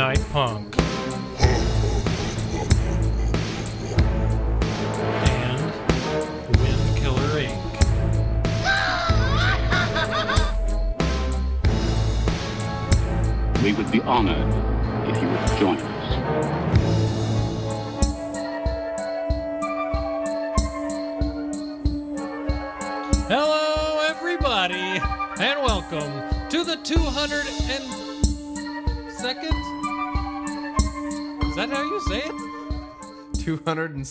Goodnight 0.00 0.32
Punk. 0.32 0.69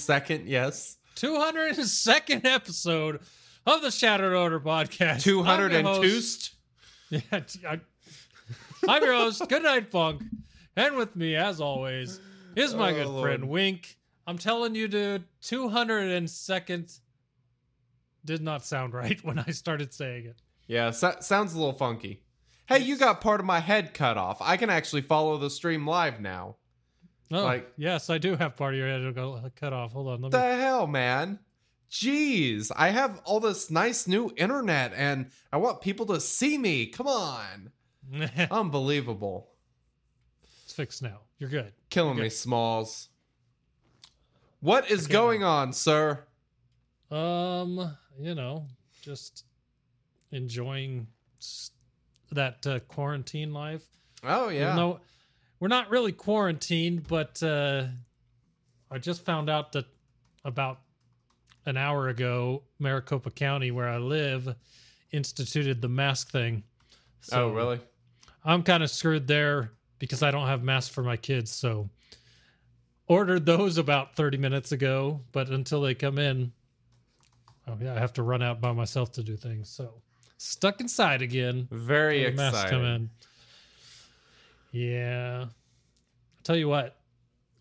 202nd, 0.09 0.43
yes. 0.47 0.97
202nd 1.15 2.45
episode 2.45 3.19
of 3.65 3.81
the 3.81 3.91
Shattered 3.91 4.33
Order 4.33 4.59
podcast. 4.59 5.21
200 5.21 5.71
I'm 5.71 5.77
and 5.77 5.87
your 5.87 5.95
host- 5.95 6.01
twost. 6.01 6.53
Yeah, 7.31 7.39
t- 7.39 7.59
I, 7.67 7.79
I'm 8.87 9.03
your 9.03 9.13
host. 9.13 9.47
Good 9.49 9.63
night, 9.63 9.91
Funk. 9.91 10.23
And 10.75 10.95
with 10.95 11.15
me, 11.15 11.35
as 11.35 11.59
always, 11.59 12.19
is 12.55 12.73
my 12.75 12.91
Oh, 12.91 12.93
good 12.95 13.07
Lord. 13.07 13.23
friend 13.23 13.49
Wink. 13.49 13.97
I'm 14.27 14.37
telling 14.37 14.75
you, 14.75 14.87
dude, 14.87 15.23
202nd 15.43 16.99
did 18.25 18.41
not 18.41 18.65
sound 18.65 18.93
right 18.93 19.23
when 19.23 19.39
I 19.39 19.47
started 19.51 19.93
saying 19.93 20.25
it. 20.27 20.41
Yeah, 20.67 20.91
so- 20.91 21.15
sounds 21.19 21.53
a 21.53 21.57
little 21.57 21.73
funky. 21.73 22.23
Hey, 22.67 22.79
you 22.79 22.97
got 22.97 23.21
part 23.21 23.39
of 23.39 23.47
my 23.47 23.59
head 23.59 23.95
cut 23.95 24.17
off. 24.17 24.37
I 24.41 24.55
can 24.55 24.69
actually 24.69 25.01
follow 25.01 25.37
the 25.39 25.49
stream 25.49 25.87
live 25.87 26.19
now. 26.21 26.57
Oh, 27.31 27.43
Like- 27.43 27.71
yes, 27.77 28.09
I 28.09 28.17
do 28.17 28.35
have 28.35 28.55
part 28.55 28.73
of 28.73 28.79
your 28.79 28.87
head 28.87 28.99
to 29.03 29.11
go 29.11 29.41
cut 29.55 29.71
off. 29.73 29.91
Hold 29.93 30.07
on, 30.07 30.21
let 30.21 30.31
the 30.31 30.39
hell, 30.57 30.87
man? 30.87 31.39
Jeez, 31.91 32.71
I 32.75 32.89
have 32.89 33.21
all 33.25 33.39
this 33.39 33.69
nice 33.71 34.07
new 34.07 34.31
internet 34.37 34.93
and 34.95 35.31
I 35.51 35.57
want 35.57 35.81
people 35.81 36.05
to 36.07 36.19
see 36.21 36.57
me. 36.57 36.85
Come 36.87 37.07
on. 37.07 37.71
Unbelievable. 38.51 39.49
it's 40.63 40.73
fixed 40.73 41.01
now. 41.03 41.21
You're 41.39 41.49
good. 41.49 41.71
Killing 41.89 42.13
Okay. 42.13 42.23
me, 42.23 42.29
Smalls. 42.29 43.09
What 44.61 44.89
is 44.91 45.07
going 45.07 45.43
on, 45.43 45.71
sir? 45.73 46.25
Um, 47.11 47.95
you 48.19 48.35
know, 48.35 48.65
just 49.01 49.45
enjoying 50.31 51.07
that 52.31 52.65
uh, 52.67 52.79
quarantine 52.81 53.53
life. 53.53 53.83
Oh, 54.23 54.49
yeah. 54.49 54.75
No, 54.75 54.99
we're 55.59 55.67
not 55.67 55.89
really 55.89 56.11
quarantined, 56.11 57.07
but 57.07 57.41
uh, 57.43 57.85
I 58.91 58.97
just 58.97 59.25
found 59.25 59.49
out 59.49 59.73
that 59.73 59.85
about 60.45 60.79
an 61.65 61.77
hour 61.77 62.07
ago, 62.07 62.63
Maricopa 62.79 63.31
County, 63.31 63.71
where 63.71 63.87
I 63.87 63.97
live, 63.97 64.55
instituted 65.11 65.81
the 65.81 65.89
mask 65.89 66.31
thing. 66.31 66.63
oh, 67.31 67.49
really? 67.49 67.79
I'm 68.43 68.63
kind 68.63 68.83
of 68.83 68.89
screwed 68.89 69.27
there 69.27 69.71
because 69.99 70.23
I 70.23 70.31
don't 70.31 70.47
have 70.47 70.63
masks 70.63 70.93
for 70.93 71.03
my 71.03 71.17
kids. 71.17 71.51
So 71.51 71.89
ordered 73.07 73.45
those 73.45 73.77
about 73.77 74.15
30 74.15 74.37
minutes 74.37 74.71
ago, 74.71 75.21
but 75.31 75.49
until 75.49 75.81
they 75.81 75.93
come 75.93 76.17
in, 76.17 76.53
oh 77.67 77.77
yeah, 77.81 77.95
I 77.95 77.99
have 77.99 78.13
to 78.13 78.23
run 78.23 78.41
out 78.41 78.61
by 78.61 78.71
myself 78.71 79.11
to 79.13 79.23
do 79.23 79.35
things. 79.35 79.69
So 79.69 80.01
stuck 80.37 80.79
inside 80.79 81.21
again. 81.21 81.67
Very 81.69 82.23
the 82.23 82.31
masks 82.31 82.69
come 82.69 82.83
in. 82.85 83.09
Yeah. 84.71 85.45
I'll 85.47 86.43
tell 86.43 86.55
you 86.55 86.67
what. 86.69 86.95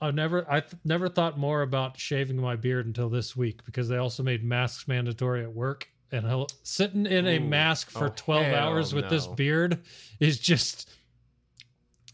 I've 0.01 0.15
never 0.15 0.47
I 0.49 0.61
th- 0.61 0.75
never 0.85 1.09
thought 1.09 1.39
more 1.39 1.63
about 1.63 1.99
shaving 1.99 2.37
my 2.37 2.55
beard 2.55 2.87
until 2.87 3.09
this 3.09 3.37
week 3.37 3.65
because 3.65 3.89
they 3.89 3.97
also 3.97 4.23
made 4.23 4.45
masks 4.45 4.87
mandatory 4.87 5.43
at 5.43 5.53
work 5.53 5.89
and 6.13 6.25
hell, 6.25 6.47
sitting 6.63 7.05
in 7.05 7.27
a 7.27 7.39
mask 7.41 7.91
for 7.91 8.07
Oh, 8.07 8.13
12 8.15 8.55
hours 8.55 8.95
with 8.95 9.11
this 9.11 9.27
beard 9.27 9.81
is 10.21 10.39
just 10.39 10.89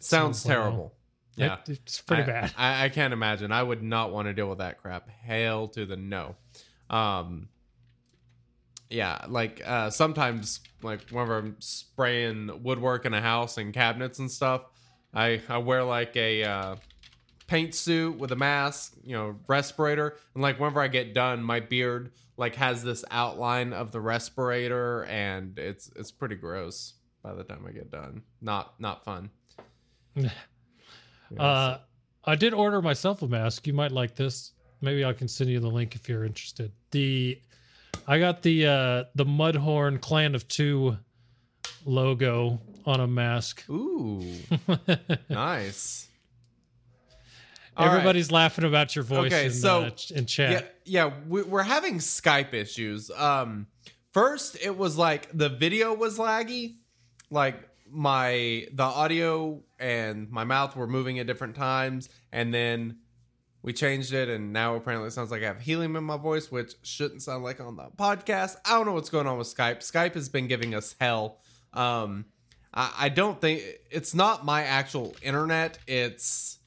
Sounds 0.01 0.45
well, 0.45 0.55
terrible. 0.63 0.95
Yeah. 1.37 1.59
it- 1.69 1.81
it's 1.85 2.01
pretty 2.01 2.23
I- 2.23 2.27
bad. 2.27 2.53
I, 2.57 2.85
I 2.85 2.89
can't 2.89 3.13
imagine. 3.13 3.53
I 3.53 3.63
would 3.63 3.83
not 3.83 4.13
want 4.13 4.29
to 4.29 4.33
deal 4.33 4.49
with 4.49 4.59
that 4.59 4.81
crap. 4.81 5.09
Hail 5.11 5.69
to 5.69 5.85
the 5.85 5.97
no. 5.97 6.37
Um, 6.89 7.49
yeah, 8.91 9.25
like 9.29 9.61
uh, 9.65 9.91
sometimes, 9.91 10.61
like 10.83 11.09
whenever 11.11 11.39
I'm 11.39 11.57
spraying 11.59 12.63
woodwork 12.63 13.05
in 13.07 13.13
a 13.15 13.21
house 13.21 13.59
and 13.59 13.73
cabinets 13.75 14.19
and 14.21 14.31
stuff, 14.31 14.63
I 15.15 15.41
I 15.49 15.59
wear 15.59 15.83
like 15.85 16.17
a 16.17 16.45
uh, 16.45 16.77
paint 17.47 17.75
suit 17.75 18.19
with 18.19 18.33
a 18.33 18.37
mask, 18.37 18.95
you 19.05 19.15
know, 19.15 19.37
respirator, 19.47 20.17
and 20.35 20.43
like 20.43 20.59
whenever 20.59 20.81
I 20.81 20.89
get 20.89 21.15
done, 21.15 21.43
my 21.43 21.61
beard 21.61 22.13
like 22.37 22.57
has 22.57 22.83
this 22.83 23.05
outline 23.11 23.73
of 23.73 23.93
the 23.93 24.01
respirator, 24.01 25.05
and 25.05 25.59
it's 25.59 25.91
it's 25.97 26.11
pretty 26.11 26.35
gross 26.35 26.95
by 27.23 27.33
the 27.35 27.45
time 27.45 27.65
I 27.67 27.73
get 27.73 27.91
done. 27.91 28.23
Not 28.41 28.79
not 28.81 29.05
fun. 29.05 29.31
Uh, 31.39 31.79
I 32.27 32.37
did 32.37 32.55
order 32.55 32.81
myself 32.81 33.23
a 33.23 33.27
mask. 33.27 33.67
You 33.67 33.73
might 33.73 33.91
like 33.91 34.15
this. 34.15 34.53
Maybe 34.81 35.05
I 35.05 35.13
can 35.13 35.27
send 35.27 35.51
you 35.51 35.59
the 35.59 35.69
link 35.69 35.97
if 35.97 36.09
you're 36.09 36.25
interested. 36.25 36.71
The 36.93 37.41
I 38.07 38.19
got 38.21 38.43
the 38.43 38.67
uh 38.67 39.05
the 39.17 39.25
Mudhorn 39.25 40.01
Clan 40.01 40.37
of 40.37 40.47
Two 40.47 40.97
logo 41.85 42.61
on 42.87 43.01
a 43.01 43.07
mask. 43.07 43.65
Ooh, 43.69 44.23
nice. 45.29 46.09
All 47.77 47.87
right. 47.87 47.93
Everybody's 47.95 48.31
laughing 48.31 48.65
about 48.65 48.95
your 48.95 49.03
voice 49.05 49.33
Okay, 49.33 49.47
in, 49.47 49.53
so- 49.53 49.85
uh, 49.85 49.91
in 50.15 50.27
chat. 50.27 50.73
Yeah, 50.85 51.07
yeah, 51.07 51.13
we, 51.29 51.43
we're 51.43 51.63
having 51.63 51.99
Skype 51.99 52.55
issues. 52.55 53.11
Um, 53.11 53.67
first 54.13 54.57
it 54.63 54.77
was 54.77 54.97
like 54.97 55.29
the 55.37 55.49
video 55.49 55.93
was 55.95 56.19
laggy, 56.19 56.77
like 57.31 57.69
my 57.91 58.67
the 58.73 58.85
audio 58.85 59.63
and 59.79 60.31
my 60.31 60.45
mouth 60.45 60.77
were 60.77 60.87
moving 60.87 61.19
at 61.19 61.27
different 61.27 61.57
times, 61.57 62.09
and 62.33 62.55
then 62.55 62.99
we 63.63 63.73
changed 63.73 64.13
it, 64.13 64.29
and 64.29 64.53
now 64.53 64.77
apparently 64.77 65.09
it 65.09 65.13
sounds 65.13 65.31
like 65.33 65.43
I 65.43 65.47
have 65.47 65.61
helium 65.61 65.97
in 65.97 66.05
my 66.05 66.17
voice, 66.19 66.53
which 66.53 66.75
shouldn't 66.83 67.23
sound 67.23 67.43
like 67.43 67.61
on 67.61 67.75
the 67.77 67.89
podcast. 67.97 68.57
I 68.65 68.77
don't 68.77 68.87
know 68.87 68.93
what's 68.93 69.11
going 69.11 69.27
on 69.27 69.37
with 69.39 69.49
Skype. 69.49 69.79
Skype 69.79 70.15
has 70.15 70.29
been 70.29 70.47
giving 70.47 70.75
us 70.77 70.95
hell. 71.01 71.41
Um, 71.73 72.27
I, 72.75 72.93
I 72.99 73.09
don't 73.09 73.41
think 73.41 73.63
it's 73.91 74.15
not 74.15 74.45
my 74.45 74.65
actual 74.65 75.15
internet. 75.23 75.79
It's 75.87 76.59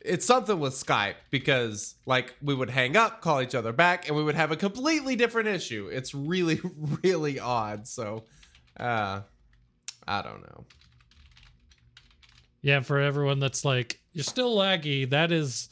it's 0.00 0.24
something 0.24 0.58
with 0.58 0.72
Skype 0.72 1.16
because 1.30 1.94
like 2.06 2.34
we 2.42 2.54
would 2.54 2.70
hang 2.70 2.96
up, 2.96 3.20
call 3.20 3.42
each 3.42 3.54
other 3.54 3.72
back, 3.72 4.08
and 4.08 4.16
we 4.16 4.24
would 4.24 4.36
have 4.36 4.50
a 4.50 4.56
completely 4.56 5.14
different 5.14 5.48
issue. 5.48 5.88
It's 5.92 6.14
really, 6.14 6.60
really 7.04 7.38
odd. 7.38 7.86
So 7.86 8.24
uh 8.80 9.20
I 10.06 10.22
don't 10.22 10.40
know. 10.40 10.64
Yeah, 12.62 12.80
for 12.80 12.98
everyone 12.98 13.38
that's 13.38 13.64
like, 13.64 14.00
you're 14.14 14.24
still 14.24 14.56
laggy, 14.56 15.08
that 15.10 15.30
is 15.30 15.68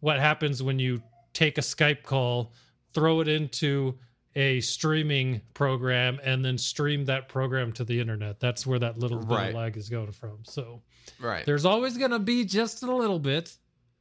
what 0.00 0.18
happens 0.18 0.62
when 0.62 0.78
you 0.78 1.02
take 1.34 1.58
a 1.58 1.60
Skype 1.60 2.02
call, 2.02 2.52
throw 2.94 3.20
it 3.20 3.28
into 3.28 3.98
a 4.36 4.60
streaming 4.60 5.40
program, 5.54 6.20
and 6.22 6.44
then 6.44 6.58
stream 6.58 7.06
that 7.06 7.28
program 7.28 7.72
to 7.72 7.84
the 7.84 7.98
internet. 7.98 8.38
That's 8.38 8.64
where 8.66 8.78
that 8.78 8.98
little 8.98 9.18
bit 9.18 9.28
Right. 9.34 9.48
of 9.48 9.54
lag 9.54 9.76
is 9.76 9.88
going 9.88 10.12
from. 10.12 10.44
So 10.44 10.82
Right. 11.18 11.44
there's 11.46 11.64
always 11.64 11.96
going 11.96 12.10
to 12.12 12.18
be 12.18 12.44
just 12.44 12.82
a 12.82 12.94
little 12.94 13.18
bit, 13.18 13.56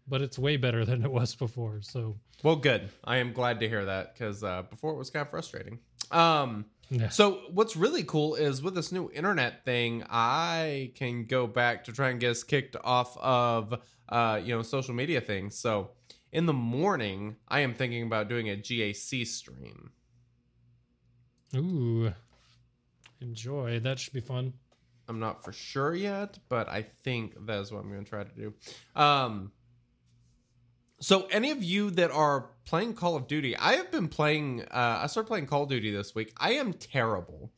but 0.08 0.22
it's 0.22 0.38
way 0.38 0.58
better 0.58 0.84
than 0.86 1.04
it 1.04 1.12
was 1.12 1.34
before. 1.36 1.82
So 1.82 2.20
Well, 2.44 2.58
good. 2.58 2.90
I 3.06 3.18
am 3.18 3.32
glad 3.34 3.60
to 3.62 3.70
hear 3.70 3.86
that 3.86 4.14
because 4.14 4.44
uh, 4.44 4.64
before 4.64 4.92
it 4.94 4.98
was 4.98 5.10
kind 5.10 5.22
of 5.26 5.30
frustrating. 5.32 5.80
Um, 6.12 6.66
Yeah. 6.90 7.10
so 7.10 7.42
what's 7.52 7.76
really 7.76 8.04
cool 8.04 8.36
is 8.36 8.62
with 8.62 8.76
this 8.76 8.92
new 8.92 9.10
internet 9.12 9.64
thing, 9.66 10.04
I 10.10 10.92
can 10.96 11.26
go 11.26 11.48
back 11.48 11.86
to 11.86 11.92
try 11.94 12.10
and 12.10 12.20
get 12.20 12.30
us 12.32 12.44
kicked 12.44 12.76
off 12.84 13.18
of 13.18 13.82
uh, 14.10 14.40
you 14.44 14.54
know 14.54 14.62
social 14.62 14.94
media 14.94 15.20
things. 15.22 15.58
So 15.58 15.92
in 16.32 16.46
the 16.46 16.54
morning, 16.54 17.38
I 17.48 17.62
am 17.62 17.74
thinking 17.74 18.04
about 18.04 18.28
doing 18.30 18.50
a 18.50 18.56
GAC 18.58 19.26
stream. 19.26 19.92
Ooh. 21.56 22.14
enjoy. 23.22 23.80
That 23.80 24.00
should 24.00 24.14
be 24.14 24.22
fun. 24.22 24.54
I'm 25.08 25.20
not 25.20 25.44
for 25.44 25.52
sure 25.52 25.94
yet, 25.94 26.40
but 26.50 26.68
I 26.68 26.82
think 26.82 27.46
that 27.46 27.60
is 27.60 27.72
what 27.72 27.84
I'm 27.84 27.92
going 27.92 28.04
to 28.04 28.10
try 28.10 28.24
to 28.24 28.36
do. 28.36 28.54
Um, 28.96 29.52
so, 31.00 31.28
any 31.28 31.52
of 31.52 31.64
you 31.64 31.92
that 31.92 32.12
are 32.12 32.50
playing 32.66 32.94
Call 32.94 33.16
of 33.16 33.28
Duty, 33.28 33.56
I 33.58 33.74
have 33.74 33.92
been 33.92 34.08
playing. 34.08 34.64
Uh, 34.64 35.00
I 35.04 35.08
started 35.08 35.28
playing 35.28 35.46
Call 35.46 35.64
of 35.64 35.70
Duty 35.70 35.92
this 35.92 36.16
week. 36.16 36.34
I 36.38 36.54
am 36.54 36.74
terrible. 36.74 37.52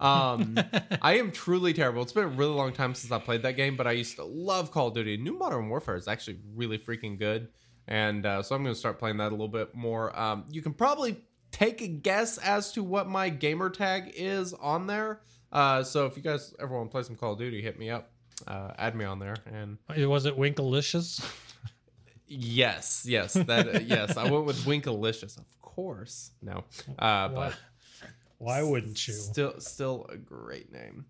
Um, 0.00 0.58
I 1.02 1.18
am 1.18 1.30
truly 1.30 1.72
terrible. 1.72 2.02
It's 2.02 2.12
been 2.12 2.24
a 2.24 2.28
really 2.28 2.54
long 2.54 2.72
time 2.72 2.94
since 2.94 3.12
I 3.12 3.18
played 3.18 3.42
that 3.42 3.56
game, 3.56 3.76
but 3.76 3.86
I 3.86 3.92
used 3.92 4.16
to 4.16 4.24
love 4.24 4.72
Call 4.72 4.88
of 4.88 4.94
Duty. 4.94 5.16
New 5.16 5.38
Modern 5.38 5.68
Warfare 5.68 5.96
is 5.96 6.08
actually 6.08 6.38
really 6.54 6.78
freaking 6.78 7.18
good, 7.18 7.48
and 7.86 8.26
uh, 8.26 8.42
so 8.42 8.54
I'm 8.54 8.62
going 8.62 8.74
to 8.74 8.78
start 8.78 8.98
playing 8.98 9.18
that 9.18 9.28
a 9.28 9.30
little 9.30 9.48
bit 9.48 9.74
more. 9.74 10.18
Um, 10.18 10.44
you 10.50 10.60
can 10.60 10.74
probably 10.74 11.22
take 11.60 11.80
a 11.82 11.86
guess 11.88 12.38
as 12.38 12.72
to 12.72 12.82
what 12.82 13.08
my 13.08 13.28
gamer 13.28 13.68
tag 13.70 14.12
is 14.16 14.52
on 14.54 14.86
there. 14.86 15.20
Uh, 15.52 15.82
so 15.82 16.06
if 16.06 16.16
you 16.16 16.22
guys 16.22 16.54
ever 16.58 16.74
want 16.76 16.88
to 16.88 16.92
play 16.92 17.02
some 17.02 17.16
Call 17.16 17.32
of 17.34 17.38
Duty, 17.38 17.60
hit 17.60 17.78
me 17.78 17.90
up, 17.90 18.10
uh, 18.48 18.70
add 18.78 18.94
me 18.96 19.04
on 19.04 19.18
there, 19.18 19.36
and 19.52 19.76
Was 20.08 20.24
it 20.26 20.36
Winkalicious? 20.38 21.22
yes, 22.26 23.04
yes, 23.06 23.34
that 23.34 23.84
yes, 23.86 24.16
I 24.16 24.30
went 24.30 24.44
with 24.46 24.58
Winkalicious, 24.64 25.36
of 25.38 25.44
course. 25.60 26.30
No, 26.42 26.64
uh, 26.98 27.28
but 27.28 27.34
Why, 27.34 27.52
why 28.38 28.62
wouldn't 28.62 29.06
you? 29.06 29.14
still, 29.14 29.60
still 29.60 30.06
a 30.10 30.16
great 30.16 30.72
name. 30.72 31.04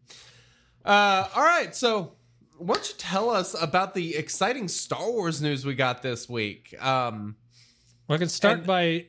Uh, 0.85 1.29
all 1.35 1.43
right, 1.43 1.75
so 1.77 2.13
why 2.57 2.75
don't 2.75 2.89
you 2.89 2.95
tell 2.99 3.31
us 3.31 3.55
about 3.61 3.95
the 3.95 4.17
exciting 4.17 4.69
Star 4.69 5.11
Wars 5.11 5.41
news 5.43 5.65
we 5.65 5.75
got 5.75 6.03
this 6.03 6.29
week? 6.29 6.75
Um, 6.83 7.37
Well, 8.09 8.17
I 8.17 8.19
can 8.19 8.29
start 8.29 8.59
And- 8.59 8.67
by 8.67 9.07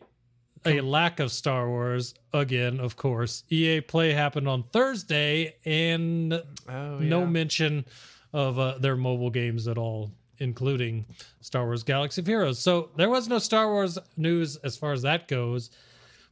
a 0.65 0.81
lack 0.81 1.19
of 1.19 1.31
Star 1.31 1.67
Wars 1.69 2.13
again, 2.33 2.79
of 2.79 2.95
course. 2.95 3.43
EA 3.49 3.81
Play 3.81 4.13
happened 4.13 4.47
on 4.47 4.63
Thursday, 4.71 5.55
and 5.65 6.33
oh, 6.69 6.99
no 6.99 7.25
mention 7.25 7.85
of 8.33 8.59
uh, 8.59 8.77
their 8.77 8.95
mobile 8.95 9.29
games 9.29 9.67
at 9.67 9.77
all, 9.77 10.11
including 10.37 11.05
Star 11.41 11.65
Wars 11.65 11.83
Galaxy 11.83 12.21
of 12.21 12.27
Heroes. 12.27 12.59
So 12.59 12.89
there 12.95 13.09
was 13.09 13.27
no 13.27 13.39
Star 13.39 13.67
Wars 13.67 13.97
news 14.17 14.55
as 14.57 14.77
far 14.77 14.93
as 14.93 15.01
that 15.01 15.27
goes. 15.27 15.71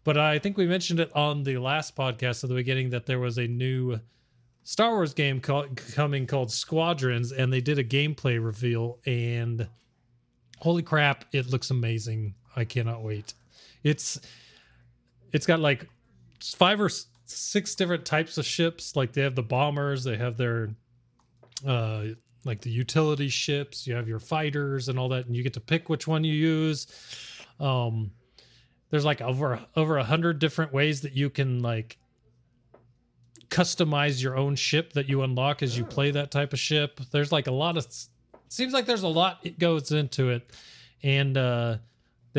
But 0.04 0.18
I 0.18 0.40
think 0.40 0.58
we 0.58 0.66
mentioned 0.66 1.00
it 1.00 1.14
on 1.16 1.44
the 1.44 1.58
last 1.58 1.96
podcast 1.96 2.44
at 2.44 2.50
the 2.50 2.56
beginning 2.56 2.90
that 2.92 3.06
there 3.06 3.20
was 3.20 3.38
a 3.38 3.48
new 3.48 4.00
Star 4.64 4.92
Wars 4.92 5.14
game 5.14 5.40
called, 5.40 5.76
coming 5.94 6.26
called 6.26 6.52
Squadrons, 6.52 7.32
and 7.32 7.52
they 7.52 7.62
did 7.62 7.80
a 7.80 7.84
gameplay 7.84 8.44
reveal. 8.44 9.00
And 9.06 9.68
holy 10.60 10.84
crap, 10.84 11.26
it 11.32 11.50
looks 11.50 11.70
amazing! 11.70 12.36
I 12.56 12.66
cannot 12.66 13.04
wait. 13.04 13.34
It's 13.84 14.20
it's 15.32 15.46
got 15.46 15.60
like 15.60 15.88
five 16.42 16.82
or 16.82 16.90
six 17.26 17.76
different 17.76 18.06
types 18.06 18.38
of 18.38 18.46
ships. 18.46 18.96
Like 18.96 19.14
they 19.14 19.22
have 19.22 19.36
the 19.36 19.44
bombers, 19.44 20.04
they 20.04 20.18
have 20.18 20.38
their 20.38 20.70
uh 21.66 22.06
like 22.46 22.62
the 22.62 22.70
utility 22.70 23.28
ships, 23.28 23.86
you 23.86 23.96
have 23.96 24.08
your 24.08 24.20
fighters 24.20 24.88
and 24.88 24.98
all 24.98 25.10
that, 25.10 25.26
and 25.26 25.36
you 25.36 25.44
get 25.44 25.54
to 25.54 25.60
pick 25.60 25.90
which 25.90 26.08
one 26.08 26.24
you 26.24 26.34
use. 26.34 26.88
Um 27.60 28.12
there's 28.90 29.06
like 29.06 29.22
over 29.22 29.60
over 29.76 29.98
a 29.98 30.04
hundred 30.04 30.40
different 30.40 30.74
ways 30.74 31.02
that 31.02 31.16
you 31.16 31.30
can 31.30 31.62
like 31.62 31.98
customize 33.50 34.22
your 34.22 34.38
own 34.38 34.56
ship 34.56 34.94
that 34.94 35.10
you 35.10 35.24
unlock 35.24 35.64
as 35.64 35.78
you 35.78 35.84
play 35.84 36.12
that 36.12 36.32
type 36.32 36.54
of 36.54 36.60
ship. 36.60 37.00
There's 37.12 37.32
like 37.32 37.48
a 37.48 37.52
lot 37.52 37.78
of 37.78 37.88
seems 38.48 38.74
like 38.74 38.86
there's 38.86 39.04
a 39.04 39.08
lot 39.08 39.40
it 39.44 39.60
goes 39.60 39.92
into 39.92 40.30
it. 40.30 40.52
And 41.04 41.38
uh 41.38 41.78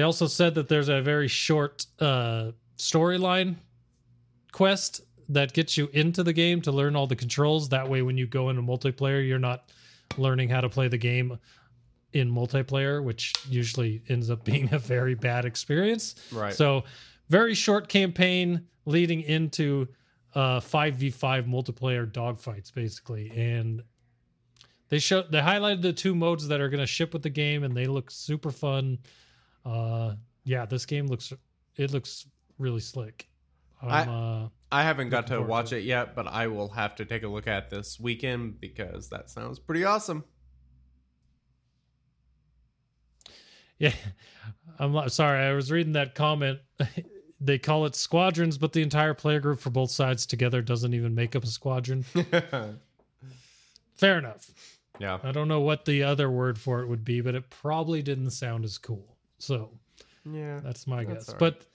they 0.00 0.04
also 0.04 0.26
said 0.26 0.54
that 0.54 0.66
there's 0.66 0.88
a 0.88 1.02
very 1.02 1.28
short 1.28 1.84
uh 1.98 2.52
storyline 2.78 3.56
quest 4.50 5.02
that 5.28 5.52
gets 5.52 5.76
you 5.76 5.90
into 5.92 6.22
the 6.22 6.32
game 6.32 6.62
to 6.62 6.72
learn 6.72 6.96
all 6.96 7.06
the 7.06 7.14
controls. 7.14 7.68
That 7.68 7.86
way, 7.86 8.00
when 8.00 8.16
you 8.16 8.26
go 8.26 8.48
into 8.48 8.62
multiplayer, 8.62 9.28
you're 9.28 9.38
not 9.38 9.68
learning 10.16 10.48
how 10.48 10.62
to 10.62 10.70
play 10.70 10.88
the 10.88 10.96
game 10.96 11.38
in 12.14 12.30
multiplayer, 12.30 13.04
which 13.04 13.34
usually 13.46 14.02
ends 14.08 14.30
up 14.30 14.42
being 14.52 14.72
a 14.72 14.78
very 14.78 15.14
bad 15.14 15.44
experience. 15.44 16.14
Right. 16.32 16.54
So, 16.54 16.84
very 17.28 17.52
short 17.52 17.90
campaign 17.90 18.66
leading 18.86 19.20
into 19.20 19.86
uh 20.34 20.60
5v5 20.60 21.46
multiplayer 21.46 22.10
dogfights 22.10 22.72
basically 22.72 23.30
and 23.36 23.82
they 24.88 24.98
show 24.98 25.22
they 25.22 25.40
highlighted 25.40 25.82
the 25.82 25.92
two 25.92 26.14
modes 26.14 26.48
that 26.48 26.60
are 26.60 26.70
going 26.70 26.80
to 26.80 26.86
ship 26.86 27.12
with 27.12 27.22
the 27.22 27.30
game 27.30 27.64
and 27.64 27.76
they 27.76 27.86
look 27.86 28.10
super 28.10 28.50
fun 28.50 28.96
uh 29.64 30.14
yeah 30.44 30.64
this 30.64 30.86
game 30.86 31.06
looks 31.06 31.32
it 31.76 31.92
looks 31.92 32.26
really 32.58 32.80
slick 32.80 33.28
I'm, 33.82 34.08
uh 34.08 34.48
I 34.72 34.82
haven't 34.82 35.08
got 35.08 35.26
to 35.28 35.42
watch 35.42 35.70
to 35.70 35.78
it 35.78 35.84
yet, 35.84 36.14
but 36.14 36.26
I 36.28 36.46
will 36.46 36.68
have 36.68 36.94
to 36.96 37.04
take 37.04 37.24
a 37.24 37.28
look 37.28 37.48
at 37.48 37.70
this 37.70 37.98
weekend 37.98 38.60
because 38.60 39.08
that 39.08 39.30
sounds 39.30 39.58
pretty 39.58 39.84
awesome. 39.84 40.24
Yeah, 43.78 43.94
I'm 44.78 45.08
sorry. 45.08 45.42
I 45.42 45.54
was 45.54 45.72
reading 45.72 45.94
that 45.94 46.14
comment. 46.14 46.58
they 47.40 47.58
call 47.58 47.86
it 47.86 47.94
squadrons, 47.94 48.58
but 48.58 48.74
the 48.74 48.82
entire 48.82 49.14
player 49.14 49.40
group 49.40 49.58
for 49.58 49.70
both 49.70 49.90
sides 49.90 50.26
together 50.26 50.60
doesn't 50.60 50.92
even 50.92 51.14
make 51.14 51.34
up 51.34 51.44
a 51.44 51.46
squadron. 51.46 52.02
Fair 53.96 54.18
enough. 54.18 54.50
yeah. 54.98 55.18
I 55.22 55.32
don't 55.32 55.48
know 55.48 55.60
what 55.60 55.86
the 55.86 56.02
other 56.02 56.30
word 56.30 56.58
for 56.58 56.82
it 56.82 56.88
would 56.88 57.06
be, 57.06 57.22
but 57.22 57.34
it 57.34 57.48
probably 57.48 58.02
didn't 58.02 58.32
sound 58.32 58.66
as 58.66 58.76
cool. 58.76 59.09
So 59.40 59.70
Yeah. 60.30 60.60
that's 60.60 60.86
my 60.86 61.04
That's 61.04 61.26
guess. 61.26 61.28
all 61.30 61.34
right. 61.34 61.38
But 61.40 61.66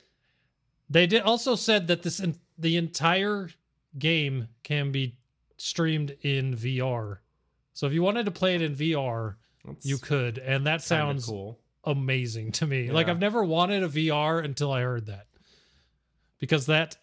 they 0.90 1.08
did 1.08 1.22
also 1.24 1.56
said 1.56 1.88
that 1.88 2.04
this 2.04 2.20
in, 2.20 2.36
the 2.58 2.78
entire 2.78 3.50
game 3.98 4.48
can 4.64 4.92
be 4.92 5.18
streamed 5.58 6.16
in 6.22 6.56
VR. 6.56 7.18
So 7.74 7.88
if 7.88 7.94
you 7.94 8.02
wanted 8.04 8.26
to 8.26 8.32
play 8.32 8.56
it 8.56 8.62
in 8.62 8.76
VR, 8.76 9.36
That's 9.66 9.86
you 9.86 9.98
could, 9.98 10.38
and 10.38 10.66
that 10.68 10.82
sounds 10.82 11.26
cool. 11.26 11.60
amazing 11.84 12.52
to 12.54 12.68
me. 12.68 12.92
Like 12.92 13.08
I've 13.10 13.20
never 13.20 13.44
wanted 13.44 13.84
a 13.84 13.90
VR 13.90 14.44
until 14.44 14.72
I 14.72 14.82
heard 14.82 15.08
that. 15.08 15.28
Because 16.40 16.66
that 16.68 16.98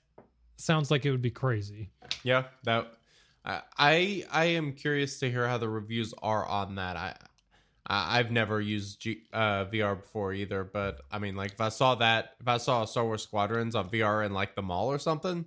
sounds 0.56 0.91
like 0.91 1.05
it 1.05 1.11
would 1.11 1.23
be 1.23 1.31
crazy. 1.31 1.91
Yeah, 2.23 2.44
that 2.65 2.93
I 3.44 3.62
I 3.76 4.25
I 4.31 4.44
am 4.44 4.73
curious 4.75 5.19
to 5.20 5.31
hear 5.31 5.49
how 5.49 5.58
the 5.58 5.69
reviews 5.69 6.15
are 6.23 6.47
on 6.47 6.76
that. 6.76 6.97
I, 6.97 7.17
I 7.87 8.19
I've 8.19 8.31
never 8.31 8.61
used 8.61 9.00
G, 9.00 9.23
uh, 9.32 9.67
VR 9.67 10.00
before 10.00 10.32
either, 10.32 10.64
but 10.64 11.00
I 11.11 11.19
mean, 11.19 11.37
like 11.37 11.52
if 11.52 11.61
I 11.61 11.69
saw 11.69 11.94
that, 11.96 12.37
if 12.40 12.49
I 12.49 12.58
saw 12.58 12.84
Star 12.84 13.05
Wars 13.05 13.23
Squadrons 13.23 13.75
on 13.75 13.88
VR 13.90 14.25
in 14.25 14.32
like 14.32 14.55
the 14.55 14.62
mall 14.62 14.89
or 14.89 14.98
something, 14.98 15.44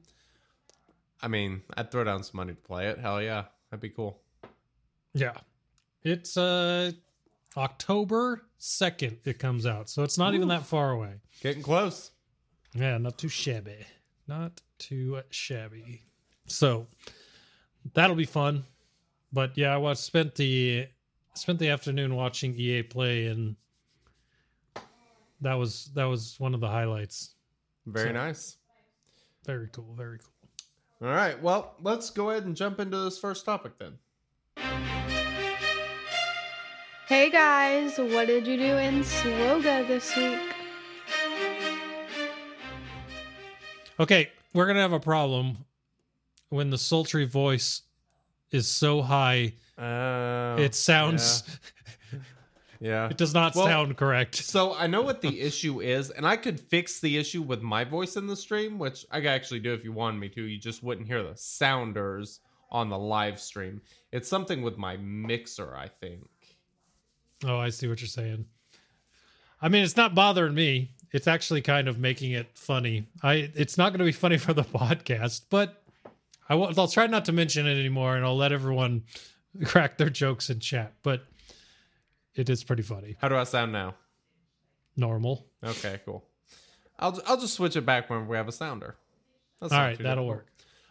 I 1.21 1.27
mean, 1.27 1.61
I'd 1.75 1.91
throw 1.91 2.03
down 2.03 2.23
some 2.23 2.37
money 2.37 2.53
to 2.53 2.61
play 2.61 2.87
it. 2.87 2.99
Hell 2.99 3.21
yeah, 3.21 3.45
that'd 3.69 3.81
be 3.81 3.89
cool. 3.89 4.21
Yeah. 5.13 5.33
It's 6.03 6.37
uh 6.37 6.91
October 7.57 8.43
2nd 8.59 9.25
it 9.25 9.39
comes 9.39 9.65
out. 9.65 9.89
So 9.89 10.03
it's 10.03 10.17
not 10.17 10.35
even 10.35 10.49
that 10.49 10.65
far 10.65 10.91
away. 10.91 11.21
Getting 11.41 11.63
close. 11.63 12.11
Yeah, 12.73 12.97
not 12.97 13.17
too 13.17 13.29
shabby. 13.29 13.85
Not 14.27 14.61
too 14.77 15.21
shabby. 15.29 16.03
So 16.47 16.87
that'll 17.93 18.15
be 18.15 18.25
fun. 18.25 18.65
But 19.31 19.57
yeah, 19.57 19.73
I 19.73 19.77
was 19.77 19.99
spent 19.99 20.35
the 20.35 20.87
spent 21.35 21.59
the 21.59 21.69
afternoon 21.69 22.15
watching 22.15 22.57
EA 22.57 22.83
play 22.83 23.27
and 23.27 23.55
that 25.41 25.53
was 25.53 25.91
that 25.93 26.05
was 26.05 26.39
one 26.39 26.53
of 26.53 26.61
the 26.61 26.67
highlights. 26.67 27.35
Very 27.85 28.09
So- 28.09 28.13
nice. 28.13 28.57
Very 29.45 29.67
cool, 29.71 29.93
very 29.95 30.17
cool. 30.17 30.31
All 31.07 31.13
right, 31.13 31.39
well, 31.39 31.75
let's 31.81 32.09
go 32.09 32.31
ahead 32.31 32.45
and 32.45 32.55
jump 32.55 32.79
into 32.79 32.97
this 32.97 33.19
first 33.19 33.45
topic 33.45 33.73
then. 33.77 33.99
Hey 37.07 37.29
guys, 37.29 37.97
what 37.99 38.25
did 38.25 38.47
you 38.47 38.57
do 38.57 38.77
in 38.77 39.01
Swoga 39.01 39.87
this 39.87 40.15
week? 40.15 40.39
Okay, 43.99 44.31
we're 44.53 44.65
gonna 44.65 44.81
have 44.81 44.93
a 44.93 44.99
problem 44.99 45.57
when 46.49 46.71
the 46.71 46.77
sultry 46.77 47.25
voice 47.25 47.83
is 48.55 48.67
so 48.67 49.01
high. 49.01 49.53
Uh, 49.77 50.55
it 50.59 50.73
sounds. 50.73 51.43
yeah. 52.79 53.09
It 53.09 53.17
does 53.17 53.33
not 53.33 53.55
Well- 53.55 53.65
sound 53.65 53.97
correct. 53.97 54.35
So 54.35 54.73
I 54.73 54.87
know 54.87 55.01
what 55.01 55.21
the 55.21 55.39
issue 55.41 55.81
is, 55.81 56.09
and 56.09 56.25
I 56.25 56.37
could 56.37 56.59
fix 56.59 56.99
the 56.99 57.17
issue 57.17 57.41
with 57.41 57.61
my 57.61 57.83
voice 57.83 58.15
in 58.15 58.27
the 58.27 58.35
stream, 58.35 58.79
which 58.79 59.05
I 59.11 59.19
could 59.19 59.27
actually 59.29 59.59
do 59.59 59.73
if 59.73 59.83
you 59.83 59.91
wanted 59.91 60.19
me 60.19 60.29
to. 60.29 60.41
You 60.41 60.57
just 60.57 60.81
wouldn't 60.81 61.07
hear 61.07 61.21
the 61.23 61.35
sounders 61.35 62.39
on 62.71 62.89
the 62.89 62.97
live 62.97 63.39
stream. 63.39 63.81
It's 64.11 64.27
something 64.27 64.61
with 64.61 64.77
my 64.77 64.97
mixer, 64.97 65.75
I 65.75 65.87
think. 65.87 66.27
Oh, 67.45 67.57
I 67.57 67.69
see 67.69 67.87
what 67.87 68.01
you're 68.01 68.07
saying. 68.07 68.45
I 69.61 69.69
mean, 69.69 69.83
it's 69.83 69.97
not 69.97 70.15
bothering 70.15 70.53
me. 70.53 70.91
It's 71.11 71.27
actually 71.27 71.61
kind 71.61 71.87
of 71.87 71.97
making 71.99 72.31
it 72.31 72.47
funny. 72.55 73.07
I 73.23 73.49
it's 73.55 73.77
not 73.77 73.91
going 73.91 73.99
to 73.99 74.05
be 74.05 74.11
funny 74.11 74.37
for 74.37 74.53
the 74.53 74.63
podcast, 74.63 75.43
but 75.49 75.81
I 76.47 76.55
will, 76.55 76.71
I'll 76.79 76.87
try 76.87 77.07
not 77.07 77.25
to 77.25 77.31
mention 77.31 77.65
it 77.67 77.77
anymore, 77.79 78.15
and 78.15 78.25
I'll 78.25 78.37
let 78.37 78.51
everyone 78.51 79.03
crack 79.63 79.97
their 79.97 80.09
jokes 80.09 80.49
in 80.49 80.59
chat. 80.59 80.93
But 81.03 81.25
it 82.35 82.49
is 82.49 82.63
pretty 82.63 82.83
funny. 82.83 83.15
How 83.19 83.29
do 83.29 83.35
I 83.35 83.43
sound 83.45 83.71
now? 83.71 83.95
Normal. 84.97 85.45
Okay, 85.63 85.99
cool. 86.05 86.23
I'll 86.99 87.19
I'll 87.27 87.37
just 87.39 87.53
switch 87.55 87.75
it 87.75 87.85
back 87.85 88.09
when 88.09 88.27
we 88.27 88.37
have 88.37 88.47
a 88.47 88.51
sounder. 88.51 88.95
That's 89.59 89.73
All 89.73 89.79
right, 89.79 89.97
that'll 89.97 90.25
difficult. 90.25 90.27
work. 90.27 90.47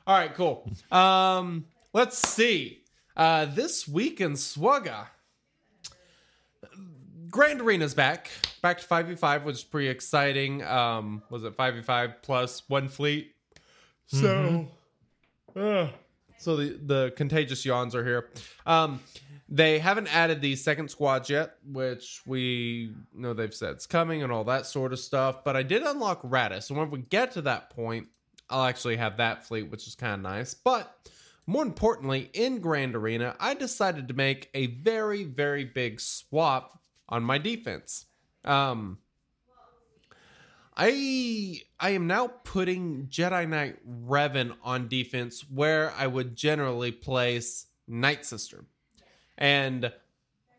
All 0.06 0.18
right, 0.18 0.34
cool. 0.34 0.70
Um, 0.90 1.64
let's 1.92 2.18
see. 2.18 2.82
Uh, 3.16 3.46
this 3.46 3.87
week 3.88 4.20
in 4.20 4.32
Swugga, 4.32 5.06
Grand 7.30 7.61
Arena's 7.61 7.94
back, 7.94 8.30
back 8.61 8.78
to 8.78 8.84
five 8.84 9.06
v 9.06 9.14
five, 9.14 9.44
which 9.44 9.56
is 9.56 9.64
pretty 9.64 9.88
exciting. 9.88 10.62
Um, 10.64 11.23
was 11.30 11.44
it 11.44 11.54
five 11.54 11.75
v 11.75 11.82
five 11.82 12.23
plus 12.23 12.62
one 12.68 12.88
fleet? 12.88 13.34
So, 14.06 14.68
uh, 15.56 15.88
so 16.38 16.56
the 16.56 16.78
the 16.84 17.12
contagious 17.16 17.64
yawns 17.64 17.94
are 17.94 18.04
here. 18.04 18.30
Um, 18.66 19.00
they 19.49 19.78
haven't 19.78 20.14
added 20.14 20.40
the 20.40 20.56
second 20.56 20.90
squads 20.90 21.28
yet, 21.28 21.56
which 21.70 22.23
we 22.26 22.94
know 23.14 23.34
they've 23.34 23.54
said 23.54 23.73
it's 23.73 23.87
coming 23.87 24.23
and 24.23 24.32
all 24.32 24.44
that 24.44 24.66
sort 24.66 24.92
of 24.92 24.99
stuff. 24.99 25.44
But 25.44 25.56
I 25.56 25.62
did 25.62 25.82
unlock 25.82 26.23
Raddus, 26.23 26.70
and 26.70 26.78
when 26.78 26.90
we 26.90 27.00
get 27.00 27.32
to 27.32 27.42
that 27.42 27.70
point, 27.70 28.08
I'll 28.49 28.64
actually 28.64 28.96
have 28.96 29.18
that 29.18 29.46
fleet, 29.46 29.70
which 29.70 29.87
is 29.87 29.94
kind 29.94 30.14
of 30.14 30.20
nice. 30.20 30.54
But 30.54 30.94
more 31.46 31.62
importantly, 31.62 32.30
in 32.32 32.61
Grand 32.61 32.96
Arena, 32.96 33.37
I 33.38 33.54
decided 33.54 34.08
to 34.08 34.14
make 34.14 34.49
a 34.54 34.66
very, 34.66 35.25
very 35.25 35.64
big 35.64 36.00
swap 36.00 36.80
on 37.08 37.23
my 37.23 37.38
defense. 37.38 38.06
Um, 38.44 38.99
I 40.76 41.60
I 41.78 41.90
am 41.90 42.06
now 42.06 42.28
putting 42.28 43.06
Jedi 43.06 43.48
Knight 43.48 43.78
Revan 44.06 44.56
on 44.62 44.88
defense 44.88 45.44
where 45.48 45.92
I 45.96 46.06
would 46.06 46.34
generally 46.36 46.90
place 46.92 47.66
Night 47.86 48.24
Sister. 48.24 48.64
And 49.38 49.92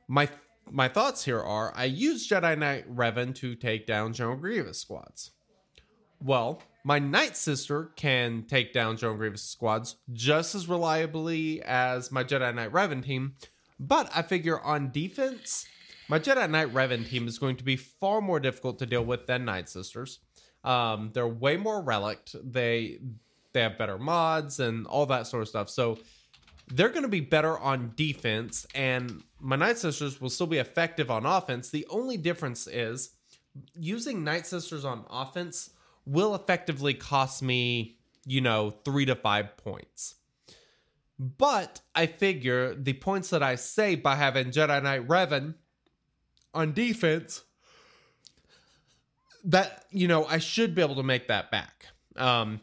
my 0.08 0.30
my 0.72 0.88
thoughts 0.88 1.26
here 1.26 1.42
are 1.42 1.74
I 1.76 1.86
use 1.86 2.28
Jedi 2.28 2.58
Knight 2.58 2.94
Revan 2.94 3.36
to 3.36 3.56
take 3.56 3.86
down 3.86 4.14
General 4.14 4.38
Grievous 4.38 4.80
squads. 4.80 5.32
Well, 6.24 6.62
my 6.84 7.00
Night 7.00 7.36
Sister 7.36 7.92
can 7.96 8.46
take 8.48 8.72
down 8.72 8.98
General 8.98 9.18
Grievous 9.18 9.44
squads 9.44 9.98
just 10.14 10.56
as 10.56 10.70
reliably 10.70 11.62
as 11.64 12.12
my 12.12 12.24
Jedi 12.24 12.54
Knight 12.56 12.72
Revan 12.72 13.04
team, 13.04 13.36
but 13.80 14.10
I 14.16 14.22
figure 14.22 14.60
on 14.62 14.92
defense, 14.92 15.68
my 16.08 16.20
Jedi 16.20 16.50
Knight 16.50 16.74
Revan 16.74 17.08
team 17.08 17.28
is 17.28 17.40
going 17.40 17.56
to 17.58 17.64
be 17.64 17.76
far 17.76 18.22
more 18.22 18.40
difficult 18.40 18.80
to 18.80 18.86
deal 18.86 19.04
with 19.04 19.28
than 19.28 19.46
Night 19.46 19.70
Sisters. 19.70 20.20
Um, 20.64 21.12
they're 21.14 21.28
way 21.28 21.58
more 21.58 21.82
relict. 21.82 22.36
They 22.44 23.00
they 23.54 23.62
have 23.62 23.78
better 23.78 23.98
mods 23.98 24.60
and 24.60 24.86
all 24.88 25.06
that 25.06 25.28
sort 25.28 25.44
of 25.44 25.48
stuff. 25.48 25.70
So 25.70 25.98
they're 26.68 26.90
going 26.90 27.04
to 27.04 27.08
be 27.08 27.22
better 27.22 27.58
on 27.58 27.94
defense, 27.96 28.66
and 28.76 29.24
my 29.40 29.56
Night 29.56 29.78
Sisters 29.78 30.20
will 30.20 30.30
still 30.30 30.48
be 30.48 30.58
effective 30.58 31.10
on 31.12 31.26
offense. 31.26 31.70
The 31.70 31.86
only 31.90 32.18
difference 32.18 32.68
is 32.68 33.12
using 33.76 34.24
Night 34.24 34.46
Sisters 34.48 34.84
on 34.84 35.06
offense 35.10 35.70
will 36.06 36.36
effectively 36.36 36.94
cost 36.94 37.42
me, 37.42 37.98
you 38.26 38.42
know, 38.42 38.72
three 38.84 39.06
to 39.06 39.16
five 39.16 39.58
points. 39.58 40.16
But 41.18 41.82
I 41.94 42.08
figure 42.08 42.76
the 42.76 42.94
points 42.94 43.30
that 43.30 43.42
I 43.42 43.56
save 43.56 44.04
by 44.04 44.16
having 44.16 44.52
Jedi 44.52 44.84
Knight 44.84 45.08
Revan 45.08 45.56
on 46.56 46.74
defense, 46.74 47.44
that, 49.44 49.86
you 49.92 50.08
know, 50.08 50.26
I 50.26 50.40
should 50.40 50.74
be 50.74 50.82
able 50.82 50.96
to 50.96 51.04
make 51.04 51.28
that 51.28 51.52
back. 51.52 51.86
Um, 52.16 52.62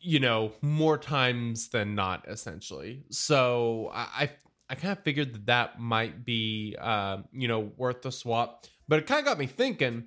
you 0.00 0.20
know, 0.20 0.52
more 0.60 0.98
times 0.98 1.68
than 1.70 1.94
not, 1.94 2.26
essentially. 2.28 3.04
So 3.10 3.90
I, 3.94 4.00
I, 4.00 4.30
I 4.68 4.74
kind 4.74 4.92
of 4.92 5.02
figured 5.02 5.34
that 5.34 5.46
that 5.46 5.80
might 5.80 6.24
be, 6.24 6.76
uh, 6.78 7.18
you 7.32 7.48
know, 7.48 7.72
worth 7.76 8.02
the 8.02 8.12
swap. 8.12 8.66
But 8.86 8.98
it 9.00 9.06
kind 9.06 9.20
of 9.20 9.24
got 9.24 9.38
me 9.38 9.46
thinking. 9.46 10.04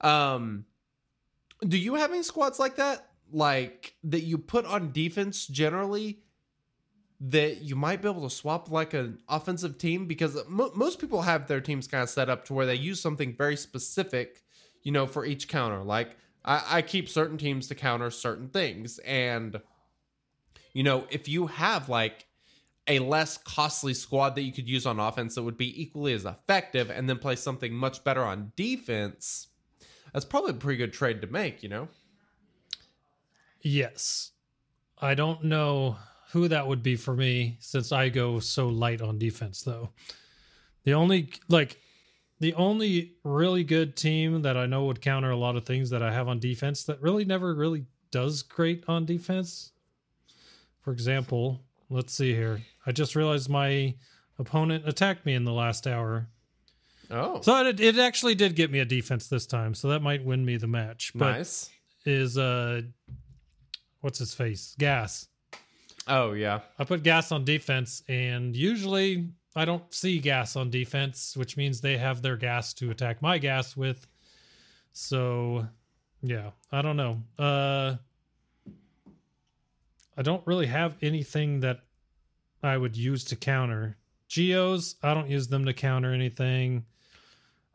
Um, 0.00 0.66
do 1.66 1.76
you 1.76 1.94
have 1.96 2.10
any 2.10 2.22
squads 2.22 2.58
like 2.58 2.76
that? 2.76 3.06
Like 3.32 3.94
that 4.04 4.20
you 4.20 4.38
put 4.38 4.66
on 4.66 4.92
defense 4.92 5.46
generally 5.46 6.23
that 7.26 7.62
you 7.62 7.74
might 7.74 8.02
be 8.02 8.08
able 8.08 8.28
to 8.28 8.34
swap 8.34 8.70
like 8.70 8.92
an 8.92 9.18
offensive 9.28 9.78
team 9.78 10.06
because 10.06 10.36
mo- 10.46 10.72
most 10.74 10.98
people 10.98 11.22
have 11.22 11.46
their 11.46 11.60
teams 11.60 11.86
kind 11.86 12.02
of 12.02 12.10
set 12.10 12.28
up 12.28 12.44
to 12.44 12.52
where 12.54 12.66
they 12.66 12.74
use 12.74 13.00
something 13.00 13.34
very 13.34 13.56
specific, 13.56 14.42
you 14.82 14.92
know, 14.92 15.06
for 15.06 15.24
each 15.24 15.48
counter. 15.48 15.82
Like 15.82 16.16
I, 16.44 16.62
I 16.68 16.82
keep 16.82 17.08
certain 17.08 17.38
teams 17.38 17.68
to 17.68 17.74
counter 17.74 18.10
certain 18.10 18.48
things, 18.48 18.98
and 18.98 19.60
you 20.72 20.82
know, 20.82 21.06
if 21.10 21.28
you 21.28 21.46
have 21.46 21.88
like 21.88 22.26
a 22.86 22.98
less 22.98 23.38
costly 23.38 23.94
squad 23.94 24.34
that 24.34 24.42
you 24.42 24.52
could 24.52 24.68
use 24.68 24.84
on 24.84 25.00
offense 25.00 25.36
that 25.36 25.42
would 25.42 25.56
be 25.56 25.80
equally 25.80 26.12
as 26.12 26.26
effective, 26.26 26.90
and 26.90 27.08
then 27.08 27.18
play 27.18 27.36
something 27.36 27.72
much 27.72 28.04
better 28.04 28.22
on 28.22 28.52
defense 28.56 29.48
that's 30.14 30.24
probably 30.24 30.52
a 30.52 30.54
pretty 30.54 30.78
good 30.78 30.92
trade 30.92 31.20
to 31.22 31.26
make, 31.26 31.62
you 31.64 31.68
know? 31.68 31.88
Yes. 33.60 34.30
I 35.02 35.14
don't 35.14 35.42
know 35.44 35.96
who 36.34 36.48
that 36.48 36.66
would 36.66 36.82
be 36.82 36.96
for 36.96 37.14
me 37.14 37.56
since 37.60 37.92
I 37.92 38.08
go 38.08 38.40
so 38.40 38.66
light 38.66 39.00
on 39.00 39.20
defense 39.20 39.62
though. 39.62 39.90
The 40.82 40.94
only 40.94 41.30
like 41.48 41.78
the 42.40 42.54
only 42.54 43.12
really 43.22 43.62
good 43.62 43.96
team 43.96 44.42
that 44.42 44.56
I 44.56 44.66
know 44.66 44.86
would 44.86 45.00
counter 45.00 45.30
a 45.30 45.36
lot 45.36 45.54
of 45.54 45.64
things 45.64 45.90
that 45.90 46.02
I 46.02 46.12
have 46.12 46.26
on 46.26 46.40
defense 46.40 46.82
that 46.84 47.00
really 47.00 47.24
never 47.24 47.54
really 47.54 47.86
does 48.10 48.42
great 48.42 48.82
on 48.88 49.06
defense. 49.06 49.70
For 50.80 50.90
example, 50.92 51.60
let's 51.88 52.12
see 52.12 52.34
here. 52.34 52.62
I 52.84 52.90
just 52.90 53.14
realized 53.14 53.48
my 53.48 53.94
opponent 54.36 54.88
attacked 54.88 55.24
me 55.24 55.34
in 55.34 55.44
the 55.44 55.52
last 55.52 55.86
hour. 55.86 56.26
Oh, 57.12 57.42
So 57.42 57.64
it, 57.64 57.78
it 57.78 57.96
actually 57.96 58.34
did 58.34 58.56
get 58.56 58.72
me 58.72 58.80
a 58.80 58.84
defense 58.84 59.28
this 59.28 59.46
time, 59.46 59.72
so 59.72 59.86
that 59.90 60.02
might 60.02 60.24
win 60.24 60.44
me 60.44 60.56
the 60.56 60.66
match. 60.66 61.12
But 61.14 61.30
nice. 61.30 61.70
is 62.04 62.36
uh 62.36 62.82
what's 64.00 64.18
his 64.18 64.34
face? 64.34 64.74
Gas. 64.80 65.28
Oh 66.06 66.32
yeah, 66.32 66.60
I 66.78 66.84
put 66.84 67.02
gas 67.02 67.32
on 67.32 67.44
defense 67.44 68.02
and 68.08 68.54
usually 68.54 69.28
I 69.56 69.64
don't 69.64 69.92
see 69.92 70.18
gas 70.18 70.56
on 70.56 70.70
defense, 70.70 71.36
which 71.36 71.56
means 71.56 71.80
they 71.80 71.96
have 71.96 72.22
their 72.22 72.36
gas 72.36 72.74
to 72.74 72.90
attack 72.90 73.22
my 73.22 73.38
gas 73.38 73.76
with. 73.76 74.06
So 74.92 75.66
yeah, 76.22 76.50
I 76.70 76.82
don't 76.82 76.96
know. 76.96 77.22
Uh 77.38 77.96
I 80.16 80.22
don't 80.22 80.46
really 80.46 80.66
have 80.66 80.96
anything 81.02 81.60
that 81.60 81.80
I 82.62 82.76
would 82.76 82.96
use 82.96 83.24
to 83.24 83.36
counter. 83.36 83.96
Geos, 84.28 84.96
I 85.02 85.14
don't 85.14 85.28
use 85.30 85.48
them 85.48 85.64
to 85.64 85.72
counter 85.72 86.12
anything. 86.12 86.84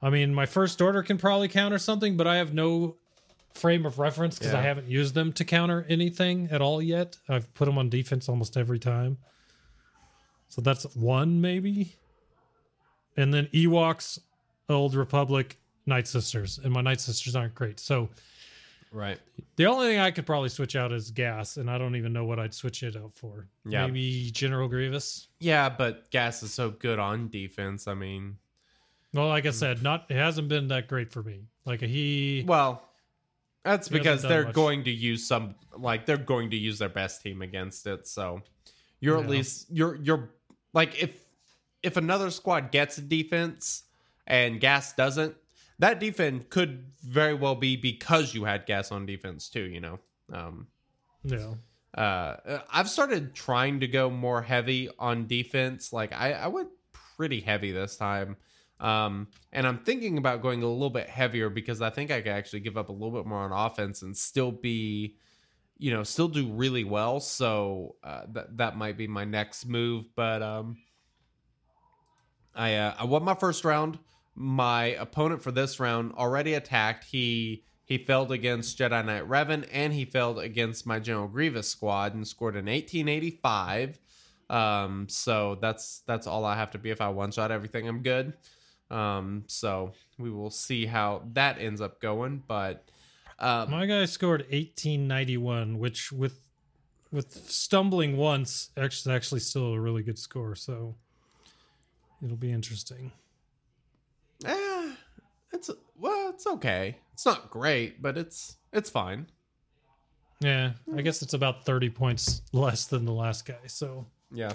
I 0.01 0.09
mean, 0.09 0.33
my 0.33 0.45
first 0.45 0.81
order 0.81 1.03
can 1.03 1.17
probably 1.17 1.47
counter 1.49 1.77
something, 1.77 2.15
but 2.15 2.27
I 2.27 2.37
have 2.37 2.53
no 2.53 2.95
frame 3.53 3.85
of 3.85 3.99
reference 3.99 4.37
because 4.37 4.53
I 4.53 4.61
haven't 4.61 4.87
used 4.87 5.13
them 5.13 5.33
to 5.33 5.45
counter 5.45 5.85
anything 5.89 6.47
at 6.51 6.61
all 6.61 6.81
yet. 6.81 7.17
I've 7.27 7.53
put 7.53 7.65
them 7.65 7.77
on 7.77 7.89
defense 7.89 8.29
almost 8.29 8.57
every 8.57 8.79
time. 8.79 9.17
So 10.49 10.61
that's 10.61 10.95
one 10.95 11.41
maybe. 11.41 11.95
And 13.17 13.33
then 13.33 13.47
Ewoks, 13.47 14.19
Old 14.69 14.95
Republic, 14.95 15.57
Night 15.85 16.07
Sisters. 16.07 16.59
And 16.63 16.73
my 16.73 16.81
Night 16.81 17.01
Sisters 17.01 17.35
aren't 17.35 17.53
great. 17.53 17.79
So 17.79 18.09
right. 18.91 19.19
the 19.57 19.65
only 19.65 19.87
thing 19.87 19.99
I 19.99 20.11
could 20.11 20.25
probably 20.25 20.49
switch 20.49 20.75
out 20.75 20.91
is 20.91 21.11
gas, 21.11 21.57
and 21.57 21.69
I 21.69 21.77
don't 21.77 21.95
even 21.95 22.13
know 22.13 22.25
what 22.25 22.39
I'd 22.39 22.53
switch 22.53 22.83
it 22.83 22.95
out 22.95 23.11
for. 23.15 23.47
Yeah. 23.65 23.85
Maybe 23.85 24.31
General 24.31 24.67
Grievous. 24.67 25.27
Yeah, 25.39 25.69
but 25.69 26.09
Gas 26.11 26.43
is 26.43 26.53
so 26.53 26.71
good 26.71 26.97
on 26.97 27.29
defense. 27.29 27.87
I 27.87 27.93
mean, 27.93 28.37
Well, 29.13 29.27
like 29.27 29.45
I 29.45 29.51
said, 29.51 29.83
not 29.83 30.05
it 30.09 30.15
hasn't 30.15 30.47
been 30.47 30.67
that 30.69 30.87
great 30.87 31.11
for 31.11 31.23
me. 31.23 31.41
Like 31.65 31.81
he 31.81 32.43
well, 32.47 32.88
that's 33.63 33.89
He 33.89 33.97
because 33.97 34.21
they're 34.21 34.45
much. 34.45 34.53
going 34.55 34.83
to 34.85 34.91
use 34.91 35.27
some 35.27 35.55
like 35.77 36.05
they're 36.05 36.17
going 36.17 36.49
to 36.51 36.57
use 36.57 36.79
their 36.79 36.89
best 36.89 37.21
team 37.21 37.41
against 37.41 37.85
it. 37.87 38.07
So 38.07 38.41
you're 38.99 39.17
at 39.17 39.27
least 39.29 39.67
you're 39.71 39.95
you're 39.95 40.29
like 40.73 41.01
if 41.01 41.23
if 41.83 41.97
another 41.97 42.29
squad 42.31 42.71
gets 42.71 42.97
a 42.97 43.01
defense 43.01 43.83
and 44.27 44.59
Gas 44.59 44.93
doesn't, 44.93 45.35
that 45.79 45.99
defense 45.99 46.45
could 46.49 46.85
very 47.03 47.33
well 47.33 47.55
be 47.55 47.75
because 47.75 48.33
you 48.33 48.43
had 48.45 48.65
Gas 48.65 48.91
on 48.91 49.05
defense 49.05 49.49
too. 49.49 49.63
You 49.63 49.79
know. 49.81 49.99
Um, 50.31 50.67
yeah. 51.23 51.53
uh 51.95 52.59
i've 52.71 52.89
started 52.89 53.33
trying 53.33 53.79
to 53.79 53.87
go 53.87 54.09
more 54.09 54.41
heavy 54.41 54.87
on 54.99 55.25
defense 55.27 55.91
like 55.91 56.13
i 56.13 56.31
i 56.33 56.47
went 56.47 56.69
pretty 57.17 57.41
heavy 57.41 57.71
this 57.71 57.97
time 57.97 58.37
um 58.79 59.27
and 59.51 59.67
i'm 59.67 59.79
thinking 59.79 60.17
about 60.17 60.41
going 60.41 60.63
a 60.63 60.67
little 60.67 60.89
bit 60.89 61.09
heavier 61.09 61.49
because 61.49 61.81
i 61.81 61.89
think 61.89 62.11
i 62.11 62.21
could 62.21 62.31
actually 62.31 62.59
give 62.59 62.77
up 62.77 62.89
a 62.89 62.91
little 62.91 63.11
bit 63.11 63.25
more 63.25 63.39
on 63.39 63.51
offense 63.51 64.01
and 64.01 64.15
still 64.15 64.51
be 64.51 65.15
you 65.77 65.91
know 65.91 66.03
still 66.03 66.27
do 66.27 66.47
really 66.53 66.83
well 66.83 67.19
so 67.19 67.95
uh, 68.03 68.23
that 68.31 68.57
that 68.57 68.77
might 68.77 68.97
be 68.97 69.07
my 69.07 69.25
next 69.25 69.65
move 69.65 70.05
but 70.15 70.41
um 70.41 70.77
i 72.55 72.75
uh, 72.75 72.93
i 72.99 73.03
won 73.03 73.23
my 73.23 73.35
first 73.35 73.65
round 73.65 73.99
my 74.35 74.85
opponent 74.85 75.41
for 75.41 75.51
this 75.51 75.79
round 75.79 76.13
already 76.13 76.53
attacked 76.53 77.03
he 77.03 77.63
he 77.89 77.97
failed 77.97 78.31
against 78.31 78.77
Jedi 78.77 79.03
Knight 79.03 79.27
Revan 79.27 79.67
and 79.71 79.91
he 79.91 80.05
failed 80.05 80.37
against 80.37 80.85
my 80.85 80.99
General 80.99 81.27
Grievous 81.27 81.67
squad 81.67 82.13
and 82.13 82.25
scored 82.25 82.55
an 82.55 82.67
1885. 82.67 83.99
Um, 84.47 85.07
so 85.09 85.57
that's 85.59 86.03
that's 86.05 86.27
all 86.27 86.45
I 86.45 86.55
have 86.55 86.69
to 86.71 86.77
be. 86.77 86.91
If 86.91 87.01
I 87.01 87.09
one 87.09 87.31
shot 87.31 87.51
everything, 87.51 87.87
I'm 87.87 88.03
good. 88.03 88.33
Um, 88.91 89.43
so 89.47 89.91
we 90.17 90.31
will 90.31 90.49
see 90.49 90.85
how 90.85 91.23
that 91.33 91.59
ends 91.59 91.81
up 91.81 92.01
going. 92.01 92.43
But 92.47 92.89
um, 93.37 93.69
My 93.71 93.85
guy 93.85 94.05
scored 94.05 94.41
1891, 94.41 95.77
which 95.79 96.11
with 96.11 96.45
with 97.11 97.31
stumbling 97.49 98.17
once, 98.17 98.69
actually, 98.77 99.15
actually 99.15 99.39
still 99.39 99.73
a 99.73 99.79
really 99.79 100.03
good 100.03 100.19
score. 100.19 100.55
So 100.55 100.95
it'll 102.23 102.37
be 102.37 102.51
interesting. 102.51 103.11
Eh, 104.45 104.91
it's 105.53 105.69
well, 105.97 106.29
it's 106.29 106.47
okay. 106.47 106.97
It's 107.13 107.25
not 107.25 107.49
great, 107.49 108.01
but 108.01 108.17
it's 108.17 108.57
it's 108.73 108.89
fine. 108.89 109.27
Yeah, 110.41 110.71
I 110.95 111.01
guess 111.01 111.21
it's 111.21 111.33
about 111.33 111.65
30 111.65 111.89
points 111.89 112.43
less 112.53 112.85
than 112.85 113.03
the 113.03 113.11
last 113.11 113.45
guy. 113.45 113.59
So 113.67 114.05
Yeah. 114.31 114.53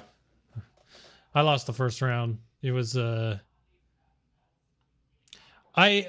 I 1.34 1.42
lost 1.42 1.66
the 1.66 1.74
first 1.74 2.00
round. 2.00 2.38
It 2.62 2.70
was 2.70 2.96
uh 2.96 3.38
I 5.76 6.08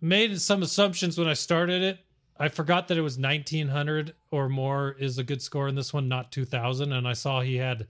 made 0.00 0.40
some 0.40 0.62
assumptions 0.62 1.18
when 1.18 1.28
I 1.28 1.34
started 1.34 1.82
it. 1.82 1.98
I 2.38 2.48
forgot 2.48 2.88
that 2.88 2.98
it 2.98 3.02
was 3.02 3.18
1900 3.18 4.14
or 4.30 4.48
more 4.48 4.96
is 4.98 5.18
a 5.18 5.22
good 5.24 5.40
score 5.42 5.68
in 5.68 5.74
this 5.74 5.92
one, 5.92 6.08
not 6.08 6.32
2000 6.32 6.92
and 6.92 7.06
I 7.06 7.12
saw 7.12 7.40
he 7.40 7.56
had 7.56 7.86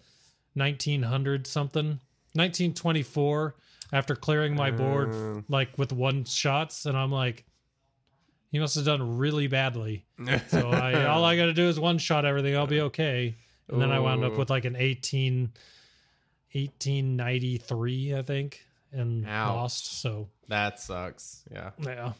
1900 0.54 1.46
something. 1.46 2.00
1924 2.34 3.54
after 3.92 4.16
clearing 4.16 4.54
my 4.56 4.70
board 4.70 5.10
Mm. 5.10 5.44
like 5.48 5.76
with 5.78 5.92
one 5.92 6.24
shots 6.24 6.86
and 6.86 6.96
I'm 6.96 7.12
like 7.12 7.44
he 8.50 8.58
must 8.58 8.74
have 8.74 8.84
done 8.84 9.16
really 9.18 9.46
badly. 9.46 10.04
So 10.48 10.70
I 10.70 11.06
all 11.06 11.24
I 11.24 11.36
got 11.36 11.46
to 11.46 11.54
do 11.54 11.68
is 11.68 11.78
one 11.80 11.98
shot 11.98 12.24
everything. 12.26 12.56
I'll 12.56 12.66
be 12.66 12.80
okay. 12.82 13.36
And 13.68 13.80
then 13.80 13.90
I 13.92 14.00
wound 14.00 14.24
up 14.24 14.36
with 14.36 14.50
like 14.50 14.64
an 14.66 14.76
18 14.76 15.50
1893, 16.52 18.14
I 18.14 18.22
think, 18.22 18.60
and 18.92 19.26
Ow. 19.28 19.54
lost. 19.56 20.00
So, 20.00 20.28
that 20.48 20.80
sucks. 20.80 21.42
Yeah. 21.50 21.70
yeah. 21.78 22.12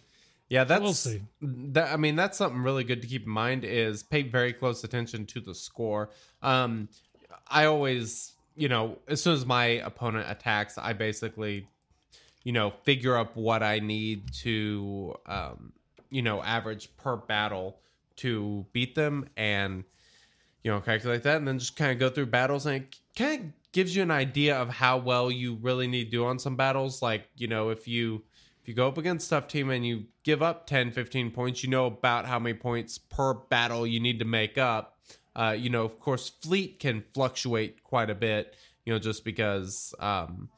Yeah, 0.48 0.64
that's 0.64 0.82
We'll 0.82 0.92
see. 0.92 1.22
That 1.40 1.94
I 1.94 1.96
mean, 1.96 2.14
that's 2.14 2.36
something 2.36 2.60
really 2.60 2.84
good 2.84 3.00
to 3.00 3.08
keep 3.08 3.24
in 3.24 3.30
mind 3.30 3.64
is 3.64 4.02
pay 4.02 4.20
very 4.20 4.52
close 4.52 4.84
attention 4.84 5.24
to 5.26 5.40
the 5.40 5.54
score. 5.54 6.10
Um, 6.42 6.90
I 7.48 7.64
always, 7.64 8.32
you 8.54 8.68
know, 8.68 8.98
as 9.08 9.22
soon 9.22 9.32
as 9.32 9.46
my 9.46 9.64
opponent 9.64 10.30
attacks, 10.30 10.76
I 10.76 10.92
basically, 10.92 11.66
you 12.44 12.52
know, 12.52 12.70
figure 12.82 13.16
up 13.16 13.34
what 13.34 13.62
I 13.62 13.78
need 13.78 14.30
to, 14.42 15.14
um, 15.24 15.72
you 16.10 16.20
know, 16.20 16.42
average 16.42 16.94
per 16.98 17.16
battle 17.16 17.78
to 18.16 18.66
beat 18.72 18.94
them, 18.94 19.30
and 19.38 19.84
you 20.62 20.70
know, 20.70 20.80
calculate 20.80 21.22
that, 21.24 21.36
and 21.36 21.48
then 21.48 21.58
just 21.58 21.76
kind 21.76 21.92
of 21.92 21.98
go 21.98 22.08
through 22.08 22.26
battles, 22.26 22.66
and 22.66 22.86
kind 23.16 23.40
of 23.40 23.72
gives 23.72 23.96
you 23.96 24.02
an 24.02 24.10
idea 24.10 24.56
of 24.56 24.68
how 24.68 24.98
well 24.98 25.30
you 25.30 25.54
really 25.60 25.86
need 25.86 26.04
to 26.04 26.10
do 26.10 26.24
on 26.24 26.38
some 26.38 26.56
battles. 26.56 27.02
Like, 27.02 27.24
you 27.36 27.48
know, 27.48 27.70
if 27.70 27.88
you 27.88 28.22
if 28.62 28.68
you 28.68 28.74
go 28.74 28.86
up 28.86 28.96
against 28.96 29.28
tough 29.28 29.48
team 29.48 29.70
and 29.70 29.84
you 29.84 30.04
give 30.22 30.42
up 30.42 30.66
10 30.66 30.92
15 30.92 31.30
points 31.32 31.62
you 31.62 31.68
know 31.68 31.86
about 31.86 32.26
how 32.26 32.38
many 32.38 32.54
points 32.54 32.96
per 32.96 33.34
battle 33.34 33.86
you 33.86 33.98
need 33.98 34.20
to 34.20 34.24
make 34.24 34.56
up 34.56 34.98
uh, 35.34 35.54
you 35.56 35.68
know 35.68 35.84
of 35.84 35.98
course 35.98 36.28
fleet 36.28 36.78
can 36.78 37.02
fluctuate 37.12 37.82
quite 37.82 38.08
a 38.08 38.14
bit 38.14 38.54
you 38.84 38.92
know 38.92 38.98
just 38.98 39.24
because 39.24 39.94
um, 39.98 40.48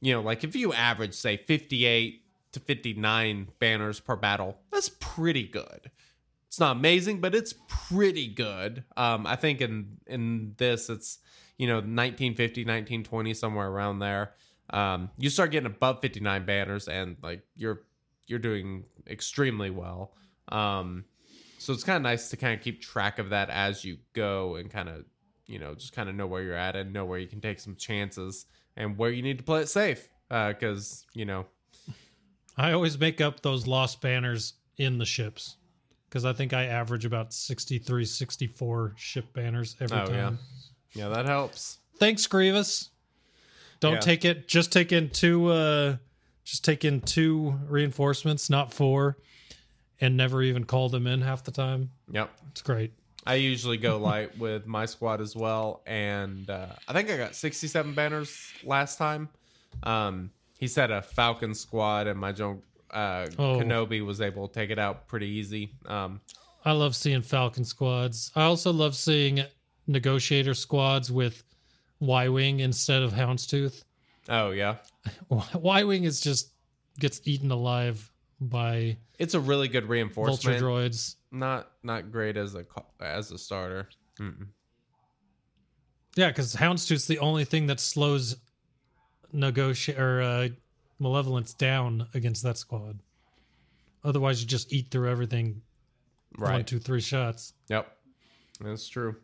you 0.00 0.12
know 0.12 0.20
like 0.20 0.42
if 0.42 0.56
you 0.56 0.72
average 0.72 1.14
say 1.14 1.36
58 1.36 2.24
to 2.52 2.60
59 2.60 3.48
banners 3.60 4.00
per 4.00 4.16
battle 4.16 4.58
that's 4.72 4.88
pretty 4.98 5.44
good 5.44 5.90
it's 6.50 6.58
not 6.58 6.74
amazing 6.76 7.20
but 7.20 7.32
it's 7.32 7.54
pretty 7.68 8.26
good. 8.26 8.82
Um, 8.96 9.24
i 9.24 9.36
think 9.36 9.60
in 9.60 9.98
in 10.08 10.54
this 10.56 10.90
it's 10.90 11.20
you 11.58 11.68
know 11.68 11.76
1950 11.76 12.62
1920 12.62 13.34
somewhere 13.34 13.68
around 13.68 14.00
there. 14.00 14.32
Um, 14.70 15.10
you 15.16 15.30
start 15.30 15.52
getting 15.52 15.66
above 15.66 16.00
59 16.00 16.44
banners 16.44 16.88
and 16.88 17.18
like 17.22 17.42
you're 17.54 17.82
you're 18.26 18.40
doing 18.40 18.84
extremely 19.08 19.70
well. 19.70 20.12
Um, 20.48 21.04
so 21.58 21.72
it's 21.72 21.84
kind 21.84 21.96
of 21.96 22.02
nice 22.02 22.30
to 22.30 22.36
kind 22.36 22.54
of 22.58 22.64
keep 22.64 22.80
track 22.80 23.20
of 23.20 23.30
that 23.30 23.48
as 23.48 23.84
you 23.84 23.98
go 24.12 24.56
and 24.56 24.68
kind 24.68 24.88
of 24.88 25.04
you 25.46 25.60
know 25.60 25.76
just 25.76 25.92
kind 25.92 26.08
of 26.08 26.16
know 26.16 26.26
where 26.26 26.42
you're 26.42 26.54
at 26.54 26.74
and 26.74 26.92
know 26.92 27.04
where 27.04 27.20
you 27.20 27.28
can 27.28 27.40
take 27.40 27.60
some 27.60 27.76
chances 27.76 28.46
and 28.76 28.98
where 28.98 29.10
you 29.10 29.22
need 29.22 29.38
to 29.38 29.44
play 29.44 29.60
it 29.60 29.68
safe 29.68 30.08
because 30.28 31.06
you 31.14 31.26
know. 31.26 31.46
I 32.56 32.72
always 32.72 32.98
make 32.98 33.20
up 33.20 33.40
those 33.40 33.68
lost 33.68 34.00
banners 34.00 34.54
in 34.76 34.98
the 34.98 35.06
ships 35.06 35.56
because 36.10 36.24
I 36.24 36.32
think 36.32 36.52
I 36.52 36.64
average 36.66 37.04
about 37.06 37.32
63, 37.32 38.04
64 38.04 38.94
ship 38.96 39.32
banners 39.32 39.76
every 39.80 39.96
Oh, 39.96 40.08
yeah. 40.10 40.20
time. 40.22 40.38
yeah 40.92 41.08
that 41.08 41.24
helps 41.26 41.78
Thanks, 41.98 42.26
Grievous. 42.26 42.88
Don't 43.80 43.94
Yeah. 43.94 44.00
take 44.00 44.24
it. 44.24 44.48
Just 44.48 44.72
take 44.72 44.90
in 44.90 45.10
two. 45.10 45.48
Uh, 45.48 45.96
just 46.44 46.64
take 46.64 46.84
in 46.84 47.00
two 47.02 47.60
reinforcements, 47.68 48.48
not 48.50 48.72
four, 48.72 49.18
and 50.00 50.16
never 50.16 50.42
even 50.42 50.64
call 50.64 50.88
them 50.88 51.06
in 51.06 51.20
half 51.20 51.44
the 51.44 51.50
time. 51.50 51.90
yep 52.10 52.30
It's 52.50 52.62
great. 52.62 52.92
I 53.26 53.34
usually 53.34 53.76
go 53.76 53.98
light 53.98 54.36
with 54.44 54.66
my 54.66 54.86
squad 54.86 55.20
as 55.20 55.36
well, 55.36 55.82
and 55.86 56.48
uh, 56.48 56.68
I 56.88 56.94
think 56.94 57.10
I 57.10 57.18
got 57.18 57.34
67 57.34 57.92
banners 57.94 58.50
last 58.64 58.96
time. 58.96 59.28
Um, 59.82 60.30
he 60.58 60.66
said 60.66 60.90
a 60.90 61.02
Falcon 61.02 61.54
squad, 61.54 62.06
and 62.06 62.18
my 62.18 62.32
Joe 62.32 62.62
uh, 62.92 63.26
Oh. 63.38 63.58
Kenobi 63.60 64.04
was 64.04 64.20
able 64.20 64.48
to 64.48 64.54
take 64.54 64.70
it 64.70 64.78
out 64.78 65.06
pretty 65.08 65.26
easy. 65.28 65.72
Um, 65.86 66.20
I 66.64 66.72
love 66.72 66.94
seeing 66.96 67.22
Falcon 67.22 67.64
squads. 67.64 68.30
I 68.36 68.42
also 68.42 68.72
love 68.72 68.94
seeing 68.94 69.42
negotiator 69.86 70.54
squads 70.54 71.10
with 71.10 71.42
Y 72.00 72.28
Wing 72.28 72.60
instead 72.60 73.02
of 73.02 73.12
Houndstooth. 73.12 73.84
oh 74.28 74.50
yeah, 74.50 74.76
Y 75.54 75.84
Wing 75.84 76.04
is 76.04 76.20
just 76.20 76.52
gets 76.98 77.20
eaten 77.24 77.50
alive 77.50 78.10
by 78.40 78.96
it's 79.18 79.34
a 79.34 79.40
really 79.40 79.68
good 79.68 79.84
vulture 79.84 79.92
reinforcement. 79.92 80.60
droids. 80.62 81.16
Not 81.30 81.70
not 81.82 82.10
great 82.10 82.36
as 82.36 82.54
a 82.54 82.64
as 83.00 83.30
a 83.30 83.38
starter. 83.38 83.88
Mm-mm. 84.18 84.48
Yeah, 86.16 86.28
because 86.28 86.54
Houndstooth's 86.56 87.06
the 87.06 87.18
only 87.20 87.44
thing 87.44 87.66
that 87.68 87.80
slows 87.80 88.36
negotiate 89.32 89.98
or 89.98 90.20
uh, 90.22 90.48
malevolence 91.00 91.54
down 91.54 92.06
against 92.14 92.42
that 92.44 92.58
squad. 92.58 93.00
Otherwise, 94.04 94.40
you 94.40 94.46
just 94.46 94.72
eat 94.72 94.90
through 94.90 95.10
everything. 95.10 95.62
One, 96.36 96.50
Right. 96.50 96.66
two, 96.66 96.78
three 96.78 97.00
shots. 97.00 97.54
Yep, 97.68 97.96
that's 98.60 98.86
true. 98.88 99.16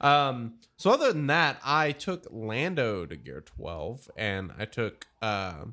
Um, 0.00 0.54
so 0.76 0.90
other 0.90 1.12
than 1.12 1.26
that, 1.26 1.60
I 1.64 1.92
took 1.92 2.26
Lando 2.30 3.04
to 3.04 3.16
gear 3.16 3.40
twelve, 3.42 4.08
and 4.16 4.52
I 4.58 4.64
took 4.64 5.06
uh, 5.20 5.64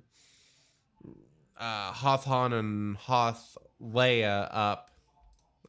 uh, 1.58 1.92
Hoth 1.92 2.26
Han 2.26 2.54
and 2.54 2.98
Hoth 2.98 3.58
Leia 3.82 4.50
up 4.52 4.90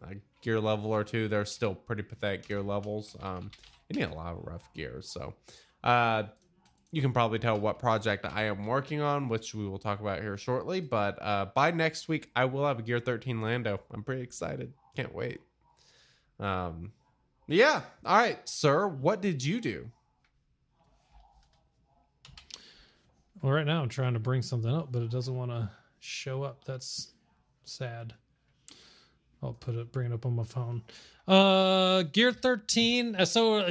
a 0.03 0.17
gear 0.43 0.61
level 0.61 0.91
or 0.93 1.05
two. 1.05 1.29
They're 1.29 1.45
still 1.45 1.75
pretty 1.75 2.03
pathetic 2.03 2.49
gear 2.49 2.63
levels. 2.63 3.17
Um, 3.21 3.51
you 3.89 3.99
need 4.01 4.11
a 4.11 4.15
lot 4.15 4.33
of 4.37 4.45
rough 4.45 4.69
gears, 4.75 5.09
so 5.09 5.35
uh, 5.85 6.25
you 6.93 7.03
can 7.03 7.13
probably 7.13 7.39
tell 7.39 7.59
what 7.59 7.79
project 7.79 8.25
I 8.25 8.45
am 8.45 8.67
working 8.67 9.01
on, 9.01 9.29
which 9.29 9.55
we 9.55 9.67
will 9.67 9.79
talk 9.79 10.01
about 10.01 10.21
here 10.23 10.37
shortly. 10.39 10.81
But 10.81 11.21
uh, 11.21 11.47
by 11.55 11.71
next 11.71 12.09
week, 12.09 12.31
I 12.35 12.45
will 12.45 12.67
have 12.67 12.79
a 12.79 12.83
Gear 12.83 13.01
13 13.01 13.41
Lando. 13.41 13.81
I'm 13.93 14.03
pretty 14.03 14.23
excited. 14.23 14.73
Can't 14.95 15.15
wait. 15.15 15.41
Um, 16.39 16.93
yeah. 17.49 17.83
All 18.05 18.17
right, 18.17 18.39
sir. 18.49 18.89
What 18.89 19.21
did 19.21 19.45
you 19.45 19.61
do? 19.61 19.91
Well, 23.43 23.53
right 23.53 23.67
now 23.67 23.83
I'm 23.83 23.89
trying 23.89 24.15
to 24.15 24.19
bring 24.19 24.43
something 24.43 24.73
up, 24.73 24.91
but 24.91 25.03
it 25.03 25.11
doesn't 25.11 25.37
want 25.37 25.51
to 25.51 25.71
show 26.01 26.43
up. 26.43 26.65
That's 26.65 27.13
sad. 27.65 28.15
I'll 29.43 29.53
put 29.53 29.75
it, 29.75 29.93
bring 29.93 30.11
it 30.11 30.15
up 30.15 30.25
on 30.25 30.35
my 30.35 30.45
phone. 30.45 30.83
Uh, 31.29 32.03
Gear 32.05 32.33
13. 32.33 33.17
uh, 33.17 33.25
So, 33.25 33.69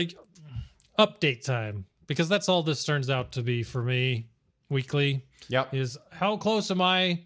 update 0.99 1.43
time 1.43 1.86
because 2.07 2.29
that's 2.29 2.49
all 2.49 2.63
this 2.63 2.83
turns 2.83 3.09
out 3.09 3.31
to 3.33 3.41
be 3.41 3.63
for 3.63 3.83
me 3.83 4.27
weekly. 4.69 5.23
Yep. 5.47 5.73
is 5.73 5.97
how 6.11 6.37
close 6.37 6.71
am 6.71 6.81
I 6.81 7.23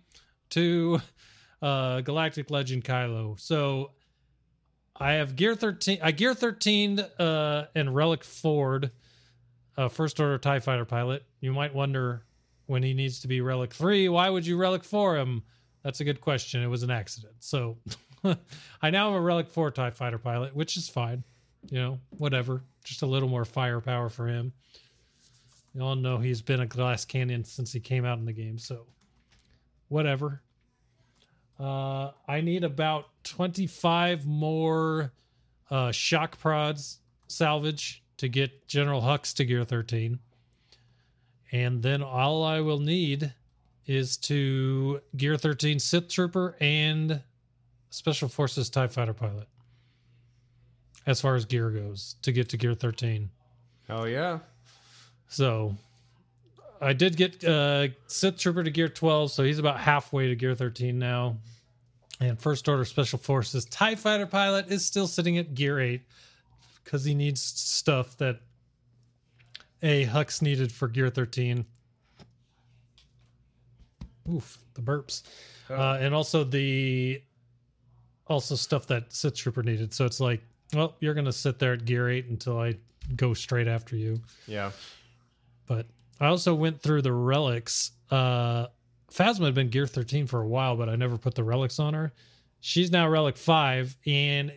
to 0.51 0.99
uh 1.61 2.01
Galactic 2.01 2.49
Legend 2.51 2.83
Kylo? 2.83 3.39
So 3.39 3.91
I 4.95 5.13
have 5.13 5.35
Gear 5.35 5.55
13 5.55 5.99
I 6.01 6.11
Gear 6.11 6.33
13 6.33 6.99
uh 6.99 7.65
and 7.75 7.95
Relic 7.95 8.23
4 8.23 8.81
uh 9.77 9.89
first 9.89 10.19
order 10.19 10.37
TIE 10.37 10.59
fighter 10.59 10.85
pilot. 10.85 11.23
You 11.39 11.53
might 11.53 11.73
wonder 11.73 12.23
when 12.65 12.83
he 12.83 12.93
needs 12.93 13.19
to 13.21 13.27
be 13.27 13.41
Relic 13.41 13.73
3, 13.73 14.09
why 14.09 14.29
would 14.29 14.45
you 14.45 14.55
Relic 14.55 14.83
4 14.83 15.17
him? 15.17 15.41
That's 15.83 16.01
a 16.01 16.03
good 16.03 16.21
question. 16.21 16.61
It 16.61 16.67
was 16.67 16.83
an 16.83 16.91
accident. 16.91 17.33
So 17.39 17.77
I 18.81 18.89
now 18.91 19.11
have 19.11 19.19
a 19.19 19.21
Relic 19.21 19.49
4 19.49 19.71
TIE 19.71 19.89
fighter 19.89 20.19
pilot, 20.19 20.55
which 20.55 20.77
is 20.77 20.87
fine. 20.87 21.23
You 21.69 21.79
know, 21.79 21.99
whatever. 22.17 22.61
Just 22.89 23.03
a 23.03 23.05
little 23.05 23.29
more 23.29 23.45
firepower 23.45 24.09
for 24.09 24.27
him. 24.27 24.51
You 25.75 25.81
all 25.81 25.95
know 25.95 26.17
he's 26.17 26.41
been 26.41 26.61
a 26.61 26.65
glass 26.65 27.05
cannon 27.05 27.43
since 27.43 27.71
he 27.71 27.79
came 27.79 28.03
out 28.03 28.17
in 28.17 28.25
the 28.25 28.33
game, 28.33 28.57
so 28.57 28.87
whatever. 29.89 30.41
Uh, 31.59 32.09
I 32.27 32.41
need 32.41 32.63
about 32.63 33.09
25 33.25 34.25
more 34.25 35.13
uh, 35.69 35.91
shock 35.91 36.39
prods 36.39 36.97
salvage 37.27 38.01
to 38.17 38.27
get 38.27 38.67
General 38.67 39.03
Hux 39.03 39.35
to 39.35 39.45
gear 39.45 39.63
13. 39.63 40.17
And 41.51 41.83
then 41.83 42.01
all 42.01 42.43
I 42.43 42.59
will 42.61 42.79
need 42.79 43.31
is 43.85 44.17
to 44.17 44.99
gear 45.15 45.37
13 45.37 45.77
Sith 45.77 46.07
Trooper 46.07 46.55
and 46.59 47.21
Special 47.91 48.29
Forces 48.29 48.71
TIE 48.71 48.87
Fighter 48.87 49.13
pilot. 49.13 49.47
As 51.09 51.19
far 51.19 51.33
as 51.33 51.43
gear 51.43 51.71
goes 51.71 52.15
to 52.21 52.31
get 52.31 52.49
to 52.49 52.57
gear 52.57 52.75
13. 52.75 53.31
Oh 53.89 54.05
yeah. 54.05 54.37
So 55.27 55.75
I 56.79 56.93
did 56.93 57.17
get 57.17 57.43
uh 57.43 57.87
Sith 58.05 58.37
Trooper 58.37 58.63
to 58.63 58.69
gear 58.69 58.87
12, 58.87 59.31
so 59.31 59.43
he's 59.43 59.57
about 59.57 59.79
halfway 59.79 60.27
to 60.27 60.35
gear 60.35 60.53
13 60.53 60.99
now. 60.99 61.35
And 62.21 62.39
First 62.39 62.69
Order 62.69 62.85
Special 62.85 63.17
Forces 63.17 63.65
TIE 63.65 63.95
Fighter 63.95 64.27
pilot 64.27 64.67
is 64.69 64.85
still 64.85 65.07
sitting 65.07 65.39
at 65.39 65.55
gear 65.55 65.79
8 65.79 66.01
because 66.83 67.03
he 67.03 67.15
needs 67.15 67.41
stuff 67.41 68.15
that 68.17 68.39
a 69.81 70.05
Hux 70.05 70.43
needed 70.43 70.71
for 70.71 70.87
gear 70.87 71.09
13. 71.09 71.65
Oof, 74.31 74.59
the 74.75 74.81
burps. 74.81 75.23
Uh, 75.71 75.97
and 75.99 76.13
also 76.13 76.43
the 76.43 77.23
also 78.27 78.55
stuff 78.55 78.85
that 78.87 79.11
Sith 79.11 79.35
Trooper 79.35 79.63
needed. 79.63 79.91
So 79.91 80.05
it's 80.05 80.19
like, 80.19 80.41
well, 80.73 80.95
you're 80.99 81.13
gonna 81.13 81.31
sit 81.33 81.59
there 81.59 81.73
at 81.73 81.85
gear 81.85 82.09
eight 82.09 82.27
until 82.27 82.59
I 82.59 82.75
go 83.15 83.33
straight 83.33 83.67
after 83.67 83.95
you. 83.95 84.21
Yeah. 84.47 84.71
But 85.65 85.87
I 86.19 86.27
also 86.27 86.53
went 86.55 86.81
through 86.81 87.01
the 87.03 87.13
relics. 87.13 87.91
Uh 88.11 88.67
Phasma 89.11 89.45
had 89.45 89.55
been 89.55 89.69
gear 89.69 89.87
13 89.87 90.27
for 90.27 90.41
a 90.41 90.47
while, 90.47 90.75
but 90.75 90.87
I 90.87 90.95
never 90.95 91.17
put 91.17 91.33
the 91.33 91.43
relics 91.43 91.79
on 91.79 91.95
her. 91.95 92.13
She's 92.61 92.91
now 92.91 93.07
relic 93.09 93.37
5 93.37 93.97
and 94.05 94.51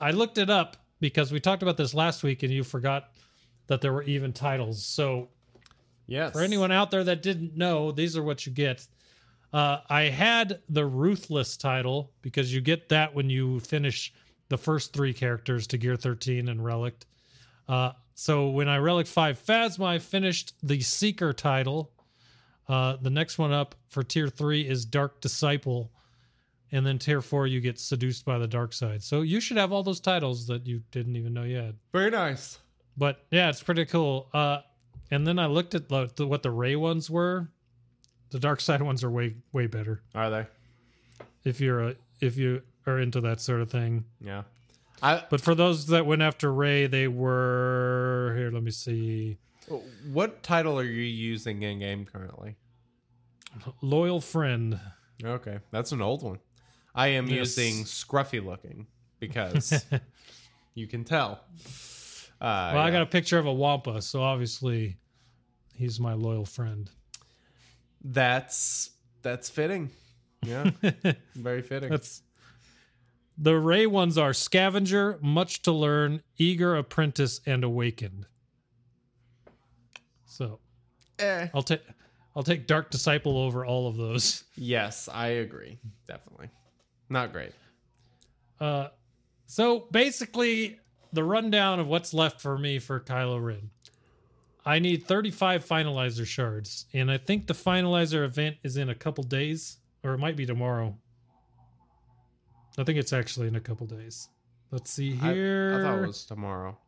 I 0.00 0.10
looked 0.10 0.38
it 0.38 0.50
up 0.50 0.76
because 1.00 1.30
we 1.30 1.38
talked 1.38 1.62
about 1.62 1.76
this 1.76 1.94
last 1.94 2.24
week 2.24 2.42
and 2.42 2.52
you 2.52 2.64
forgot 2.64 3.12
that 3.68 3.80
there 3.80 3.92
were 3.92 4.02
even 4.04 4.32
titles. 4.32 4.84
So 4.84 5.28
Yes. 6.08 6.32
for 6.32 6.40
anyone 6.40 6.72
out 6.72 6.90
there 6.90 7.04
that 7.04 7.22
didn't 7.22 7.56
know, 7.56 7.92
these 7.92 8.16
are 8.16 8.22
what 8.24 8.44
you 8.44 8.50
get. 8.50 8.84
Uh, 9.52 9.78
I 9.88 10.02
had 10.04 10.60
the 10.68 10.84
Ruthless 10.84 11.56
title 11.56 12.10
because 12.22 12.52
you 12.52 12.60
get 12.60 12.88
that 12.88 13.14
when 13.14 13.30
you 13.30 13.60
finish 13.60 14.12
the 14.50 14.58
first 14.58 14.92
three 14.92 15.14
characters 15.14 15.66
to 15.68 15.78
Gear 15.78 15.96
13 15.96 16.48
and 16.48 16.62
Relic. 16.62 16.94
Uh, 17.66 17.92
so 18.14 18.50
when 18.50 18.68
I 18.68 18.76
Relic 18.76 19.06
5 19.06 19.42
Phasma, 19.42 19.86
I 19.86 19.98
finished 19.98 20.52
the 20.62 20.80
Seeker 20.80 21.32
title. 21.32 21.90
Uh, 22.68 22.96
the 23.00 23.10
next 23.10 23.38
one 23.38 23.52
up 23.52 23.74
for 23.88 24.02
Tier 24.02 24.28
3 24.28 24.60
is 24.68 24.84
Dark 24.84 25.20
Disciple. 25.22 25.90
And 26.72 26.86
then 26.86 26.98
Tier 26.98 27.20
4, 27.22 27.46
you 27.46 27.60
get 27.60 27.78
Seduced 27.80 28.24
by 28.24 28.38
the 28.38 28.46
Dark 28.46 28.72
Side. 28.72 29.02
So 29.02 29.22
you 29.22 29.40
should 29.40 29.56
have 29.56 29.72
all 29.72 29.82
those 29.82 29.98
titles 30.00 30.46
that 30.48 30.66
you 30.66 30.82
didn't 30.92 31.16
even 31.16 31.32
know 31.32 31.42
you 31.44 31.56
had 31.56 31.76
Very 31.92 32.10
nice. 32.10 32.58
but 32.96 33.24
yeah, 33.30 33.48
it's 33.48 33.62
pretty 33.62 33.86
cool. 33.86 34.28
Uh, 34.34 34.58
and 35.10 35.26
then 35.26 35.38
I 35.38 35.46
looked 35.46 35.74
at 35.74 35.88
the, 35.88 36.10
the, 36.14 36.26
what 36.26 36.42
the 36.42 36.50
Rey 36.50 36.76
ones 36.76 37.08
were. 37.10 37.48
The 38.30 38.38
dark 38.38 38.60
side 38.60 38.82
ones 38.82 39.02
are 39.02 39.10
way 39.10 39.34
way 39.52 39.66
better 39.66 40.02
Are 40.14 40.30
they? 40.30 40.46
if 41.42 41.60
you're 41.60 41.88
a, 41.88 41.94
if 42.20 42.36
you 42.36 42.62
are 42.90 43.00
into 43.00 43.20
that 43.22 43.40
sort 43.40 43.60
of 43.60 43.70
thing. 43.70 44.04
Yeah. 44.20 44.42
I 45.02 45.24
But 45.30 45.40
for 45.40 45.54
those 45.54 45.86
that 45.86 46.04
went 46.06 46.22
after 46.22 46.52
Rey, 46.52 46.86
they 46.86 47.08
were 47.08 48.34
here. 48.36 48.50
Let 48.50 48.62
me 48.62 48.70
see. 48.70 49.38
what 50.12 50.42
title 50.42 50.78
are 50.78 50.84
you 50.84 51.02
using 51.02 51.62
in 51.62 51.78
game 51.78 52.04
currently? 52.04 52.56
Loyal 53.80 54.20
friend. 54.20 54.78
Okay. 55.24 55.58
That's 55.70 55.92
an 55.92 56.02
old 56.02 56.22
one. 56.22 56.38
I 56.94 57.08
am 57.08 57.28
Yes. 57.28 57.56
using 57.56 57.84
scruffy 57.84 58.44
looking 58.44 58.86
because 59.20 59.84
you 60.74 60.86
can 60.86 61.04
tell. 61.04 61.40
Uh, 62.40 62.72
Well, 62.74 62.78
I 62.82 62.90
got 62.90 63.02
a 63.02 63.06
picture 63.06 63.38
of 63.38 63.46
a 63.46 63.52
Wampa, 63.52 64.02
so 64.02 64.22
obviously 64.22 64.96
he's 65.74 66.00
my 66.00 66.14
loyal 66.14 66.44
friend. 66.44 66.90
That's 68.02 68.90
that's 69.22 69.50
fitting. 69.50 69.90
Yeah. 70.42 70.70
Very 71.34 71.62
fitting. 71.62 71.90
That's 71.90 72.22
the 73.36 73.58
Rey 73.58 73.86
ones 73.86 74.18
are 74.18 74.32
Scavenger, 74.32 75.18
Much 75.22 75.62
to 75.62 75.72
Learn, 75.72 76.22
Eager 76.36 76.76
Apprentice, 76.76 77.40
and 77.46 77.64
Awakened. 77.64 78.26
So 80.26 80.58
eh. 81.18 81.48
I'll 81.54 81.62
take 81.62 81.82
I'll 82.36 82.42
take 82.42 82.66
Dark 82.66 82.90
Disciple 82.90 83.36
over 83.36 83.64
all 83.64 83.88
of 83.88 83.96
those. 83.96 84.44
Yes, 84.56 85.08
I 85.12 85.28
agree. 85.28 85.78
Definitely. 86.06 86.48
Not 87.08 87.32
great. 87.32 87.52
Uh, 88.60 88.88
so 89.46 89.86
basically, 89.90 90.78
the 91.12 91.24
rundown 91.24 91.80
of 91.80 91.88
what's 91.88 92.14
left 92.14 92.40
for 92.40 92.56
me 92.56 92.78
for 92.78 93.00
Kylo 93.00 93.42
Ren. 93.42 93.70
I 94.64 94.78
need 94.78 95.04
35 95.04 95.66
finalizer 95.66 96.26
shards, 96.26 96.86
and 96.92 97.10
I 97.10 97.16
think 97.16 97.46
the 97.46 97.54
finalizer 97.54 98.24
event 98.24 98.58
is 98.62 98.76
in 98.76 98.90
a 98.90 98.94
couple 98.94 99.24
days, 99.24 99.78
or 100.04 100.12
it 100.12 100.18
might 100.18 100.36
be 100.36 100.46
tomorrow. 100.46 100.96
I 102.80 102.84
think 102.84 102.98
it's 102.98 103.12
actually 103.12 103.48
in 103.48 103.56
a 103.56 103.60
couple 103.60 103.86
days. 103.86 104.28
Let's 104.70 104.90
see 104.90 105.12
here. 105.12 105.76
I, 105.78 105.82
thought 105.82 106.02
it 106.02 106.06
was 106.06 106.24
tomorrow. 106.24 106.78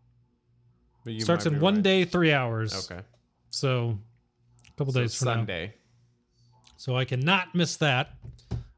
But 1.05 1.15
you 1.15 1.21
Starts 1.21 1.47
in 1.47 1.61
one 1.61 1.77
right. 1.77 1.83
day, 1.83 2.05
three 2.05 2.33
hours. 2.33 2.91
Okay. 2.91 3.03
So 3.51 3.99
a 4.67 4.77
couple 4.79 4.93
So 4.93 5.01
days 5.01 5.15
from 5.15 5.27
now. 5.27 5.35
Sunday. 5.35 5.75
So 6.77 6.97
I 6.97 7.05
cannot 7.05 7.55
miss 7.55 7.77
that. 7.77 8.11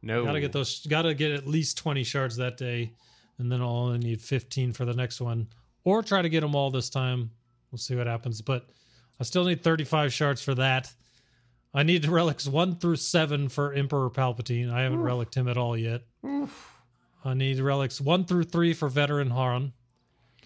No. 0.03 0.25
Gotta 0.25 0.41
get 0.41 0.53
those. 0.53 0.87
Gotta 0.87 1.15
get 1.15 1.33
at 1.33 1.47
least 1.47 1.79
twenty 1.79 2.03
shards 2.05 2.37
that 2.37 2.57
day, 2.57 2.93
and 3.39 3.51
then 3.51 3.61
I'll 3.63 3.69
only 3.69 3.99
need 3.99 4.21
fifteen 4.21 4.73
for 4.73 4.85
the 4.85 4.93
next 4.93 5.21
one, 5.21 5.49
or 5.85 6.03
try 6.03 6.21
to 6.21 6.29
get 6.29 6.41
them 6.41 6.55
all 6.55 6.71
this 6.71 6.91
time. 6.91 7.31
We'll 7.71 7.79
see 7.79 7.95
what 7.95 8.07
happens. 8.07 8.43
But 8.43 8.67
I 9.21 9.25
still 9.25 9.45
need 9.45 9.63
thirty-five 9.63 10.13
shards 10.13 10.43
for 10.43 10.55
that. 10.57 10.93
I 11.73 11.83
need 11.83 12.07
relics 12.07 12.47
one 12.47 12.77
through 12.77 12.97
seven 12.97 13.49
for 13.49 13.73
Emperor 13.73 14.11
Palpatine. 14.11 14.71
I 14.71 14.83
haven't 14.83 15.01
relicked 15.01 15.35
him 15.35 15.49
at 15.49 15.57
all 15.57 15.77
yet. 15.77 16.03
I 17.25 17.35
need 17.35 17.59
relics 17.61 18.01
one 18.01 18.25
through 18.25 18.45
three 18.45 18.75
for 18.75 18.89
Veteran 18.89 19.31
Han. 19.31 19.73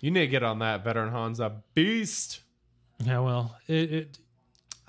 You 0.00 0.10
need 0.10 0.20
to 0.20 0.26
get 0.28 0.42
on 0.42 0.60
that. 0.60 0.84
Veteran 0.84 1.10
Han's 1.12 1.40
a 1.40 1.62
beast. 1.74 2.40
Yeah, 3.04 3.18
well, 3.20 3.56
it 3.66 3.92
it, 3.92 4.18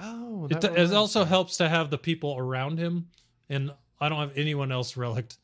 Oh, 0.01 0.47
it, 0.49 0.63
it 0.63 0.93
also 0.93 1.25
helps 1.25 1.57
to 1.57 1.67
have 1.67 1.89
the 1.89 1.97
people 1.97 2.35
around 2.37 2.77
him, 2.79 3.07
and 3.49 3.71
I 3.99 4.07
don't 4.07 4.19
have 4.19 4.37
anyone 4.37 4.71
else 4.71 4.95
relicked. 4.95 5.37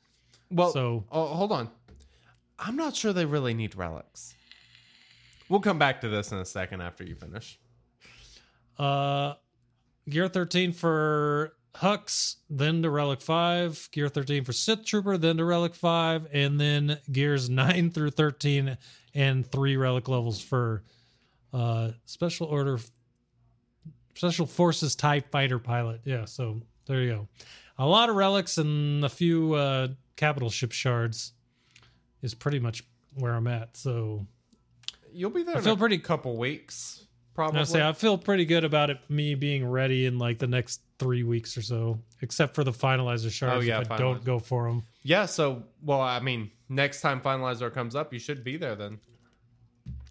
Well, 0.50 0.72
so- 0.72 1.04
oh, 1.12 1.26
hold 1.28 1.52
on. 1.52 1.70
I'm 2.58 2.78
not 2.78 2.96
sure 2.96 3.12
they 3.12 3.26
really 3.26 3.54
need 3.54 3.76
relics. 3.76 4.34
We'll 5.50 5.60
come 5.60 5.78
back 5.78 6.00
to 6.02 6.10
this 6.10 6.32
in 6.32 6.38
a 6.38 6.46
second 6.46 6.80
after 6.82 7.04
you 7.04 7.16
finish. 7.16 7.60
Uh, 8.80 9.34
Gear 10.10 10.30
13 10.30 10.72
for 10.72 11.54
Hux, 11.76 12.36
then 12.50 12.82
to 12.84 12.90
Relic 12.90 13.22
5. 13.22 13.90
Gear 13.92 14.08
13 14.10 14.44
for 14.44 14.54
Sith 14.54 14.86
Trooper, 14.86 15.18
then 15.18 15.38
to 15.38 15.46
Relic 15.46 15.76
5. 15.76 16.28
And 16.34 16.60
then 16.60 16.98
Gears 17.12 17.50
9 17.52 17.92
through 17.92 18.12
13 18.12 18.78
and 19.14 19.46
three 19.52 19.76
Relic 19.78 20.08
levels 20.08 20.42
for 20.42 20.84
uh, 21.54 21.92
Special 22.06 22.48
Order, 22.48 22.80
Special 24.16 24.46
Forces 24.46 24.96
TIE 24.96 25.20
Fighter 25.20 25.60
Pilot. 25.60 26.02
Yeah, 26.06 26.26
so 26.26 26.62
there 26.86 27.02
you 27.02 27.12
go. 27.12 27.28
A 27.78 27.86
lot 27.86 28.10
of 28.10 28.16
relics 28.16 28.58
and 28.58 29.04
a 29.04 29.10
few 29.10 29.54
uh, 29.54 29.90
capital 30.16 30.50
ship 30.50 30.72
shards 30.72 31.34
is 32.22 32.34
pretty 32.34 32.60
much 32.60 32.84
where 33.16 33.34
I'm 33.34 33.48
at. 33.48 33.76
So 33.76 34.26
You'll 35.12 35.30
be 35.30 35.44
there. 35.44 35.56
I 35.56 35.60
in 35.60 35.64
feel 35.64 35.74
a 35.74 35.78
pretty- 35.78 35.98
couple 35.98 36.36
weeks, 36.38 37.06
I 37.38 37.64
say 37.64 37.86
I 37.86 37.94
feel 37.94 38.18
pretty 38.18 38.46
good 38.46 38.64
about 38.64 38.90
it. 38.90 38.98
Me 39.10 39.36
being 39.36 39.68
ready 39.68 40.06
in 40.06 40.18
like 40.18 40.40
the 40.40 40.48
next 40.48 40.82
three 41.00 41.24
weeks 41.24 41.58
or 41.58 41.62
so, 41.62 42.00
except 42.22 42.56
for 42.56 42.64
the 42.64 42.72
finalizer 42.72 43.30
shards. 43.32 43.58
Oh, 43.58 43.60
yeah, 43.68 43.82
if 43.82 43.92
I 43.92 43.96
finalizer. 43.96 44.00
don't 44.00 44.24
go 44.24 44.40
for 44.40 44.68
them. 44.68 44.84
yeah. 45.04 45.26
So, 45.26 45.64
well, 45.84 46.00
I 46.02 46.20
mean, 46.22 46.50
next 46.70 47.02
time 47.02 47.20
finalizer 47.22 47.74
comes 47.74 47.96
up, 47.96 48.14
you 48.14 48.20
should 48.20 48.44
be 48.44 48.56
there 48.58 48.76
then. 48.76 49.00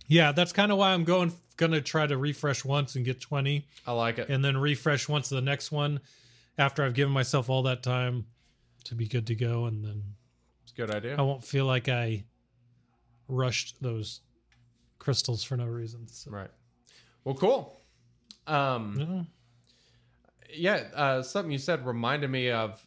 Yeah, 0.06 0.32
that's 0.32 0.52
kind 0.52 0.70
of 0.70 0.78
why 0.78 0.92
I'm 0.92 1.04
going. 1.04 1.32
Gonna 1.56 1.80
try 1.80 2.06
to 2.06 2.16
refresh 2.18 2.64
once 2.64 2.96
and 2.96 3.04
get 3.04 3.20
twenty, 3.20 3.66
I 3.86 3.92
like 3.92 4.18
it. 4.18 4.28
and 4.28 4.44
then 4.44 4.56
refresh 4.56 5.08
once 5.08 5.28
the 5.28 5.40
next 5.40 5.70
one 5.70 6.00
after 6.58 6.82
I've 6.84 6.94
given 6.94 7.12
myself 7.14 7.48
all 7.48 7.62
that 7.62 7.82
time 7.84 8.26
to 8.84 8.96
be 8.96 9.06
good 9.06 9.28
to 9.28 9.36
go, 9.36 9.66
and 9.66 9.84
then 9.84 10.02
It's 10.64 10.72
a 10.72 10.74
good 10.74 10.90
idea. 10.90 11.14
I 11.16 11.22
won't 11.22 11.44
feel 11.44 11.64
like 11.64 11.88
I 11.88 12.24
rushed 13.28 13.80
those 13.80 14.20
crystals 14.98 15.44
for 15.44 15.56
no 15.56 15.66
reason. 15.66 16.08
So, 16.08 16.30
Right. 16.32 16.50
Well, 17.24 17.34
cool. 17.34 17.80
Um, 18.46 18.94
no. 18.96 19.26
yeah, 20.52 20.84
uh, 20.94 21.22
something 21.22 21.50
you 21.50 21.58
said 21.58 21.86
reminded 21.86 22.30
me 22.30 22.50
of 22.50 22.84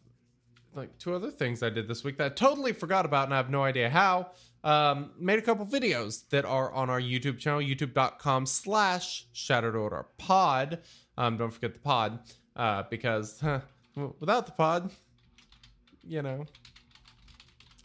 like 0.75 0.95
two 0.99 1.15
other 1.15 1.31
things 1.31 1.63
I 1.63 1.69
did 1.69 1.87
this 1.87 2.03
week 2.03 2.17
that 2.17 2.25
I 2.25 2.29
totally 2.29 2.71
forgot 2.71 3.05
about 3.05 3.25
and 3.25 3.33
I 3.33 3.37
have 3.37 3.49
no 3.49 3.63
idea 3.63 3.89
how. 3.89 4.31
Um, 4.63 5.11
made 5.17 5.39
a 5.39 5.41
couple 5.41 5.65
videos 5.65 6.27
that 6.29 6.45
are 6.45 6.71
on 6.71 6.89
our 6.89 6.99
YouTube 6.99 7.39
channel, 7.39 7.61
youtube.com 7.61 8.45
slash 8.45 9.25
Shattered 9.31 9.75
Order 9.75 10.05
Pod. 10.17 10.79
Um, 11.17 11.37
don't 11.37 11.51
forget 11.51 11.73
the 11.73 11.79
pod, 11.79 12.19
uh, 12.55 12.83
because 12.89 13.39
huh, 13.39 13.61
without 14.19 14.45
the 14.45 14.51
pod, 14.51 14.91
you 16.03 16.21
know, 16.21 16.45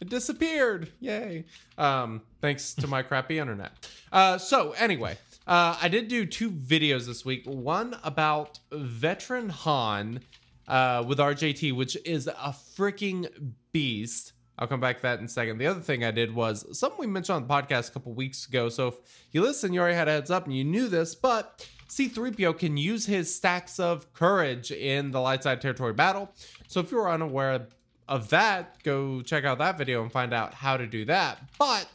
it 0.01 0.09
disappeared. 0.09 0.91
Yay. 0.99 1.45
Um, 1.77 2.21
thanks 2.41 2.73
to 2.75 2.87
my 2.87 3.01
crappy 3.01 3.39
internet. 3.39 3.71
Uh, 4.11 4.37
so 4.37 4.73
anyway, 4.73 5.17
uh, 5.47 5.77
I 5.81 5.87
did 5.87 6.07
do 6.07 6.25
two 6.25 6.51
videos 6.51 7.05
this 7.05 7.25
week. 7.25 7.45
One 7.45 7.97
about 8.03 8.59
veteran 8.71 9.49
Han 9.49 10.21
uh, 10.67 11.03
with 11.05 11.17
RJT, 11.17 11.75
which 11.75 11.97
is 12.05 12.27
a 12.27 12.55
freaking 12.75 13.53
beast. 13.71 14.33
I'll 14.57 14.67
come 14.67 14.79
back 14.79 14.97
to 14.97 15.01
that 15.03 15.19
in 15.19 15.25
a 15.25 15.29
second. 15.29 15.57
The 15.57 15.67
other 15.67 15.81
thing 15.81 16.03
I 16.03 16.11
did 16.11 16.33
was 16.33 16.77
something 16.77 16.99
we 16.99 17.07
mentioned 17.07 17.35
on 17.35 17.47
the 17.47 17.53
podcast 17.53 17.89
a 17.89 17.93
couple 17.93 18.13
weeks 18.13 18.47
ago. 18.47 18.69
So 18.69 18.89
if 18.89 18.95
you 19.31 19.41
listen, 19.41 19.73
you 19.73 19.79
already 19.79 19.95
had 19.95 20.07
a 20.07 20.11
heads 20.11 20.29
up 20.29 20.45
and 20.45 20.55
you 20.55 20.63
knew 20.63 20.87
this, 20.87 21.15
but 21.15 21.67
C3PO 21.89 22.57
can 22.57 22.77
use 22.77 23.05
his 23.05 23.33
stacks 23.33 23.79
of 23.79 24.13
courage 24.13 24.71
in 24.71 25.11
the 25.11 25.19
light 25.19 25.43
side 25.43 25.59
territory 25.59 25.93
battle. 25.93 26.31
So 26.67 26.79
if 26.79 26.91
you're 26.91 27.09
unaware 27.09 27.67
of 28.07 28.29
that, 28.29 28.81
go 28.83 29.21
check 29.21 29.43
out 29.43 29.57
that 29.57 29.77
video 29.77 30.03
and 30.03 30.11
find 30.11 30.33
out 30.33 30.53
how 30.53 30.77
to 30.77 30.85
do 30.85 31.03
that. 31.05 31.39
But 31.57 31.87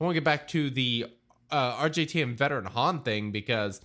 I 0.00 0.04
want 0.04 0.14
to 0.14 0.20
get 0.20 0.24
back 0.24 0.48
to 0.48 0.70
the 0.70 1.06
uh, 1.50 1.76
RJT 1.76 2.22
and 2.22 2.36
veteran 2.36 2.66
Han 2.66 3.02
thing 3.02 3.30
because 3.30 3.80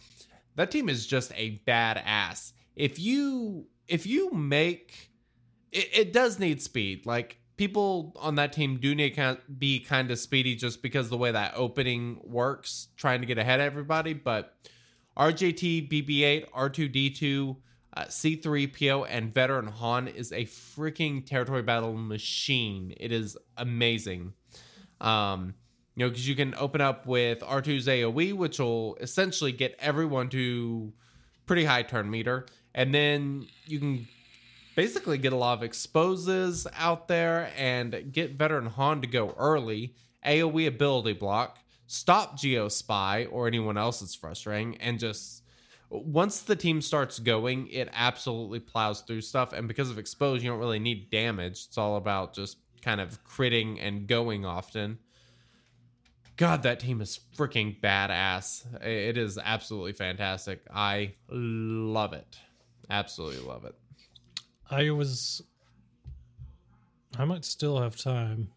that 0.55 0.71
team 0.71 0.89
is 0.89 1.07
just 1.07 1.31
a 1.35 1.61
badass. 1.67 2.53
If 2.75 2.99
you 2.99 3.67
if 3.87 4.05
you 4.05 4.31
make 4.31 5.11
it, 5.71 5.89
it 5.93 6.13
does 6.13 6.39
need 6.39 6.61
speed. 6.61 7.05
Like 7.05 7.39
people 7.57 8.15
on 8.19 8.35
that 8.35 8.53
team 8.53 8.77
do 8.77 8.95
need 8.95 9.15
to 9.15 9.37
be 9.57 9.79
kind 9.79 10.11
of 10.11 10.19
speedy 10.19 10.55
just 10.55 10.81
because 10.81 11.09
the 11.09 11.17
way 11.17 11.31
that 11.31 11.53
opening 11.55 12.19
works, 12.23 12.87
trying 12.97 13.21
to 13.21 13.27
get 13.27 13.37
ahead 13.37 13.59
of 13.59 13.65
everybody. 13.65 14.13
But 14.13 14.55
RJT, 15.17 15.91
BB8, 15.91 16.49
R2D2, 16.49 17.55
uh, 17.95 18.05
C3PO, 18.05 19.05
and 19.07 19.33
veteran 19.33 19.67
Han 19.67 20.07
is 20.07 20.31
a 20.31 20.45
freaking 20.45 21.25
territory 21.25 21.61
battle 21.61 21.93
machine. 21.93 22.93
It 22.99 23.11
is 23.11 23.37
amazing. 23.57 24.33
Um, 24.99 25.53
you 25.95 26.03
know, 26.03 26.09
because 26.09 26.27
you 26.27 26.35
can 26.35 26.55
open 26.55 26.81
up 26.81 27.05
with 27.05 27.39
R2's 27.41 27.87
AoE, 27.87 28.33
which 28.33 28.59
will 28.59 28.95
essentially 29.01 29.51
get 29.51 29.75
everyone 29.79 30.29
to 30.29 30.93
pretty 31.45 31.65
high 31.65 31.83
turn 31.83 32.09
meter, 32.09 32.45
and 32.73 32.93
then 32.93 33.47
you 33.65 33.79
can 33.79 34.07
basically 34.75 35.17
get 35.17 35.33
a 35.33 35.35
lot 35.35 35.57
of 35.57 35.63
exposes 35.63 36.65
out 36.75 37.07
there 37.07 37.51
and 37.57 38.11
get 38.11 38.35
veteran 38.35 38.65
Han 38.65 39.01
to 39.01 39.07
go 39.07 39.35
early, 39.37 39.93
AoE 40.25 40.67
ability 40.67 41.13
block, 41.13 41.59
stop 41.85 42.37
Geo 42.37 42.69
Spy 42.69 43.25
or 43.25 43.45
anyone 43.45 43.77
else 43.77 43.99
that's 43.99 44.15
frustrating, 44.15 44.77
and 44.77 44.99
just 44.99 45.43
once 45.89 46.41
the 46.41 46.55
team 46.55 46.81
starts 46.81 47.19
going, 47.19 47.67
it 47.67 47.87
absolutely 47.93 48.59
plows 48.59 49.01
through 49.01 49.21
stuff. 49.21 49.53
And 49.53 49.67
because 49.67 49.91
of 49.91 49.99
expose, 49.99 50.43
you 50.43 50.49
don't 50.49 50.59
really 50.59 50.79
need 50.79 51.11
damage. 51.11 51.65
It's 51.67 51.77
all 51.77 51.97
about 51.97 52.33
just 52.33 52.57
kind 52.81 52.99
of 52.99 53.23
critting 53.23 53.77
and 53.79 54.07
going 54.07 54.43
often. 54.43 54.97
God, 56.35 56.63
that 56.63 56.79
team 56.79 56.99
is 57.01 57.19
freaking 57.37 57.79
badass. 57.79 58.65
It 58.83 59.17
is 59.17 59.37
absolutely 59.37 59.93
fantastic. 59.93 60.61
I 60.73 61.13
love 61.29 62.13
it. 62.13 62.37
Absolutely 62.89 63.45
love 63.45 63.65
it. 63.65 63.75
I 64.71 64.89
was. 64.91 65.41
I 67.17 67.25
might 67.25 67.45
still 67.45 67.79
have 67.79 67.95
time. 67.95 68.49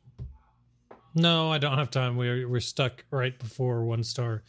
No, 1.15 1.51
I 1.53 1.59
don't 1.59 1.77
have 1.79 1.91
time. 1.91 2.17
We're 2.17 2.49
we're 2.49 2.61
stuck 2.61 3.05
right 3.11 3.39
before 3.39 3.85
one 3.85 4.03
star. 4.03 4.43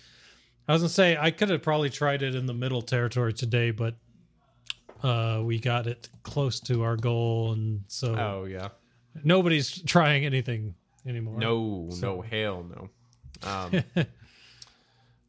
I 0.67 0.73
was 0.73 0.81
gonna 0.81 0.89
say 0.89 1.17
I 1.17 1.31
could 1.31 1.49
have 1.49 1.61
probably 1.61 1.89
tried 1.89 2.21
it 2.23 2.35
in 2.35 2.45
the 2.45 2.53
middle 2.53 2.81
territory 2.81 3.33
today, 3.33 3.71
but 3.71 3.95
uh, 5.03 5.41
we 5.43 5.59
got 5.59 5.87
it 5.87 6.09
close 6.23 6.59
to 6.61 6.83
our 6.83 6.95
goal, 6.97 7.51
and 7.53 7.81
so 7.87 8.15
Oh 8.15 8.45
yeah. 8.45 8.69
nobody's 9.23 9.81
trying 9.83 10.25
anything 10.25 10.75
anymore. 11.05 11.37
No, 11.39 11.89
So- 11.91 12.15
no, 12.15 12.21
hell 12.21 12.63
no. 12.63 12.89
Um, 13.43 13.84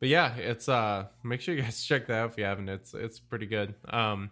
but 0.01 0.09
yeah, 0.09 0.35
it's 0.37 0.69
uh 0.69 1.07
make 1.23 1.41
sure 1.41 1.55
you 1.55 1.63
guys 1.63 1.83
check 1.87 2.07
that 2.07 2.15
out 2.15 2.31
if 2.31 2.39
you 2.39 2.45
haven't. 2.45 2.69
It's 2.69 2.95
it's 2.95 3.19
pretty 3.19 3.47
good. 3.47 3.75
Um 3.89 4.31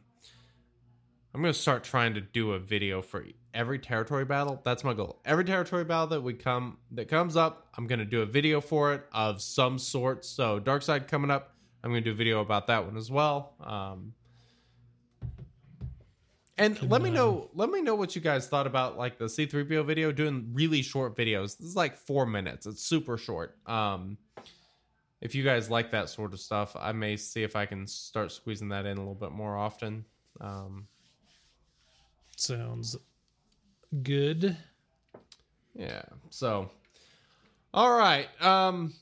I'm 1.34 1.42
gonna 1.42 1.52
start 1.52 1.84
trying 1.84 2.14
to 2.14 2.20
do 2.20 2.52
a 2.52 2.58
video 2.58 3.02
for 3.02 3.24
every 3.52 3.78
territory 3.78 4.24
battle. 4.24 4.60
That's 4.64 4.84
my 4.84 4.94
goal. 4.94 5.20
Every 5.24 5.44
territory 5.44 5.84
battle 5.84 6.06
that 6.08 6.22
we 6.22 6.32
come 6.32 6.78
that 6.92 7.08
comes 7.08 7.36
up, 7.36 7.68
I'm 7.76 7.86
gonna 7.86 8.04
do 8.04 8.22
a 8.22 8.26
video 8.26 8.60
for 8.60 8.94
it 8.94 9.04
of 9.12 9.42
some 9.42 9.78
sort. 9.78 10.24
So 10.24 10.58
Dark 10.58 10.82
Side 10.82 11.08
coming 11.08 11.30
up, 11.30 11.54
I'm 11.84 11.90
gonna 11.90 12.00
do 12.00 12.12
a 12.12 12.14
video 12.14 12.40
about 12.40 12.68
that 12.68 12.84
one 12.84 12.96
as 12.96 13.10
well. 13.10 13.54
Um 13.60 14.14
and 16.58 16.90
let 16.90 17.02
me 17.02 17.10
know 17.10 17.50
let 17.54 17.70
me 17.70 17.82
know 17.82 17.94
what 17.94 18.14
you 18.14 18.22
guys 18.22 18.48
thought 18.48 18.66
about 18.66 18.96
like 18.96 19.18
the 19.18 19.26
C3PO 19.26 19.84
video 19.84 20.10
doing 20.10 20.50
really 20.52 20.82
short 20.82 21.16
videos. 21.16 21.56
This 21.58 21.68
is 21.68 21.76
like 21.76 21.96
4 21.96 22.26
minutes. 22.26 22.66
It's 22.66 22.82
super 22.82 23.18
short. 23.18 23.56
Um 23.66 24.16
if 25.20 25.34
you 25.34 25.42
guys 25.42 25.70
like 25.70 25.90
that 25.92 26.08
sort 26.10 26.32
of 26.34 26.40
stuff, 26.40 26.76
I 26.78 26.92
may 26.92 27.16
see 27.16 27.42
if 27.42 27.56
I 27.56 27.66
can 27.66 27.86
start 27.86 28.30
squeezing 28.32 28.68
that 28.68 28.86
in 28.86 28.96
a 28.96 29.00
little 29.00 29.14
bit 29.14 29.32
more 29.32 29.56
often. 29.56 30.04
Um 30.40 30.86
Sounds 32.36 32.96
good. 34.02 34.56
Yeah. 35.74 36.02
So 36.30 36.70
all 37.74 37.96
right. 37.96 38.28
Um 38.42 38.94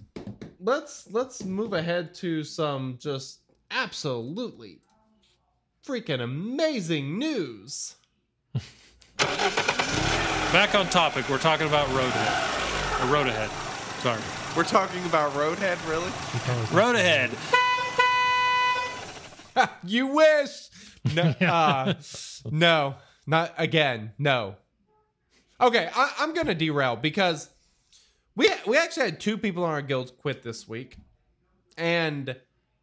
let's 0.60 1.08
let's 1.10 1.44
move 1.44 1.72
ahead 1.72 2.14
to 2.14 2.42
some 2.42 2.98
just 3.00 3.40
absolutely 3.70 4.80
freaking 5.86 6.20
amazing 6.22 7.18
news. 7.18 7.96
Back 9.18 10.74
on 10.74 10.86
topic. 10.86 11.28
We're 11.28 11.38
talking 11.38 11.66
about 11.66 11.88
road 11.88 12.06
ahead. 12.08 13.08
Or 13.08 13.12
road 13.12 13.26
ahead. 13.26 13.50
Sorry. 14.02 14.20
We're 14.56 14.62
talking 14.62 15.04
about 15.06 15.32
Roadhead, 15.32 15.78
really? 15.88 16.12
Road 16.72 16.94
ahead. 16.94 17.30
you 19.84 20.06
wish. 20.06 20.68
No, 21.12 21.22
uh, 21.40 21.94
no, 22.52 22.94
not 23.26 23.52
again. 23.58 24.12
No. 24.16 24.54
Okay, 25.60 25.90
I, 25.92 26.12
I'm 26.18 26.34
gonna 26.34 26.54
derail 26.54 26.94
because 26.94 27.50
we 28.36 28.48
we 28.64 28.76
actually 28.76 29.06
had 29.06 29.20
two 29.20 29.36
people 29.36 29.64
on 29.64 29.70
our 29.70 29.82
guild 29.82 30.16
quit 30.18 30.44
this 30.44 30.68
week, 30.68 30.98
and 31.76 32.36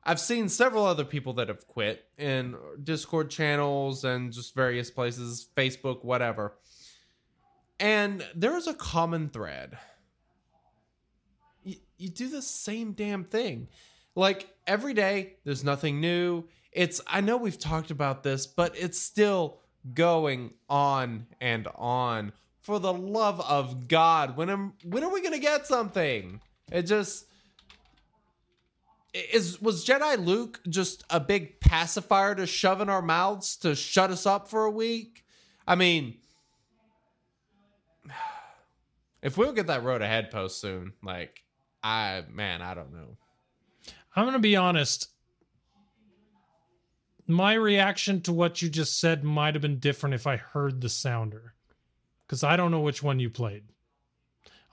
I've 0.04 0.20
seen 0.20 0.50
several 0.50 0.86
other 0.86 1.06
people 1.06 1.34
that 1.34 1.48
have 1.48 1.68
quit 1.68 2.06
in 2.18 2.56
Discord 2.84 3.30
channels 3.30 4.04
and 4.04 4.34
just 4.34 4.56
various 4.56 4.90
places, 4.90 5.48
Facebook, 5.56 6.04
whatever. 6.04 6.58
And 7.80 8.26
there 8.36 8.58
is 8.58 8.68
a 8.68 8.74
common 8.74 9.30
thread. 9.30 9.78
You, 11.64 11.76
you 11.98 12.10
do 12.10 12.30
the 12.30 12.42
same 12.42 12.94
damn 12.94 13.24
thing. 13.24 13.68
Like 14.16 14.50
every 14.66 14.94
day, 14.94 15.38
there's 15.44 15.64
nothing 15.64 16.02
new. 16.02 16.46
It's, 16.72 17.00
I 17.08 17.22
know 17.22 17.38
we've 17.38 17.60
talked 17.60 17.92
about 17.92 18.24
this, 18.24 18.48
but 18.48 18.76
it's 18.76 19.00
still 19.00 19.60
going 19.94 20.54
on 20.70 21.28
and 21.40 21.68
on. 21.76 22.34
For 22.62 22.80
the 22.80 22.94
love 22.94 23.42
of 23.42 23.88
God, 23.88 24.38
when 24.38 24.50
am 24.50 24.74
when 24.84 25.04
are 25.04 25.12
we 25.12 25.24
gonna 25.24 25.40
get 25.40 25.66
something? 25.66 26.42
It 26.72 26.84
just 26.84 27.26
is 29.14 29.62
was 29.62 29.86
Jedi 29.86 30.24
Luke 30.24 30.62
just 30.70 31.04
a 31.10 31.20
big 31.20 31.60
pacifier 31.60 32.36
to 32.36 32.46
shove 32.46 32.82
in 32.82 32.90
our 32.90 33.02
mouths 33.02 33.58
to 33.58 33.76
shut 33.76 34.12
us 34.12 34.26
up 34.26 34.48
for 34.48 34.66
a 34.66 34.72
week? 34.72 35.26
I 35.68 35.76
mean, 35.76 36.18
if 39.22 39.38
we'll 39.38 39.54
get 39.54 39.68
that 39.68 39.84
road 39.84 40.02
ahead 40.02 40.32
post 40.32 40.62
soon, 40.62 40.94
like 41.04 41.44
I 41.84 42.24
man, 42.32 42.62
I 42.62 42.74
don't 42.74 42.94
know. 42.94 43.18
I'm 44.16 44.32
to 44.32 44.40
be 44.40 44.56
honest. 44.56 45.08
My 47.28 47.54
reaction 47.54 48.20
to 48.22 48.34
what 48.34 48.62
you 48.62 48.70
just 48.70 49.00
said 49.00 49.24
might 49.24 49.56
have 49.56 49.62
been 49.62 49.80
different 49.80 50.16
if 50.16 50.28
I 50.28 50.36
heard 50.36 50.82
the 50.82 50.90
sounder, 50.90 51.54
because 52.26 52.44
I 52.44 52.58
don't 52.58 52.72
know 52.72 52.82
which 52.82 53.02
one 53.02 53.20
you 53.20 53.30
played. 53.30 53.64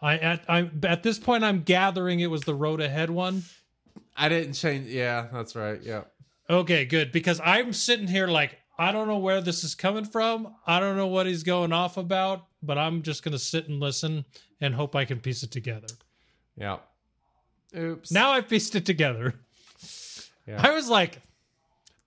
I 0.01 0.19
at 0.19 0.45
I 0.49 0.71
at 0.85 1.03
this 1.03 1.19
point 1.19 1.45
I'm 1.45 1.63
gathering 1.63 2.21
it 2.21 2.31
was 2.31 2.43
the 2.43 2.55
road 2.55 2.81
ahead 2.81 3.11
one. 3.11 3.45
I 4.19 4.29
didn't 4.29 4.55
change. 4.55 4.89
Yeah, 4.89 5.29
that's 5.33 5.55
right. 5.55 5.81
Yeah. 5.83 6.03
Okay, 6.51 6.85
good 6.85 7.13
because 7.13 7.41
I'm 7.45 7.73
sitting 7.73 8.09
here 8.09 8.27
like 8.27 8.59
I 8.79 8.93
don't 8.93 9.09
know 9.09 9.19
where 9.19 9.41
this 9.41 9.65
is 9.65 9.75
coming 9.75 10.05
from. 10.05 10.55
I 10.67 10.81
don't 10.81 10.97
know 10.97 11.07
what 11.07 11.27
he's 11.27 11.43
going 11.43 11.73
off 11.73 11.97
about, 11.97 12.47
but 12.63 12.79
I'm 12.79 13.03
just 13.03 13.23
gonna 13.23 13.39
sit 13.39 13.69
and 13.69 13.81
listen 13.81 14.25
and 14.61 14.75
hope 14.75 14.97
I 14.97 15.05
can 15.05 15.21
piece 15.21 15.43
it 15.43 15.51
together. 15.51 15.89
Yeah. 16.57 16.79
Oops. 17.77 18.11
Now 18.11 18.33
I 18.33 18.41
pieced 18.41 18.75
it 18.75 18.87
together. 18.87 19.35
Yeah. 20.47 20.61
I 20.67 20.73
was 20.73 20.89
like, 20.89 21.21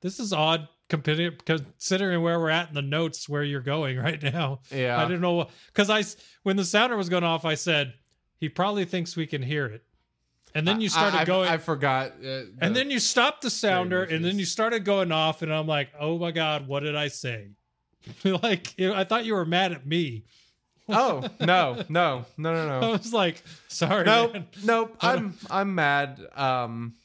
this 0.02 0.19
is 0.19 0.34
odd 0.34 0.67
considering 0.89 1.38
considering 1.45 2.21
where 2.21 2.39
we're 2.39 2.50
at 2.50 2.69
in 2.69 2.74
the 2.76 2.82
notes 2.82 3.30
where 3.30 3.43
you're 3.43 3.62
going 3.62 3.97
right 3.97 4.21
now. 4.21 4.60
Yeah. 4.71 5.00
I 5.00 5.06
didn't 5.06 5.21
know 5.21 5.47
because 5.67 5.89
I 5.89 6.04
when 6.43 6.58
the 6.58 6.65
sounder 6.65 6.97
was 6.97 7.10
going 7.10 7.24
off, 7.24 7.45
I 7.45 7.56
said 7.56 7.93
he 8.38 8.50
probably 8.50 8.86
thinks 8.86 9.15
we 9.15 9.28
can 9.28 9.43
hear 9.43 9.67
it, 9.67 9.84
and 10.53 10.67
then 10.67 10.81
you 10.81 10.89
started 10.89 11.17
I, 11.17 11.21
I- 11.21 11.25
going, 11.25 11.49
I 11.49 11.57
forgot. 11.57 12.13
Uh, 12.23 12.43
and 12.59 12.75
then 12.75 12.91
you 12.91 12.99
stopped 12.99 13.41
the 13.41 13.49
sounder, 13.49 14.03
and 14.03 14.23
then 14.23 14.39
you 14.39 14.45
started 14.45 14.85
going 14.85 15.11
off, 15.11 15.41
and 15.41 15.53
I'm 15.53 15.67
like, 15.67 15.89
oh 15.99 16.17
my 16.17 16.31
god, 16.31 16.67
what 16.67 16.81
did 16.81 16.95
I 16.95 17.07
say? 17.07 17.49
like 18.23 18.73
I 18.79 19.03
thought 19.03 19.25
you 19.25 19.35
were 19.35 19.45
mad 19.45 19.71
at 19.71 19.85
me. 19.85 20.25
oh 20.89 21.23
no 21.39 21.83
no 21.89 22.25
no 22.37 22.53
no 22.53 22.67
no! 22.67 22.87
I 22.87 22.91
was 22.91 23.13
like, 23.13 23.43
sorry, 23.67 24.03
nope 24.03 24.33
man. 24.33 24.47
nope. 24.63 24.97
I'm 24.99 25.35
I'm 25.49 25.75
mad. 25.75 26.19
Um. 26.35 26.95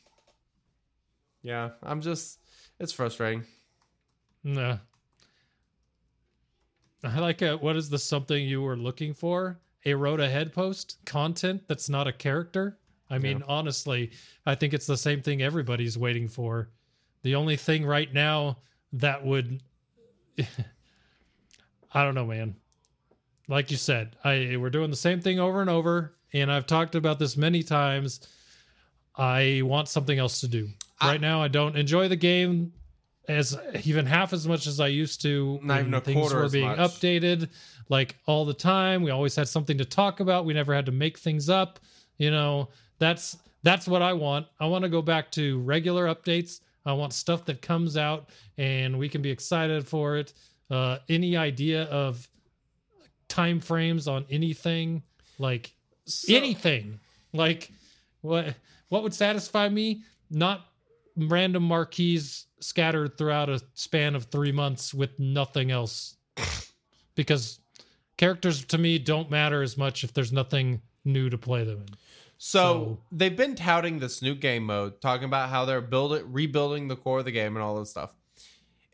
Yeah, 1.42 1.70
I'm 1.82 2.00
just. 2.00 2.40
It's 2.80 2.92
frustrating. 2.92 3.44
No. 4.42 4.78
I 7.04 7.20
like 7.20 7.42
it. 7.42 7.62
What 7.62 7.76
is 7.76 7.88
the 7.88 7.98
something 7.98 8.44
you 8.44 8.62
were 8.62 8.76
looking 8.76 9.14
for? 9.14 9.60
a 9.86 9.94
road 9.94 10.18
ahead 10.18 10.52
post 10.52 10.98
content 11.06 11.62
that's 11.68 11.88
not 11.88 12.08
a 12.08 12.12
character. 12.12 12.76
I 13.08 13.18
mean, 13.18 13.42
honestly, 13.46 14.10
I 14.44 14.54
think 14.56 14.74
it's 14.74 14.86
the 14.86 14.96
same 14.96 15.22
thing 15.22 15.42
everybody's 15.42 15.96
waiting 15.96 16.28
for. 16.28 16.70
The 17.22 17.36
only 17.36 17.56
thing 17.56 17.86
right 17.86 18.12
now 18.12 18.58
that 18.94 19.24
would 19.24 19.60
I 21.92 22.04
don't 22.04 22.14
know, 22.14 22.26
man. 22.26 22.56
Like 23.48 23.70
you 23.70 23.76
said, 23.76 24.16
I 24.24 24.56
we're 24.58 24.70
doing 24.70 24.90
the 24.90 24.96
same 24.96 25.20
thing 25.20 25.38
over 25.38 25.60
and 25.60 25.70
over, 25.70 26.14
and 26.32 26.50
I've 26.50 26.66
talked 26.66 26.94
about 26.94 27.18
this 27.18 27.36
many 27.36 27.62
times. 27.62 28.26
I 29.16 29.62
want 29.64 29.88
something 29.88 30.18
else 30.18 30.40
to 30.40 30.48
do. 30.48 30.68
right 31.02 31.20
now, 31.20 31.42
I 31.42 31.48
don't 31.48 31.76
enjoy 31.76 32.08
the 32.08 32.16
game 32.16 32.72
as 33.28 33.58
even 33.84 34.04
half 34.04 34.32
as 34.32 34.46
much 34.46 34.66
as 34.66 34.80
I 34.80 34.88
used 34.88 35.22
to. 35.22 35.58
Not 35.62 35.80
even 35.80 35.94
a 35.94 36.00
things 36.00 36.18
quarter 36.18 36.42
were 36.42 36.48
being 36.48 36.66
much. 36.66 36.78
updated 36.78 37.48
like 37.88 38.16
all 38.26 38.44
the 38.44 38.54
time. 38.54 39.02
We 39.02 39.10
always 39.10 39.36
had 39.36 39.48
something 39.48 39.78
to 39.78 39.84
talk 39.84 40.20
about. 40.20 40.44
We 40.44 40.54
never 40.54 40.74
had 40.74 40.86
to 40.86 40.92
make 40.92 41.18
things 41.18 41.48
up. 41.48 41.78
You 42.18 42.30
know, 42.30 42.68
that's 42.98 43.38
that's 43.62 43.88
what 43.88 44.02
I 44.02 44.12
want. 44.12 44.46
I 44.60 44.66
want 44.66 44.82
to 44.84 44.88
go 44.88 45.02
back 45.02 45.30
to 45.32 45.60
regular 45.60 46.06
updates. 46.06 46.60
I 46.84 46.92
want 46.92 47.12
stuff 47.12 47.44
that 47.46 47.62
comes 47.62 47.96
out 47.96 48.30
and 48.58 48.96
we 48.96 49.08
can 49.08 49.22
be 49.22 49.30
excited 49.30 49.86
for 49.86 50.16
it. 50.16 50.34
Uh, 50.70 50.98
any 51.08 51.36
idea 51.36 51.84
of 51.84 52.28
time 53.28 53.60
frames 53.60 54.06
on 54.06 54.24
anything 54.30 55.02
like 55.38 55.74
anything 56.28 56.98
like 57.32 57.70
what 58.20 58.54
what 58.88 59.02
would 59.02 59.14
satisfy 59.14 59.68
me 59.68 60.02
not 60.30 60.66
random 61.16 61.62
marquees 61.62 62.46
scattered 62.60 63.18
throughout 63.18 63.48
a 63.48 63.60
span 63.74 64.14
of 64.14 64.24
three 64.24 64.52
months 64.52 64.94
with 64.94 65.18
nothing 65.18 65.70
else 65.70 66.16
because 67.14 67.58
characters 68.16 68.64
to 68.64 68.78
me 68.78 68.98
don't 68.98 69.30
matter 69.30 69.62
as 69.62 69.76
much 69.76 70.04
if 70.04 70.12
there's 70.12 70.32
nothing 70.32 70.80
new 71.04 71.28
to 71.28 71.36
play 71.36 71.64
them 71.64 71.78
in 71.80 71.96
So, 72.38 72.58
So- 72.60 72.98
they've 73.12 73.36
been 73.36 73.54
touting 73.54 73.98
this 73.98 74.20
new 74.22 74.34
game 74.34 74.64
mode, 74.64 75.00
talking 75.00 75.24
about 75.24 75.48
how 75.48 75.64
they're 75.64 75.80
building, 75.80 76.30
rebuilding 76.32 76.88
the 76.88 76.96
core 76.96 77.20
of 77.20 77.24
the 77.24 77.32
game 77.32 77.56
and 77.56 77.62
all 77.62 77.78
this 77.78 77.90
stuff. 77.90 78.14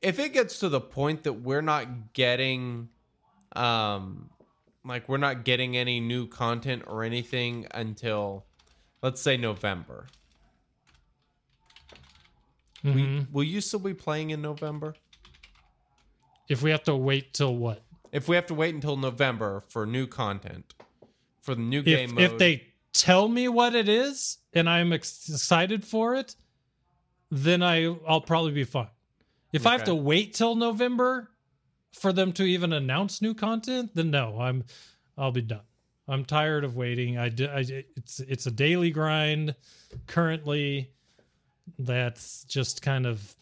If 0.00 0.18
it 0.18 0.33
gets 0.33 0.59
to 0.61 0.68
the 0.68 0.81
point 0.81 1.24
that 1.24 1.35
we're 1.35 1.61
not 1.62 2.12
getting, 2.12 2.88
um, 3.55 4.31
like 4.85 5.09
we're 5.09 5.16
not 5.16 5.44
getting 5.44 5.76
any 5.76 6.00
new 6.00 6.26
content 6.26 6.85
or 6.87 7.02
anything 7.05 7.66
until, 7.72 8.46
let's 9.02 9.20
say 9.20 9.37
November, 9.37 10.07
we, 12.83 12.90
Mhm. 12.90 13.31
will 13.33 13.44
you 13.44 13.61
still 13.61 13.78
be 13.81 13.94
playing 13.94 14.31
in 14.31 14.42
November? 14.42 14.94
if 16.48 16.61
we 16.61 16.70
have 16.70 16.83
to 16.83 16.94
wait 16.94 17.33
till 17.33 17.55
what 17.55 17.83
If 18.11 18.28
we 18.28 18.37
have 18.37 18.44
to 18.46 18.55
wait 18.55 18.74
until 18.74 18.96
November 18.96 19.61
for 19.68 19.87
new 19.87 20.07
content, 20.07 20.74
for 21.40 21.55
the 21.55 21.62
new 21.62 21.78
if, 21.78 21.85
game 21.85 22.14
mode, 22.14 22.24
if 22.24 22.38
they 22.38 22.71
tell 22.92 23.28
me 23.28 23.48
what 23.48 23.74
it 23.74 23.88
is 23.88 24.38
and 24.52 24.68
i'm 24.68 24.92
ex- 24.92 25.28
excited 25.28 25.85
for 25.85 26.14
it 26.14 26.35
then 27.31 27.62
i 27.62 27.85
i'll 28.07 28.20
probably 28.20 28.52
be 28.52 28.64
fine. 28.64 28.88
If 29.52 29.66
i 29.66 29.72
have 29.72 29.85
to 29.85 29.94
wait 29.94 30.35
till 30.35 30.55
november 30.55 31.31
for 31.92 32.12
them 32.12 32.33
to 32.33 32.44
even 32.44 32.72
announce 32.72 33.22
new 33.22 33.35
content 33.35 33.90
then 33.94 34.11
no 34.11 34.38
i'm 34.40 34.64
i'll 35.18 35.33
be 35.33 35.42
done. 35.42 35.61
I'm 36.09 36.24
tired 36.24 36.64
of 36.64 36.74
waiting. 36.74 37.16
I, 37.16 37.28
d- 37.28 37.46
I- 37.46 37.85
it's 37.96 38.18
it's 38.20 38.46
a 38.46 38.50
daily 38.50 38.90
grind 38.90 39.55
currently 40.07 40.90
that's 41.78 42.42
just 42.44 42.83
kind 42.83 43.07
of 43.07 43.35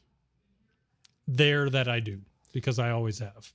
there 1.26 1.70
that 1.70 1.88
i 1.88 2.00
do 2.00 2.20
because 2.52 2.78
i 2.78 2.90
always 2.90 3.18
have. 3.20 3.50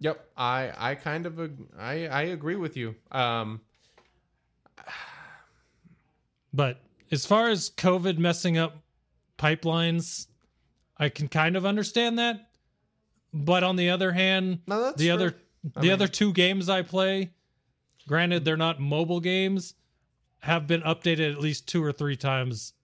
Yep, 0.00 0.26
I 0.36 0.72
I 0.76 0.94
kind 0.94 1.26
of 1.26 1.38
ag- 1.38 1.68
I 1.78 2.06
I 2.08 2.22
agree 2.22 2.56
with 2.56 2.76
you. 2.76 2.94
Um, 3.12 3.60
But 6.52 6.80
as 7.10 7.26
far 7.26 7.48
as 7.48 7.70
COVID 7.70 8.18
messing 8.18 8.56
up 8.58 8.76
pipelines, 9.38 10.26
I 10.96 11.08
can 11.08 11.28
kind 11.28 11.56
of 11.56 11.66
understand 11.66 12.18
that. 12.18 12.48
But 13.32 13.64
on 13.64 13.76
the 13.76 13.90
other 13.90 14.12
hand, 14.12 14.60
No, 14.66 14.92
the 14.92 15.06
true. 15.06 15.12
other 15.14 15.36
I 15.76 15.80
the 15.80 15.80
mean- 15.80 15.90
other 15.92 16.08
two 16.08 16.32
games 16.32 16.68
I 16.68 16.82
play, 16.82 17.30
granted 18.06 18.44
they're 18.44 18.56
not 18.56 18.80
mobile 18.80 19.20
games, 19.20 19.74
have 20.40 20.66
been 20.66 20.82
updated 20.82 21.32
at 21.32 21.40
least 21.40 21.66
two 21.66 21.82
or 21.82 21.90
three 21.90 22.16
times 22.16 22.74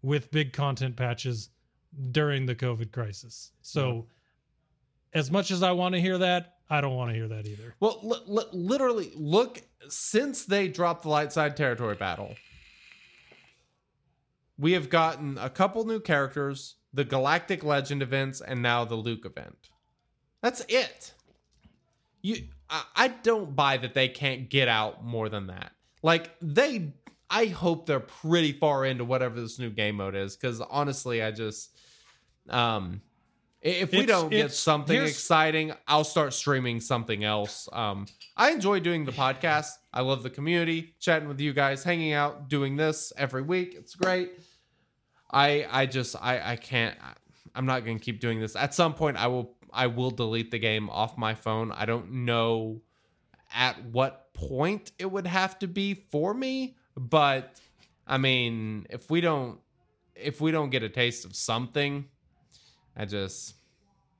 with 0.00 0.30
big 0.30 0.52
content 0.52 0.96
patches 0.96 1.50
during 2.12 2.46
the 2.46 2.54
COVID 2.54 2.92
crisis. 2.92 3.50
So 3.62 4.06
as 5.12 5.30
much 5.30 5.50
as 5.50 5.62
I 5.62 5.72
want 5.72 5.94
to 5.96 6.00
hear 6.00 6.16
that, 6.18 6.59
I 6.70 6.80
don't 6.80 6.94
want 6.94 7.10
to 7.10 7.16
hear 7.16 7.28
that 7.28 7.46
either. 7.46 7.74
Well, 7.80 7.98
li- 8.02 8.22
li- 8.26 8.44
literally, 8.52 9.10
look 9.16 9.60
since 9.88 10.44
they 10.44 10.68
dropped 10.68 11.02
the 11.02 11.08
light 11.08 11.32
side 11.32 11.56
territory 11.56 11.96
battle, 11.96 12.36
we 14.56 14.72
have 14.72 14.88
gotten 14.88 15.36
a 15.38 15.50
couple 15.50 15.84
new 15.84 16.00
characters, 16.00 16.76
the 16.92 17.04
Galactic 17.04 17.64
Legend 17.64 18.02
events, 18.02 18.40
and 18.40 18.62
now 18.62 18.84
the 18.84 18.94
Luke 18.94 19.24
event. 19.24 19.70
That's 20.42 20.64
it. 20.68 21.12
You, 22.22 22.36
I, 22.68 22.84
I 22.94 23.08
don't 23.08 23.56
buy 23.56 23.78
that 23.78 23.94
they 23.94 24.08
can't 24.08 24.48
get 24.48 24.68
out 24.68 25.04
more 25.04 25.28
than 25.28 25.48
that. 25.48 25.72
Like 26.02 26.30
they, 26.40 26.92
I 27.28 27.46
hope 27.46 27.86
they're 27.86 28.00
pretty 28.00 28.52
far 28.52 28.84
into 28.84 29.04
whatever 29.04 29.40
this 29.40 29.58
new 29.58 29.70
game 29.70 29.96
mode 29.96 30.14
is, 30.14 30.36
because 30.36 30.60
honestly, 30.60 31.22
I 31.22 31.30
just, 31.30 31.76
um, 32.48 33.00
if 33.62 33.92
we 33.92 34.00
It's- 34.00 34.06
don't 34.20 34.30
get 34.30 34.52
something 34.52 35.00
exciting, 35.02 35.72
I'll 35.86 36.04
start 36.04 36.32
streaming 36.32 36.80
something 36.80 37.24
else. 37.24 37.68
Um, 37.72 38.06
I 38.36 38.50
enjoy 38.52 38.80
doing 38.80 39.04
the 39.04 39.12
podcast. 39.12 39.70
I 39.92 40.00
love 40.00 40.22
the 40.22 40.30
community, 40.30 40.94
chatting 40.98 41.28
with 41.28 41.40
you 41.40 41.52
guys, 41.52 41.84
hanging 41.84 42.12
out, 42.12 42.48
doing 42.48 42.76
this 42.76 43.12
every 43.16 43.42
week. 43.42 43.74
It's 43.76 43.94
great. 43.94 44.32
I 45.30 45.66
I 45.70 45.86
just 45.86 46.16
I 46.20 46.52
I 46.52 46.56
can't. 46.56 46.96
I'm 47.54 47.66
not 47.66 47.84
gonna 47.84 47.98
keep 47.98 48.20
doing 48.20 48.40
this. 48.40 48.56
At 48.56 48.74
some 48.74 48.94
point, 48.94 49.16
I 49.16 49.26
will 49.26 49.54
I 49.72 49.86
will 49.86 50.10
delete 50.10 50.50
the 50.50 50.58
game 50.58 50.88
off 50.90 51.16
my 51.18 51.34
phone. 51.34 51.70
I 51.72 51.84
don't 51.84 52.10
know 52.24 52.80
at 53.54 53.84
what 53.86 54.32
point 54.34 54.92
it 54.98 55.10
would 55.10 55.26
have 55.26 55.58
to 55.60 55.68
be 55.68 55.94
for 56.10 56.32
me, 56.34 56.76
but 56.96 57.60
I 58.06 58.18
mean, 58.18 58.86
if 58.90 59.10
we 59.10 59.20
don't 59.20 59.60
if 60.16 60.40
we 60.40 60.50
don't 60.50 60.70
get 60.70 60.82
a 60.82 60.88
taste 60.88 61.24
of 61.24 61.34
something, 61.36 62.06
I 62.96 63.04
just 63.04 63.54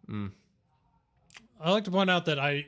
mm, 0.09 0.31
I 1.61 1.71
like 1.71 1.85
to 1.85 1.91
point 1.91 2.11
out 2.11 2.25
that 2.27 2.39
I 2.39 2.67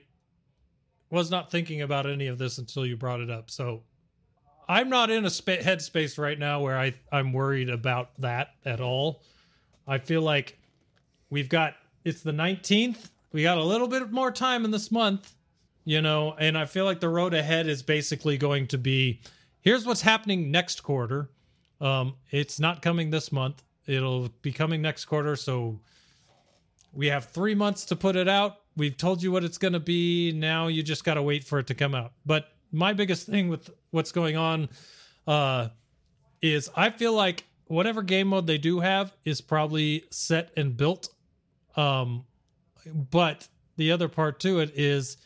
was 1.10 1.30
not 1.30 1.50
thinking 1.50 1.82
about 1.82 2.06
any 2.06 2.26
of 2.26 2.38
this 2.38 2.58
until 2.58 2.86
you 2.86 2.96
brought 2.96 3.20
it 3.20 3.30
up. 3.30 3.50
So 3.50 3.82
I'm 4.68 4.88
not 4.88 5.10
in 5.10 5.26
a 5.26 5.30
spa- 5.30 5.58
headspace 5.58 6.18
right 6.18 6.38
now 6.38 6.60
where 6.60 6.78
I 6.78 6.94
I'm 7.12 7.32
worried 7.32 7.68
about 7.68 8.10
that 8.20 8.54
at 8.64 8.80
all. 8.80 9.22
I 9.86 9.98
feel 9.98 10.22
like 10.22 10.58
we've 11.30 11.48
got 11.48 11.74
it's 12.04 12.22
the 12.22 12.32
19th. 12.32 13.10
We 13.32 13.42
got 13.42 13.58
a 13.58 13.62
little 13.62 13.88
bit 13.88 14.10
more 14.10 14.30
time 14.30 14.64
in 14.64 14.70
this 14.70 14.90
month, 14.90 15.34
you 15.84 16.00
know, 16.02 16.34
and 16.38 16.56
I 16.56 16.64
feel 16.64 16.84
like 16.84 17.00
the 17.00 17.08
road 17.08 17.34
ahead 17.34 17.66
is 17.66 17.82
basically 17.82 18.38
going 18.38 18.66
to 18.68 18.78
be 18.78 19.20
here's 19.60 19.84
what's 19.84 20.02
happening 20.02 20.50
next 20.50 20.82
quarter. 20.82 21.28
Um 21.80 22.14
it's 22.30 22.58
not 22.58 22.80
coming 22.80 23.10
this 23.10 23.30
month. 23.32 23.62
It'll 23.86 24.28
be 24.42 24.52
coming 24.52 24.82
next 24.82 25.06
quarter, 25.06 25.36
so 25.36 25.80
we 26.92 27.08
have 27.08 27.26
three 27.26 27.54
months 27.54 27.84
to 27.86 27.96
put 27.96 28.16
it 28.16 28.28
out. 28.28 28.58
We've 28.76 28.96
told 28.96 29.22
you 29.22 29.32
what 29.32 29.44
it's 29.44 29.58
going 29.58 29.72
to 29.72 29.80
be. 29.80 30.32
Now 30.32 30.68
you 30.68 30.82
just 30.82 31.04
got 31.04 31.14
to 31.14 31.22
wait 31.22 31.44
for 31.44 31.58
it 31.58 31.66
to 31.68 31.74
come 31.74 31.94
out. 31.94 32.12
But 32.24 32.46
my 32.70 32.92
biggest 32.92 33.26
thing 33.26 33.48
with 33.48 33.70
what's 33.90 34.12
going 34.12 34.36
on 34.36 34.68
uh, 35.26 35.68
is 36.40 36.70
I 36.76 36.90
feel 36.90 37.12
like 37.12 37.44
whatever 37.66 38.02
game 38.02 38.28
mode 38.28 38.46
they 38.46 38.58
do 38.58 38.80
have 38.80 39.12
is 39.24 39.40
probably 39.40 40.04
set 40.10 40.50
and 40.56 40.76
built. 40.76 41.08
Um, 41.76 42.24
but 42.86 43.48
the 43.76 43.92
other 43.92 44.08
part 44.08 44.40
to 44.40 44.60
it 44.60 44.72
is 44.74 45.16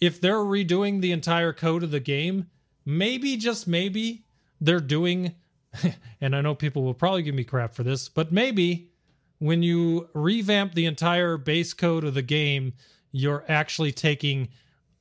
if 0.00 0.20
they're 0.20 0.36
redoing 0.36 1.00
the 1.00 1.12
entire 1.12 1.52
code 1.52 1.82
of 1.82 1.90
the 1.90 2.00
game, 2.00 2.46
maybe 2.84 3.36
just 3.36 3.66
maybe 3.66 4.24
they're 4.60 4.80
doing, 4.80 5.34
and 6.20 6.34
I 6.34 6.40
know 6.40 6.54
people 6.54 6.82
will 6.82 6.94
probably 6.94 7.22
give 7.22 7.34
me 7.34 7.44
crap 7.44 7.74
for 7.74 7.82
this, 7.82 8.08
but 8.08 8.32
maybe 8.32 8.90
when 9.38 9.62
you 9.62 10.08
revamp 10.12 10.74
the 10.74 10.86
entire 10.86 11.36
base 11.36 11.72
code 11.72 12.04
of 12.04 12.14
the 12.14 12.22
game, 12.22 12.74
you're 13.12 13.44
actually 13.48 13.92
taking 13.92 14.48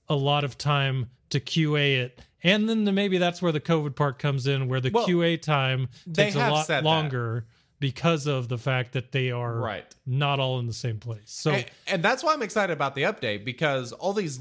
a 0.08 0.16
lot 0.16 0.44
of 0.44 0.58
time 0.58 1.10
to 1.30 1.40
QA 1.40 1.98
it. 1.98 2.20
And 2.42 2.70
then 2.70 2.86
the, 2.86 2.92
maybe 2.92 3.18
that's 3.18 3.42
where 3.42 3.52
the 3.52 3.60
COVID 3.60 3.96
part 3.96 4.18
comes 4.18 4.48
in, 4.48 4.68
where 4.70 4.80
the 4.80 4.92
Well, 4.92 5.06
QA 5.06 5.42
time 5.42 5.90
takes 6.14 6.36
a 6.36 6.40
lot 6.50 6.66
said 6.68 6.84
that. 6.84 6.86
longer 6.86 7.46
because 7.80 8.28
of 8.28 8.48
the 8.48 8.58
fact 8.58 8.94
that 8.94 9.12
they 9.12 9.32
are 9.32 9.56
Right. 9.58 9.96
not 10.06 10.40
all 10.40 10.60
in 10.60 10.66
the 10.68 10.74
same 10.74 11.00
place. 11.00 11.22
So 11.26 11.52
and, 11.52 11.66
and 11.88 12.04
that's 12.04 12.24
why 12.24 12.34
I'm 12.34 12.42
excited 12.42 12.74
about 12.74 12.96
the 12.96 13.04
update 13.04 13.44
because 13.46 13.92
all 13.92 14.14
these 14.14 14.40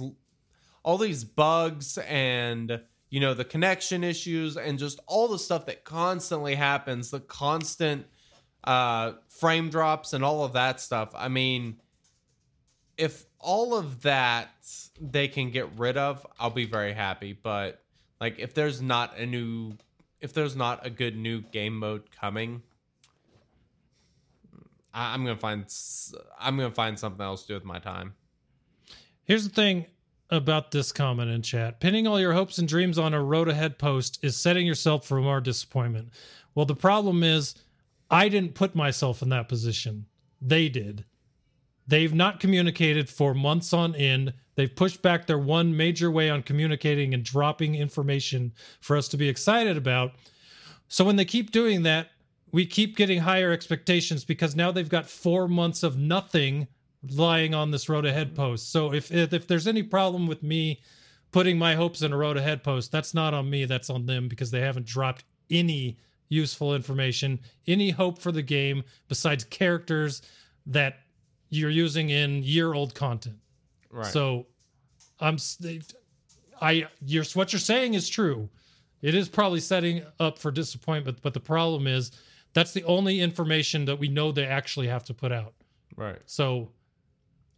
all 0.85 0.97
these 0.99 1.25
bugs 1.25 1.99
and 1.99 2.81
you 3.11 3.21
know 3.21 3.35
the 3.35 3.45
connection 3.45 4.05
issues 4.05 4.57
and 4.57 4.79
just 4.79 5.01
all 5.07 5.29
the 5.29 5.39
stuff 5.39 5.67
that 5.67 5.85
constantly 5.85 6.55
happens, 6.55 7.11
the 7.11 7.21
constant 7.21 8.07
uh 8.65 9.13
frame 9.29 9.71
drops 9.71 10.13
and 10.13 10.25
all 10.25 10.45
of 10.45 10.53
that 10.55 10.81
stuff. 10.81 11.11
I 11.15 11.29
mean, 11.29 11.81
if 12.97 13.25
all 13.39 13.75
of 13.75 14.03
that 14.03 14.51
they 15.01 15.29
can 15.29 15.51
get 15.51 15.69
rid 15.79 15.97
of, 15.97 16.27
I'll 16.39 16.51
be 16.51 16.67
very 16.67 16.93
happy. 16.93 17.33
But 17.33 17.83
like 18.21 18.39
if 18.39 18.55
there's 18.55 18.83
not 18.83 19.17
a 19.19 19.27
new 19.27 19.73
if 20.21 20.33
there's 20.33 20.57
not 20.57 20.85
a 20.85 20.91
good 20.91 21.17
new 21.17 21.41
game 21.41 21.79
mode 21.79 22.11
coming, 22.11 22.63
I, 24.93 25.15
I'm 25.15 25.25
gonna 25.25 25.37
find 25.37 25.65
I'm 26.39 26.57
gonna 26.57 26.71
find 26.71 26.99
something 26.99 27.25
else 27.25 27.43
to 27.43 27.49
do 27.49 27.55
with 27.55 27.65
my 27.65 27.79
time. 27.79 28.15
Here's 29.25 29.47
the 29.47 29.55
thing 29.55 29.87
about 30.31 30.71
this 30.71 30.93
comment 30.93 31.31
in 31.31 31.41
chat 31.41 31.81
pinning 31.81 32.07
all 32.07 32.21
your 32.21 32.35
hopes 32.35 32.59
and 32.59 32.69
dreams 32.69 32.99
on 32.99 33.15
a 33.15 33.23
road 33.23 33.49
ahead 33.49 33.79
post 33.79 34.19
is 34.23 34.37
setting 34.37 34.67
yourself 34.67 35.07
for 35.07 35.21
more 35.21 35.41
disappointment. 35.41 36.11
Well, 36.55 36.67
the 36.67 36.75
problem 36.75 37.23
is, 37.23 37.55
I 38.11 38.29
didn't 38.29 38.55
put 38.55 38.75
myself 38.75 39.23
in 39.23 39.29
that 39.31 39.49
position. 39.49 40.07
They 40.41 40.69
did. 40.69 41.05
They've 41.87 42.15
not 42.15 42.41
communicated 42.41 43.09
for 43.09 43.33
months 43.33 43.73
on 43.73 43.95
end. 43.95 44.35
They've 44.57 44.75
pushed 44.75 45.01
back 45.03 45.27
their 45.27 45.39
one 45.39 45.77
major 45.77 46.11
way 46.11 46.29
on 46.29 46.43
communicating 46.43 47.15
and 47.15 47.25
dropping 47.25 47.75
information 47.75 48.53
for 48.81 48.97
us 48.97 49.09
to 49.09 49.17
be 49.17 49.29
excited 49.29 49.77
about. 49.77 50.13
So 50.89 51.05
when 51.05 51.17
they 51.17 51.25
keep 51.25 51.51
doing 51.51 51.83
that, 51.85 52.09
we 52.53 52.67
keep 52.67 52.97
getting 52.97 53.21
higher 53.21 53.53
expectations 53.53 54.25
because 54.25 54.57
now 54.57 54.71
they've 54.71 54.89
got 54.89 55.09
four 55.09 55.49
months 55.49 55.83
of 55.83 55.99
nothing 55.99 56.67
lying 57.11 57.55
on 57.55 57.71
this 57.71 57.89
road 57.89 58.05
ahead 58.05 58.35
post. 58.35 58.73
So 58.73 58.93
if 58.93 59.13
if, 59.13 59.33
if 59.33 59.47
there's 59.47 59.67
any 59.67 59.83
problem 59.83 60.27
with 60.27 60.43
me 60.43 60.81
putting 61.31 61.59
my 61.59 61.75
hopes 61.75 62.03
in 62.03 62.13
a 62.13 62.17
road 62.17 62.37
ahead 62.37 62.63
post, 62.63 62.91
that's 62.91 63.15
not 63.15 63.35
on 63.35 63.49
me, 63.49 63.65
that's 63.65 63.91
on 63.91 64.07
them 64.07 64.29
because 64.29 64.51
they 64.51 64.61
haven't 64.61 64.87
dropped 64.87 65.25
any 65.51 65.99
useful 66.29 66.75
information, 66.75 67.41
any 67.67 67.91
hope 67.91 68.19
for 68.19 68.33
the 68.33 68.43
game 68.43 68.85
besides 69.09 69.45
characters 69.45 70.23
that 70.67 71.01
you're 71.51 71.71
using 71.71 72.11
in 72.11 72.43
year 72.43 72.75
old 72.75 72.95
content. 72.95 73.39
Right. 73.91 74.07
So 74.07 74.47
I'm 75.21 75.39
I 76.61 76.87
you're 77.05 77.25
what 77.35 77.53
you're 77.53 77.61
saying 77.61 77.95
is 77.95 78.09
true. 78.09 78.49
It 79.01 79.15
is 79.15 79.29
probably 79.29 79.61
setting 79.61 80.03
up 80.19 80.39
for 80.39 80.51
disappointment, 80.51 81.19
but 81.23 81.33
the 81.33 81.41
problem 81.41 81.87
is 81.87 82.11
that's 82.53 82.73
the 82.73 82.83
only 82.85 83.21
information 83.21 83.85
that 83.85 83.97
we 83.97 84.09
know 84.09 84.33
they 84.33 84.47
actually 84.47 84.89
have 84.89 85.05
to 85.05 85.15
put 85.15 85.31
out. 85.31 85.55
right. 85.97 86.19
So 86.27 86.71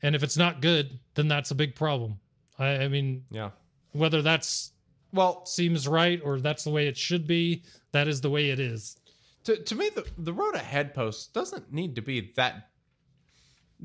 and 0.03 0.15
if 0.15 0.23
it's 0.23 0.37
not 0.37 0.61
good, 0.63 0.99
then 1.15 1.29
that's 1.29 1.51
a 1.51 1.55
big 1.55 1.75
problem. 1.75 2.19
I, 2.59 2.85
I 2.85 2.89
mean, 2.89 3.25
Yeah. 3.31 3.51
whether 3.93 4.23
that's 4.23 4.73
Well, 5.13 5.45
seems 5.47 5.87
right 5.89 6.21
or 6.25 6.39
that's 6.41 6.65
the 6.65 6.71
way 6.71 6.87
it 6.89 6.97
should 6.97 7.27
be, 7.27 7.63
that 7.93 8.07
is 8.09 8.21
the 8.21 8.31
way 8.31 8.51
it 8.51 8.61
is. 8.61 8.97
to, 9.45 9.57
to 9.65 9.75
me 9.75 9.89
the, 9.95 10.05
the 10.19 10.33
road 10.33 10.55
ahead 10.55 10.95
post 10.95 11.33
doesn't 11.35 11.73
need 11.73 11.95
to 11.97 12.03
be 12.03 12.33
that 12.37 12.69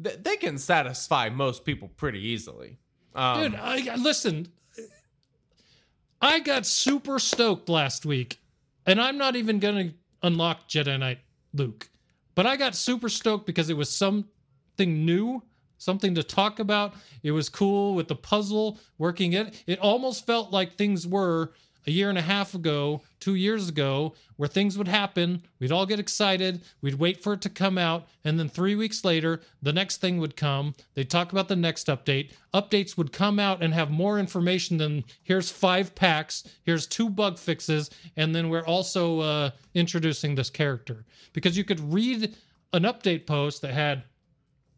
th- 0.04 0.20
they 0.22 0.36
can 0.38 0.58
satisfy 0.58 1.30
most 1.30 1.64
people 1.66 1.88
pretty 1.88 2.20
easily 2.20 2.78
um, 3.16 3.42
Dude, 3.42 3.56
I 3.56 3.96
listen. 3.96 4.48
I 6.22 6.40
got 6.40 6.66
super 6.66 7.20
stoked 7.20 7.70
last 7.70 8.06
week, 8.06 8.40
and 8.86 9.00
I'm 9.00 9.18
not 9.18 9.36
even 9.36 9.60
gonna 9.60 9.92
unlock 10.24 10.68
Jedi 10.68 11.00
Knight 11.00 11.20
Luke, 11.54 11.90
but 12.36 12.46
I 12.46 12.56
got 12.58 12.76
super 12.76 13.10
stoked 13.10 13.46
because 13.46 13.70
it 13.70 13.78
was 13.78 13.90
something 13.90 15.06
new, 15.06 15.42
something 15.78 16.16
to 16.16 16.24
talk 16.24 16.60
about. 16.60 16.94
It 17.24 17.32
was 17.32 17.50
cool 17.50 17.96
with 17.96 18.08
the 18.08 18.16
puzzle 18.16 18.80
working 18.98 19.34
it. 19.34 19.64
It 19.68 19.80
almost 19.80 20.26
felt 20.26 20.52
like 20.52 20.76
things 20.76 21.06
were 21.08 21.52
a 21.88 21.92
year 21.92 22.10
and 22.10 22.18
a 22.18 22.22
half 22.22 22.54
ago, 22.54 23.02
two 23.20 23.36
years 23.36 23.70
ago, 23.70 24.16
where 24.38 24.50
things 24.50 24.78
would 24.78 24.88
happen. 24.88 25.44
We'd 25.60 25.72
all 25.72 25.86
get 25.86 26.00
excited. 26.00 26.64
We'd 26.82 26.96
wait 26.96 27.22
for 27.22 27.34
it 27.34 27.42
to 27.42 27.50
come 27.50 27.78
out. 27.78 28.08
And 28.24 28.40
then 28.40 28.50
three 28.50 28.76
weeks 28.76 29.06
later, 29.06 29.42
the 29.62 29.74
next 29.74 29.98
thing 29.98 30.18
would 30.18 30.36
come. 30.36 30.74
They'd 30.94 31.10
talk 31.10 31.32
about 31.32 31.48
the 31.48 31.56
next 31.56 31.88
update. 31.88 32.32
Updates 32.54 32.98
would 32.98 33.12
come 33.12 33.40
out 33.40 33.62
and 33.62 33.74
have 33.74 33.92
more 33.92 34.20
information 34.20 34.78
than 34.78 35.04
here's 35.24 35.52
five 35.52 35.94
packs, 35.96 36.44
here's 36.64 36.88
two 36.88 37.10
bug 37.10 37.38
fixes, 37.38 37.90
and 38.18 38.34
then 38.34 38.50
we're 38.50 38.66
also 38.66 39.20
uh, 39.20 39.50
introducing 39.74 40.36
this 40.36 40.50
character. 40.50 41.06
Because 41.34 41.58
you 41.58 41.64
could 41.64 41.94
read 41.94 42.36
an 42.74 42.84
update 42.84 43.26
post 43.26 43.62
that 43.62 43.74
had 43.74 44.04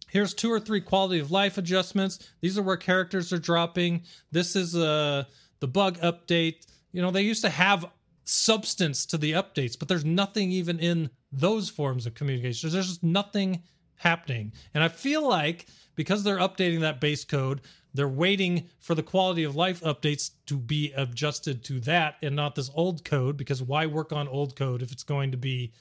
here's 0.09 0.33
two 0.33 0.51
or 0.51 0.59
three 0.59 0.81
quality 0.81 1.19
of 1.19 1.31
life 1.31 1.57
adjustments. 1.57 2.19
These 2.41 2.57
are 2.57 2.63
where 2.63 2.77
characters 2.77 3.31
are 3.33 3.39
dropping. 3.39 4.03
This 4.31 4.55
is 4.55 4.75
uh 4.75 5.23
the 5.59 5.67
bug 5.67 5.97
update. 5.99 6.65
You 6.91 7.01
know 7.01 7.11
they 7.11 7.21
used 7.23 7.43
to 7.43 7.49
have 7.49 7.85
substance 8.23 9.05
to 9.05 9.17
the 9.17 9.31
updates 9.31 9.79
but 9.79 9.87
there's 9.87 10.03
nothing 10.03 10.51
even 10.51 10.79
in 10.79 11.09
those 11.31 11.69
forms 11.69 12.05
of 12.05 12.13
communication. 12.13 12.69
There's 12.69 12.87
just 12.87 13.03
nothing 13.03 13.63
happening. 13.95 14.53
And 14.73 14.83
i 14.83 14.87
feel 14.87 15.27
like 15.27 15.67
because 15.95 16.23
they're 16.23 16.37
updating 16.37 16.81
that 16.81 17.01
base 17.01 17.25
code 17.25 17.61
they're 17.93 18.07
waiting 18.07 18.69
for 18.79 18.93
the 18.93 19.03
quality 19.03 19.43
of 19.43 19.55
life 19.55 19.81
updates 19.81 20.31
to 20.45 20.55
be 20.55 20.93
adjusted 20.95 21.63
to 21.63 21.79
that 21.81 22.15
and 22.21 22.35
not 22.35 22.53
this 22.53 22.69
old 22.75 23.03
code 23.03 23.37
because 23.37 23.61
why 23.63 23.87
work 23.87 24.13
on 24.13 24.27
old 24.27 24.55
code 24.55 24.81
if 24.83 24.91
it's 24.91 25.03
going 25.03 25.31
to 25.31 25.37
be 25.37 25.73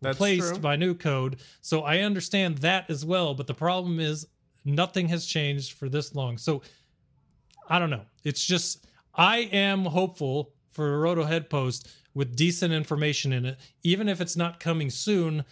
That's 0.00 0.16
replaced 0.16 0.48
true. 0.54 0.58
by 0.58 0.76
new 0.76 0.94
code. 0.94 1.38
So 1.60 1.82
I 1.82 1.98
understand 2.00 2.58
that 2.58 2.88
as 2.88 3.04
well, 3.04 3.34
but 3.34 3.46
the 3.46 3.54
problem 3.54 4.00
is 4.00 4.26
nothing 4.64 5.08
has 5.08 5.26
changed 5.26 5.72
for 5.72 5.88
this 5.88 6.14
long. 6.14 6.38
So 6.38 6.62
I 7.68 7.78
don't 7.78 7.90
know. 7.90 8.04
It's 8.24 8.44
just 8.44 8.86
I 9.14 9.38
am 9.52 9.84
hopeful 9.84 10.52
for 10.72 10.94
a 10.94 10.98
road 10.98 11.18
ahead 11.18 11.50
post 11.50 11.88
with 12.14 12.36
decent 12.36 12.72
information 12.72 13.32
in 13.32 13.44
it, 13.44 13.58
even 13.82 14.08
if 14.08 14.20
it's 14.20 14.36
not 14.36 14.60
coming 14.60 14.90
soon. 14.90 15.44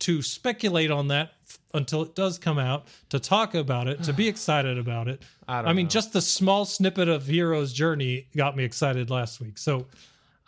To 0.00 0.20
speculate 0.22 0.90
on 0.90 1.08
that 1.08 1.30
f- 1.48 1.60
until 1.72 2.02
it 2.02 2.16
does 2.16 2.36
come 2.36 2.58
out, 2.58 2.88
to 3.10 3.20
talk 3.20 3.54
about 3.54 3.86
it, 3.86 4.02
to 4.02 4.12
be 4.12 4.26
excited 4.34 4.76
about 4.76 5.06
it. 5.08 5.22
I 5.46 5.62
don't 5.62 5.76
mean, 5.76 5.86
know. 5.86 5.90
just 5.90 6.12
the 6.12 6.20
small 6.20 6.64
snippet 6.64 7.08
of 7.08 7.24
Hero's 7.26 7.72
journey 7.72 8.26
got 8.36 8.56
me 8.56 8.64
excited 8.64 9.08
last 9.08 9.40
week. 9.40 9.56
So 9.56 9.86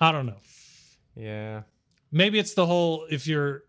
I 0.00 0.10
don't 0.12 0.26
know 0.26 0.36
yeah 1.16 1.62
maybe 2.12 2.38
it's 2.38 2.54
the 2.54 2.66
whole 2.66 3.06
if 3.10 3.26
you're 3.26 3.64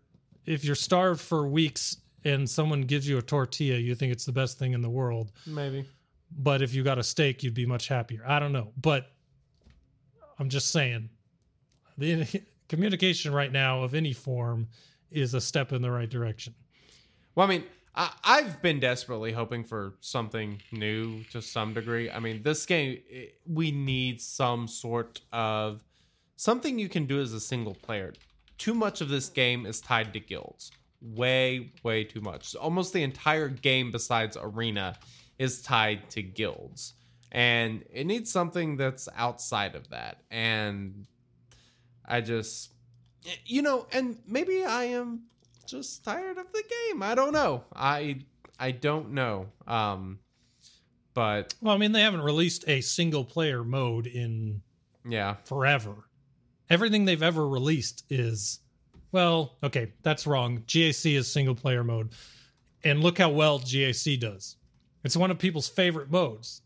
if 0.46 0.64
you're 0.64 0.74
starved 0.74 1.20
for 1.20 1.46
weeks 1.48 1.98
and 2.24 2.48
someone 2.48 2.82
gives 2.82 3.08
you 3.08 3.18
a 3.18 3.22
tortilla 3.22 3.76
you 3.78 3.94
think 3.94 4.12
it's 4.12 4.24
the 4.24 4.32
best 4.32 4.58
thing 4.58 4.72
in 4.72 4.80
the 4.82 4.90
world. 4.90 5.32
Maybe. 5.46 5.84
But 6.38 6.62
if 6.62 6.74
you 6.74 6.82
got 6.82 6.98
a 6.98 7.02
steak 7.04 7.42
you'd 7.42 7.54
be 7.54 7.66
much 7.66 7.88
happier. 7.88 8.22
I 8.26 8.38
don't 8.38 8.52
know. 8.52 8.72
But 8.80 9.12
i'm 10.38 10.48
just 10.48 10.70
saying 10.70 11.08
the 11.96 12.26
communication 12.68 13.32
right 13.32 13.50
now 13.52 13.82
of 13.82 13.94
any 13.94 14.12
form 14.12 14.68
is 15.10 15.34
a 15.34 15.40
step 15.40 15.72
in 15.72 15.82
the 15.82 15.90
right 15.90 16.08
direction. 16.10 16.54
Well, 17.34 17.46
I 17.46 17.50
mean, 17.50 17.64
I, 17.94 18.10
I've 18.22 18.60
been 18.62 18.78
desperately 18.78 19.32
hoping 19.32 19.64
for 19.64 19.94
something 20.00 20.60
new 20.70 21.24
to 21.32 21.40
some 21.40 21.72
degree. 21.72 22.10
I 22.10 22.18
mean, 22.20 22.42
this 22.42 22.66
game, 22.66 22.98
it- 23.08 23.40
we 23.46 23.70
need 23.72 24.20
some 24.20 24.68
sort 24.68 25.20
of 25.32 25.80
something 26.38 26.78
you 26.78 26.88
can 26.88 27.04
do 27.04 27.20
as 27.20 27.32
a 27.32 27.40
single 27.40 27.74
player. 27.74 28.14
Too 28.56 28.72
much 28.72 29.00
of 29.00 29.08
this 29.08 29.28
game 29.28 29.66
is 29.66 29.80
tied 29.80 30.12
to 30.14 30.20
guilds. 30.20 30.70
Way, 31.02 31.72
way 31.82 32.04
too 32.04 32.20
much. 32.20 32.54
Almost 32.54 32.92
the 32.92 33.02
entire 33.02 33.48
game, 33.48 33.90
besides 33.90 34.36
Arena, 34.40 34.96
is 35.38 35.62
tied 35.62 36.08
to 36.10 36.22
guilds. 36.22 36.94
And 37.32 37.84
it 37.92 38.06
needs 38.06 38.32
something 38.32 38.76
that's 38.76 39.08
outside 39.16 39.74
of 39.74 39.90
that. 39.90 40.22
And 40.30 41.06
I 42.04 42.20
just, 42.20 42.70
you 43.44 43.60
know, 43.60 43.86
and 43.92 44.18
maybe 44.26 44.64
I 44.64 44.84
am 44.84 45.24
just 45.66 46.04
tired 46.04 46.38
of 46.38 46.46
the 46.52 46.62
game. 46.62 47.02
I 47.02 47.14
don't 47.14 47.32
know. 47.32 47.64
I 47.74 48.20
I 48.58 48.70
don't 48.70 49.10
know. 49.10 49.48
Um 49.66 50.20
but 51.14 51.54
well 51.60 51.74
i 51.74 51.78
mean 51.78 51.90
they 51.90 52.02
haven't 52.02 52.20
released 52.20 52.68
a 52.68 52.80
single 52.80 53.24
player 53.24 53.64
mode 53.64 54.06
in 54.06 54.62
yeah. 55.04 55.34
forever. 55.44 56.07
Everything 56.70 57.04
they've 57.04 57.22
ever 57.22 57.48
released 57.48 58.04
is, 58.10 58.60
well, 59.12 59.56
okay, 59.62 59.92
that's 60.02 60.26
wrong. 60.26 60.58
GAC 60.66 61.16
is 61.16 61.30
single 61.30 61.54
player 61.54 61.82
mode. 61.82 62.10
And 62.84 63.02
look 63.02 63.18
how 63.18 63.30
well 63.30 63.58
GAC 63.60 64.20
does. 64.20 64.56
It's 65.04 65.16
one 65.16 65.30
of 65.30 65.38
people's 65.38 65.68
favorite 65.68 66.10
modes. 66.10 66.62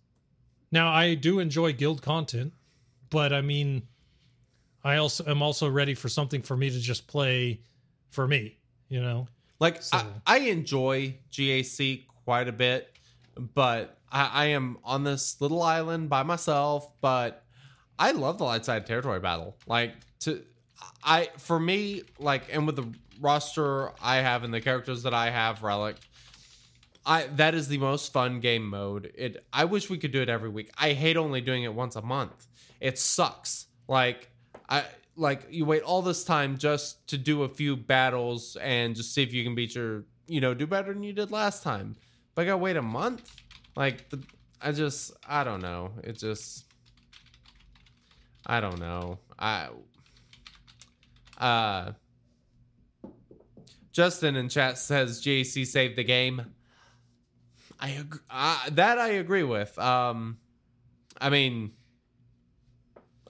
Now, 0.71 0.93
I 0.93 1.15
do 1.15 1.39
enjoy 1.39 1.73
guild 1.73 2.03
content, 2.03 2.53
but 3.11 3.33
I 3.33 3.41
mean, 3.43 3.83
I 4.83 4.97
also 4.97 5.25
am 5.27 5.43
also 5.43 5.69
ready 5.69 5.95
for 5.95 6.09
something 6.09 6.43
for 6.43 6.57
me 6.57 6.71
to 6.71 6.81
just 6.81 7.07
play 7.07 7.61
for 8.11 8.27
me, 8.27 8.59
you 8.89 9.01
know? 9.01 9.29
Like 9.61 9.83
So- 9.83 9.99
I, 9.99 10.07
I 10.27 10.39
enjoy 10.41 11.17
GAC 11.31 12.05
quite 12.25 12.49
a 12.49 12.53
bit, 12.53 12.91
but 13.55 13.99
I, 14.11 14.31
I 14.33 14.45
am 14.47 14.79
on 14.83 15.05
this 15.05 15.41
little 15.41 15.63
island 15.63 16.09
by 16.09 16.23
myself, 16.25 16.89
but 17.01 17.45
I 17.99 18.13
love 18.13 18.39
the 18.39 18.45
light 18.45 18.65
side 18.65 18.87
territory 18.87 19.21
battle. 19.21 19.57
Like 19.67 19.95
to 20.21 20.43
I 21.05 21.29
for 21.39 21.59
me, 21.59 22.03
like 22.19 22.45
and 22.53 22.67
with 22.67 22.77
the 22.77 22.93
roster 23.21 23.91
I 24.03 24.17
have 24.17 24.45
and 24.45 24.53
the 24.53 24.61
characters 24.61 25.05
that 25.05 25.15
I 25.15 25.31
have, 25.31 25.63
Relic, 25.63 25.97
I 27.05 27.27
that 27.37 27.55
is 27.55 27.69
the 27.69 27.79
most 27.79 28.13
fun 28.13 28.41
game 28.41 28.69
mode. 28.69 29.13
It 29.15 29.45
I 29.53 29.65
wish 29.65 29.91
we 29.91 29.99
could 29.99 30.13
do 30.13 30.23
it 30.23 30.29
every 30.29 30.49
week. 30.49 30.71
I 30.79 30.93
hate 30.93 31.17
only 31.17 31.41
doing 31.41 31.65
it 31.65 31.75
once 31.75 31.97
a 31.97 32.03
month. 32.03 32.47
It 32.81 32.99
sucks. 32.99 33.67
Like 33.89 34.31
I 34.69 34.85
like 35.17 35.47
you 35.51 35.65
wait 35.65 35.83
all 35.83 36.03
this 36.03 36.25
time 36.25 36.59
just 36.59 37.07
to 37.09 37.19
do 37.19 37.43
a 37.43 37.49
few 37.49 37.77
battles 37.77 38.57
and 38.61 38.97
just 38.97 39.15
see 39.15 39.23
if 39.23 39.33
you 39.33 39.45
can 39.45 39.55
beat 39.55 39.75
your 39.75 40.05
you 40.27 40.41
know 40.41 40.55
do 40.55 40.67
better 40.67 40.93
than 40.93 41.03
you 41.03 41.13
did 41.13 41.31
last 41.31 41.63
time. 41.63 41.97
But 42.35 42.43
I 42.43 42.45
gotta 42.47 42.59
wait 42.59 42.77
a 42.77 42.83
month. 42.83 43.37
Like 43.77 44.09
the, 44.11 44.23
I 44.61 44.73
just 44.73 45.13
I 45.29 45.45
don't 45.45 45.61
know. 45.61 45.93
It 46.05 46.19
just 46.19 46.65
I 48.47 48.61
don't 48.61 48.79
know. 48.81 49.19
I 49.39 49.69
uh 51.39 51.93
Justin 53.93 54.37
in 54.37 54.49
chat 54.49 54.79
says 54.79 55.21
GAC 55.21 55.67
saved 55.67 55.97
the 55.97 56.05
game. 56.05 56.47
I 57.79 57.91
agree, 57.91 58.21
uh, 58.31 58.71
that 58.71 58.99
I 58.99 59.09
agree 59.09 59.43
with. 59.43 59.79
Um 59.79 60.39
I 61.21 61.31
mean 61.31 61.73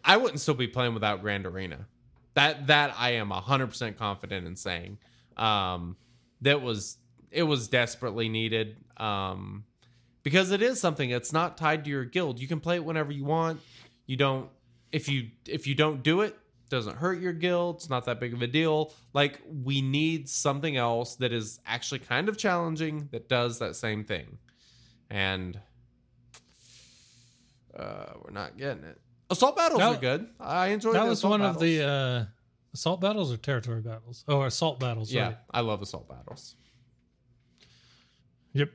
I 0.05 0.17
wouldn't 0.17 0.41
still 0.41 0.55
be 0.55 0.67
playing 0.67 0.95
without 0.95 1.21
Grand 1.21 1.47
Arena. 1.47 1.87
That 2.35 2.67
that 2.69 2.95
I 2.99 3.13
am 3.13 3.31
100% 3.31 3.97
confident 3.97 4.47
in 4.47 4.57
saying. 4.57 4.99
Um 5.37 5.97
that 6.41 6.63
was 6.63 6.99
it 7.31 7.45
was 7.45 7.69
desperately 7.69 8.29
needed. 8.29 8.77
Um 8.97 9.65
because 10.23 10.51
it 10.53 10.63
is 10.63 10.81
something 10.81 11.11
that's 11.11 11.33
not 11.33 11.57
tied 11.57 11.85
to 11.85 11.91
your 11.91 12.05
guild. 12.05 12.39
You 12.41 12.47
can 12.47 12.61
play 12.61 12.77
it 12.77 12.85
whenever 12.85 13.13
you 13.13 13.25
want. 13.25 13.61
You 14.07 14.17
don't 14.17 14.49
if 14.93 15.09
you 15.09 15.29
if 15.49 15.67
you 15.67 15.75
don't 15.75 16.03
do 16.03 16.21
it, 16.21 16.37
doesn't 16.71 16.97
hurt 16.97 17.21
your 17.21 17.33
guild. 17.33 17.77
It's 17.77 17.91
not 17.91 18.05
that 18.07 18.21
big 18.21 18.33
of 18.33 18.41
a 18.43 18.47
deal. 18.47 18.93
Like 19.13 19.41
we 19.47 19.83
need 19.83 20.29
something 20.29 20.77
else 20.77 21.17
that 21.17 21.33
is 21.33 21.61
actually 21.67 21.99
kind 22.01 22.29
of 22.29 22.37
challenging 22.39 23.09
that 23.13 23.29
does 23.29 23.59
that 23.59 23.77
same 23.77 24.05
thing. 24.05 24.39
And 25.11 25.59
uh 27.79 28.13
we're 28.23 28.31
not 28.33 28.57
getting 28.57 28.85
it. 28.85 29.01
Assault 29.31 29.57
battles 29.57 29.81
That- 29.81 29.97
are 29.97 30.01
good. 30.01 30.29
I 30.39 30.69
enjoyed 30.69 30.95
that 30.95 31.07
was 31.07 31.25
one 31.25 31.41
of 31.43 31.59
the 31.59 31.83
uh, 31.87 32.25
assault 32.75 33.01
battles 33.01 33.33
or 33.33 33.39
territory 33.39 33.81
battles. 33.81 34.25
Oh, 34.29 34.43
assault 34.43 34.79
battles. 34.79 35.11
Yeah, 35.13 35.27
Right. 35.29 35.37
I 35.53 35.61
love 35.61 35.81
assault 35.81 36.07
battles. 36.09 36.55
Yep. 38.53 38.71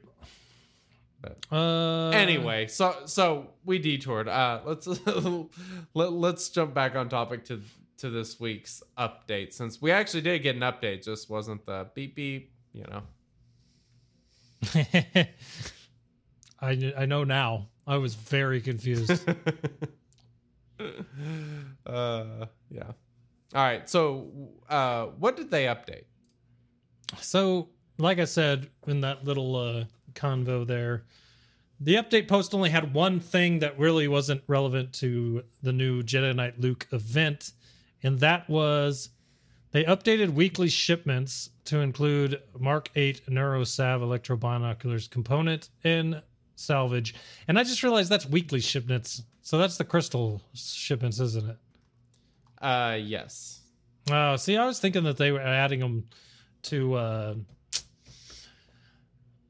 But 1.49 1.55
Uh, 1.55 2.09
anyway, 2.09 2.67
so 2.67 2.95
so 3.05 3.51
we 3.65 3.79
detoured. 3.79 4.27
Uh, 4.27 4.61
let's 4.65 4.87
let, 5.93 6.11
let's 6.13 6.49
jump 6.49 6.73
back 6.73 6.95
on 6.95 7.09
topic 7.09 7.45
to 7.45 7.61
to 7.97 8.09
this 8.09 8.39
week's 8.39 8.83
update 8.97 9.53
since 9.53 9.81
we 9.81 9.91
actually 9.91 10.21
did 10.21 10.39
get 10.39 10.55
an 10.55 10.61
update. 10.61 11.03
Just 11.03 11.29
wasn't 11.29 11.65
the 11.65 11.87
beep 11.93 12.15
beep. 12.15 12.51
You 12.73 12.85
know. 12.89 13.03
I 16.59 16.93
I 16.97 17.05
know 17.05 17.23
now. 17.23 17.67
I 17.85 17.97
was 17.97 18.15
very 18.15 18.59
confused. 18.59 19.27
uh, 21.85 22.45
yeah. 22.69 22.91
All 23.55 23.63
right. 23.63 23.89
So, 23.89 24.29
uh, 24.69 25.05
what 25.17 25.37
did 25.37 25.49
they 25.49 25.65
update? 25.65 26.03
so, 27.21 27.69
like 27.97 28.19
I 28.19 28.25
said 28.25 28.69
in 28.87 28.99
that 29.01 29.23
little 29.23 29.55
uh, 29.55 29.85
convo 30.17 30.65
there, 30.65 31.03
the 31.79 31.95
update 31.95 32.27
post 32.27 32.53
only 32.53 32.69
had 32.69 32.93
one 32.93 33.19
thing 33.19 33.59
that 33.59 33.77
really 33.77 34.07
wasn't 34.07 34.41
relevant 34.47 34.93
to 34.93 35.43
the 35.61 35.71
new 35.71 36.01
Jedi 36.01 36.35
Knight 36.35 36.59
Luke 36.59 36.87
event, 36.91 37.51
and 38.03 38.19
that 38.19 38.49
was 38.49 39.09
they 39.71 39.83
updated 39.83 40.33
weekly 40.33 40.69
shipments 40.69 41.51
to 41.65 41.79
include 41.81 42.41
Mark 42.57 42.89
8 42.95 43.29
Neuro-Saav 43.29 44.01
electrobinoculars 44.01 45.09
component 45.09 45.69
and 45.83 46.21
salvage. 46.55 47.13
And 47.47 47.59
I 47.59 47.63
just 47.63 47.83
realized 47.83 48.09
that's 48.09 48.25
weekly 48.25 48.59
shipments. 48.59 49.23
So 49.41 49.57
that's 49.57 49.77
the 49.77 49.83
crystal 49.83 50.41
shipments, 50.53 51.19
isn't 51.19 51.49
it? 51.49 51.57
Uh, 52.61 52.97
yes. 52.99 53.61
Oh, 54.09 54.35
see, 54.37 54.57
I 54.57 54.65
was 54.65 54.79
thinking 54.79 55.03
that 55.03 55.17
they 55.17 55.31
were 55.31 55.41
adding 55.41 55.79
them 55.79 56.07
to 56.63 56.93
uh, 56.95 57.35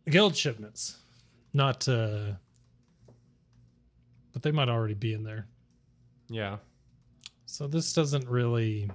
guild 0.10 0.36
shipments, 0.36 0.98
not. 1.54 1.88
Uh, 1.88 2.34
but 4.34 4.44
they 4.44 4.52
might 4.52 4.70
already 4.70 4.94
be 4.94 5.14
in 5.14 5.24
there. 5.24 5.48
Yeah. 6.30 6.58
So 7.46 7.68
this 7.68 7.94
doesn't 7.94 8.28
really. 8.28 8.90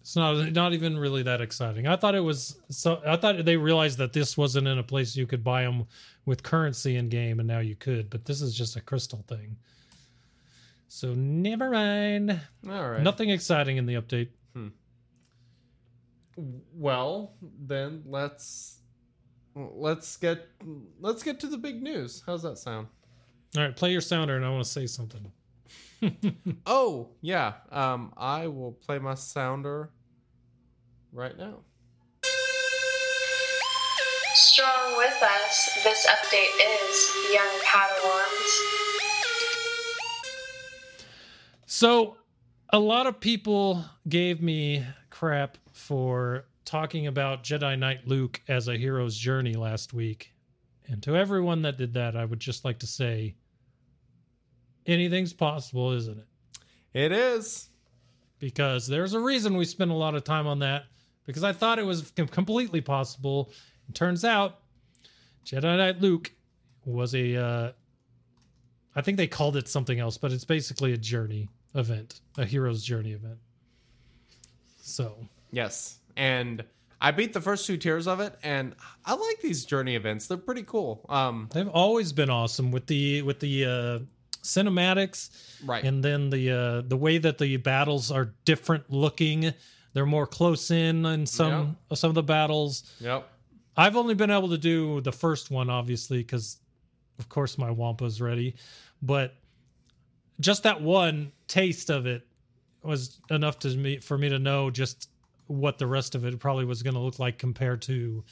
It's 0.00 0.16
not 0.16 0.52
not 0.52 0.74
even 0.74 0.98
really 0.98 1.22
that 1.22 1.40
exciting. 1.40 1.86
I 1.86 1.96
thought 1.96 2.14
it 2.14 2.20
was. 2.20 2.60
So 2.68 3.00
I 3.06 3.16
thought 3.16 3.44
they 3.44 3.56
realized 3.56 3.98
that 3.98 4.12
this 4.12 4.36
wasn't 4.36 4.68
in 4.68 4.78
a 4.78 4.82
place 4.82 5.16
you 5.16 5.26
could 5.26 5.42
buy 5.42 5.62
them 5.62 5.86
with 6.26 6.42
currency 6.42 6.96
in 6.96 7.08
game, 7.08 7.40
and 7.40 7.48
now 7.48 7.60
you 7.60 7.74
could. 7.74 8.10
But 8.10 8.24
this 8.24 8.42
is 8.42 8.54
just 8.54 8.76
a 8.76 8.80
crystal 8.80 9.24
thing. 9.28 9.56
So 10.88 11.14
never 11.14 11.70
mind. 11.70 12.38
All 12.68 12.90
right. 12.90 13.02
Nothing 13.02 13.30
exciting 13.30 13.78
in 13.78 13.86
the 13.86 13.94
update. 13.94 14.28
Hmm. 14.54 14.68
Well, 16.74 17.32
then 17.42 18.02
let's 18.06 18.78
let's 19.54 20.16
get 20.16 20.46
let's 21.00 21.22
get 21.22 21.40
to 21.40 21.46
the 21.46 21.58
big 21.58 21.82
news. 21.82 22.22
How's 22.26 22.42
that 22.42 22.58
sound? 22.58 22.88
All 23.56 23.62
right, 23.62 23.74
play 23.76 23.92
your 23.92 24.00
sounder, 24.00 24.36
and 24.36 24.44
I 24.44 24.50
want 24.50 24.64
to 24.64 24.70
say 24.70 24.86
something. 24.86 25.30
Oh, 26.66 27.08
yeah. 27.22 27.54
Um, 27.72 28.12
I 28.16 28.46
will 28.46 28.72
play 28.72 28.98
my 28.98 29.14
sounder 29.14 29.90
right 31.12 31.36
now. 31.36 31.60
Strong 34.34 34.96
with 34.98 35.22
us, 35.22 35.78
this 35.82 36.06
update 36.06 36.52
is 36.60 37.10
Young 37.32 37.60
Padawans. 37.64 38.52
So, 41.64 42.16
a 42.70 42.78
lot 42.78 43.06
of 43.06 43.18
people 43.20 43.84
gave 44.08 44.42
me 44.42 44.84
crap 45.10 45.58
for 45.72 46.44
talking 46.64 47.06
about 47.06 47.44
Jedi 47.44 47.78
Knight 47.78 48.06
Luke 48.06 48.40
as 48.48 48.68
a 48.68 48.76
hero's 48.76 49.16
journey 49.16 49.54
last 49.54 49.92
week. 49.92 50.32
And 50.86 51.02
to 51.02 51.16
everyone 51.16 51.62
that 51.62 51.78
did 51.78 51.94
that, 51.94 52.16
I 52.16 52.24
would 52.24 52.40
just 52.40 52.64
like 52.64 52.78
to 52.80 52.86
say 52.86 53.34
anything's 54.86 55.32
possible, 55.32 55.92
isn't 55.92 56.18
it? 56.18 56.26
It 56.92 57.12
is. 57.12 57.68
Because 58.38 58.86
there's 58.86 59.14
a 59.14 59.20
reason 59.20 59.56
we 59.56 59.64
spent 59.64 59.90
a 59.90 59.94
lot 59.94 60.14
of 60.14 60.24
time 60.24 60.46
on 60.46 60.58
that 60.60 60.84
because 61.24 61.44
I 61.44 61.52
thought 61.52 61.78
it 61.78 61.86
was 61.86 62.10
com- 62.10 62.28
completely 62.28 62.80
possible. 62.80 63.50
It 63.88 63.94
turns 63.94 64.24
out 64.24 64.60
Jedi 65.46 65.62
Knight 65.76 66.00
Luke 66.00 66.32
was 66.84 67.14
a 67.14 67.36
uh 67.36 67.72
I 68.96 69.00
think 69.00 69.16
they 69.16 69.26
called 69.26 69.56
it 69.56 69.66
something 69.66 69.98
else, 69.98 70.18
but 70.18 70.30
it's 70.32 70.44
basically 70.44 70.92
a 70.92 70.96
journey 70.96 71.48
event, 71.74 72.20
a 72.38 72.44
hero's 72.44 72.84
journey 72.84 73.12
event. 73.12 73.38
So, 74.80 75.16
Yes. 75.50 75.98
And 76.16 76.64
I 77.00 77.10
beat 77.10 77.32
the 77.32 77.40
first 77.40 77.66
two 77.66 77.76
tiers 77.76 78.06
of 78.06 78.20
it, 78.20 78.34
and 78.42 78.74
I 79.04 79.14
like 79.14 79.40
these 79.42 79.64
journey 79.64 79.94
events. 79.94 80.26
They're 80.26 80.36
pretty 80.36 80.62
cool. 80.62 81.04
Um, 81.08 81.48
they've 81.52 81.68
always 81.68 82.12
been 82.12 82.30
awesome 82.30 82.70
with 82.70 82.86
the 82.86 83.22
with 83.22 83.40
the 83.40 83.64
uh 83.64 83.98
cinematics 84.42 85.30
right. 85.64 85.82
and 85.84 86.04
then 86.04 86.28
the 86.28 86.50
uh 86.50 86.82
the 86.86 86.98
way 86.98 87.16
that 87.16 87.38
the 87.38 87.56
battles 87.56 88.10
are 88.10 88.32
different 88.44 88.90
looking. 88.90 89.52
They're 89.92 90.06
more 90.06 90.26
close 90.26 90.70
in 90.70 91.04
in 91.06 91.26
some 91.26 91.76
some 91.92 92.08
of 92.08 92.14
the 92.14 92.22
battles. 92.22 92.90
yep. 93.00 93.28
I've 93.76 93.96
only 93.96 94.14
been 94.14 94.30
able 94.30 94.50
to 94.50 94.58
do 94.58 95.00
the 95.00 95.12
first 95.12 95.50
one, 95.50 95.68
obviously, 95.68 96.18
because 96.18 96.58
of 97.18 97.28
course 97.28 97.58
my 97.58 97.70
Wampa's 97.70 98.20
ready. 98.20 98.54
But 99.02 99.34
just 100.40 100.62
that 100.62 100.80
one 100.80 101.32
taste 101.48 101.90
of 101.90 102.06
it 102.06 102.26
was 102.82 103.20
enough 103.30 103.58
to 103.60 103.76
me 103.76 103.98
for 103.98 104.16
me 104.16 104.28
to 104.28 104.38
know 104.38 104.70
just 104.70 105.08
what 105.46 105.78
the 105.78 105.86
rest 105.86 106.14
of 106.14 106.24
it 106.24 106.38
probably 106.38 106.64
was 106.64 106.82
going 106.82 106.94
to 106.94 107.00
look 107.00 107.18
like 107.18 107.38
compared 107.38 107.82
to 107.82 108.24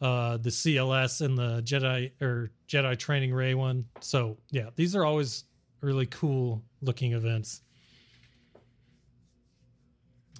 uh, 0.00 0.36
the 0.38 0.50
CLS 0.50 1.20
and 1.24 1.36
the 1.36 1.60
Jedi 1.62 2.10
or 2.20 2.50
Jedi 2.68 2.96
Training 2.98 3.32
Rey 3.34 3.54
one. 3.54 3.84
So 4.00 4.36
yeah, 4.50 4.70
these 4.76 4.94
are 4.96 5.04
always 5.04 5.44
really 5.80 6.06
cool 6.06 6.62
looking 6.82 7.12
events. 7.12 7.62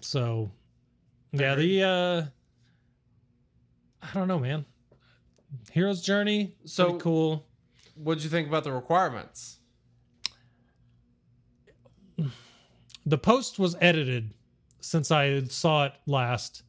So 0.01 0.51
yeah, 1.33 1.55
the 1.57 1.83
uh 1.83 2.23
I 4.03 4.15
don't 4.15 4.29
know, 4.29 4.39
man. 4.39 4.65
Hero's 5.73 6.03
Journey, 6.03 6.55
so 6.65 6.91
So- 6.91 6.99
cool. 6.99 7.45
What'd 7.97 8.23
you 8.23 8.31
think 8.31 8.47
about 8.47 8.63
the 8.63 8.73
requirements? 8.73 9.59
The 13.07 13.19
post 13.19 13.59
was 13.59 13.75
edited 13.81 14.35
since 14.81 15.11
I 15.11 15.43
saw 15.45 15.87
it 15.87 15.93
last, 16.07 16.63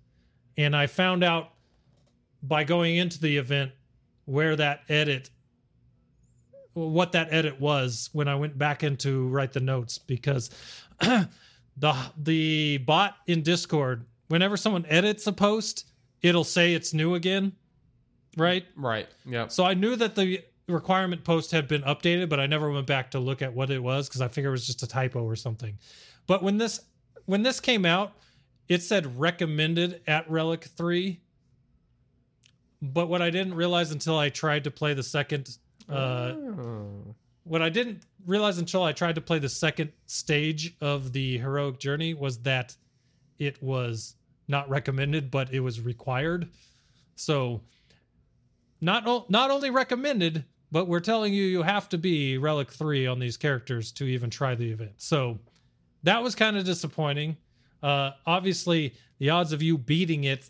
and 0.58 0.76
I 0.76 0.88
found 0.88 1.24
out 1.24 1.54
by 2.44 2.64
going 2.64 2.98
into 2.98 3.20
the 3.20 3.38
event 3.38 3.72
where 4.26 4.56
that 4.56 4.82
edit 4.90 5.30
what 6.74 7.12
that 7.12 7.28
edit 7.32 7.60
was 7.60 8.10
when 8.14 8.28
I 8.28 8.36
went 8.36 8.58
back 8.58 8.84
into 8.84 9.28
write 9.30 9.52
the 9.52 9.60
notes 9.60 9.98
because 9.98 10.50
the 11.02 11.96
the 12.18 12.78
bot 12.78 13.16
in 13.28 13.42
Discord 13.42 14.06
whenever 14.28 14.56
someone 14.56 14.86
edits 14.86 15.28
a 15.28 15.34
post 15.34 15.90
it'll 16.22 16.44
say 16.44 16.74
it's 16.74 16.94
new 16.94 17.16
again 17.16 17.52
right 18.38 18.66
Right. 18.76 19.08
yeah 19.26 19.48
So 19.48 19.66
I 19.66 19.74
knew 19.74 19.96
that 19.98 20.16
the 20.16 20.44
requirement 20.68 21.24
post 21.24 21.52
had 21.52 21.68
been 21.68 21.82
updated, 21.82 22.30
but 22.30 22.40
I 22.40 22.46
never 22.46 22.70
went 22.72 22.86
back 22.88 23.12
to 23.12 23.20
look 23.20 23.42
at 23.42 23.54
what 23.54 23.72
it 23.72 23.82
was 23.82 24.08
because 24.08 24.22
I 24.22 24.28
figured 24.28 24.50
it 24.50 24.52
was 24.52 24.68
just 24.68 24.84
a 24.84 24.88
typo 24.88 25.24
or 25.24 25.36
something. 25.36 25.78
But 26.28 26.44
when 26.44 26.58
this 26.58 26.80
when 27.30 27.44
this 27.44 27.60
came 27.60 27.86
out, 27.86 28.14
it 28.68 28.82
said 28.82 29.20
recommended 29.20 30.02
at 30.08 30.28
Relic 30.30 30.64
3. 30.64 31.20
But 32.82 33.08
what 33.08 33.22
I 33.22 33.30
didn't 33.30 33.54
realize 33.54 33.92
until 33.92 34.18
I 34.18 34.30
tried 34.30 34.64
to 34.64 34.72
play 34.72 34.94
the 34.96 35.04
second 35.04 35.58
Uh, 35.88 36.34
Oh. 36.36 37.16
what 37.44 37.62
I 37.64 37.70
didn't 37.70 38.04
realize 38.28 38.58
until 38.60 38.84
I 38.84 38.94
tried 38.94 39.16
to 39.16 39.22
play 39.22 39.40
the 39.40 39.50
second 39.50 39.92
stage 40.06 40.76
of 40.82 41.14
the 41.14 41.38
heroic 41.40 41.80
journey 41.80 42.14
was 42.14 42.40
that 42.44 42.76
it 43.40 43.62
was 43.64 44.16
not 44.48 44.70
recommended, 44.70 45.32
but 45.32 45.52
it 45.52 45.60
was 45.62 45.82
required. 45.82 46.48
So 47.16 47.62
not 48.82 49.08
o- 49.08 49.26
not 49.30 49.50
only 49.52 49.70
recommended, 49.72 50.46
but 50.72 50.88
we're 50.88 51.00
telling 51.00 51.34
you 51.34 51.44
you 51.44 51.64
have 51.64 51.90
to 51.90 51.98
be 51.98 52.38
relic 52.38 52.72
3 52.72 53.08
on 53.08 53.18
these 53.20 53.36
characters 53.38 53.92
to 53.94 54.06
even 54.06 54.30
try 54.30 54.54
the 54.56 54.72
event. 54.72 54.94
So 54.98 55.40
that 56.04 56.24
was 56.24 56.36
kind 56.36 56.58
of 56.58 56.66
disappointing. 56.66 57.38
Uh 57.82 58.12
obviously 58.26 58.94
the 59.20 59.30
odds 59.30 59.54
of 59.54 59.62
you 59.62 59.78
beating 59.78 60.24
it 60.24 60.50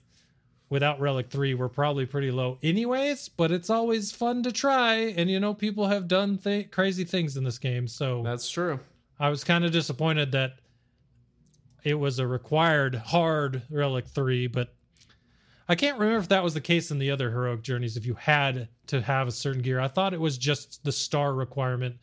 without 0.70 1.00
relic 1.00 1.30
3 1.30 1.56
were 1.56 1.70
probably 1.70 2.06
pretty 2.06 2.30
low 2.32 2.58
anyways, 2.62 3.30
but 3.30 3.52
it's 3.52 3.70
always 3.70 4.12
fun 4.12 4.44
to 4.44 4.52
try 4.52 4.96
and 4.96 5.30
you 5.30 5.40
know 5.40 5.54
people 5.54 5.88
have 5.88 6.08
done 6.08 6.38
th- 6.38 6.72
crazy 6.72 7.04
things 7.04 7.38
in 7.38 7.44
this 7.44 7.58
game. 7.58 7.88
So 7.88 8.22
That's 8.24 8.50
true. 8.50 8.80
I 9.20 9.30
was 9.30 9.44
kind 9.44 9.66
of 9.66 9.72
disappointed 9.72 10.32
that 10.32 10.54
it 11.84 11.96
was 11.96 12.20
a 12.20 12.28
required 12.28 12.96
hard 12.96 13.62
relic 13.70 14.06
3, 14.08 14.48
but 14.48 14.74
I 15.68 15.76
can't 15.76 16.00
remember 16.00 16.20
if 16.20 16.30
that 16.30 16.44
was 16.44 16.54
the 16.54 16.62
case 16.62 16.90
in 16.90 17.00
the 17.00 17.12
other 17.12 17.30
heroic 17.30 17.62
journeys 17.62 17.96
if 17.96 18.06
you 18.06 18.16
had 18.16 18.68
to 18.88 19.02
have 19.02 19.28
a 19.28 19.32
certain 19.32 19.62
gear. 19.62 19.80
I 19.80 19.88
thought 19.88 20.14
it 20.14 20.20
was 20.20 20.38
just 20.38 20.84
the 20.84 20.92
star 20.92 21.34
requirement. 21.34 21.98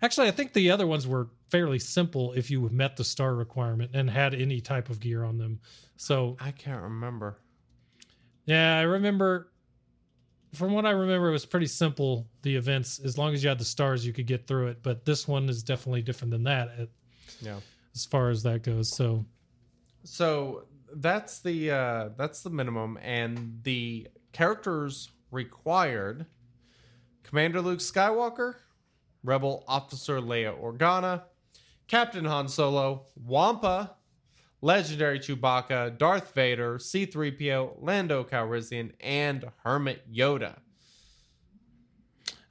Actually, 0.00 0.28
I 0.28 0.30
think 0.30 0.52
the 0.52 0.70
other 0.70 0.86
ones 0.86 1.06
were 1.06 1.28
fairly 1.50 1.78
simple 1.78 2.32
if 2.32 2.50
you 2.50 2.68
met 2.70 2.96
the 2.96 3.04
star 3.04 3.34
requirement 3.34 3.90
and 3.94 4.08
had 4.10 4.34
any 4.34 4.60
type 4.60 4.90
of 4.90 5.00
gear 5.00 5.24
on 5.24 5.38
them. 5.38 5.60
So, 5.96 6.36
I 6.40 6.50
can't 6.50 6.82
remember. 6.82 7.38
yeah, 8.44 8.78
I 8.78 8.82
remember 8.82 9.50
from 10.54 10.72
what 10.72 10.86
I 10.86 10.90
remember 10.90 11.28
it 11.28 11.32
was 11.32 11.44
pretty 11.44 11.66
simple 11.66 12.26
the 12.42 12.56
events 12.56 12.98
as 13.00 13.18
long 13.18 13.34
as 13.34 13.42
you 13.42 13.48
had 13.50 13.58
the 13.58 13.64
stars 13.66 14.06
you 14.06 14.12
could 14.14 14.26
get 14.26 14.46
through 14.46 14.68
it, 14.68 14.82
but 14.82 15.04
this 15.04 15.28
one 15.28 15.48
is 15.48 15.62
definitely 15.62 16.00
different 16.02 16.30
than 16.30 16.44
that 16.44 16.88
Yeah. 17.40 17.60
as 17.94 18.04
far 18.06 18.30
as 18.30 18.42
that 18.44 18.62
goes. 18.62 18.88
So, 18.88 19.24
So 20.04 20.64
that's 20.94 21.40
the 21.40 21.70
uh 21.70 22.08
that's 22.16 22.42
the 22.42 22.48
minimum 22.50 22.98
and 23.02 23.60
the 23.62 24.08
characters 24.32 25.10
required 25.30 26.24
Commander 27.24 27.60
Luke 27.60 27.80
Skywalker, 27.80 28.54
Rebel 29.22 29.64
Officer 29.68 30.18
Leia 30.18 30.58
Organa, 30.58 31.24
Captain 31.88 32.26
Han 32.26 32.48
Solo, 32.48 33.06
Wampa, 33.16 33.96
Legendary 34.60 35.18
Chewbacca, 35.18 35.96
Darth 35.96 36.34
Vader, 36.34 36.76
C3PO, 36.78 37.78
Lando 37.80 38.24
Calrissian, 38.24 38.92
and 39.00 39.46
Hermit 39.64 40.10
Yoda. 40.12 40.56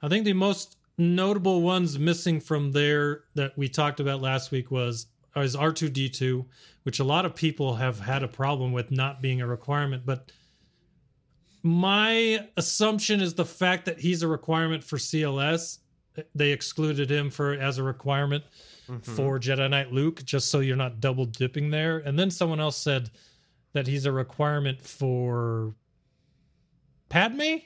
I 0.02 0.08
think 0.08 0.24
the 0.24 0.32
most 0.32 0.76
notable 0.96 1.62
ones 1.62 1.98
missing 1.98 2.40
from 2.40 2.72
there 2.72 3.22
that 3.34 3.56
we 3.56 3.68
talked 3.68 4.00
about 4.00 4.20
last 4.20 4.50
week 4.50 4.70
was 4.70 5.06
is 5.36 5.54
R2D2, 5.54 6.44
which 6.82 6.98
a 6.98 7.04
lot 7.04 7.24
of 7.24 7.34
people 7.34 7.76
have 7.76 8.00
had 8.00 8.24
a 8.24 8.28
problem 8.28 8.72
with 8.72 8.90
not 8.90 9.22
being 9.22 9.40
a 9.40 9.46
requirement, 9.46 10.04
but 10.04 10.32
my 11.62 12.44
assumption 12.56 13.20
is 13.20 13.34
the 13.34 13.44
fact 13.44 13.84
that 13.84 14.00
he's 14.00 14.22
a 14.22 14.28
requirement 14.28 14.82
for 14.82 14.96
CLS. 14.96 15.78
They 16.34 16.50
excluded 16.50 17.08
him 17.08 17.30
for 17.30 17.52
as 17.52 17.78
a 17.78 17.84
requirement 17.84 18.42
for 19.02 19.38
Jedi 19.38 19.68
Knight 19.68 19.92
Luke, 19.92 20.24
just 20.24 20.50
so 20.50 20.60
you're 20.60 20.76
not 20.76 21.00
double 21.00 21.24
dipping 21.24 21.70
there. 21.70 21.98
And 21.98 22.18
then 22.18 22.30
someone 22.30 22.60
else 22.60 22.76
said 22.76 23.10
that 23.72 23.86
he's 23.86 24.06
a 24.06 24.12
requirement 24.12 24.80
for 24.80 25.74
Padme. 27.08 27.58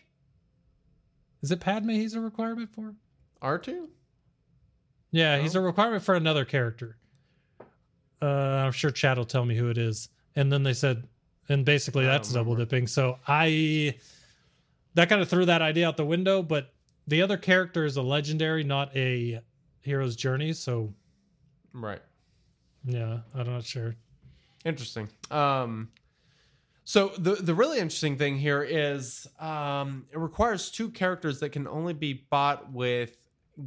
Is 1.43 1.51
it 1.51 1.61
Padme 1.61 1.91
he's 1.91 2.15
a 2.15 2.21
requirement 2.21 2.71
for? 2.73 2.95
R2? 3.43 3.89
Yeah, 5.11 5.39
he's 5.39 5.55
a 5.55 5.61
requirement 5.61 6.03
for 6.03 6.15
another 6.15 6.45
character. 6.45 6.97
Uh, 8.21 8.27
I'm 8.27 8.73
sure 8.73 8.91
Chad 8.91 9.19
will 9.19 9.25
tell 9.25 9.45
me 9.45 9.57
who 9.57 9.69
it 9.69 9.79
is. 9.79 10.09
And 10.37 10.51
then 10.51 10.63
they 10.63 10.73
said, 10.73 11.07
and 11.49 11.65
basically 11.65 12.05
that's 12.05 12.33
double 12.33 12.55
dipping. 12.55 12.87
So 12.87 13.19
I, 13.27 13.97
that 14.95 15.09
kind 15.09 15.21
of 15.21 15.29
threw 15.29 15.45
that 15.47 15.61
idea 15.61 15.87
out 15.89 15.97
the 15.97 16.05
window. 16.05 16.43
But 16.43 16.73
the 17.07 17.21
other 17.21 17.37
character 17.37 17.85
is 17.85 17.97
a 17.97 18.03
legendary, 18.03 18.65
not 18.65 18.97
a 18.97 19.41
hero's 19.83 20.17
journey. 20.17 20.53
So 20.53 20.95
Right. 21.73 22.01
yeah, 22.85 23.19
I'm 23.35 23.47
not 23.47 23.65
sure. 23.65 23.95
Interesting. 24.65 25.09
Um, 25.31 25.89
so 26.85 27.13
the 27.19 27.37
the 27.37 27.55
really 27.55 27.79
interesting 27.79 28.17
thing 28.17 28.39
here 28.39 28.63
is 28.63 29.27
um, 29.39 30.07
it 30.11 30.19
requires 30.19 30.71
two 30.71 30.91
characters 30.91 31.41
that 31.41 31.51
can 31.51 31.67
only 31.69 31.95
be 31.95 32.25
bought 32.29 32.73
with 32.73 33.17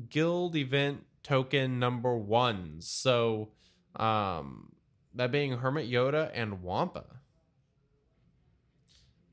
guild 0.09 0.55
event 0.55 1.03
token 1.23 1.79
number 1.79 2.15
one. 2.15 2.77
So 2.79 3.49
um, 3.95 4.71
that 5.15 5.31
being 5.31 5.53
Hermit 5.57 5.89
Yoda 5.89 6.29
and 6.33 6.61
Wampa. 6.61 7.05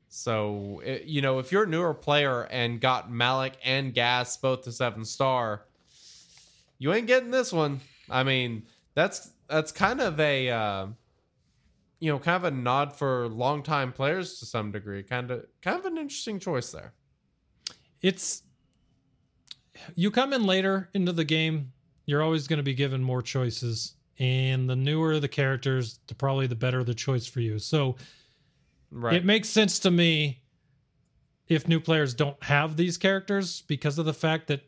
So 0.09 0.83
it, 0.85 1.05
you 1.05 1.23
know, 1.23 1.39
if 1.39 1.51
you're 1.51 1.65
a 1.65 1.67
newer 1.67 1.95
player 1.95 2.43
and 2.51 2.81
got 2.81 3.11
Malak 3.11 3.55
and 3.65 3.95
Gas 3.95 4.37
both 4.37 4.63
to 4.65 4.73
seven 4.73 5.05
star, 5.05 5.65
you 6.79 6.93
ain't 6.93 7.07
getting 7.07 7.31
this 7.31 7.53
one. 7.53 7.81
I 8.13 8.23
mean, 8.23 8.65
that's 8.95 9.31
that's 9.49 9.73
kind 9.73 10.01
of 10.01 10.21
a 10.21 10.51
uh, 10.51 10.87
you 12.01 12.13
know, 12.13 12.19
kind 12.19 12.37
of 12.37 12.45
a 12.45 12.57
nod 12.57 12.93
for 12.93 13.29
longtime 13.29 13.93
players 13.93 14.39
to 14.41 14.47
some 14.47 14.73
degree. 14.73 15.03
Kind 15.03 15.31
of 15.31 15.47
kind 15.63 15.79
of 15.79 15.85
an 15.87 15.99
interesting 15.99 16.39
choice 16.39 16.71
there. 16.71 16.93
It's, 18.01 18.43
you 19.95 20.11
come 20.11 20.33
in 20.33 20.45
later 20.45 20.91
into 20.95 21.13
the 21.13 21.25
game, 21.25 21.73
you're 22.07 22.23
always 22.23 22.49
going 22.49 22.57
to 22.59 22.65
be 22.65 22.75
given 22.75 23.03
more 23.03 23.23
choices. 23.23 23.95
And 24.19 24.69
the 24.69 24.77
newer 24.77 25.21
the 25.21 25.29
characters, 25.29 26.01
the 26.09 26.15
probably 26.15 26.47
the 26.47 26.57
better 26.57 26.85
the 26.85 26.95
choice 26.95 27.27
for 27.27 27.41
you. 27.41 27.59
So, 27.59 27.97
Right. 28.93 29.15
It 29.15 29.25
makes 29.25 29.49
sense 29.49 29.79
to 29.81 29.91
me 29.91 30.43
if 31.49 31.67
new 31.67 31.81
players 31.81 32.13
don't 32.13 32.41
have 32.45 32.77
these 32.77 32.99
characters 32.99 33.63
because 33.63 33.99
of 33.99 34.05
the 34.05 34.13
fact 34.13 34.49
that 34.49 34.61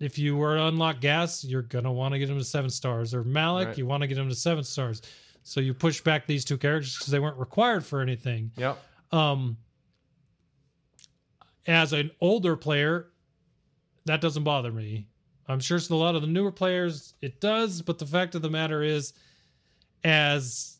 if 0.00 0.18
you 0.18 0.36
were 0.36 0.56
to 0.56 0.64
unlock 0.66 1.00
gas, 1.00 1.42
you're 1.44 1.62
gonna 1.62 1.92
want 1.92 2.12
to 2.12 2.18
get 2.18 2.26
them 2.26 2.38
to 2.38 2.44
seven 2.44 2.70
stars, 2.70 3.14
or 3.14 3.24
Malak, 3.24 3.68
Right. 3.68 3.78
you 3.78 3.86
want 3.86 4.02
to 4.02 4.06
get 4.06 4.16
them 4.16 4.28
to 4.28 4.34
seven 4.34 4.62
stars. 4.64 5.02
So 5.42 5.60
you 5.60 5.72
push 5.74 6.00
back 6.00 6.26
these 6.26 6.44
two 6.44 6.58
characters 6.58 6.96
because 6.98 7.10
they 7.12 7.20
weren't 7.20 7.38
required 7.38 7.84
for 7.84 8.00
anything. 8.00 8.50
yep. 8.56 8.78
Um, 9.12 9.56
as 11.66 11.92
an 11.92 12.10
older 12.20 12.56
player, 12.56 13.08
that 14.04 14.20
doesn't 14.20 14.44
bother 14.44 14.72
me. 14.72 15.06
I'm 15.48 15.60
sure 15.60 15.76
it's 15.76 15.88
a 15.90 15.94
lot 15.96 16.14
of 16.16 16.22
the 16.22 16.28
newer 16.28 16.52
players 16.52 17.14
it 17.22 17.40
does, 17.40 17.82
but 17.82 17.98
the 17.98 18.06
fact 18.06 18.34
of 18.34 18.42
the 18.42 18.50
matter 18.50 18.82
is, 18.82 19.12
as 20.04 20.78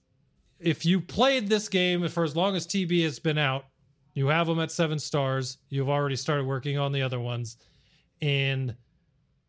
if 0.60 0.84
you 0.84 1.00
played 1.00 1.48
this 1.48 1.68
game 1.68 2.06
for 2.08 2.24
as 2.24 2.36
long 2.36 2.56
as 2.56 2.66
TB 2.66 3.02
has 3.04 3.18
been 3.18 3.38
out, 3.38 3.66
you 4.14 4.26
have 4.28 4.46
them 4.46 4.60
at 4.60 4.70
seven 4.72 4.98
stars. 4.98 5.58
You've 5.68 5.88
already 5.88 6.16
started 6.16 6.46
working 6.46 6.78
on 6.78 6.90
the 6.92 7.02
other 7.02 7.20
ones, 7.20 7.58
and 8.22 8.74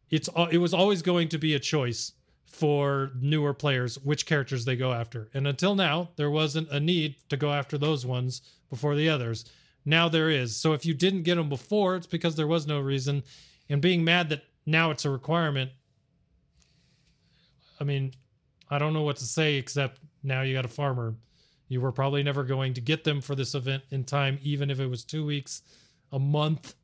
it's 0.10 0.30
it 0.52 0.58
was 0.58 0.74
always 0.74 1.02
going 1.02 1.30
to 1.30 1.38
be 1.38 1.56
a 1.56 1.60
choice 1.60 2.14
for 2.46 3.12
newer 3.20 3.54
players 3.54 4.00
which 4.00 4.26
characters 4.26 4.66
they 4.66 4.76
go 4.76 4.92
after. 4.94 5.30
And 5.34 5.48
until 5.48 5.76
now, 5.76 6.10
there 6.16 6.32
wasn't 6.32 6.70
a 6.70 6.80
need 6.80 7.16
to 7.30 7.38
go 7.38 7.52
after 7.52 7.78
those 7.78 8.06
ones 8.06 8.42
before 8.70 8.96
the 8.96 9.10
others. 9.10 9.46
Now 9.86 10.10
there 10.10 10.30
is. 10.30 10.56
So 10.56 10.74
if 10.74 10.86
you 10.86 10.94
didn't 10.94 11.24
get 11.24 11.36
them 11.36 11.50
before, 11.50 11.96
it's 11.96 12.08
because 12.08 12.36
there 12.36 12.48
was 12.48 12.66
no 12.68 12.80
reason. 12.80 13.24
And 13.70 13.82
being 13.82 14.04
mad 14.04 14.30
that 14.30 14.44
now 14.66 14.92
it's 14.92 15.06
a 15.06 15.10
requirement, 15.10 15.72
I 17.80 17.84
mean, 17.84 18.14
I 18.70 18.80
don't 18.80 18.94
know 18.94 19.04
what 19.04 19.18
to 19.18 19.26
say 19.26 19.56
except 19.56 20.00
now 20.24 20.42
you 20.42 20.54
got 20.54 20.66
a 20.66 20.70
farmer. 20.70 21.16
You 21.70 21.82
were 21.82 21.92
probably 21.92 22.24
never 22.24 22.44
going 22.44 22.74
to 22.76 22.82
get 22.82 23.04
them 23.04 23.22
for 23.22 23.36
this 23.36 23.56
event 23.56 23.84
in 23.92 24.04
time, 24.04 24.40
even 24.42 24.70
if 24.70 24.80
it 24.80 24.88
was 24.88 25.04
two 25.04 25.26
weeks, 25.26 25.62
a 26.12 26.20
month, 26.20 26.76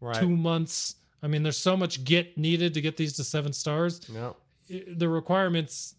Right. 0.00 0.16
two 0.20 0.28
months. 0.36 0.96
I 1.22 1.28
mean, 1.28 1.42
there's 1.42 1.56
so 1.58 1.76
much 1.76 2.04
get 2.04 2.36
needed 2.36 2.74
to 2.74 2.80
get 2.80 2.96
these 2.96 3.12
to 3.14 3.24
seven 3.24 3.52
stars. 3.52 4.00
Yep. 4.12 4.36
I- 4.70 4.84
The 4.96 5.08
requirements, 5.08 5.94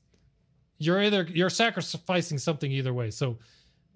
you're 0.80 1.02
either 1.02 1.24
you're 1.32 1.50
sacrificing 1.50 2.38
something 2.38 2.72
either 2.72 2.94
way. 2.94 3.10
So, 3.12 3.38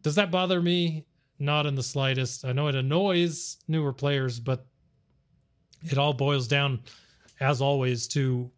does 0.03 0.15
that 0.15 0.31
bother 0.31 0.61
me? 0.61 1.05
Not 1.39 1.65
in 1.65 1.75
the 1.75 1.83
slightest. 1.83 2.45
I 2.45 2.51
know 2.53 2.67
it 2.67 2.75
annoys 2.75 3.57
newer 3.67 3.93
players, 3.93 4.39
but 4.39 4.65
it 5.83 5.97
all 5.97 6.13
boils 6.13 6.47
down, 6.47 6.79
as 7.39 7.61
always, 7.61 8.07
to 8.09 8.49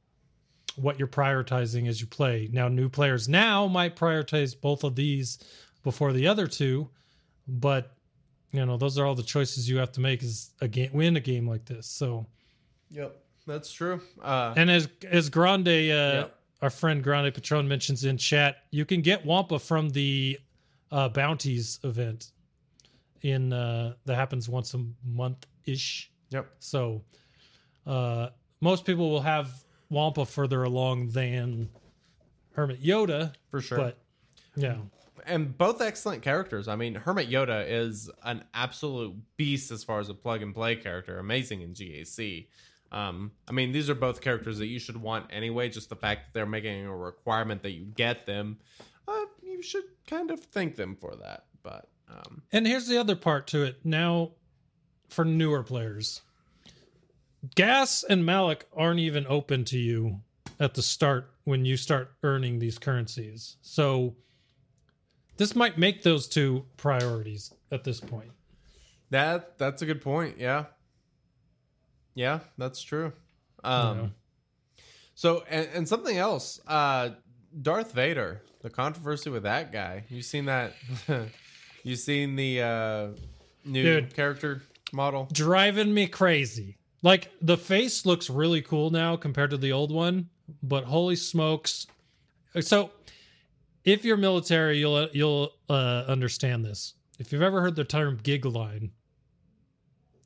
what 0.75 0.97
you're 0.97 1.07
prioritizing 1.07 1.87
as 1.89 1.99
you 1.99 2.07
play. 2.07 2.47
Now, 2.53 2.67
new 2.69 2.87
players 2.87 3.27
now 3.27 3.67
might 3.67 3.95
prioritize 3.97 4.59
both 4.59 4.83
of 4.85 4.95
these 4.95 5.39
before 5.83 6.13
the 6.13 6.27
other 6.27 6.47
two, 6.47 6.89
but 7.47 7.95
you 8.51 8.65
know 8.65 8.77
those 8.77 8.97
are 8.97 9.05
all 9.05 9.15
the 9.15 9.23
choices 9.23 9.67
you 9.69 9.77
have 9.77 9.91
to 9.93 9.99
make 10.01 10.23
is 10.23 10.51
a 10.61 10.67
game 10.67 10.91
win 10.93 11.17
a 11.17 11.19
game 11.19 11.47
like 11.47 11.65
this. 11.65 11.85
So, 11.87 12.27
Yep. 12.91 13.15
That's 13.47 13.71
true. 13.71 14.01
Uh, 14.21 14.53
and 14.57 14.69
as 14.69 14.87
as 15.09 15.29
Grande, 15.29 15.67
uh, 15.67 15.71
Yep. 15.71 16.35
our 16.61 16.69
friend 16.69 17.03
Grande 17.03 17.33
Patron 17.33 17.67
mentions 17.67 18.03
in 18.03 18.17
chat, 18.17 18.57
you 18.71 18.85
can 18.85 19.01
get 19.01 19.25
Wampa 19.25 19.57
from 19.59 19.89
the 19.89 20.37
uh, 20.91 21.09
bounties 21.09 21.79
event 21.83 22.31
in 23.21 23.51
uh, 23.53 23.93
that 24.05 24.15
happens 24.15 24.47
once 24.49 24.73
a 24.75 24.83
month 25.05 25.45
ish. 25.65 26.11
yep. 26.29 26.47
So 26.59 27.03
uh, 27.87 28.29
most 28.61 28.85
people 28.85 29.09
will 29.09 29.21
have 29.21 29.51
Wampa 29.89 30.25
further 30.25 30.63
along 30.63 31.09
than 31.09 31.69
Hermit 32.53 32.81
Yoda, 32.83 33.33
For 33.49 33.61
sure. 33.61 33.77
but 33.77 33.97
yeah, 34.55 34.77
and 35.25 35.57
both 35.57 35.81
excellent 35.81 36.21
characters. 36.21 36.67
I 36.67 36.75
mean, 36.75 36.93
Hermit 36.95 37.29
Yoda 37.29 37.65
is 37.67 38.09
an 38.23 38.43
absolute 38.53 39.15
beast 39.37 39.71
as 39.71 39.83
far 39.83 39.99
as 39.99 40.09
a 40.09 40.13
plug 40.13 40.41
and 40.43 40.53
play 40.53 40.75
character, 40.75 41.17
amazing 41.19 41.61
in 41.61 41.73
GAC. 41.73 42.47
Um, 42.91 43.31
I 43.47 43.51
mean, 43.51 43.71
these 43.71 43.89
are 43.89 43.95
both 43.95 44.21
characters 44.21 44.57
that 44.59 44.67
you 44.67 44.79
should 44.79 44.97
want 44.97 45.27
anyway. 45.31 45.69
Just 45.69 45.89
the 45.89 45.95
fact 45.95 46.25
that 46.25 46.33
they're 46.33 46.45
making 46.45 46.85
a 46.85 46.95
requirement 46.95 47.61
that 47.63 47.71
you 47.71 47.85
get 47.85 48.25
them, 48.25 48.57
uh, 49.07 49.25
you 49.41 49.61
should 49.61 49.83
kind 50.07 50.31
of 50.31 50.39
thank 50.39 50.75
them 50.75 50.95
for 50.95 51.15
that. 51.17 51.45
But 51.61 51.89
um, 52.09 52.41
And 52.51 52.65
here's 52.65 52.87
the 52.87 52.97
other 52.97 53.15
part 53.15 53.47
to 53.47 53.63
it. 53.63 53.77
Now, 53.83 54.31
for 55.09 55.23
newer 55.25 55.63
players, 55.63 56.21
Gas 57.55 58.03
and 58.03 58.25
Malak 58.25 58.65
aren't 58.75 58.99
even 58.99 59.25
open 59.27 59.65
to 59.65 59.77
you 59.77 60.21
at 60.59 60.73
the 60.73 60.81
start 60.81 61.31
when 61.43 61.65
you 61.65 61.77
start 61.77 62.11
earning 62.23 62.59
these 62.59 62.77
currencies. 62.77 63.57
So, 63.61 64.15
this 65.37 65.55
might 65.55 65.77
make 65.77 66.03
those 66.03 66.27
two 66.27 66.65
priorities 66.75 67.53
at 67.71 67.83
this 67.85 68.01
point. 68.01 68.31
that 69.09 69.57
that's 69.57 69.81
a 69.81 69.85
good 69.85 70.01
point. 70.01 70.35
Yeah, 70.37 70.65
yeah, 72.19 72.39
that's 72.57 72.81
true. 72.81 73.13
Um. 73.63 74.13
So, 75.15 75.43
and, 75.49 75.67
and 75.73 75.87
something 75.87 76.17
else, 76.17 76.59
uh, 76.67 77.11
Darth 77.61 77.93
Vader, 77.93 78.41
the 78.61 78.69
controversy 78.69 79.29
with 79.29 79.43
that 79.43 79.71
guy. 79.71 80.03
You 80.09 80.21
seen 80.21 80.45
that? 80.45 80.73
you 81.83 81.95
seen 81.95 82.35
the 82.35 82.61
uh, 82.61 83.07
new 83.63 83.83
Dude. 83.83 84.13
character 84.13 84.61
model? 84.91 85.29
Driving 85.31 85.93
me 85.93 86.07
crazy. 86.07 86.77
Like, 87.03 87.31
the 87.41 87.57
face 87.57 88.05
looks 88.05 88.29
really 88.29 88.61
cool 88.61 88.89
now 88.89 89.15
compared 89.15 89.51
to 89.51 89.57
the 89.57 89.71
old 89.71 89.91
one, 89.91 90.29
but 90.61 90.83
holy 90.83 91.15
smokes. 91.15 91.87
So, 92.59 92.91
if 93.85 94.03
you're 94.03 94.17
military, 94.17 94.77
you'll 94.77 95.07
you'll 95.13 95.51
uh, 95.69 96.03
understand 96.07 96.65
this. 96.65 96.95
If 97.17 97.31
you've 97.31 97.41
ever 97.41 97.61
heard 97.61 97.77
the 97.77 97.85
term 97.85 98.19
gig 98.21 98.45
line, 98.45 98.91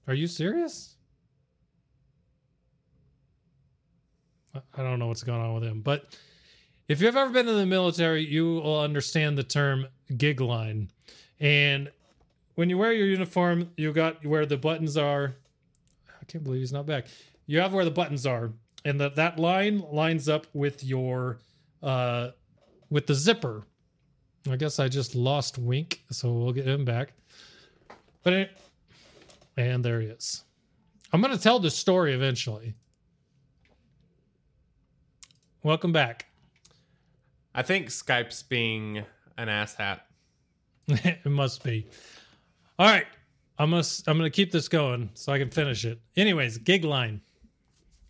are 0.08 0.16
you 0.16 0.26
serious? 0.26 0.93
I- 4.54 4.84
don't 4.84 5.00
know 5.00 5.08
what's 5.08 5.24
going 5.24 5.42
on 5.42 5.54
with 5.56 5.64
him, 5.64 5.82
but 5.82 6.18
if 6.88 7.02
you've 7.02 7.16
ever 7.16 7.32
been 7.32 7.48
in 7.48 7.56
the 7.58 7.66
military, 7.66 8.26
you 8.26 8.56
will 8.56 8.80
understand 8.80 9.38
the 9.38 9.44
term 9.44 9.88
gig 10.18 10.42
line. 10.42 10.92
And 11.40 11.92
when 12.56 12.70
you 12.70 12.78
wear 12.78 12.94
your 12.94 13.08
uniform, 13.08 13.72
you 13.78 13.92
got 13.94 14.26
where 14.26 14.46
the 14.46 14.58
buttons 14.58 14.98
are. 14.98 15.36
I 16.10 16.26
can't 16.26 16.44
believe 16.44 16.62
he's 16.62 16.74
not 16.74 16.86
back. 16.86 17.08
You 17.48 17.60
have 17.60 17.74
where 17.74 17.86
the 17.86 17.92
buttons 17.92 18.26
are, 18.26 18.52
and 18.86 19.00
that 19.02 19.16
that 19.16 19.40
line 19.40 19.80
lines 19.92 20.30
up 20.30 20.48
with 20.54 20.84
your 20.84 21.40
uh 21.82 22.32
with 22.90 23.08
the 23.08 23.14
zipper. 23.16 23.64
I 24.50 24.56
guess 24.58 24.78
I 24.80 24.88
just 24.88 25.16
lost 25.16 25.58
Wink, 25.58 26.04
so 26.12 26.32
we'll 26.34 26.54
get 26.54 26.68
him 26.68 26.86
back. 26.86 27.14
But 28.24 28.34
it, 28.34 28.58
and 29.58 29.84
there 29.84 30.00
he 30.02 30.08
is. 30.08 30.44
I'm 31.12 31.22
gonna 31.22 31.38
tell 31.38 31.60
this 31.60 31.76
story 31.76 32.14
eventually. 32.14 32.74
Welcome 35.66 35.94
back. 35.94 36.26
I 37.56 37.62
think 37.62 37.88
Skype's 37.88 38.44
being 38.44 38.98
an 39.38 39.48
asshat. 39.48 40.02
it 40.88 41.26
must 41.26 41.64
be. 41.64 41.88
All 42.78 42.88
right. 42.88 43.06
I'm 43.58 43.70
gonna 43.70 43.84
I'm 44.08 44.18
gonna 44.18 44.30
keep 44.30 44.52
this 44.52 44.68
going 44.68 45.10
so 45.14 45.32
I 45.32 45.40
can 45.40 45.50
finish 45.50 45.86
it. 45.86 46.02
Anyways, 46.18 46.58
gig 46.58 46.84
line. 46.84 47.22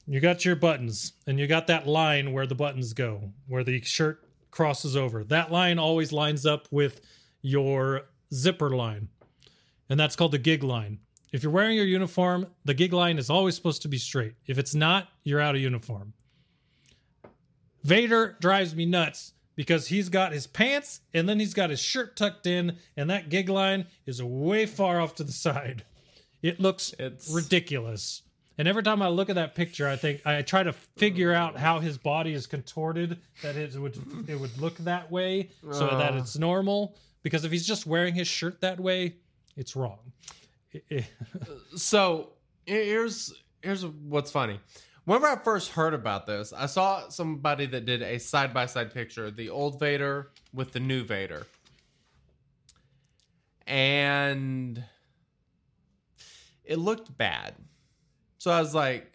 You 0.08 0.20
got 0.20 0.44
your 0.44 0.56
buttons, 0.56 1.14
and 1.28 1.40
you 1.40 1.46
got 1.46 1.68
that 1.68 1.86
line 1.86 2.34
where 2.34 2.48
the 2.48 2.56
buttons 2.56 2.92
go, 2.92 3.22
where 3.48 3.64
the 3.64 3.80
shirt 3.82 4.28
crosses 4.50 4.98
over. 4.98 5.24
That 5.24 5.52
line 5.52 5.78
always 5.78 6.12
lines 6.12 6.48
up 6.48 6.68
with 6.72 7.02
your 7.44 8.06
zipper 8.34 8.72
line, 8.72 9.10
and 9.90 10.00
that's 10.00 10.16
called 10.16 10.32
the 10.32 10.40
gig 10.40 10.64
line. 10.64 10.98
If 11.32 11.44
you're 11.44 11.52
wearing 11.52 11.76
your 11.76 11.86
uniform, 11.86 12.48
the 12.66 12.74
gig 12.74 12.94
line 12.94 13.20
is 13.20 13.30
always 13.30 13.54
supposed 13.54 13.84
to 13.84 13.88
be 13.88 14.00
straight. 14.00 14.34
If 14.48 14.58
it's 14.58 14.74
not, 14.74 15.10
you're 15.24 15.40
out 15.40 15.54
of 15.54 15.62
uniform. 15.62 16.14
Vader 17.84 18.38
drives 18.40 18.76
me 18.76 18.86
nuts 18.86 19.34
because 19.56 19.88
he's 19.88 20.10
got 20.10 20.32
his 20.32 20.48
pants 20.48 21.02
and 21.14 21.28
then 21.30 21.40
he's 21.40 21.54
got 21.54 21.70
his 21.70 21.80
shirt 21.80 22.16
tucked 22.16 22.48
in, 22.48 22.78
and 22.98 23.10
that 23.10 23.30
gig 23.30 23.50
line 23.50 23.86
is 24.06 24.22
way 24.24 24.66
far 24.66 25.00
off 25.02 25.16
to 25.16 25.24
the 25.24 25.32
side. 25.46 25.84
It 26.42 26.60
looks 26.60 26.94
It's- 27.00 27.30
ridiculous. 27.32 28.22
And 28.60 28.68
every 28.68 28.84
time 28.84 29.02
I 29.02 29.08
look 29.08 29.30
at 29.32 29.36
that 29.36 29.56
picture, 29.56 29.88
I 29.88 29.96
think 29.96 30.22
I 30.28 30.44
try 30.44 30.62
to 30.62 30.74
figure 30.74 31.34
out 31.34 31.58
how 31.58 31.80
his 31.80 31.98
body 31.98 32.34
is 32.34 32.46
contorted 32.46 33.18
that 33.42 33.56
it 33.56 33.74
would 33.76 33.98
it 34.30 34.40
would 34.40 34.56
look 34.60 34.78
that 34.78 35.10
way 35.12 35.50
so 35.72 35.88
that 35.88 36.14
Uh. 36.14 36.18
it's 36.18 36.38
normal. 36.38 36.96
Because 37.24 37.46
if 37.46 37.52
he's 37.52 37.66
just 37.66 37.88
wearing 37.88 38.14
his 38.14 38.28
shirt 38.28 38.62
that 38.62 38.80
way, 38.80 39.16
it's 39.58 39.76
wrong. 39.76 39.98
So 41.76 42.30
here's 42.66 43.34
here's 43.62 43.86
what's 43.86 44.32
funny. 44.32 44.60
Whenever 45.06 45.28
I 45.28 45.36
first 45.36 45.72
heard 45.72 45.94
about 45.94 46.26
this, 46.26 46.54
I 46.54 46.66
saw 46.66 47.10
somebody 47.10 47.66
that 47.68 47.86
did 47.86 48.02
a 48.02 48.20
side 48.20 48.54
by 48.54 48.66
side 48.68 48.94
picture, 48.94 49.30
the 49.30 49.50
old 49.50 49.80
Vader 49.80 50.32
with 50.54 50.72
the 50.72 50.80
new 50.80 51.04
Vader. 51.04 51.46
And 53.68 54.84
it 56.64 56.80
looked 56.80 57.18
bad. 57.18 57.56
So 58.38 58.52
I 58.52 58.62
was 58.62 58.74
like, 58.74 59.14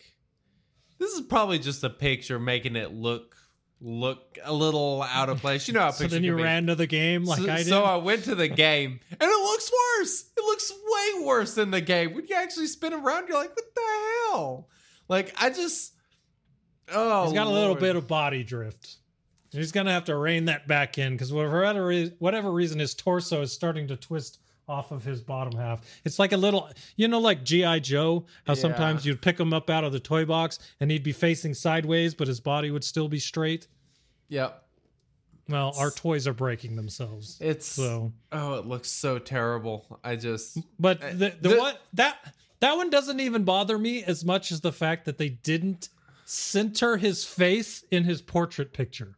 this 0.98 1.12
is 1.12 1.22
probably 1.22 1.58
just 1.58 1.84
a 1.84 1.90
picture 1.90 2.38
making 2.38 2.76
it 2.76 2.92
look 2.92 3.34
look 3.80 4.38
a 4.42 4.52
little 4.52 5.02
out 5.02 5.28
of 5.28 5.40
place. 5.40 5.68
You 5.68 5.74
know 5.74 5.80
how 5.80 5.90
so 5.92 6.06
then 6.06 6.24
you 6.24 6.34
be. 6.36 6.42
ran 6.42 6.66
to 6.66 6.74
the 6.74 6.86
game 6.86 7.24
like 7.24 7.40
so, 7.40 7.50
I 7.50 7.56
did. 7.58 7.66
so 7.66 7.84
I 7.84 7.96
went 7.96 8.24
to 8.24 8.34
the 8.34 8.48
game, 8.48 9.00
and 9.10 9.22
it 9.22 9.42
looks 9.42 9.70
worse. 9.70 10.30
It 10.36 10.40
looks 10.40 10.72
way 10.72 11.24
worse 11.24 11.54
than 11.54 11.70
the 11.70 11.80
game. 11.80 12.14
When 12.14 12.26
you 12.26 12.34
actually 12.34 12.66
spin 12.66 12.92
around, 12.92 13.28
you're 13.28 13.38
like, 13.38 13.54
"What 13.54 13.74
the 13.74 13.80
hell?" 14.32 14.68
Like 15.08 15.34
I 15.40 15.50
just, 15.50 15.94
oh, 16.92 17.24
He's 17.24 17.32
got 17.32 17.46
a 17.46 17.50
little 17.50 17.74
bit 17.74 17.96
of 17.96 18.06
body 18.06 18.44
drift. 18.44 18.96
He's 19.50 19.72
gonna 19.72 19.92
have 19.92 20.04
to 20.04 20.16
rein 20.16 20.44
that 20.46 20.68
back 20.68 20.98
in 20.98 21.12
because 21.14 21.32
whatever 21.32 21.86
re- 21.86 22.12
whatever 22.18 22.50
reason 22.52 22.78
his 22.78 22.94
torso 22.94 23.40
is 23.42 23.52
starting 23.52 23.88
to 23.88 23.96
twist 23.96 24.40
off 24.68 24.90
of 24.90 25.02
his 25.02 25.22
bottom 25.22 25.58
half. 25.58 25.80
It's 26.04 26.18
like 26.18 26.32
a 26.32 26.36
little, 26.36 26.68
you 26.96 27.08
know, 27.08 27.18
like 27.20 27.42
GI 27.42 27.80
Joe. 27.80 28.26
How 28.46 28.52
sometimes 28.52 29.06
you'd 29.06 29.22
pick 29.22 29.40
him 29.40 29.54
up 29.54 29.70
out 29.70 29.82
of 29.84 29.92
the 29.92 30.00
toy 30.00 30.26
box 30.26 30.58
and 30.80 30.90
he'd 30.90 31.02
be 31.02 31.12
facing 31.12 31.54
sideways, 31.54 32.14
but 32.14 32.28
his 32.28 32.38
body 32.40 32.70
would 32.70 32.84
still 32.84 33.08
be 33.08 33.18
straight. 33.18 33.66
Yep, 34.28 34.62
Well, 35.48 35.72
our 35.78 35.90
toys 35.90 36.26
are 36.26 36.34
breaking 36.34 36.76
themselves. 36.76 37.38
it's 37.40 37.64
So, 37.64 38.12
oh, 38.30 38.54
it 38.58 38.66
looks 38.66 38.90
so 38.90 39.18
terrible. 39.18 39.98
I 40.04 40.16
just 40.16 40.58
but 40.78 41.00
the 41.00 41.34
the, 41.40 41.48
the- 41.48 41.56
what 41.56 41.80
that 41.94 42.18
that 42.60 42.76
one 42.76 42.90
doesn't 42.90 43.20
even 43.20 43.44
bother 43.44 43.78
me 43.78 44.02
as 44.04 44.24
much 44.24 44.50
as 44.52 44.60
the 44.60 44.72
fact 44.72 45.04
that 45.04 45.18
they 45.18 45.28
didn't 45.28 45.88
center 46.24 46.96
his 46.96 47.24
face 47.24 47.84
in 47.90 48.04
his 48.04 48.20
portrait 48.20 48.72
picture. 48.72 49.16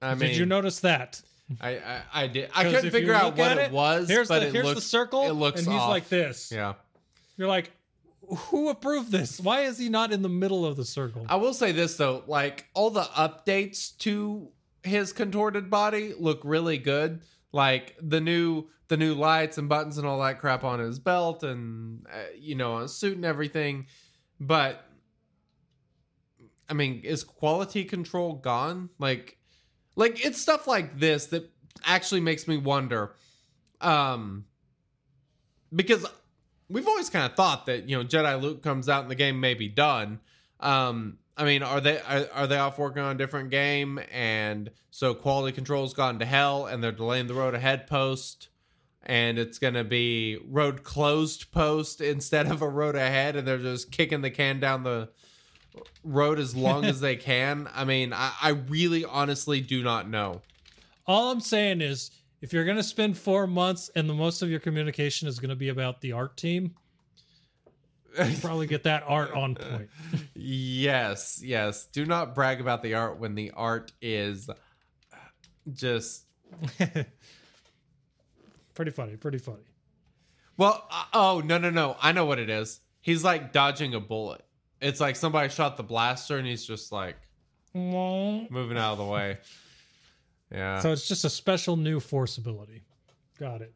I 0.00 0.14
mean, 0.14 0.30
Did 0.30 0.36
you 0.38 0.46
notice 0.46 0.80
that? 0.80 1.20
I, 1.60 1.70
I 1.76 2.02
I 2.14 2.26
did. 2.28 2.50
I 2.54 2.64
couldn't 2.64 2.90
figure 2.90 3.12
out 3.14 3.36
what 3.36 3.52
at 3.52 3.58
it, 3.58 3.72
was, 3.72 4.08
Here's 4.08 4.28
but 4.28 4.40
the 4.40 4.46
it 4.48 4.52
here's 4.52 4.64
looks 4.64 4.76
the 4.76 4.80
circle, 4.88 5.24
It 5.28 5.32
looks 5.32 5.60
and 5.60 5.72
he's 5.72 5.80
off. 5.80 5.90
like 5.90 6.08
this. 6.08 6.50
Yeah. 6.50 6.74
You're 7.36 7.48
like, 7.48 7.70
who 8.26 8.68
approved 8.70 9.10
this? 9.12 9.38
Why 9.38 9.62
is 9.62 9.78
he 9.78 9.88
not 9.88 10.12
in 10.12 10.22
the 10.22 10.28
middle 10.28 10.64
of 10.64 10.76
the 10.76 10.84
circle? 10.84 11.26
I 11.28 11.36
will 11.36 11.54
say 11.54 11.72
this 11.72 11.96
though, 11.96 12.22
like 12.26 12.66
all 12.74 12.90
the 12.90 13.02
updates 13.02 13.96
to 13.98 14.48
his 14.82 15.12
contorted 15.12 15.68
body 15.70 16.14
look 16.18 16.40
really 16.42 16.78
good. 16.78 17.20
Like 17.52 17.96
the 18.00 18.20
new 18.20 18.68
the 18.88 18.96
new 18.96 19.14
lights 19.14 19.58
and 19.58 19.68
buttons 19.68 19.98
and 19.98 20.06
all 20.06 20.20
that 20.20 20.38
crap 20.38 20.64
on 20.64 20.80
his 20.80 20.98
belt 20.98 21.42
and 21.42 22.06
uh, 22.12 22.24
you 22.38 22.54
know 22.54 22.74
on 22.74 22.88
suit 22.88 23.16
and 23.16 23.24
everything. 23.24 23.86
But 24.40 24.84
I 26.68 26.74
mean, 26.74 27.02
is 27.04 27.24
quality 27.24 27.84
control 27.84 28.34
gone? 28.34 28.90
Like 28.98 29.38
like 29.96 30.24
it's 30.24 30.40
stuff 30.40 30.66
like 30.66 30.98
this 30.98 31.26
that 31.26 31.50
actually 31.84 32.20
makes 32.20 32.46
me 32.46 32.56
wonder 32.56 33.14
um 33.80 34.44
because 35.74 36.06
we've 36.68 36.88
always 36.88 37.10
kind 37.10 37.26
of 37.26 37.36
thought 37.36 37.66
that 37.66 37.88
you 37.88 37.96
know 37.96 38.04
Jedi 38.04 38.40
Luke 38.40 38.62
comes 38.62 38.88
out 38.88 39.02
and 39.02 39.10
the 39.10 39.14
game 39.16 39.40
may 39.40 39.54
be 39.54 39.68
done. 39.68 40.20
Um, 40.60 41.18
I 41.42 41.44
mean, 41.44 41.64
are 41.64 41.80
they 41.80 42.00
are, 42.02 42.28
are 42.32 42.46
they 42.46 42.56
off 42.56 42.78
working 42.78 43.02
on 43.02 43.16
a 43.16 43.18
different 43.18 43.50
game, 43.50 43.98
and 44.12 44.70
so 44.92 45.12
quality 45.12 45.52
control's 45.52 45.92
gone 45.92 46.20
to 46.20 46.24
hell, 46.24 46.66
and 46.66 46.80
they're 46.80 46.92
delaying 46.92 47.26
the 47.26 47.34
road 47.34 47.56
ahead 47.56 47.88
post, 47.88 48.48
and 49.04 49.40
it's 49.40 49.58
gonna 49.58 49.82
be 49.82 50.38
road 50.48 50.84
closed 50.84 51.50
post 51.50 52.00
instead 52.00 52.46
of 52.46 52.62
a 52.62 52.68
road 52.68 52.94
ahead, 52.94 53.34
and 53.34 53.46
they're 53.46 53.58
just 53.58 53.90
kicking 53.90 54.20
the 54.20 54.30
can 54.30 54.60
down 54.60 54.84
the 54.84 55.08
road 56.04 56.38
as 56.38 56.54
long 56.54 56.84
as 56.84 57.00
they 57.00 57.16
can. 57.32 57.68
I 57.74 57.84
mean, 57.84 58.12
I, 58.12 58.32
I 58.40 58.50
really 58.50 59.04
honestly 59.04 59.60
do 59.60 59.82
not 59.82 60.08
know. 60.08 60.42
All 61.08 61.32
I'm 61.32 61.40
saying 61.40 61.80
is, 61.80 62.12
if 62.40 62.52
you're 62.52 62.64
gonna 62.64 62.84
spend 62.84 63.18
four 63.18 63.48
months 63.48 63.90
and 63.96 64.08
the 64.08 64.14
most 64.14 64.42
of 64.42 64.48
your 64.48 64.60
communication 64.60 65.26
is 65.26 65.40
gonna 65.40 65.56
be 65.56 65.70
about 65.70 66.02
the 66.02 66.12
art 66.12 66.36
team, 66.36 66.76
Probably 68.40 68.66
get 68.66 68.82
that 68.84 69.04
art 69.06 69.32
on 69.32 69.54
point. 69.54 69.88
yes, 70.34 71.40
yes. 71.42 71.86
Do 71.86 72.04
not 72.04 72.34
brag 72.34 72.60
about 72.60 72.82
the 72.82 72.94
art 72.94 73.18
when 73.18 73.34
the 73.34 73.52
art 73.52 73.92
is 74.00 74.50
just 75.72 76.24
pretty 78.74 78.90
funny. 78.90 79.16
Pretty 79.16 79.38
funny. 79.38 79.62
well. 80.56 80.86
Uh, 80.90 81.04
oh 81.14 81.42
no, 81.44 81.58
no, 81.58 81.70
no! 81.70 81.96
I 82.02 82.12
know 82.12 82.24
what 82.24 82.38
it 82.38 82.50
is. 82.50 82.80
He's 83.00 83.24
like 83.24 83.52
dodging 83.52 83.94
a 83.94 84.00
bullet. 84.00 84.42
It's 84.80 85.00
like 85.00 85.16
somebody 85.16 85.48
shot 85.48 85.76
the 85.76 85.82
blaster, 85.82 86.38
and 86.38 86.46
he's 86.46 86.64
just 86.66 86.92
like 86.92 87.16
moving 87.74 88.76
out 88.76 88.92
of 88.92 88.98
the 88.98 89.04
way. 89.04 89.38
Yeah. 90.50 90.80
So 90.80 90.92
it's 90.92 91.08
just 91.08 91.24
a 91.24 91.30
special 91.30 91.76
new 91.76 91.98
force 92.00 92.36
ability. 92.36 92.82
Got 93.38 93.62
it. 93.62 93.72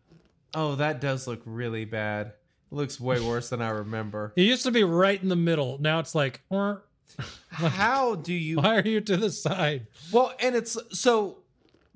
oh, 0.54 0.74
that 0.76 1.00
does 1.00 1.26
look 1.26 1.40
really 1.46 1.84
bad. 1.84 2.34
It 2.70 2.74
looks 2.74 3.00
way 3.00 3.20
worse 3.20 3.50
than 3.50 3.62
I 3.62 3.70
remember. 3.70 4.32
It 4.36 4.42
used 4.42 4.64
to 4.64 4.70
be 4.70 4.84
right 4.84 5.20
in 5.22 5.28
the 5.28 5.36
middle. 5.36 5.78
Now 5.80 6.00
it's 6.00 6.14
like, 6.14 6.42
"Er, 6.52 6.82
How 7.48 8.16
do 8.16 8.32
you 8.32 8.56
why 8.56 8.76
are 8.78 8.86
you 8.88 9.00
to 9.02 9.16
the 9.16 9.30
side? 9.30 9.86
Well, 10.12 10.34
and 10.40 10.54
it's 10.54 10.76
so 10.92 11.38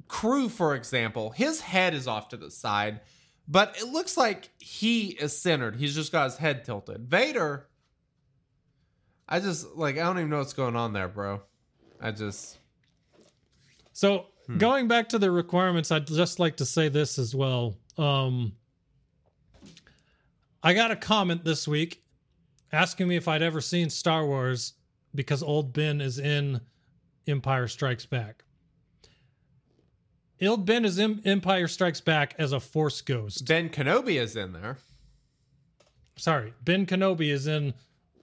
Crew, 0.08 0.48
for 0.48 0.74
example, 0.74 1.30
his 1.30 1.60
head 1.60 1.94
is 1.94 2.08
off 2.08 2.30
to 2.30 2.36
the 2.36 2.50
side, 2.50 3.00
but 3.46 3.76
it 3.78 3.88
looks 3.88 4.16
like 4.16 4.50
he 4.58 5.08
is 5.08 5.36
centered. 5.36 5.76
He's 5.76 5.94
just 5.94 6.10
got 6.10 6.24
his 6.24 6.36
head 6.36 6.64
tilted. 6.64 7.08
Vader, 7.08 7.66
I 9.28 9.40
just 9.40 9.76
like 9.76 9.96
I 9.96 10.02
don't 10.02 10.18
even 10.18 10.30
know 10.30 10.38
what's 10.38 10.52
going 10.52 10.76
on 10.76 10.92
there, 10.92 11.08
bro. 11.08 11.42
I 12.00 12.10
just 12.10 12.58
So 13.92 14.26
going 14.56 14.88
back 14.88 15.10
to 15.10 15.18
the 15.18 15.30
requirements, 15.30 15.92
I'd 15.92 16.06
just 16.06 16.38
like 16.40 16.56
to 16.56 16.64
say 16.64 16.88
this 16.88 17.18
as 17.18 17.34
well. 17.34 17.76
Um, 17.98 18.52
I 20.62 20.74
got 20.74 20.90
a 20.90 20.96
comment 20.96 21.44
this 21.44 21.66
week 21.66 22.02
asking 22.72 23.08
me 23.08 23.16
if 23.16 23.28
I'd 23.28 23.42
ever 23.42 23.61
seen 23.61 23.90
Star 23.90 24.26
Wars 24.26 24.74
because 25.14 25.42
old 25.42 25.72
Ben 25.72 26.00
is 26.00 26.18
in 26.18 26.61
Empire 27.26 27.66
Strikes 27.66 28.06
Back. 28.06 28.44
Old 30.42 30.64
Ben 30.64 30.84
is 30.84 30.98
in 30.98 31.20
Empire 31.24 31.68
Strikes 31.68 32.00
Back 32.00 32.34
as 32.38 32.52
a 32.52 32.61
Force 32.61 33.00
ghost. 33.00 33.46
Ben 33.46 33.68
Kenobi 33.68 34.20
is 34.20 34.36
in 34.36 34.52
there. 34.52 34.78
Sorry, 36.16 36.52
Ben 36.62 36.86
Kenobi 36.86 37.30
is 37.30 37.46
in 37.46 37.74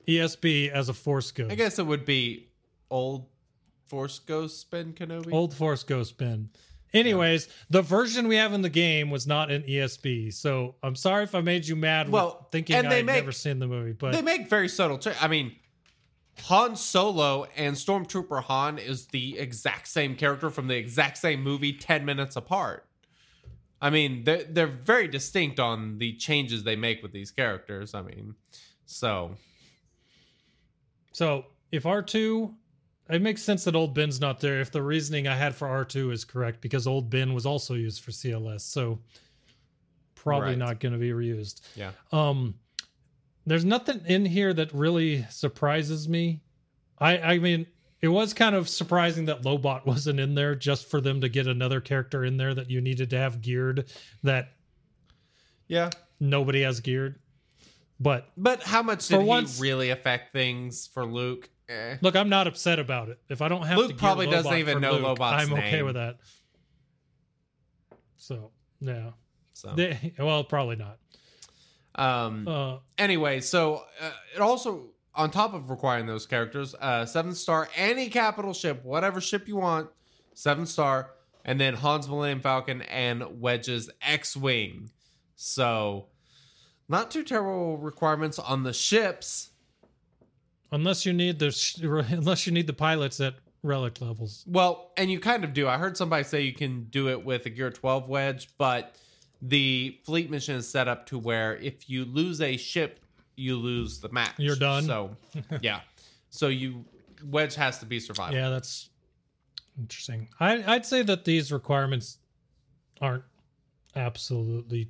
ESB 0.07 0.69
as 0.69 0.89
a 0.89 0.93
Force 0.93 1.31
ghost. 1.31 1.51
I 1.51 1.55
guess 1.55 1.79
it 1.79 1.85
would 1.85 2.05
be 2.05 2.49
old 2.89 3.25
Force 3.85 4.19
Ghost 4.19 4.69
Ben 4.69 4.93
Kenobi. 4.93 5.31
Old 5.31 5.53
Force 5.53 5.83
Ghost 5.83 6.17
Ben. 6.17 6.49
Anyways, 6.97 7.47
the 7.69 7.81
version 7.81 8.27
we 8.27 8.35
have 8.35 8.53
in 8.53 8.61
the 8.61 8.69
game 8.69 9.09
was 9.09 9.25
not 9.27 9.51
an 9.51 9.63
ESB, 9.63 10.33
so 10.33 10.75
I'm 10.83 10.95
sorry 10.95 11.23
if 11.23 11.33
I 11.35 11.41
made 11.41 11.67
you 11.67 11.75
mad. 11.75 12.09
Well, 12.09 12.37
with 12.41 12.51
thinking 12.51 12.75
and 12.75 12.91
they 12.91 12.99
I'd 12.99 13.05
make- 13.05 13.15
never 13.15 13.31
seen 13.31 13.59
the 13.59 13.67
movie, 13.67 13.93
but 13.93 14.11
they 14.13 14.21
make 14.21 14.49
very 14.49 14.67
subtle. 14.69 14.97
Ch- 14.97 15.21
I 15.21 15.27
mean, 15.27 15.55
Han 16.43 16.75
Solo 16.75 17.47
and 17.55 17.75
Stormtrooper 17.75 18.43
Han 18.43 18.77
is 18.77 19.07
the 19.07 19.37
exact 19.39 19.87
same 19.87 20.15
character 20.15 20.49
from 20.49 20.67
the 20.67 20.75
exact 20.75 21.17
same 21.17 21.41
movie, 21.41 21.73
ten 21.73 22.05
minutes 22.05 22.35
apart. 22.35 22.85
I 23.81 23.89
mean, 23.89 24.23
they're 24.23 24.43
they're 24.43 24.67
very 24.67 25.07
distinct 25.07 25.59
on 25.59 25.97
the 25.99 26.13
changes 26.13 26.63
they 26.63 26.75
make 26.75 27.01
with 27.03 27.11
these 27.11 27.31
characters. 27.31 27.93
I 27.93 28.01
mean, 28.01 28.35
so 28.85 29.35
so 31.11 31.45
if 31.71 31.83
R2, 31.83 32.53
it 33.09 33.21
makes 33.21 33.41
sense 33.43 33.63
that 33.65 33.75
old 33.75 33.93
Ben's 33.93 34.19
not 34.19 34.39
there. 34.39 34.59
If 34.59 34.71
the 34.71 34.81
reasoning 34.83 35.27
I 35.27 35.35
had 35.35 35.55
for 35.55 35.67
R2 35.67 36.11
is 36.11 36.25
correct, 36.25 36.61
because 36.61 36.87
old 36.87 37.09
Ben 37.09 37.33
was 37.33 37.45
also 37.45 37.73
used 37.73 38.03
for 38.03 38.11
CLS, 38.11 38.61
so 38.61 38.99
probably 40.15 40.49
Right. 40.49 40.57
not 40.57 40.79
going 40.79 40.93
to 40.93 40.99
be 40.99 41.11
reused. 41.11 41.61
yeah. 41.75 41.91
Um, 42.11 42.55
there's 43.45 43.63
nothing 43.63 44.01
in 44.07 44.25
here 44.25 44.53
that 44.53 44.73
really 44.73 45.23
surprises 45.29 46.09
me. 46.09 46.41
I 46.99 47.17
I 47.19 47.37
mean, 47.39 47.65
it 48.01 48.09
was 48.09 48.33
kind 48.33 48.55
of 48.55 48.67
surprising 48.67 49.25
that 49.25 49.43
Lobot 49.43 49.85
wasn't 49.91 50.19
in 50.19 50.35
there 50.35 50.53
just 50.55 50.89
for 50.89 50.99
them 50.99 51.21
to 51.21 51.29
get 51.29 51.47
another 51.47 51.79
character 51.79 52.25
in 52.25 52.35
there 52.37 52.53
that 52.53 52.69
you 52.69 52.81
needed 52.81 53.09
to 53.11 53.17
have 53.17 53.41
geared 53.41 53.89
that 54.23 54.53
Yeah. 55.69 55.89
nobody 56.19 56.61
has 56.63 56.79
geared. 56.81 57.19
But 57.99 58.29
But 58.35 58.63
how 58.63 58.83
much 58.83 59.07
did 59.07 59.21
once- 59.23 59.57
he 59.57 59.63
really 59.63 59.89
affect 59.91 60.33
things 60.33 60.87
for 60.87 61.05
Luke? 61.05 61.49
Eh. 61.70 61.97
look, 62.01 62.15
I'm 62.15 62.30
not 62.30 62.47
upset 62.47 62.80
about 62.80 63.09
it. 63.09 63.20
If 63.30 63.41
I 63.41 63.49
don't 63.49 63.63
have 63.65 63.78
Luke 63.78 63.91
to 63.91 63.95
probably 63.97 64.28
doesn't 64.28 64.53
even 64.57 64.80
know 64.80 64.93
Luke, 64.93 65.18
Lobot's 65.20 65.43
I'm 65.43 65.53
okay 65.53 65.72
name. 65.72 65.86
with 65.86 65.95
that. 65.95 66.18
So 68.18 68.51
yeah, 68.80 69.11
So, 69.53 69.74
They- 69.76 70.13
well, 70.20 70.43
probably 70.43 70.76
not. 70.76 70.97
um, 71.95 72.47
Uh, 72.47 72.78
anyway, 72.97 73.39
so 73.41 73.84
uh, 74.01 74.11
it 74.36 74.39
also 74.41 74.91
on 75.15 75.32
top 75.32 75.53
of 75.53 75.70
requiring 75.70 76.05
those 76.05 76.26
characters, 76.26 76.76
uh, 76.80 77.05
seven 77.05 77.34
star 77.34 77.68
any 77.76 78.07
capital 78.09 78.53
ship, 78.53 78.84
whatever 78.84 79.20
ship 79.20 79.47
you 79.47 79.55
want, 79.57 79.89
seven 80.34 80.65
star, 80.65 81.11
and 81.43 81.59
then 81.59 81.74
Han's 81.74 82.07
Millennium 82.07 82.41
Falcon 82.41 82.82
and 82.84 83.41
Wedge's 83.41 83.89
X 84.01 84.38
Wing. 84.38 84.91
So 85.36 86.07
not 86.88 87.09
too 87.11 87.24
terrible 87.24 87.78
requirements 87.78 88.38
on 88.39 88.63
the 88.63 88.74
ships. 88.74 89.49
Unless 90.72 91.05
you 91.05 91.13
need 91.13 91.39
the 91.39 92.05
unless 92.11 92.45
you 92.45 92.53
need 92.53 92.68
the 92.68 92.74
pilots 92.74 93.20
at 93.20 93.36
relic 93.63 94.01
levels. 94.01 94.43
Well, 94.47 94.91
and 94.97 95.11
you 95.11 95.20
kind 95.20 95.43
of 95.43 95.53
do. 95.53 95.68
I 95.68 95.78
heard 95.78 95.97
somebody 95.97 96.24
say 96.24 96.41
you 96.41 96.53
can 96.53 96.86
do 96.86 97.09
it 97.09 97.24
with 97.24 97.45
a 97.45 97.49
Gear 97.49 97.70
12 97.70 98.07
wedge, 98.07 98.49
but 98.57 98.95
the 99.41 99.99
fleet 100.03 100.30
mission 100.30 100.55
is 100.55 100.68
set 100.68 100.88
up 100.88 101.05
to 101.07 101.20
where 101.20 101.57
if 101.57 101.89
you 101.89 102.05
lose 102.05 102.41
a 102.41 102.57
ship, 102.57 102.99
you 103.36 103.55
lose 103.55 103.99
the 103.99 104.09
match. 104.09 104.34
You're 104.38 104.55
done. 104.55 104.84
So, 104.84 105.15
yeah. 105.61 105.82
So 106.30 106.47
you 106.47 106.86
wedge 107.24 107.55
has 107.55 107.80
to 107.80 107.86
be 107.86 107.99
survival. 107.99 108.36
Yeah, 108.36 108.49
that's 108.49 108.89
interesting. 109.78 110.28
I, 110.39 110.63
I'd 110.76 110.86
say 110.86 111.03
that 111.03 111.26
these 111.26 111.51
requirements 111.51 112.18
aren't 112.99 113.24
absolutely 113.95 114.89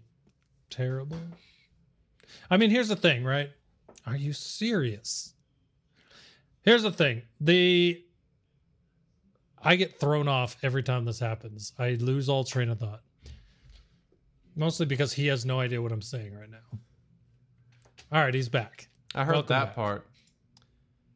terrible. 0.70 1.18
I 2.50 2.58
mean, 2.58 2.70
here's 2.70 2.88
the 2.88 2.96
thing, 2.96 3.24
right? 3.24 3.52
Are 4.06 4.16
you 4.16 4.34
serious? 4.34 5.34
Here's 6.68 6.84
the 6.84 6.92
thing. 6.92 7.22
The 7.40 8.04
I 9.64 9.78
get 9.78 10.02
thrown 10.02 10.28
off 10.28 10.58
every 10.62 10.84
time 10.84 11.06
this 11.06 11.18
happens. 11.18 11.72
I 11.80 11.92
lose 11.92 12.28
all 12.28 12.44
train 12.44 12.68
of 12.68 12.78
thought. 12.78 13.04
Mostly 14.54 14.86
because 14.86 15.14
he 15.14 15.28
has 15.28 15.46
no 15.46 15.62
idea 15.62 15.82
what 15.82 15.94
I'm 15.94 16.02
saying 16.02 16.38
right 16.38 16.50
now. 16.52 16.80
All 18.12 18.22
right, 18.22 18.34
he's 18.34 18.50
back. 18.50 18.90
I 19.16 19.24
heard 19.24 19.36
Welcome 19.36 19.48
that 19.56 19.66
back. 19.68 19.76
part. 19.76 20.08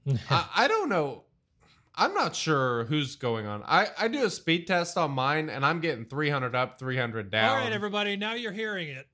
I, 0.29 0.47
I 0.55 0.67
don't 0.69 0.87
know. 0.87 1.25
I'm 1.95 2.13
not 2.13 2.33
sure 2.33 2.85
who's 2.85 3.17
going 3.17 3.45
on. 3.45 3.61
I, 3.65 3.89
I 3.99 4.07
do 4.07 4.23
a 4.23 4.29
speed 4.29 4.67
test 4.67 4.97
on 4.97 5.11
mine 5.11 5.49
and 5.49 5.65
I'm 5.65 5.81
getting 5.81 6.05
300 6.05 6.55
up, 6.55 6.79
300 6.79 7.29
down. 7.29 7.49
All 7.49 7.55
right, 7.57 7.73
everybody, 7.73 8.15
now 8.15 8.35
you're 8.35 8.53
hearing 8.53 8.87
it. 8.87 9.05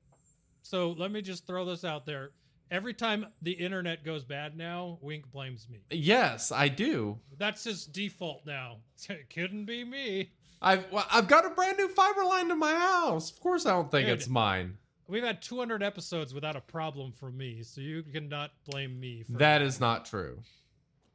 So 0.62 0.92
let 0.92 1.12
me 1.12 1.24
just 1.24 1.48
throw 1.48 1.66
this 1.66 1.84
out 1.84 2.06
there. 2.06 2.30
Every 2.70 2.94
time 2.94 3.28
the 3.42 3.54
internet 3.54 4.04
goes 4.04 4.26
bad 4.26 4.58
now, 4.58 4.98
Wink 5.02 5.32
blames 5.32 5.68
me. 5.70 5.80
Yes, 5.90 6.52
I 6.52 6.68
do. 6.68 7.18
That's 7.38 7.64
his 7.64 7.86
default 7.86 8.46
now. 8.46 8.78
It 9.10 9.30
couldn't 9.30 9.66
be 9.66 9.84
me. 9.84 10.32
I've 10.62 10.92
well, 10.92 11.06
I've 11.12 11.28
got 11.28 11.46
a 11.46 11.50
brand 11.50 11.78
new 11.78 11.88
fiber 11.88 12.24
line 12.24 12.50
to 12.50 12.56
my 12.56 12.74
house. 12.74 13.32
Of 13.32 13.40
course, 13.40 13.66
I 13.66 13.72
don't 13.72 13.92
think 13.92 14.08
Dude. 14.08 14.18
it's 14.18 14.28
mine. 14.28 14.78
We've 15.08 15.24
had 15.24 15.42
200 15.42 15.82
episodes 15.82 16.34
without 16.34 16.56
a 16.56 16.62
problem 16.62 17.14
from 17.14 17.38
me, 17.38 17.64
so 17.64 17.80
you 17.80 18.04
cannot 18.04 18.52
blame 18.66 19.00
me 19.00 19.24
for 19.24 19.34
That 19.34 19.62
is 19.62 19.80
not 19.80 20.06
true. 20.06 20.42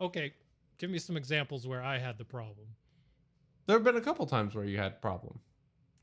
Okay, 0.00 0.32
give 0.78 0.88
me 0.90 0.98
some 0.98 1.16
examples 1.16 1.66
where 1.66 1.82
I 1.82 1.98
had 1.98 2.16
the 2.16 2.24
problem. 2.24 2.66
There 3.66 3.76
have 3.76 3.84
been 3.84 3.96
a 3.96 4.00
couple 4.00 4.26
times 4.26 4.55
where 4.55 4.64
you 4.64 4.78
had 4.78 5.03
problem. 5.03 5.38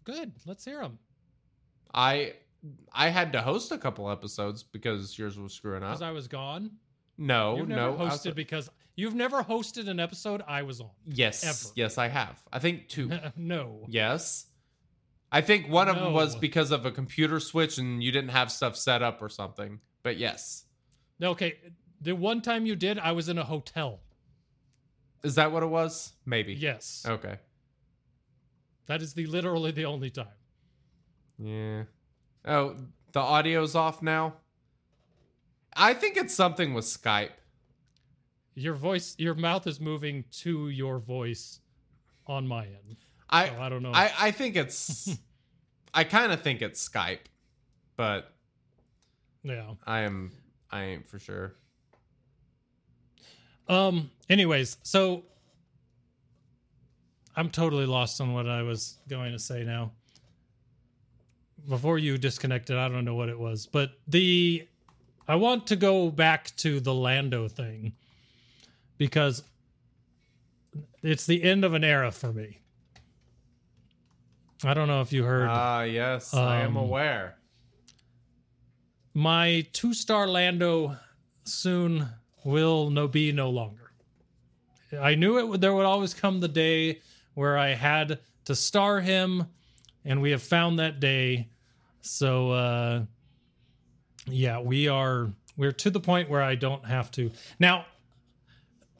Good, 0.03 0.33
let's 0.45 0.63
hear 0.63 0.81
them. 0.81 0.99
I 1.93 2.33
I 2.93 3.09
had 3.09 3.33
to 3.33 3.41
host 3.41 3.71
a 3.71 3.77
couple 3.77 4.09
episodes 4.11 4.63
because 4.63 5.17
yours 5.17 5.37
was 5.39 5.53
screwing 5.53 5.83
up. 5.83 5.89
Because 5.91 6.01
I 6.01 6.11
was 6.11 6.27
gone. 6.27 6.71
no, 7.17 7.57
You've 7.57 7.69
never 7.69 7.81
no. 7.81 7.97
I 7.97 8.03
was- 8.05 8.19
hosted 8.25 8.35
because 8.35 8.69
you've 8.95 9.15
never 9.15 9.41
hosted 9.43 9.87
an 9.87 9.99
episode 9.99 10.41
I 10.47 10.63
was 10.63 10.81
on. 10.81 10.89
yes, 11.05 11.43
ever. 11.43 11.73
yes, 11.75 11.97
I 11.97 12.07
have. 12.09 12.41
I 12.51 12.59
think 12.59 12.89
two. 12.89 13.11
no. 13.37 13.85
yes. 13.87 14.45
I 15.31 15.41
think 15.41 15.69
one 15.69 15.87
of 15.87 15.95
them 15.95 16.11
was 16.13 16.35
because 16.35 16.71
of 16.71 16.85
a 16.87 16.91
computer 16.91 17.39
switch 17.39 17.77
and 17.77 18.01
you 18.03 18.11
didn't 18.11 18.31
have 18.31 18.51
stuff 18.51 18.75
set 18.75 19.01
up 19.03 19.21
or 19.21 19.29
something. 19.29 19.79
But 20.01 20.17
yes. 20.17 20.65
No, 21.19 21.31
Okay, 21.31 21.59
the 22.01 22.13
one 22.15 22.41
time 22.41 22.65
you 22.65 22.75
did, 22.75 22.97
I 22.97 23.11
was 23.11 23.29
in 23.29 23.37
a 23.37 23.43
hotel. 23.43 23.99
Is 25.23 25.35
that 25.35 25.51
what 25.51 25.61
it 25.63 25.67
was? 25.67 26.13
Maybe. 26.25 26.53
Yes. 26.55 27.05
Okay. 27.07 27.37
That 28.87 29.01
is 29.03 29.13
the 29.13 29.27
literally 29.27 29.71
the 29.71 29.85
only 29.85 30.09
time. 30.09 30.27
Yeah. 31.37 31.83
Oh, 32.45 32.75
the 33.11 33.19
audio's 33.19 33.75
off 33.75 34.01
now. 34.01 34.35
I 35.75 35.93
think 35.93 36.17
it's 36.17 36.33
something 36.33 36.73
with 36.73 36.85
Skype. 36.85 37.31
Your 38.55 38.73
voice, 38.73 39.15
your 39.17 39.35
mouth 39.35 39.67
is 39.67 39.79
moving 39.79 40.25
to 40.41 40.69
your 40.69 40.99
voice 40.99 41.61
on 42.27 42.47
my 42.47 42.65
end. 42.65 42.97
I 43.29 43.47
So 43.47 43.55
I 43.59 43.69
don't 43.69 43.83
know. 43.83 43.91
I, 43.93 44.11
I 44.19 44.31
think 44.31 44.55
it's 44.55 45.17
I 45.93 46.03
kind 46.03 46.31
of 46.31 46.41
think 46.41 46.61
it's 46.61 46.87
Skype, 46.87 47.27
but 47.95 48.33
yeah. 49.43 49.73
I 49.85 50.01
am 50.01 50.31
I 50.71 50.83
ain't 50.83 51.07
for 51.07 51.19
sure. 51.19 51.55
Um. 53.67 54.09
Anyways, 54.29 54.77
so 54.83 55.23
I'm 57.35 57.49
totally 57.49 57.85
lost 57.85 58.19
on 58.19 58.33
what 58.33 58.47
I 58.47 58.63
was 58.63 58.97
going 59.07 59.31
to 59.31 59.39
say 59.39 59.63
now. 59.63 59.91
Before 61.67 61.97
you 61.99 62.17
disconnected, 62.17 62.77
I 62.77 62.87
don't 62.87 63.05
know 63.05 63.15
what 63.15 63.29
it 63.29 63.37
was, 63.37 63.65
but 63.67 63.91
the 64.07 64.67
I 65.27 65.35
want 65.35 65.67
to 65.67 65.75
go 65.75 66.09
back 66.09 66.55
to 66.57 66.79
the 66.79 66.93
Lando 66.93 67.47
thing 67.47 67.93
because 68.97 69.43
it's 71.03 71.25
the 71.25 71.43
end 71.43 71.63
of 71.63 71.73
an 71.73 71.83
era 71.83 72.11
for 72.11 72.33
me. 72.33 72.59
I 74.63 74.73
don't 74.73 74.87
know 74.87 75.01
if 75.01 75.13
you 75.13 75.23
heard 75.23 75.47
Ah, 75.49 75.83
yes, 75.83 76.33
I 76.33 76.61
am 76.61 76.75
Um, 76.75 76.83
aware. 76.83 77.37
my 79.13 79.67
two 79.73 79.93
star 79.93 80.27
Lando 80.27 80.97
soon 81.43 82.09
will 82.43 82.89
no 82.89 83.07
be 83.07 83.31
no 83.31 83.49
longer. 83.49 83.91
I 84.99 85.15
knew 85.15 85.37
it 85.37 85.47
would 85.47 85.61
there 85.61 85.73
would 85.75 85.85
always 85.85 86.13
come 86.13 86.39
the 86.39 86.47
day 86.47 87.01
where 87.35 87.57
I 87.57 87.69
had 87.75 88.19
to 88.45 88.55
star 88.55 88.99
him, 89.01 89.45
and 90.05 90.21
we 90.21 90.31
have 90.31 90.41
found 90.41 90.79
that 90.79 90.99
day. 90.99 91.49
So 92.01 92.51
uh 92.51 93.03
yeah, 94.27 94.59
we 94.59 94.87
are 94.87 95.29
we're 95.57 95.71
to 95.73 95.89
the 95.89 95.99
point 95.99 96.29
where 96.29 96.41
I 96.41 96.55
don't 96.55 96.85
have 96.85 97.11
to. 97.11 97.31
Now 97.59 97.85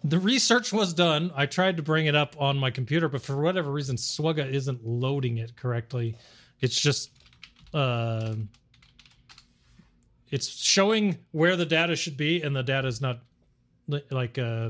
the 0.04 0.20
research 0.20 0.72
was 0.72 0.94
done. 0.94 1.32
I 1.36 1.46
tried 1.46 1.78
to 1.78 1.84
bring 1.84 2.06
it 2.06 2.16
up 2.16 2.36
on 2.40 2.58
my 2.58 2.72
computer, 2.72 3.10
but 3.10 3.22
for 3.22 3.42
whatever 3.42 3.72
reason, 3.72 3.98
Swugga 3.98 4.50
isn't 4.50 4.86
loading 4.86 5.40
it 5.40 5.56
correctly. 5.56 6.16
It's 6.62 6.80
just 6.80 7.12
uh 7.74 8.36
it's 10.32 10.48
showing 10.48 11.18
where 11.32 11.56
the 11.56 11.66
data 11.66 11.96
should 11.96 12.18
be 12.18 12.42
and 12.42 12.56
the 12.56 12.64
data 12.64 12.88
is 12.88 13.02
not 13.02 13.20
like 14.10 14.38
uh 14.38 14.70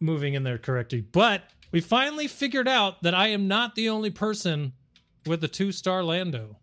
moving 0.00 0.34
in 0.34 0.42
there 0.42 0.58
correctly 0.58 1.00
but 1.00 1.42
we 1.70 1.80
finally 1.80 2.26
figured 2.28 2.68
out 2.68 3.02
that 3.02 3.14
i 3.14 3.28
am 3.28 3.46
not 3.48 3.74
the 3.74 3.88
only 3.88 4.10
person 4.10 4.72
with 5.26 5.42
a 5.44 5.48
two 5.48 5.72
star 5.72 6.02
lando 6.02 6.56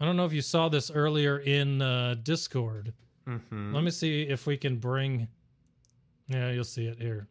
i 0.00 0.04
don't 0.04 0.16
know 0.16 0.24
if 0.24 0.32
you 0.32 0.42
saw 0.42 0.68
this 0.68 0.90
earlier 0.90 1.38
in 1.38 1.80
uh 1.82 2.14
discord 2.22 2.92
Mhm. 3.26 3.74
let 3.74 3.82
me 3.82 3.90
see 3.90 4.22
if 4.22 4.46
we 4.46 4.56
can 4.56 4.76
bring 4.78 5.26
yeah 6.28 6.50
you'll 6.50 6.64
see 6.64 6.86
it 6.86 7.00
here 7.00 7.26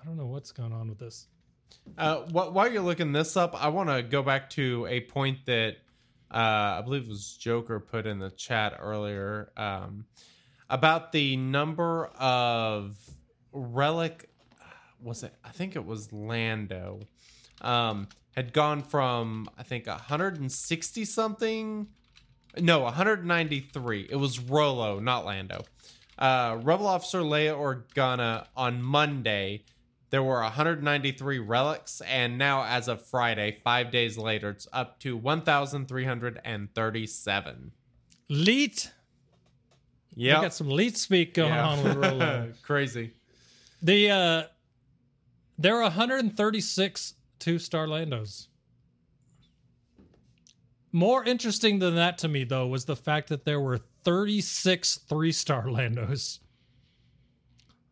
i 0.00 0.04
don't 0.04 0.16
know 0.16 0.26
what's 0.26 0.50
going 0.52 0.72
on 0.72 0.88
with 0.88 0.98
this 0.98 1.28
Uh, 1.98 2.18
wh- 2.28 2.52
while 2.54 2.70
you're 2.72 2.82
looking 2.82 3.12
this 3.12 3.36
up, 3.36 3.52
I 3.60 3.68
want 3.68 3.88
to 3.90 4.02
go 4.02 4.22
back 4.22 4.48
to 4.50 4.86
a 4.88 5.00
point 5.00 5.38
that 5.46 5.76
uh, 6.30 6.78
I 6.78 6.82
believe 6.82 7.02
it 7.02 7.08
was 7.08 7.36
Joker 7.36 7.78
put 7.80 8.06
in 8.06 8.18
the 8.20 8.30
chat 8.30 8.76
earlier 8.78 9.50
um, 9.56 10.06
about 10.70 11.10
the 11.12 11.36
number 11.36 12.06
of 12.16 12.96
relic. 13.52 14.30
Was 15.04 15.22
it? 15.22 15.34
I 15.44 15.50
think 15.50 15.76
it 15.76 15.84
was 15.84 16.12
Lando. 16.12 17.00
Um, 17.60 18.08
had 18.32 18.52
gone 18.52 18.82
from 18.82 19.48
I 19.56 19.62
think 19.62 19.86
160 19.86 21.04
something. 21.04 21.86
No, 22.58 22.80
193. 22.80 24.08
It 24.10 24.16
was 24.16 24.40
Rolo, 24.40 25.00
not 25.00 25.24
Lando. 25.24 25.64
Uh, 26.18 26.58
Rebel 26.62 26.86
Officer 26.86 27.20
Leia 27.20 27.56
Organa 27.56 28.46
on 28.56 28.82
Monday 28.82 29.64
there 30.14 30.22
were 30.22 30.40
193 30.42 31.40
relics, 31.40 32.00
and 32.02 32.38
now 32.38 32.62
as 32.62 32.86
of 32.86 33.04
Friday, 33.04 33.58
five 33.64 33.90
days 33.90 34.16
later, 34.16 34.50
it's 34.50 34.68
up 34.72 35.00
to 35.00 35.16
1,337. 35.16 37.72
leet 38.28 38.92
Yeah, 40.14 40.38
we 40.38 40.42
got 40.42 40.54
some 40.54 40.68
leet 40.68 40.96
speak 40.96 41.34
going 41.34 41.52
on 41.52 41.82
with 41.82 41.96
Rolo. 41.96 42.52
Crazy. 42.62 43.14
The 43.82 44.10
uh 44.12 44.44
there 45.58 45.76
are 45.76 45.82
136 45.82 47.14
two-star 47.38 47.86
Landos. 47.86 48.48
More 50.92 51.24
interesting 51.24 51.80
than 51.80 51.96
that 51.96 52.18
to 52.18 52.28
me 52.28 52.44
though 52.44 52.66
was 52.66 52.84
the 52.84 52.96
fact 52.96 53.28
that 53.28 53.44
there 53.44 53.60
were 53.60 53.78
36 54.04 55.00
three-star 55.08 55.64
Landos. 55.64 56.38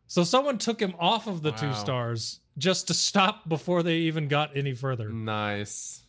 So 0.06 0.24
someone 0.24 0.58
took 0.58 0.80
him 0.80 0.94
off 1.00 1.26
of 1.26 1.42
the 1.42 1.52
two 1.52 1.72
stars 1.72 2.40
just 2.58 2.88
to 2.88 2.94
stop 2.94 3.48
before 3.48 3.82
they 3.82 3.96
even 3.96 4.28
got 4.28 4.56
any 4.56 4.74
further. 4.74 5.08
Nice. 5.08 6.02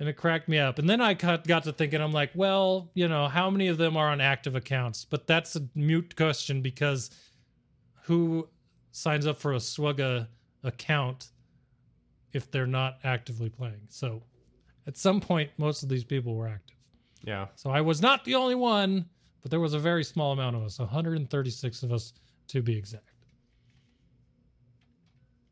And 0.00 0.08
it 0.08 0.14
cracked 0.14 0.48
me 0.48 0.58
up. 0.58 0.80
And 0.80 0.90
then 0.90 1.00
I 1.00 1.14
got, 1.14 1.46
got 1.46 1.62
to 1.64 1.72
thinking, 1.72 2.00
I'm 2.00 2.10
like, 2.10 2.30
well, 2.34 2.90
you 2.94 3.06
know, 3.06 3.28
how 3.28 3.50
many 3.50 3.68
of 3.68 3.78
them 3.78 3.96
are 3.96 4.08
on 4.08 4.20
active 4.20 4.56
accounts? 4.56 5.04
But 5.04 5.28
that's 5.28 5.54
a 5.54 5.62
mute 5.76 6.16
question 6.16 6.62
because 6.62 7.10
who 8.02 8.48
signs 8.90 9.26
up 9.26 9.38
for 9.38 9.52
a 9.52 9.58
Swugga 9.58 10.26
account 10.64 11.30
if 12.32 12.50
they're 12.50 12.66
not 12.66 12.98
actively 13.04 13.48
playing? 13.48 13.86
So 13.88 14.22
at 14.86 14.96
some 14.96 15.20
point, 15.20 15.50
most 15.56 15.82
of 15.82 15.88
these 15.88 16.04
people 16.04 16.34
were 16.34 16.48
active. 16.48 16.76
Yeah. 17.22 17.46
So 17.54 17.70
I 17.70 17.80
was 17.80 18.02
not 18.02 18.24
the 18.24 18.34
only 18.34 18.54
one, 18.54 19.06
but 19.42 19.50
there 19.50 19.60
was 19.60 19.74
a 19.74 19.78
very 19.78 20.04
small 20.04 20.32
amount 20.32 20.56
of 20.56 20.62
us 20.62 20.78
136 20.78 21.82
of 21.82 21.92
us 21.92 22.12
to 22.48 22.62
be 22.62 22.76
exact. 22.76 23.04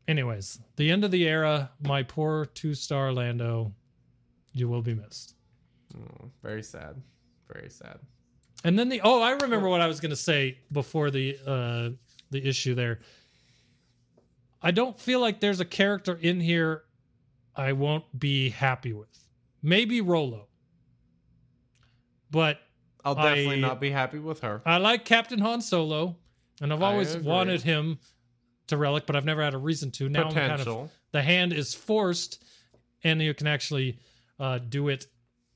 Anyways, 0.07 0.59
the 0.75 0.91
end 0.91 1.03
of 1.03 1.11
the 1.11 1.27
era, 1.27 1.71
my 1.81 2.03
poor 2.03 2.45
two 2.45 2.73
star 2.73 3.13
Lando, 3.13 3.73
you 4.51 4.67
will 4.67 4.81
be 4.81 4.93
missed. 4.93 5.35
Oh, 5.95 6.29
very 6.41 6.61
sad. 6.61 7.01
Very 7.51 7.69
sad. 7.69 7.99
And 8.63 8.77
then 8.77 8.89
the 8.89 9.01
oh, 9.03 9.21
I 9.21 9.31
remember 9.31 9.69
what 9.69 9.81
I 9.81 9.87
was 9.87 9.99
gonna 9.99 10.15
say 10.15 10.57
before 10.71 11.09
the 11.09 11.37
uh 11.45 11.89
the 12.31 12.45
issue 12.45 12.75
there. 12.75 12.99
I 14.63 14.71
don't 14.71 14.97
feel 14.99 15.19
like 15.19 15.39
there's 15.41 15.59
a 15.59 15.65
character 15.65 16.15
in 16.19 16.39
here 16.39 16.83
I 17.55 17.73
won't 17.73 18.05
be 18.17 18.49
happy 18.49 18.93
with. 18.93 19.09
Maybe 19.61 20.01
Rolo. 20.01 20.47
But 22.31 22.59
I'll 23.05 23.15
definitely 23.15 23.57
I- 23.57 23.59
not 23.59 23.79
be 23.79 23.91
happy 23.91 24.19
with 24.19 24.39
her. 24.39 24.61
I 24.65 24.77
like 24.77 25.05
Captain 25.05 25.39
Han 25.39 25.61
Solo, 25.61 26.17
and 26.61 26.73
I've 26.73 26.81
always 26.81 27.15
wanted 27.17 27.61
him 27.61 27.99
to 28.67 28.77
relic, 28.77 29.05
but 29.05 29.15
I've 29.15 29.25
never 29.25 29.43
had 29.43 29.53
a 29.53 29.57
reason 29.57 29.91
to. 29.91 30.09
Now 30.09 30.31
kind 30.31 30.53
of 30.61 30.89
the 31.11 31.21
hand 31.21 31.53
is 31.53 31.73
forced, 31.75 32.43
and 33.03 33.21
you 33.21 33.33
can 33.33 33.47
actually 33.47 33.99
uh, 34.39 34.57
do 34.57 34.87
it 34.89 35.05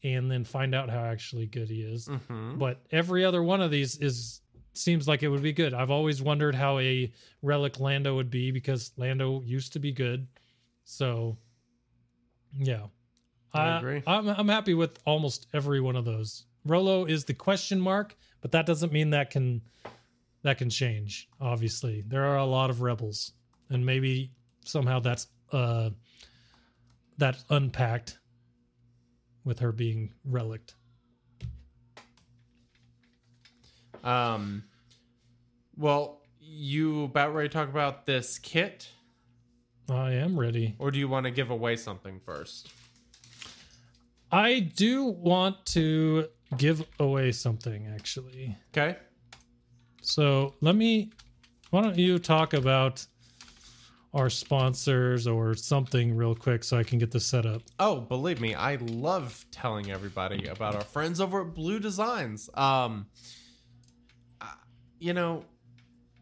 and 0.03 0.29
then 0.29 0.43
find 0.43 0.75
out 0.75 0.89
how 0.89 0.99
actually 1.03 1.47
good 1.47 1.69
he 1.69 1.81
is. 1.81 2.07
Mhm. 2.07 2.59
But 2.59 2.85
every 2.91 3.25
other 3.25 3.41
one 3.41 3.61
of 3.61 3.71
these 3.71 3.97
is 3.97 4.41
seems 4.77 5.07
like 5.07 5.23
it 5.23 5.29
would 5.29 5.41
be 5.41 5.53
good. 5.53 5.73
I've 5.73 5.91
always 5.91 6.21
wondered 6.21 6.55
how 6.55 6.79
a 6.79 7.11
relic 7.41 7.79
Lando 7.79 8.15
would 8.15 8.29
be 8.29 8.51
because 8.51 8.91
Lando 8.97 9.41
used 9.43 9.73
to 9.73 9.79
be 9.79 9.91
good. 9.91 10.27
So, 10.83 11.37
yeah, 12.53 12.87
I 13.53 13.77
agree. 13.77 14.03
I'm 14.07 14.27
I'm 14.27 14.47
happy 14.47 14.73
with 14.73 14.99
almost 15.05 15.47
every 15.53 15.81
one 15.81 15.95
of 15.95 16.05
those. 16.05 16.45
Rolo 16.65 17.05
is 17.05 17.25
the 17.25 17.33
question 17.33 17.79
mark, 17.79 18.15
but 18.41 18.51
that 18.51 18.65
doesn't 18.65 18.91
mean 18.91 19.09
that 19.11 19.29
can 19.29 19.61
that 20.43 20.57
can 20.57 20.69
change. 20.69 21.29
Obviously, 21.41 22.03
there 22.07 22.25
are 22.25 22.37
a 22.37 22.45
lot 22.45 22.69
of 22.69 22.81
rebels, 22.81 23.33
and 23.69 23.85
maybe 23.85 24.31
somehow 24.65 24.99
that's 24.99 25.27
uh 25.51 25.89
that's 27.17 27.43
unpacked 27.49 28.19
with 29.43 29.59
her 29.59 29.71
being 29.71 30.13
relict. 30.25 30.75
Um, 34.07 34.63
well, 35.75 36.21
you 36.39 37.03
about 37.03 37.33
ready 37.35 37.49
to 37.49 37.53
talk 37.53 37.67
about 37.69 38.05
this 38.05 38.39
kit, 38.39 38.89
I 39.89 40.13
am 40.13 40.39
ready. 40.39 40.75
or 40.79 40.91
do 40.91 40.99
you 40.99 41.07
want 41.09 41.25
to 41.25 41.31
give 41.31 41.49
away 41.49 41.75
something 41.75 42.19
first? 42.25 42.69
I 44.31 44.59
do 44.59 45.03
want 45.05 45.65
to 45.67 46.27
give 46.57 46.85
away 46.99 47.31
something 47.31 47.87
actually. 47.93 48.57
Okay. 48.73 48.97
So 50.01 50.53
let 50.61 50.75
me. 50.75 51.11
Why 51.69 51.81
don't 51.81 51.97
you 51.97 52.17
talk 52.17 52.53
about 52.53 53.05
our 54.13 54.29
sponsors 54.29 55.27
or 55.27 55.53
something 55.53 56.15
real 56.15 56.33
quick 56.33 56.63
so 56.63 56.77
I 56.77 56.83
can 56.83 56.97
get 56.97 57.11
this 57.11 57.25
set 57.25 57.45
up? 57.45 57.61
Oh, 57.77 57.99
believe 57.99 58.39
me, 58.39 58.55
I 58.55 58.75
love 58.77 59.45
telling 59.51 59.91
everybody 59.91 60.47
about 60.47 60.75
our 60.75 60.81
friends 60.81 61.19
over 61.19 61.41
at 61.41 61.53
Blue 61.53 61.79
Designs. 61.79 62.49
Um, 62.53 63.07
you 64.99 65.13
know, 65.13 65.43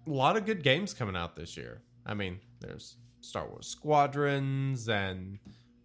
a 0.08 0.10
lot 0.10 0.38
of 0.38 0.46
good 0.46 0.64
games 0.64 0.94
coming 0.94 1.16
out 1.16 1.36
this 1.36 1.58
year. 1.58 1.82
I 2.06 2.14
mean, 2.14 2.40
there's 2.60 2.98
Star 3.22 3.48
Wars 3.48 3.68
Squadrons, 3.68 4.88
and 4.90 5.40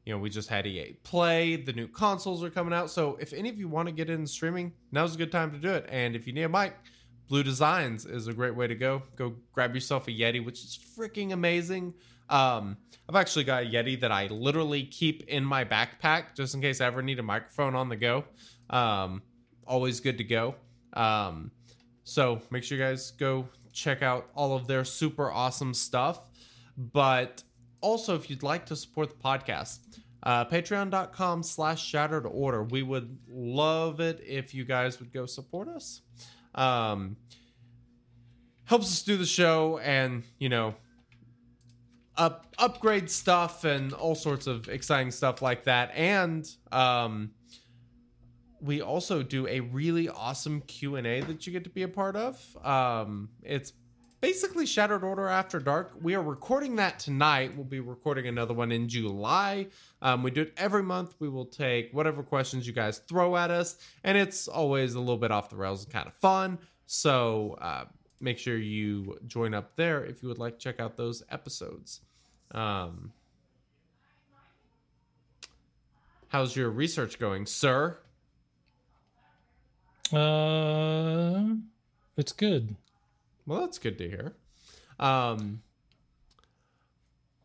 you 0.05 0.13
know, 0.13 0.19
we 0.19 0.31
just 0.31 0.49
had 0.49 0.67
EA 0.67 0.97
Play. 1.03 1.57
The 1.57 1.73
new 1.73 1.89
consoles 1.89 2.43
are 2.43 2.51
coming 2.51 2.73
out. 2.73 2.91
So, 2.91 3.17
if 3.21 3.33
any 3.33 3.49
of 3.49 3.59
you 3.59 3.69
want 3.69 3.89
to 3.89 3.93
get 3.93 4.11
in 4.11 4.27
streaming, 4.27 4.73
now's 4.93 5.15
a 5.15 5.19
good 5.19 5.33
time 5.33 5.51
to 5.53 5.59
do 5.59 5.71
it. 5.71 5.87
And 5.89 6.15
if 6.15 6.27
you 6.27 6.33
need 6.33 6.43
a 6.43 6.49
mic, 6.49 6.75
Blue 7.29 7.43
Designs 7.43 8.07
is 8.07 8.27
a 8.27 8.33
great 8.33 8.55
way 8.55 8.67
to 8.67 8.75
go. 8.75 9.03
Go 9.17 9.35
grab 9.53 9.75
yourself 9.75 10.09
a 10.09 10.11
Yeti, 10.11 10.45
which 10.45 10.65
is 10.65 10.79
freaking 10.99 11.33
amazing. 11.33 11.95
Um, 12.29 12.77
I've 13.09 13.17
actually 13.17 13.45
got 13.45 13.65
a 13.65 13.67
Yeti 13.67 14.01
that 14.01 14.13
I 14.13 14.27
literally 14.27 14.85
keep 14.85 15.25
in 15.29 15.45
my 15.45 15.65
backpack 15.65 16.35
just 16.37 16.55
in 16.55 16.61
case 16.61 16.81
I 16.81 16.87
ever 16.87 17.03
need 17.03 17.19
a 17.19 17.23
microphone 17.23 17.75
on 17.75 17.89
the 17.89 17.97
go. 17.97 18.25
Um, 18.69 19.23
always 19.67 20.01
good 20.01 20.19
to 20.19 20.25
go. 20.25 20.57
Um, 20.93 21.53
so 22.11 22.41
make 22.51 22.65
sure 22.65 22.77
you 22.77 22.83
guys 22.83 23.13
go 23.13 23.47
check 23.73 24.03
out 24.03 24.31
all 24.35 24.57
of 24.57 24.67
their 24.67 24.85
super 24.85 25.31
awesome 25.31 25.73
stuff. 25.73 26.29
But 26.77 27.45
also, 27.81 28.17
if 28.17 28.29
you'd 28.29 28.43
like 28.43 28.67
to 28.67 28.75
support 28.75 29.11
the 29.11 29.15
podcast, 29.15 29.79
uh, 30.25 30.45
patreon.com 30.47 31.45
slash 31.45 31.87
shattered 31.87 32.27
order. 32.27 32.65
We 32.65 32.83
would 32.83 33.17
love 33.29 34.01
it 34.01 34.25
if 34.27 34.53
you 34.55 34.65
guys 34.65 34.99
would 34.99 35.13
go 35.13 35.25
support 35.25 35.69
us. 35.69 36.03
Um, 36.53 37.17
helps 38.65 38.87
us 38.87 39.03
do 39.05 39.17
the 39.17 39.25
show 39.25 39.79
and, 39.79 40.25
you 40.41 40.49
know, 40.49 40.75
up 42.17 42.53
upgrade 42.59 43.09
stuff 43.09 43.63
and 43.63 43.93
all 43.93 44.17
sorts 44.17 44.49
of 44.49 44.69
exciting 44.69 45.13
stuff 45.13 45.43
like 45.43 45.63
that. 45.65 45.93
And 45.95 46.45
um, 46.73 47.31
we 48.61 48.81
also 48.83 49.23
do 49.23 49.47
a 49.47 49.61
really 49.61 50.09
awesome 50.09 50.61
Q 50.63 50.97
and 50.97 51.07
A 51.07 51.21
that 51.23 51.47
you 51.47 51.53
get 51.53 51.65
to 51.65 51.71
be 51.71 51.83
a 51.83 51.89
part 51.89 52.17
of. 52.17 52.57
Um, 52.65 53.31
it's 53.43 53.73
basically 54.21 54.67
Shattered 54.67 55.03
Order 55.03 55.29
After 55.29 55.59
Dark. 55.59 55.93
We 56.01 56.15
are 56.15 56.23
recording 56.23 56.77
that 56.77 56.99
tonight. 56.99 57.57
We'll 57.57 57.65
be 57.65 57.81
recording 57.81 58.27
another 58.27 58.53
one 58.53 58.71
in 58.71 58.89
July. 58.89 59.69
Um, 60.03 60.23
we 60.23 60.31
do 60.31 60.43
it 60.43 60.53
every 60.57 60.83
month. 60.83 61.15
We 61.19 61.29
will 61.29 61.47
take 61.47 61.93
whatever 61.93 62.23
questions 62.23 62.67
you 62.67 62.73
guys 62.73 62.99
throw 62.99 63.37
at 63.37 63.51
us, 63.51 63.79
and 64.05 64.19
it's 64.19 64.47
always 64.47 64.95
a 64.95 65.01
little 65.01 65.17
bit 65.17 65.31
off 65.31 65.49
the 65.49 65.57
rails 65.57 65.85
and 65.85 65.93
kind 65.93 66.07
of 66.07 66.15
fun. 66.15 66.59
So 66.87 67.57
uh, 67.61 67.85
make 68.21 68.39
sure 68.39 68.59
you 68.59 69.19
join 69.27 69.55
up 69.55 69.77
there 69.77 70.05
if 70.05 70.23
you 70.23 70.29
would 70.29 70.39
like 70.39 70.59
to 70.59 70.63
check 70.63 70.81
out 70.81 70.97
those 70.97 71.23
episodes. 71.31 72.01
Um, 72.51 73.13
how's 76.29 76.55
your 76.55 76.69
research 76.69 77.19
going, 77.19 77.47
sir? 77.47 77.99
Uh, 80.13 81.55
it's 82.17 82.33
good. 82.33 82.75
Well, 83.47 83.61
that's 83.61 83.79
good 83.79 83.99
to 83.99 84.09
hear. 84.09 84.35
Um, 84.99 85.63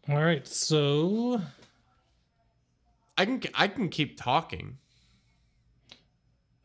All 0.09 0.21
right, 0.23 0.47
so 0.47 1.41
I 3.17 3.25
can 3.25 3.41
I 3.53 3.67
can 3.67 3.89
keep 3.89 4.17
talking. 4.19 4.77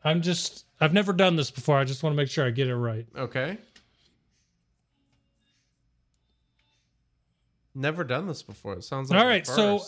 I'm 0.03 0.21
just 0.21 0.65
I've 0.79 0.93
never 0.93 1.13
done 1.13 1.35
this 1.35 1.51
before. 1.51 1.77
I 1.77 1.83
just 1.83 2.03
want 2.03 2.13
to 2.13 2.17
make 2.17 2.29
sure 2.29 2.45
I 2.45 2.49
get 2.49 2.67
it 2.67 2.75
right. 2.75 3.05
Okay. 3.15 3.57
Never 7.73 8.03
done 8.03 8.27
this 8.27 8.43
before. 8.43 8.73
It 8.73 8.83
sounds 8.83 9.09
like 9.09 9.19
All 9.19 9.25
right, 9.25 9.47
so 9.47 9.81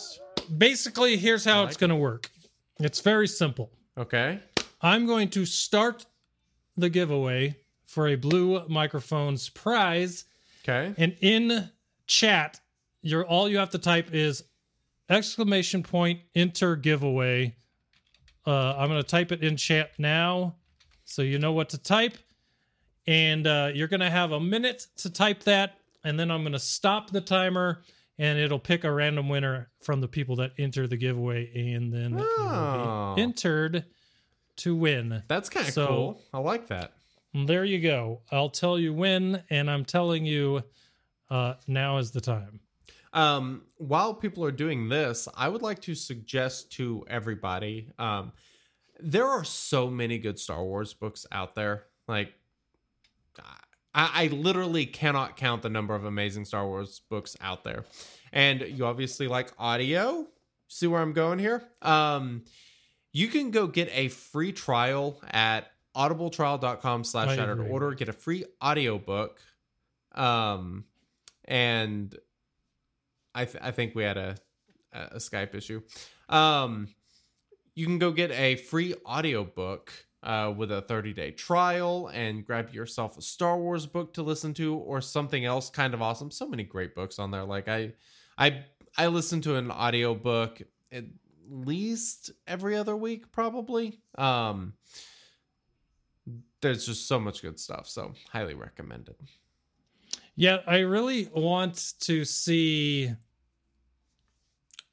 basically 0.56 1.16
here's 1.16 1.44
how 1.44 1.62
I 1.62 1.64
it's 1.64 1.74
like 1.74 1.80
going 1.80 1.90
to 1.90 1.96
work. 1.96 2.30
It's 2.78 3.00
very 3.00 3.28
simple. 3.28 3.70
okay. 3.98 4.40
I'm 4.84 5.06
going 5.06 5.30
to 5.30 5.46
start 5.46 6.04
the 6.76 6.90
giveaway 6.90 7.56
for 7.86 8.08
a 8.08 8.16
blue 8.16 8.68
microphones 8.68 9.48
prize 9.48 10.26
Okay. 10.62 10.94
and 10.98 11.16
in 11.22 11.70
chat 12.06 12.60
your 13.00 13.24
all 13.26 13.48
you 13.48 13.56
have 13.58 13.70
to 13.70 13.78
type 13.78 14.12
is 14.12 14.44
exclamation 15.08 15.82
point 15.82 16.20
enter 16.34 16.76
giveaway. 16.76 17.54
Uh, 18.46 18.74
I'm 18.76 18.88
going 18.90 19.02
to 19.02 19.08
type 19.08 19.32
it 19.32 19.42
in 19.42 19.56
chat 19.56 19.92
now 19.98 20.54
so 21.06 21.22
you 21.22 21.38
know 21.38 21.52
what 21.52 21.70
to 21.70 21.78
type. 21.78 22.18
And 23.06 23.46
uh, 23.46 23.70
you're 23.74 23.88
going 23.88 24.00
to 24.00 24.10
have 24.10 24.32
a 24.32 24.40
minute 24.40 24.86
to 24.98 25.10
type 25.10 25.42
that. 25.44 25.78
And 26.04 26.18
then 26.18 26.30
I'm 26.30 26.42
going 26.42 26.52
to 26.52 26.58
stop 26.58 27.10
the 27.10 27.20
timer 27.20 27.82
and 28.18 28.38
it'll 28.38 28.58
pick 28.58 28.84
a 28.84 28.92
random 28.92 29.28
winner 29.28 29.68
from 29.82 30.00
the 30.00 30.08
people 30.08 30.36
that 30.36 30.52
enter 30.58 30.86
the 30.86 30.96
giveaway. 30.96 31.50
And 31.74 31.92
then 31.92 32.18
Oh. 32.18 33.14
be 33.16 33.22
entered 33.22 33.84
to 34.56 34.74
win. 34.76 35.22
That's 35.28 35.48
kind 35.48 35.66
of 35.68 35.74
So- 35.74 35.86
cool. 35.86 36.22
I 36.32 36.38
like 36.38 36.68
that. 36.68 36.92
There 37.34 37.64
you 37.64 37.80
go. 37.80 38.20
I'll 38.30 38.48
tell 38.50 38.78
you 38.78 38.92
when, 38.94 39.42
and 39.50 39.68
I'm 39.68 39.84
telling 39.84 40.24
you 40.24 40.62
uh, 41.30 41.54
now 41.66 41.98
is 41.98 42.12
the 42.12 42.20
time. 42.20 42.60
Um, 43.12 43.62
while 43.76 44.14
people 44.14 44.44
are 44.44 44.52
doing 44.52 44.88
this, 44.88 45.26
I 45.36 45.48
would 45.48 45.62
like 45.62 45.80
to 45.82 45.94
suggest 45.96 46.70
to 46.72 47.04
everybody 47.08 47.90
um, 47.98 48.32
there 49.00 49.26
are 49.26 49.42
so 49.44 49.88
many 49.90 50.18
good 50.18 50.38
Star 50.38 50.62
Wars 50.62 50.94
books 50.94 51.26
out 51.32 51.54
there. 51.56 51.86
Like, 52.06 52.32
I, 53.94 54.24
I 54.24 54.26
literally 54.28 54.86
cannot 54.86 55.36
count 55.36 55.62
the 55.62 55.68
number 55.70 55.94
of 55.94 56.04
amazing 56.04 56.44
Star 56.44 56.66
Wars 56.66 57.00
books 57.08 57.36
out 57.40 57.64
there. 57.64 57.84
And 58.32 58.60
you 58.62 58.84
obviously 58.86 59.28
like 59.28 59.52
audio. 59.58 60.26
See 60.68 60.86
where 60.86 61.00
I'm 61.00 61.12
going 61.12 61.38
here? 61.38 61.62
Um, 61.82 62.44
you 63.14 63.28
can 63.28 63.52
go 63.52 63.68
get 63.68 63.88
a 63.92 64.08
free 64.08 64.52
trial 64.52 65.20
at 65.30 65.70
audibletrial.com 65.96 67.04
slash 67.04 67.36
shattered 67.36 67.60
order. 67.60 67.94
Get 67.94 68.08
a 68.08 68.12
free 68.12 68.44
audiobook. 68.62 69.40
Um, 70.12 70.84
and 71.44 72.14
I, 73.32 73.44
th- 73.44 73.62
I 73.62 73.70
think 73.70 73.94
we 73.94 74.02
had 74.02 74.16
a, 74.16 74.36
a 74.92 75.16
Skype 75.18 75.54
issue. 75.54 75.80
Um, 76.28 76.88
you 77.76 77.86
can 77.86 78.00
go 78.00 78.10
get 78.10 78.32
a 78.32 78.56
free 78.56 78.96
audiobook 79.06 79.92
uh, 80.24 80.52
with 80.56 80.72
a 80.72 80.82
30 80.82 81.12
day 81.12 81.30
trial 81.30 82.10
and 82.12 82.44
grab 82.44 82.74
yourself 82.74 83.16
a 83.16 83.22
Star 83.22 83.56
Wars 83.56 83.86
book 83.86 84.14
to 84.14 84.24
listen 84.24 84.54
to 84.54 84.74
or 84.74 85.00
something 85.00 85.44
else 85.44 85.70
kind 85.70 85.94
of 85.94 86.02
awesome. 86.02 86.32
So 86.32 86.48
many 86.48 86.64
great 86.64 86.96
books 86.96 87.20
on 87.20 87.30
there. 87.30 87.44
Like 87.44 87.68
I, 87.68 87.92
I, 88.36 88.64
I 88.98 89.06
listened 89.06 89.44
to 89.44 89.54
an 89.54 89.70
audiobook 89.70 90.62
at 90.90 91.04
least 91.48 92.30
every 92.46 92.76
other 92.76 92.96
week, 92.96 93.30
probably. 93.32 93.98
Um, 94.16 94.74
there's 96.60 96.86
just 96.86 97.06
so 97.06 97.20
much 97.20 97.42
good 97.42 97.58
stuff. 97.60 97.88
So 97.88 98.14
highly 98.30 98.54
recommend 98.54 99.08
it. 99.08 99.20
Yeah, 100.36 100.58
I 100.66 100.78
really 100.78 101.28
want 101.34 101.94
to 102.00 102.24
see 102.24 103.12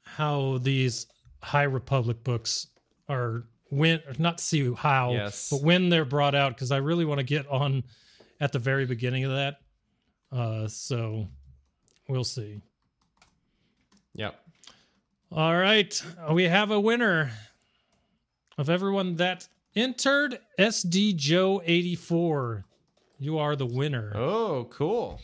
how 0.04 0.58
these 0.58 1.06
High 1.42 1.62
Republic 1.64 2.22
books 2.22 2.68
are 3.08 3.44
when 3.70 4.00
not 4.18 4.38
see 4.38 4.72
how, 4.74 5.12
Yes. 5.12 5.48
but 5.50 5.62
when 5.62 5.88
they're 5.88 6.04
brought 6.04 6.34
out 6.34 6.54
because 6.54 6.70
I 6.70 6.76
really 6.76 7.04
want 7.06 7.18
to 7.18 7.24
get 7.24 7.48
on 7.48 7.82
at 8.40 8.52
the 8.52 8.58
very 8.58 8.84
beginning 8.86 9.24
of 9.24 9.32
that. 9.32 9.56
Uh, 10.30 10.68
so 10.68 11.26
we'll 12.08 12.22
see. 12.24 12.60
Yep. 14.14 14.38
All 15.34 15.56
right, 15.56 16.02
we 16.30 16.44
have 16.44 16.70
a 16.70 16.78
winner 16.80 17.30
of 18.58 18.68
everyone 18.68 19.16
that 19.16 19.48
entered 19.74 20.38
SD 20.58 21.16
Joe 21.16 21.62
84. 21.64 22.64
You 23.18 23.38
are 23.38 23.56
the 23.56 23.64
winner. 23.66 24.12
Oh, 24.14 24.64
cool. 24.70 25.20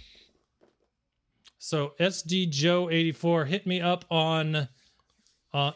So 1.59 1.93
SD 2.01 2.49
Joe 2.51 2.89
84 2.89 3.45
hit 3.45 3.67
me 3.67 3.81
up 3.83 4.05
on 4.11 4.69
uh 5.53 5.73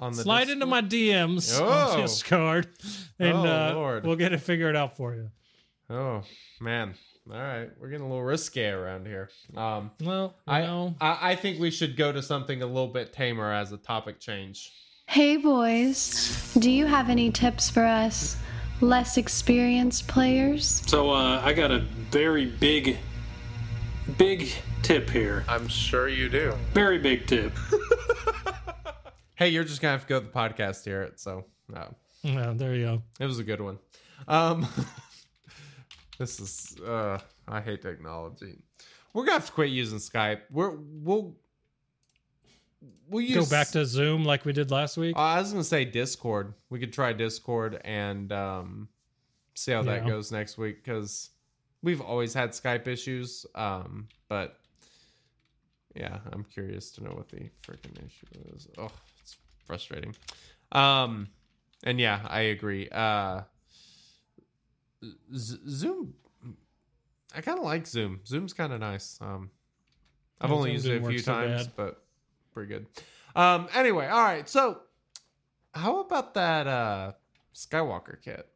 On 0.00 0.12
the 0.12 0.22
slide 0.22 0.48
into 0.48 0.66
my 0.66 0.80
DMs 0.82 1.56
Oh. 1.60 1.66
on 1.68 2.00
Discord 2.00 2.68
and 3.20 3.36
Oh, 3.36 3.44
uh 3.46 3.72
Lord. 3.74 4.06
we'll 4.06 4.16
get 4.16 4.32
it 4.32 4.38
figured 4.38 4.74
out 4.74 4.96
for 4.96 5.14
you. 5.14 5.30
Oh 5.90 6.22
man. 6.60 6.94
All 7.30 7.36
right, 7.38 7.68
we're 7.78 7.88
getting 7.88 8.06
a 8.06 8.08
little 8.08 8.24
risque 8.24 8.70
around 8.70 9.06
here. 9.06 9.28
Um, 9.54 9.90
Well, 10.02 10.34
I, 10.46 10.62
know, 10.62 10.94
I 11.00 11.32
I 11.32 11.34
think 11.36 11.60
we 11.60 11.70
should 11.70 11.94
go 11.96 12.10
to 12.10 12.22
something 12.22 12.62
a 12.62 12.66
little 12.66 12.88
bit 12.88 13.12
tamer 13.12 13.52
as 13.52 13.70
a 13.72 13.76
topic 13.76 14.18
change. 14.18 14.72
Hey 15.06 15.36
boys, 15.36 16.54
do 16.58 16.70
you 16.70 16.86
have 16.86 17.10
any 17.10 17.30
tips 17.30 17.68
for 17.68 17.84
us 17.84 18.36
less 18.80 19.18
experienced 19.18 20.08
players? 20.08 20.82
So 20.86 21.10
uh, 21.10 21.42
I 21.44 21.52
got 21.52 21.70
a 21.70 21.80
very 22.10 22.46
big, 22.46 22.96
big 24.16 24.50
tip 24.82 25.10
here. 25.10 25.44
I'm 25.48 25.68
sure 25.68 26.08
you 26.08 26.28
do. 26.30 26.54
Very 26.72 26.98
big 26.98 27.26
tip. 27.26 27.52
Hey, 29.34 29.50
you're 29.50 29.62
just 29.62 29.80
gonna 29.80 29.92
have 29.92 30.02
to 30.02 30.08
go 30.08 30.18
to 30.18 30.26
the 30.26 30.32
podcast 30.32 30.84
here. 30.84 31.12
So, 31.14 31.44
no, 31.68 31.94
yeah, 32.24 32.52
there 32.56 32.74
you 32.74 32.84
go. 32.86 33.02
it 33.20 33.26
was 33.26 33.38
a 33.38 33.44
good 33.44 33.60
one. 33.60 33.78
Um, 34.26 34.66
this 36.18 36.40
is 36.40 36.76
uh, 36.80 37.18
I 37.46 37.60
hate 37.60 37.82
technology. 37.82 38.58
We're 39.14 39.24
gonna 39.24 39.38
have 39.38 39.46
to 39.46 39.52
quit 39.52 39.70
using 39.70 39.98
Skype. 39.98 40.40
We're 40.50 40.70
we'll 40.76 41.36
we'll 43.08 43.22
use 43.22 43.48
Go 43.48 43.50
back 43.50 43.68
to 43.68 43.86
Zoom 43.86 44.24
like 44.24 44.44
we 44.44 44.52
did 44.52 44.70
last 44.70 44.96
week. 44.96 45.16
I 45.16 45.40
was 45.40 45.50
gonna 45.52 45.64
say 45.64 45.84
Discord. 45.84 46.54
We 46.70 46.78
could 46.78 46.92
try 46.92 47.12
Discord 47.12 47.80
and 47.84 48.30
um, 48.32 48.88
see 49.54 49.72
how 49.72 49.82
that 49.82 50.02
Yeah. 50.02 50.08
goes 50.08 50.30
next 50.30 50.58
week 50.58 50.84
because 50.84 51.30
we've 51.82 52.00
always 52.00 52.34
had 52.34 52.50
Skype 52.50 52.86
issues. 52.86 53.46
Um, 53.54 54.08
but 54.28 54.56
yeah, 55.94 56.18
I'm 56.32 56.44
curious 56.44 56.90
to 56.92 57.04
know 57.04 57.10
what 57.10 57.28
the 57.28 57.48
freaking 57.66 57.96
issue 58.06 58.26
is. 58.54 58.68
Oh, 58.76 58.90
it's 59.20 59.36
frustrating. 59.66 60.14
Um, 60.72 61.28
and 61.84 61.98
yeah, 61.98 62.20
I 62.26 62.40
agree. 62.40 62.88
Uh, 62.90 63.42
Zoom, 65.34 66.14
I 67.34 67.40
kind 67.40 67.58
of 67.58 67.64
like 67.64 67.86
Zoom. 67.86 68.20
Zoom's 68.26 68.52
kind 68.52 68.72
of 68.72 68.80
nice. 68.80 69.18
Um, 69.20 69.50
I've 70.40 70.50
Yeah, 70.50 70.56
only 70.56 70.78
Zoom 70.78 70.92
used 70.94 71.04
it 71.04 71.06
a 71.06 71.08
few 71.10 71.18
so 71.20 71.32
times, 71.32 71.66
bad. 71.66 71.72
but 71.76 72.04
pretty 72.52 72.68
good. 72.68 72.86
Um, 73.36 73.68
anyway, 73.74 74.06
all 74.08 74.22
right. 74.22 74.48
So, 74.48 74.80
how 75.74 76.00
about 76.00 76.34
that 76.34 76.66
uh 76.66 77.12
Skywalker 77.54 78.20
kit? 78.22 78.48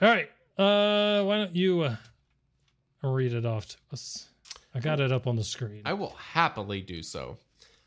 All 0.00 0.08
right. 0.08 0.28
Uh 0.58 1.24
why 1.24 1.38
don't 1.38 1.54
you 1.56 1.82
uh, 1.82 1.96
read 3.02 3.32
it 3.34 3.44
off 3.44 3.68
to 3.68 3.76
us. 3.92 4.28
I 4.74 4.80
got 4.80 5.00
it 5.00 5.10
up 5.12 5.26
on 5.26 5.36
the 5.36 5.44
screen. 5.44 5.82
I 5.84 5.92
will 5.94 6.14
happily 6.18 6.80
do 6.82 7.02
so. 7.02 7.38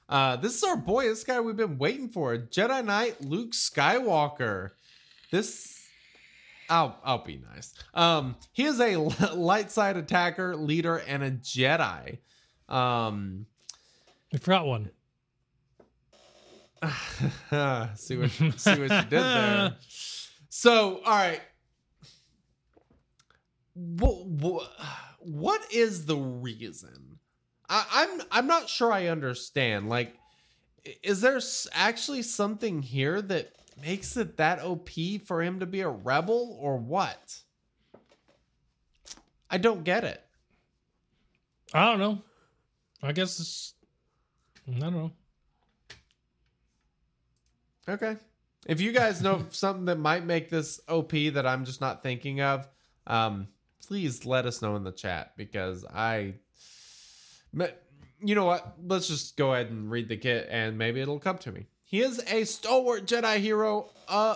Uh, 0.07 0.36
this 0.36 0.56
is 0.56 0.64
our 0.64 0.76
boy, 0.76 1.03
this 1.03 1.23
guy 1.23 1.40
we've 1.40 1.56
been 1.56 1.77
waiting 1.77 2.10
for, 2.10 2.36
Jedi 2.36 2.84
Knight 2.84 3.22
Luke 3.22 3.52
Skywalker. 3.52 4.72
This, 5.30 5.78
I'll 6.70 7.00
I'll 7.04 7.24
be 7.24 7.41
nice. 7.54 7.74
Um, 7.94 8.36
he 8.54 8.66
is 8.66 8.80
a 8.80 8.98
light 9.34 9.72
side 9.72 9.98
attacker, 9.98 10.56
leader, 10.56 10.98
and 10.98 11.24
a 11.24 11.32
Jedi. 11.32 12.20
Um, 12.68 13.46
we 14.32 14.40
forgot 14.40 14.66
one. 14.68 14.91
see 17.96 18.16
what 18.16 18.30
see 18.30 18.80
what 18.80 18.80
you 18.80 18.88
did 18.88 19.12
there. 19.12 19.76
So, 20.50 21.02
all 21.06 21.16
right. 21.16 21.41
What, 23.74 24.26
what, 24.26 24.72
what 25.20 25.62
is 25.72 26.06
the 26.06 26.18
reason? 26.18 27.20
I, 27.70 27.86
I'm 27.91 28.22
I'm 28.32 28.48
not 28.48 28.68
sure 28.68 28.91
I 28.91 29.08
understand. 29.08 29.90
Like, 29.90 30.16
is 31.04 31.22
there 31.22 31.40
actually 31.74 32.24
something 32.24 32.82
here 32.82 33.22
that 33.22 33.54
makes 33.81 34.18
it 34.18 34.38
that 34.38 34.61
OP 34.61 34.89
for 35.26 35.41
him 35.41 35.60
to 35.60 35.65
be 35.65 35.81
a 35.81 35.89
rebel, 35.89 36.57
or 36.60 36.77
what? 36.77 37.39
I 39.49 39.57
don't 39.57 39.84
get 39.84 40.03
it. 40.03 40.22
I 41.73 41.85
don't 41.85 41.99
know. 41.99 42.22
I 43.01 43.11
guess 43.11 43.39
it's. 43.39 43.73
I 44.68 44.80
don't 44.80 44.93
know. 44.93 45.11
Okay. 47.88 48.18
If 48.68 48.81
you 48.81 48.91
guys 48.91 49.22
know 49.22 49.45
something 49.49 49.85
that 49.85 49.97
might 49.97 50.26
make 50.26 50.49
this 50.49 50.80
OP 50.88 51.11
that 51.11 51.45
I'm 51.45 51.65
just 51.65 51.81
not 51.81 52.03
thinking 52.03 52.41
of, 52.41 52.68
um, 53.07 53.47
please 53.85 54.26
let 54.26 54.45
us 54.45 54.61
know 54.61 54.76
in 54.76 54.84
the 54.84 54.91
chat 54.91 55.34
because 55.38 55.85
I, 55.85 56.35
you 58.22 58.35
know 58.35 58.45
what? 58.45 58.76
Let's 58.85 59.07
just 59.07 59.38
go 59.38 59.53
ahead 59.53 59.72
and 59.72 59.89
read 59.89 60.10
the 60.10 60.18
kit 60.18 60.47
and 60.51 60.77
maybe 60.77 61.01
it'll 61.01 61.19
come 61.19 61.38
to 61.39 61.51
me. 61.51 61.65
He 61.90 62.02
is 62.02 62.22
a 62.28 62.44
stalwart 62.44 63.07
Jedi 63.07 63.38
hero, 63.38 63.90
uh, 64.07 64.36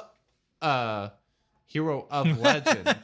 uh, 0.59 1.09
hero 1.67 2.07
of 2.09 2.39
legend. 2.41 2.95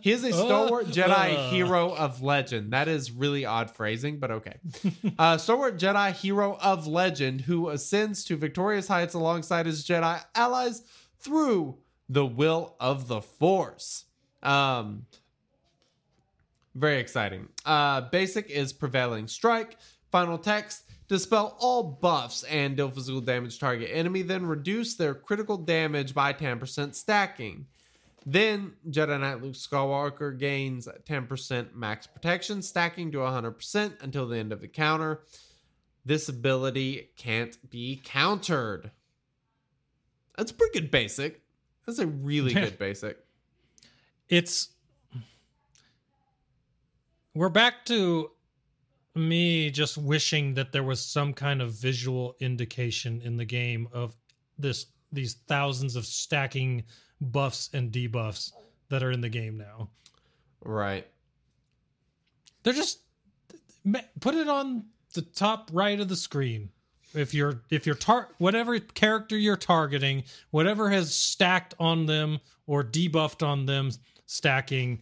he 0.00 0.10
is 0.10 0.24
a 0.24 0.32
stalwart 0.32 0.86
Jedi 0.86 1.36
uh. 1.36 1.50
hero 1.50 1.94
of 1.94 2.20
legend. 2.20 2.72
That 2.72 2.88
is 2.88 3.12
really 3.12 3.44
odd 3.44 3.70
phrasing, 3.70 4.18
but 4.18 4.32
okay. 4.32 4.56
uh, 5.20 5.38
stalwart 5.38 5.78
Jedi 5.78 6.10
hero 6.14 6.58
of 6.60 6.88
legend 6.88 7.42
who 7.42 7.68
ascends 7.68 8.24
to 8.24 8.36
victorious 8.36 8.88
heights 8.88 9.14
alongside 9.14 9.66
his 9.66 9.86
Jedi 9.86 10.20
allies 10.34 10.82
through 11.20 11.78
the 12.08 12.26
will 12.26 12.74
of 12.80 13.06
the 13.06 13.20
Force. 13.20 14.06
Um, 14.42 15.06
very 16.74 16.98
exciting. 16.98 17.50
Uh, 17.64 18.00
basic 18.00 18.50
is 18.50 18.72
prevailing 18.72 19.28
strike. 19.28 19.76
Final 20.10 20.38
text: 20.38 20.82
dispel 21.12 21.56
all 21.60 21.82
buffs 21.82 22.42
and 22.44 22.76
deal 22.76 22.90
physical 22.90 23.20
damage 23.20 23.58
target 23.58 23.90
enemy. 23.92 24.22
Then 24.22 24.46
reduce 24.46 24.94
their 24.94 25.14
critical 25.14 25.58
damage 25.58 26.14
by 26.14 26.32
ten 26.32 26.58
percent, 26.58 26.96
stacking. 26.96 27.66
Then 28.24 28.72
Jedi 28.88 29.20
Knight 29.20 29.42
Luke 29.42 29.54
Skywalker 29.54 30.38
gains 30.38 30.86
10% 30.86 31.74
max 31.74 32.06
protection, 32.06 32.62
stacking 32.62 33.10
to 33.10 33.18
100% 33.18 34.00
until 34.00 34.28
the 34.28 34.38
end 34.38 34.52
of 34.52 34.60
the 34.60 34.68
counter. 34.68 35.22
This 36.04 36.28
ability 36.28 37.10
can't 37.16 37.58
be 37.68 38.00
countered. 38.04 38.92
That's 40.36 40.52
pretty 40.52 40.78
good 40.78 40.90
basic. 40.92 41.42
That's 41.84 41.98
a 41.98 42.06
really 42.06 42.54
good 42.54 42.78
basic. 42.78 43.18
It's. 44.28 44.68
We're 47.34 47.48
back 47.48 47.84
to 47.86 48.30
me 49.14 49.70
just 49.70 49.98
wishing 49.98 50.54
that 50.54 50.72
there 50.72 50.82
was 50.82 51.04
some 51.04 51.32
kind 51.32 51.60
of 51.60 51.72
visual 51.72 52.36
indication 52.40 53.20
in 53.22 53.36
the 53.36 53.44
game 53.44 53.88
of 53.92 54.16
this 54.58 54.86
these 55.12 55.34
thousands 55.46 55.96
of 55.96 56.06
stacking 56.06 56.82
buffs 57.20 57.68
and 57.74 57.92
debuffs 57.92 58.52
that 58.88 59.02
are 59.02 59.10
in 59.10 59.20
the 59.20 59.28
game 59.28 59.58
now. 59.58 59.88
Right. 60.64 61.06
They're 62.62 62.72
just 62.72 63.00
put 64.20 64.34
it 64.34 64.48
on 64.48 64.84
the 65.12 65.22
top 65.22 65.70
right 65.72 65.98
of 66.00 66.08
the 66.08 66.16
screen. 66.16 66.70
If 67.14 67.34
you're 67.34 67.62
if 67.70 67.84
you're 67.84 67.94
tar- 67.94 68.28
whatever 68.38 68.78
character 68.78 69.36
you're 69.36 69.56
targeting, 69.56 70.24
whatever 70.50 70.88
has 70.88 71.14
stacked 71.14 71.74
on 71.78 72.06
them 72.06 72.38
or 72.66 72.82
debuffed 72.82 73.46
on 73.46 73.66
them 73.66 73.90
stacking, 74.24 75.00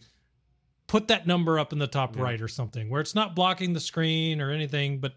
put 0.91 1.07
that 1.07 1.25
number 1.25 1.57
up 1.57 1.71
in 1.71 1.79
the 1.79 1.87
top 1.87 2.19
right 2.19 2.41
or 2.41 2.49
something 2.49 2.89
where 2.89 2.99
it's 2.99 3.15
not 3.15 3.33
blocking 3.33 3.71
the 3.71 3.79
screen 3.79 4.41
or 4.41 4.51
anything, 4.51 4.99
but 4.99 5.13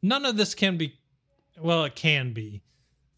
none 0.00 0.24
of 0.24 0.36
this 0.36 0.54
can 0.54 0.76
be 0.76 0.94
well, 1.60 1.82
it 1.82 1.96
can 1.96 2.32
be. 2.32 2.62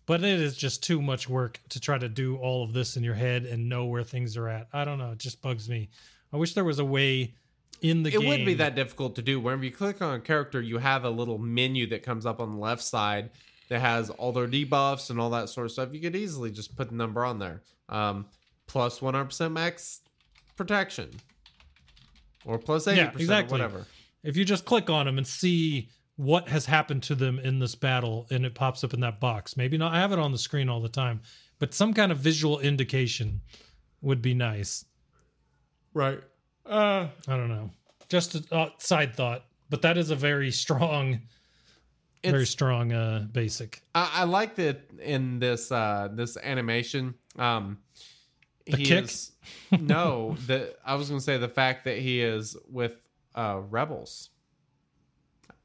But 0.06 0.24
it 0.24 0.40
is 0.40 0.56
just 0.56 0.82
too 0.82 1.02
much 1.02 1.28
work 1.28 1.60
to 1.68 1.78
try 1.78 1.98
to 1.98 2.09
do 2.09 2.36
all 2.38 2.64
of 2.64 2.72
this 2.72 2.97
in 2.97 3.05
your 3.05 3.14
head 3.14 3.44
and 3.44 3.68
know 3.68 3.84
where 3.84 4.02
things 4.02 4.34
are 4.38 4.48
at. 4.48 4.68
I 4.72 4.86
don't 4.86 4.97
know. 4.97 5.10
It 5.10 5.18
just 5.18 5.42
bugs 5.42 5.68
me. 5.68 5.90
I 6.32 6.38
wish 6.38 6.55
there 6.55 6.64
was 6.64 6.78
a 6.78 6.86
way 6.86 7.34
in 7.82 8.02
the 8.02 8.10
game. 8.10 8.20
it 8.20 8.22
game. 8.22 8.28
wouldn't 8.30 8.47
be 8.47 8.55
that 8.55 8.74
difficult 8.74 9.14
to 9.16 9.22
do. 9.22 9.38
Whenever 9.40 9.66
you 9.66 9.72
click 9.72 10.01
on 10.01 10.14
a 10.14 10.20
character, 10.20 10.62
you 10.62 10.78
have 10.78 11.05
a 11.05 11.10
little 11.10 11.36
menu 11.36 11.86
that 11.88 12.02
comes 12.02 12.24
up 12.24 12.40
on 12.40 12.51
the 12.52 12.59
left 12.59 12.82
side 12.82 13.28
that 13.68 13.80
has 13.80 14.09
all 14.09 14.32
their 14.32 14.48
debuffs 14.48 15.10
and 15.10 15.20
all 15.20 15.28
that 15.30 15.51
sort 15.51 15.66
of 15.66 15.72
stuff. 15.72 15.90
You 15.92 16.01
could 16.01 16.16
easily 16.16 16.51
just 16.51 16.76
put 16.76 16.88
the 16.88 16.97
number 16.97 17.26
on 17.26 17.38
there. 17.38 17.60
Um, 17.90 18.24
plus 18.66 19.01
100% 19.01 19.52
max 19.52 20.01
protection. 20.61 21.09
Or 22.45 22.59
plus 22.59 22.87
80%, 22.87 22.97
Yeah, 22.97 23.11
exactly. 23.16 23.59
or 23.59 23.65
whatever. 23.65 23.87
If 24.23 24.37
you 24.37 24.45
just 24.45 24.66
click 24.66 24.91
on 24.91 25.07
them 25.07 25.16
and 25.16 25.27
see 25.27 25.89
what 26.16 26.47
has 26.49 26.66
happened 26.66 27.03
to 27.05 27.15
them 27.15 27.39
in 27.39 27.59
this 27.59 27.74
battle 27.74 28.27
and 28.31 28.45
it 28.45 28.55
pops 28.55 28.85
up 28.85 28.93
in 28.93 29.01
that 29.01 29.20
box. 29.20 29.57
Maybe 29.57 29.78
not 29.78 29.95
I 29.95 30.01
have 30.01 30.12
it 30.12 30.19
on 30.19 30.32
the 30.32 30.39
screen 30.39 30.69
all 30.69 30.82
the 30.82 30.89
time, 30.91 31.23
but 31.59 31.73
some 31.73 31.95
kind 31.95 32.12
of 32.12 32.19
visual 32.19 32.61
indication 32.61 33.41
would 34.03 34.20
be 34.20 34.35
nice. 34.35 34.85
Right. 35.95 36.20
Uh, 36.66 37.09
I 37.27 37.37
don't 37.39 37.49
know. 37.49 37.70
Just 38.11 38.35
a 38.35 38.55
uh, 38.55 38.69
side 38.77 39.16
thought, 39.16 39.47
but 39.70 39.81
that 39.81 39.97
is 39.97 40.11
a 40.11 40.16
very 40.16 40.51
strong 40.51 41.20
very 42.23 42.45
strong 42.45 42.93
uh 42.93 43.27
basic. 43.32 43.81
I, 43.95 44.11
I 44.16 44.24
like 44.24 44.55
that 44.57 44.91
in 45.01 45.39
this 45.39 45.73
uh 45.73 46.09
this 46.12 46.37
animation. 46.37 47.15
Um 47.39 47.78
The 48.70 48.76
he 48.78 48.84
kick? 48.84 49.05
is 49.05 49.32
no, 49.80 50.36
the 50.47 50.74
I 50.84 50.94
was 50.94 51.09
gonna 51.09 51.20
say 51.20 51.36
the 51.38 51.48
fact 51.48 51.84
that 51.84 51.98
he 51.98 52.20
is 52.22 52.56
with 52.68 52.97
uh 53.34 53.60
rebels. 53.68 54.30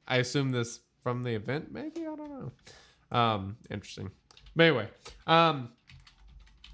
I 0.08 0.18
assume 0.18 0.52
this 0.52 0.80
from 1.04 1.24
the 1.24 1.32
event, 1.32 1.72
maybe? 1.72 2.02
I 2.02 2.16
don't 2.16 2.30
know. 2.30 2.52
Um, 3.18 3.58
interesting. 3.72 4.12
But 4.56 4.64
anyway, 4.66 4.88
um 5.28 5.70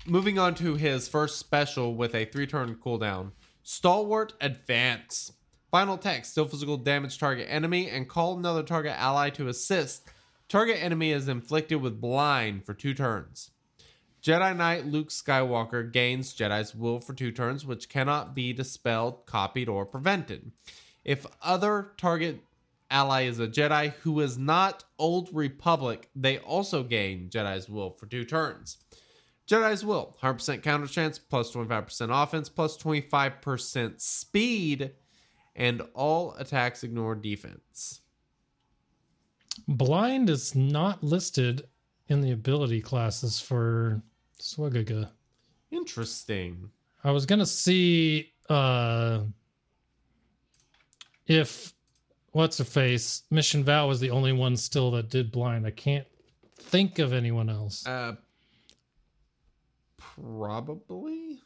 moving 0.05 0.39
on 0.39 0.55
to 0.55 0.75
his 0.75 1.07
first 1.07 1.37
special 1.37 1.95
with 1.95 2.15
a 2.15 2.25
three 2.25 2.47
turn 2.47 2.75
cooldown. 2.75 3.31
Stalwart 3.63 4.33
Advance. 4.41 5.33
Final 5.69 5.97
text, 5.97 6.31
still 6.31 6.47
physical 6.47 6.75
damage 6.75 7.17
target 7.17 7.47
enemy 7.49 7.89
and 7.89 8.09
call 8.09 8.37
another 8.37 8.63
target 8.63 8.93
ally 8.97 9.29
to 9.29 9.47
assist. 9.47 10.05
Target 10.49 10.83
enemy 10.83 11.11
is 11.13 11.29
inflicted 11.29 11.81
with 11.81 12.01
blind 12.01 12.65
for 12.65 12.73
two 12.73 12.93
turns. 12.93 13.50
Jedi 14.21 14.55
Knight 14.55 14.85
Luke 14.85 15.09
Skywalker 15.09 15.91
gains 15.91 16.35
Jedi's 16.35 16.75
will 16.75 16.99
for 16.99 17.13
two 17.13 17.31
turns, 17.31 17.65
which 17.65 17.89
cannot 17.89 18.35
be 18.35 18.53
dispelled, 18.53 19.25
copied, 19.25 19.67
or 19.67 19.85
prevented. 19.85 20.51
If 21.03 21.25
other 21.41 21.93
target 21.97 22.41
ally 22.91 23.23
is 23.23 23.39
a 23.39 23.47
Jedi 23.47 23.93
who 24.01 24.19
is 24.19 24.37
not 24.37 24.83
Old 24.99 25.29
Republic, 25.33 26.09
they 26.15 26.37
also 26.37 26.83
gain 26.83 27.29
Jedi's 27.29 27.67
will 27.67 27.89
for 27.91 28.05
two 28.05 28.23
turns. 28.23 28.77
Jedi's 29.47 29.83
Will, 29.83 30.15
100% 30.21 30.63
counter 30.63 30.87
chance, 30.87 31.19
plus 31.19 31.51
25% 31.51 32.23
offense, 32.23 32.47
plus 32.47 32.77
25% 32.77 33.99
speed, 33.99 34.91
and 35.55 35.81
all 35.93 36.33
attacks 36.35 36.83
ignore 36.83 37.15
defense. 37.15 38.01
Blind 39.67 40.29
is 40.29 40.55
not 40.55 41.03
listed 41.03 41.63
in 42.07 42.21
the 42.21 42.31
ability 42.31 42.79
classes 42.81 43.41
for 43.41 44.01
Swagaga. 44.41 45.09
Interesting. 45.71 46.69
I 47.03 47.11
was 47.11 47.25
gonna 47.25 47.45
see 47.45 48.33
uh 48.49 49.21
if 51.27 51.73
what's 52.31 52.57
her 52.57 52.63
face 52.63 53.23
Mission 53.29 53.63
Vao 53.63 53.87
was 53.87 53.99
the 53.99 54.09
only 54.11 54.33
one 54.33 54.57
still 54.57 54.91
that 54.91 55.09
did 55.09 55.31
blind. 55.31 55.65
I 55.65 55.71
can't 55.71 56.05
think 56.57 56.99
of 56.99 57.13
anyone 57.13 57.49
else. 57.49 57.85
Uh, 57.87 58.15
probably. 59.97 61.39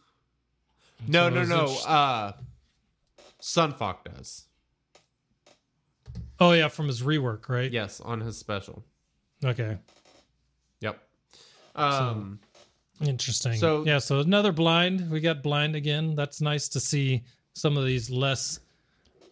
No, 1.07 1.30
So 1.30 1.35
no, 1.35 1.43
no. 1.43 1.65
Uh, 1.85 2.31
Sun 3.39 3.73
Fac 3.73 4.03
does. 4.05 4.45
oh 6.39 6.53
yeah, 6.53 6.67
from 6.67 6.88
his 6.88 7.01
rework, 7.03 7.47
right? 7.49 7.72
Yes, 7.72 7.99
on 8.01 8.22
his 8.22 8.38
special. 8.38 8.84
Okay, 9.43 9.77
Yep. 10.81 10.97
Um, 11.76 12.39
interesting. 13.01 13.55
So- 13.55 13.84
yeah, 13.85 13.99
so 13.99 14.19
another 14.19 14.51
blind. 14.51 15.09
We 15.09 15.19
got 15.19 15.43
blind 15.43 15.76
again. 15.76 16.15
That's 16.15 16.41
nice 16.41 16.67
to 16.69 16.80
see 16.80 17.23
some 17.53 17.77
of 17.77 17.85
these 17.85 18.09
less 18.09 18.59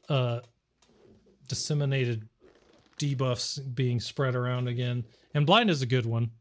uh 0.10 0.40
disseminated 1.48 2.28
debuffs 3.00 3.60
being 3.76 4.00
spread 4.00 4.36
around 4.36 4.68
again. 4.68 5.04
And 5.34 5.46
blind 5.46 5.70
is 5.70 5.82
a 5.82 5.86
good 5.86 6.06
one. 6.06 6.32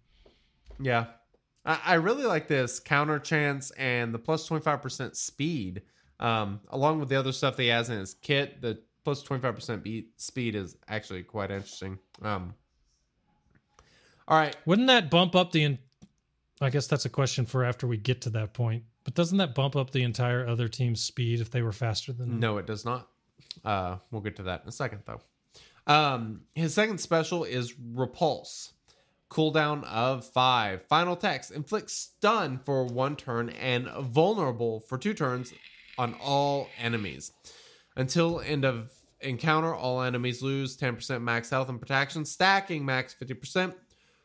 Yeah. 0.80 1.06
I, 1.64 1.80
I 1.84 1.94
really 1.94 2.24
like 2.24 2.48
this 2.48 2.80
counter 2.80 3.18
chance 3.18 3.70
and 3.72 4.12
the 4.12 4.18
plus 4.18 4.48
25% 4.48 5.16
speed. 5.16 5.82
Um, 6.20 6.60
along 6.70 7.00
with 7.00 7.08
the 7.08 7.16
other 7.16 7.32
stuff 7.32 7.56
that 7.56 7.62
he 7.64 7.68
has 7.68 7.90
in 7.90 7.98
his 7.98 8.14
kit, 8.14 8.60
the 8.60 8.78
plus 9.04 9.22
25% 9.24 9.82
beat 9.82 10.20
speed 10.20 10.54
is 10.54 10.76
actually 10.88 11.22
quite 11.24 11.50
interesting. 11.50 11.98
Um, 12.22 12.54
all 14.28 14.38
right. 14.38 14.56
Wouldn't 14.66 14.88
that 14.88 15.10
bump 15.10 15.34
up 15.34 15.52
the? 15.52 15.64
In- 15.64 15.78
I 16.62 16.70
guess 16.70 16.86
that's 16.86 17.04
a 17.04 17.10
question 17.10 17.44
for 17.44 17.64
after 17.64 17.86
we 17.86 17.96
get 17.96 18.20
to 18.22 18.30
that 18.30 18.54
point. 18.54 18.84
But 19.04 19.14
doesn't 19.14 19.38
that 19.38 19.54
bump 19.54 19.74
up 19.74 19.90
the 19.90 20.02
entire 20.02 20.46
other 20.46 20.68
team's 20.68 21.02
speed 21.02 21.40
if 21.40 21.50
they 21.50 21.62
were 21.62 21.72
faster 21.72 22.12
than? 22.12 22.38
No, 22.38 22.58
it 22.58 22.66
does 22.66 22.84
not. 22.84 23.08
Uh, 23.64 23.96
we'll 24.10 24.22
get 24.22 24.36
to 24.36 24.44
that 24.44 24.62
in 24.62 24.68
a 24.68 24.72
second, 24.72 25.02
though. 25.04 25.20
Um, 25.86 26.42
his 26.54 26.72
second 26.72 26.98
special 26.98 27.44
is 27.44 27.74
Repulse. 27.78 28.72
Cooldown 29.28 29.82
of 29.84 30.24
five. 30.26 30.82
Final 30.88 31.16
text 31.16 31.50
inflicts 31.50 31.94
stun 31.94 32.60
for 32.64 32.84
one 32.84 33.16
turn 33.16 33.48
and 33.48 33.88
vulnerable 34.00 34.80
for 34.80 34.98
two 34.98 35.14
turns 35.14 35.52
on 35.98 36.14
all 36.22 36.68
enemies. 36.78 37.32
Until 37.96 38.40
end 38.40 38.64
of 38.64 38.92
encounter, 39.20 39.74
all 39.74 40.02
enemies 40.02 40.42
lose 40.42 40.76
10% 40.76 41.22
max 41.22 41.50
health 41.50 41.68
and 41.68 41.80
protection, 41.80 42.24
stacking 42.24 42.84
max 42.84 43.16
50%. 43.20 43.74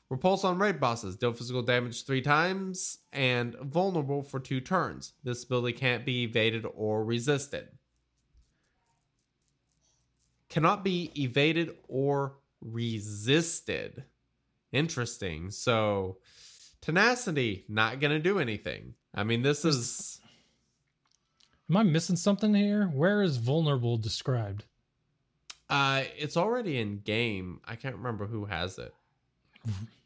Repulse 0.10 0.46
on 0.46 0.58
raid 0.58 0.80
bosses, 0.80 1.18
deal 1.18 1.34
physical 1.34 1.62
damage 1.62 2.06
three 2.06 2.22
times, 2.22 3.00
and 3.12 3.56
vulnerable 3.56 4.24
for 4.24 4.40
two 4.40 4.62
turns. 4.62 5.14
This 5.24 5.44
ability 5.44 5.78
can't 5.78 6.06
be 6.06 6.24
evaded 6.24 6.66
or 6.76 7.04
resisted. 7.04 7.68
Cannot 10.50 10.86
be 10.86 11.12
evaded 11.22 11.76
or 11.90 12.36
resisted. 12.62 14.06
Interesting. 14.72 15.52
So, 15.52 16.20
tenacity, 16.80 17.66
not 17.68 18.00
going 18.00 18.12
to 18.12 18.20
do 18.20 18.40
anything. 18.40 18.94
I 19.14 19.26
mean, 19.26 19.42
this 19.42 19.66
is. 19.66 20.22
Am 21.70 21.76
I 21.76 21.84
missing 21.84 22.16
something 22.16 22.54
here? 22.54 22.86
Where 22.86 23.22
is 23.22 23.36
vulnerable 23.36 23.98
described? 23.98 24.64
Uh, 25.70 26.04
it's 26.18 26.38
already 26.38 26.80
in 26.80 27.00
game. 27.00 27.60
I 27.66 27.76
can't 27.76 27.98
remember 27.98 28.26
who 28.26 28.46
has 28.46 28.78
it. 28.80 28.94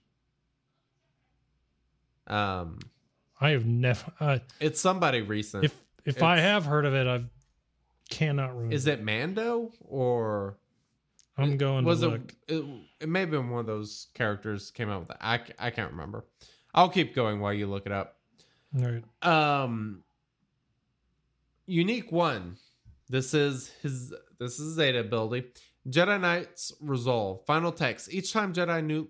Um, 2.31 2.79
I 3.39 3.49
have 3.51 3.65
never. 3.65 4.11
Uh, 4.19 4.39
it's 4.59 4.79
somebody 4.79 5.21
recent. 5.21 5.65
if 5.65 5.75
if 6.05 6.23
I 6.23 6.37
have 6.37 6.65
heard 6.65 6.85
of 6.85 6.93
it, 6.93 7.07
I 7.07 7.23
cannot 8.09 8.55
remember. 8.55 8.75
is 8.75 8.87
it 8.87 9.03
Mando 9.03 9.71
or 9.81 10.57
I'm 11.37 11.57
going 11.57 11.85
was 11.85 12.01
to 12.01 12.07
it, 12.07 12.09
look. 12.09 12.35
it? 12.47 12.65
It 13.01 13.09
may 13.09 13.21
have 13.21 13.31
been 13.31 13.49
one 13.49 13.59
of 13.59 13.65
those 13.65 14.07
characters 14.13 14.71
came 14.71 14.89
out 14.89 14.99
with 14.99 15.07
that. 15.09 15.17
I 15.21 15.39
I 15.59 15.69
can't 15.71 15.91
remember. 15.91 16.25
I'll 16.73 16.89
keep 16.89 17.13
going 17.13 17.39
while 17.39 17.53
you 17.53 17.67
look 17.67 17.85
it 17.85 17.91
up. 17.91 18.17
All 18.77 18.87
right. 18.89 19.03
Um, 19.27 20.03
unique 21.65 22.11
one. 22.11 22.57
This 23.09 23.33
is 23.33 23.71
his. 23.81 24.13
This 24.39 24.59
is 24.59 24.75
Zeta 24.75 24.99
ability. 24.99 25.47
Jedi 25.89 26.21
Knight's 26.21 26.71
Resolve. 26.79 27.45
Final 27.45 27.71
text. 27.71 28.13
Each 28.13 28.31
time 28.31 28.53
Jedi 28.53 28.83
new 28.85 29.09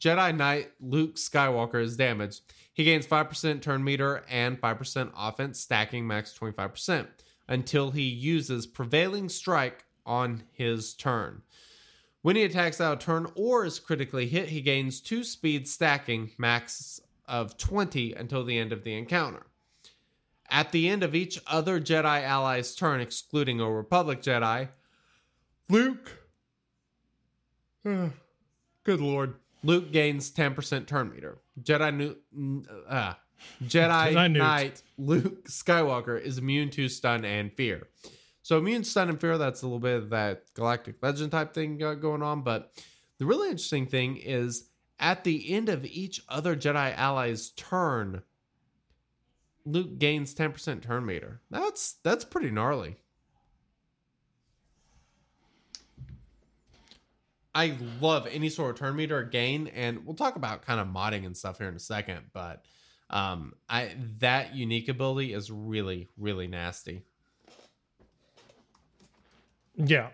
Jedi 0.00 0.36
Knight 0.36 0.70
Luke 0.80 1.16
Skywalker 1.16 1.82
is 1.82 1.96
damaged, 1.96 2.42
he 2.72 2.84
gains 2.84 3.06
five 3.06 3.28
percent 3.28 3.62
turn 3.62 3.84
meter 3.84 4.24
and 4.28 4.58
five 4.58 4.78
percent 4.78 5.12
offense, 5.16 5.60
stacking 5.60 6.06
max 6.06 6.32
twenty 6.32 6.54
five 6.54 6.72
percent 6.72 7.08
until 7.48 7.90
he 7.90 8.02
uses 8.02 8.66
prevailing 8.66 9.28
strike 9.28 9.84
on 10.06 10.44
his 10.52 10.94
turn. 10.94 11.42
When 12.22 12.36
he 12.36 12.44
attacks 12.44 12.80
out 12.80 12.94
of 12.94 12.98
turn 13.00 13.26
or 13.34 13.64
is 13.64 13.78
critically 13.78 14.26
hit, 14.26 14.50
he 14.50 14.60
gains 14.60 15.00
two 15.00 15.24
speed 15.24 15.66
stacking, 15.66 16.30
max 16.38 17.00
of 17.26 17.56
20 17.56 18.12
until 18.14 18.44
the 18.44 18.58
end 18.58 18.72
of 18.72 18.84
the 18.84 18.94
encounter. 18.94 19.46
At 20.50 20.72
the 20.72 20.88
end 20.88 21.02
of 21.02 21.14
each 21.14 21.40
other 21.46 21.80
Jedi 21.80 22.22
ally's 22.24 22.74
turn, 22.74 23.00
excluding 23.00 23.60
a 23.60 23.70
Republic 23.70 24.20
Jedi, 24.20 24.68
Luke. 25.68 26.18
good 27.84 28.10
lord. 29.00 29.36
Luke 29.62 29.92
gains 29.92 30.30
10% 30.30 30.86
turn 30.86 31.10
meter. 31.10 31.38
Jedi 31.62 32.16
nu- 32.32 32.64
uh, 32.88 33.14
Jedi, 33.62 34.12
Jedi 34.12 34.36
Knight 34.36 34.82
Luke 34.98 35.48
Skywalker 35.48 36.20
is 36.20 36.38
immune 36.38 36.70
to 36.70 36.88
stun 36.88 37.24
and 37.24 37.52
fear. 37.52 37.88
So 38.42 38.58
immune 38.58 38.84
stun 38.84 39.08
and 39.08 39.20
fear, 39.20 39.38
that's 39.38 39.62
a 39.62 39.66
little 39.66 39.78
bit 39.78 39.96
of 39.96 40.10
that 40.10 40.44
galactic 40.54 40.96
legend 41.02 41.32
type 41.32 41.54
thing 41.54 41.78
going 41.78 42.22
on. 42.22 42.42
But 42.42 42.72
the 43.18 43.26
really 43.26 43.48
interesting 43.48 43.86
thing 43.86 44.16
is 44.16 44.68
at 44.98 45.24
the 45.24 45.52
end 45.52 45.68
of 45.68 45.84
each 45.84 46.22
other 46.28 46.56
Jedi 46.56 46.96
ally's 46.96 47.50
turn, 47.50 48.22
Luke 49.64 49.98
gains 49.98 50.34
10% 50.34 50.82
turn 50.82 51.06
meter. 51.06 51.40
That's 51.50 51.96
that's 52.02 52.24
pretty 52.24 52.50
gnarly. 52.50 52.96
I 57.54 57.76
love 58.00 58.28
any 58.30 58.48
sort 58.48 58.70
of 58.70 58.78
turn 58.78 58.96
meter 58.96 59.22
gain, 59.24 59.68
and 59.68 60.04
we'll 60.06 60.14
talk 60.14 60.36
about 60.36 60.62
kind 60.62 60.80
of 60.80 60.86
modding 60.86 61.26
and 61.26 61.36
stuff 61.36 61.58
here 61.58 61.68
in 61.68 61.74
a 61.74 61.80
second. 61.80 62.20
But 62.32 62.64
um, 63.10 63.54
I 63.68 63.94
that 64.18 64.54
unique 64.54 64.88
ability 64.88 65.32
is 65.32 65.50
really 65.50 66.08
really 66.16 66.46
nasty. 66.46 67.02
Yeah. 69.76 70.08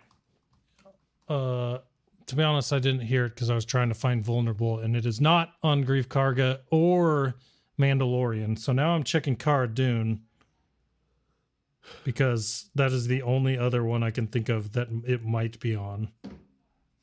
Uh, 1.28 1.78
to 2.26 2.36
be 2.36 2.42
honest, 2.42 2.72
I 2.72 2.78
didn't 2.78 3.02
hear 3.02 3.26
it 3.26 3.34
because 3.34 3.50
I 3.50 3.54
was 3.54 3.64
trying 3.64 3.88
to 3.88 3.94
find 3.94 4.24
vulnerable, 4.24 4.80
and 4.80 4.96
it 4.96 5.06
is 5.06 5.20
not 5.20 5.54
on 5.62 5.84
Greef 5.84 6.06
Karga 6.06 6.60
or 6.70 7.34
Mandalorian. 7.78 8.58
So 8.58 8.72
now 8.72 8.90
I'm 8.90 9.04
checking 9.04 9.36
Cara 9.36 9.68
Dune 9.68 10.22
because 12.04 12.70
that 12.74 12.92
is 12.92 13.06
the 13.06 13.22
only 13.22 13.56
other 13.58 13.84
one 13.84 14.02
I 14.02 14.10
can 14.10 14.26
think 14.26 14.48
of 14.48 14.72
that 14.72 14.88
it 15.06 15.24
might 15.24 15.60
be 15.60 15.76
on. 15.76 16.08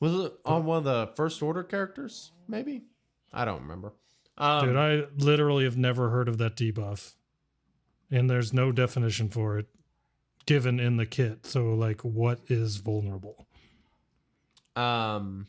Was 0.03 0.25
it 0.25 0.33
on 0.45 0.65
one 0.65 0.79
of 0.79 0.83
the 0.83 1.11
first 1.15 1.41
order 1.41 1.63
characters? 1.63 2.31
Maybe 2.47 2.83
I 3.31 3.45
don't 3.45 3.61
remember. 3.61 3.93
Um, 4.37 4.65
Dude, 4.67 4.75
I 4.75 5.03
literally 5.15 5.63
have 5.63 5.77
never 5.77 6.09
heard 6.09 6.27
of 6.27 6.37
that 6.39 6.55
debuff, 6.57 7.13
and 8.11 8.29
there's 8.29 8.51
no 8.51 8.71
definition 8.73 9.29
for 9.29 9.57
it 9.57 9.67
given 10.45 10.79
in 10.79 10.97
the 10.97 11.05
kit. 11.05 11.45
So, 11.45 11.73
like, 11.73 12.01
what 12.01 12.39
is 12.47 12.75
vulnerable? 12.77 13.47
um, 14.75 15.47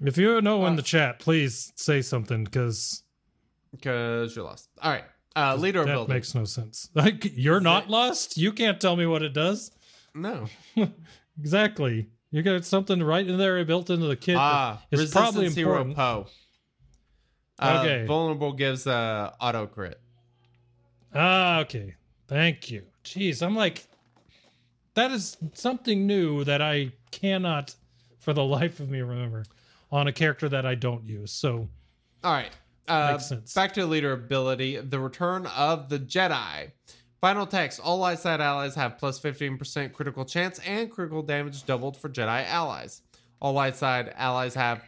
If 0.00 0.16
you 0.16 0.40
know 0.40 0.64
in 0.66 0.74
Uh, 0.74 0.76
the 0.76 0.82
chat, 0.82 1.18
please 1.18 1.72
say 1.76 2.00
something 2.00 2.44
because 2.44 3.02
because 3.72 4.34
you're 4.34 4.44
lost. 4.44 4.70
All 4.80 4.90
right, 4.90 5.04
uh, 5.34 5.54
leader 5.56 5.84
that 5.84 6.08
makes 6.08 6.34
no 6.34 6.44
sense. 6.44 6.88
Like, 6.94 7.30
you're 7.36 7.60
not 7.60 7.90
lost. 7.90 8.38
You 8.38 8.52
can't 8.52 8.80
tell 8.80 8.96
me 8.96 9.04
what 9.06 9.22
it 9.22 9.32
does. 9.34 9.70
no. 10.14 10.46
Exactly. 11.38 12.08
You 12.30 12.42
got 12.42 12.64
something 12.64 13.02
right 13.02 13.26
in 13.26 13.38
there 13.38 13.64
built 13.64 13.88
into 13.90 14.06
the 14.06 14.16
kit. 14.16 14.36
Ah, 14.36 14.82
it's 14.90 15.12
probably 15.12 15.48
hero 15.50 15.80
important. 15.82 15.96
Poe. 15.96 16.26
Uh, 17.58 17.80
Okay. 17.82 18.04
Vulnerable 18.06 18.52
gives 18.52 18.86
uh, 18.86 19.32
auto 19.40 19.66
crit. 19.66 20.00
Ah, 21.14 21.60
okay. 21.60 21.94
Thank 22.28 22.70
you. 22.70 22.82
Jeez, 23.04 23.42
I'm 23.42 23.54
like, 23.56 23.86
that 24.94 25.10
is 25.12 25.36
something 25.54 26.06
new 26.06 26.44
that 26.44 26.60
I 26.60 26.92
cannot, 27.12 27.74
for 28.18 28.32
the 28.32 28.44
life 28.58 28.80
of 28.80 28.90
me, 28.90 29.00
remember 29.00 29.44
on 29.92 30.08
a 30.08 30.12
character 30.12 30.48
that 30.48 30.66
I 30.66 30.74
don't 30.74 31.04
use. 31.04 31.30
So, 31.32 31.68
All 32.24 32.32
right. 32.32 32.50
Uh, 32.88 33.12
Makes 33.12 33.28
sense. 33.28 33.54
Back 33.54 33.72
to 33.74 33.86
leader 33.86 34.12
ability. 34.12 34.76
The 34.78 34.98
return 35.00 35.46
of 35.46 35.88
the 35.88 35.98
Jedi. 35.98 36.70
Final 37.20 37.46
text. 37.46 37.80
All 37.82 37.98
light 37.98 38.18
side 38.18 38.40
allies 38.40 38.74
have 38.74 38.98
plus 38.98 39.18
15% 39.18 39.92
critical 39.92 40.24
chance 40.24 40.58
and 40.60 40.90
critical 40.90 41.22
damage 41.22 41.64
doubled 41.64 41.96
for 41.96 42.08
Jedi 42.08 42.46
allies. 42.46 43.02
All 43.40 43.52
light 43.52 43.76
side 43.76 44.12
allies 44.16 44.54
have. 44.54 44.82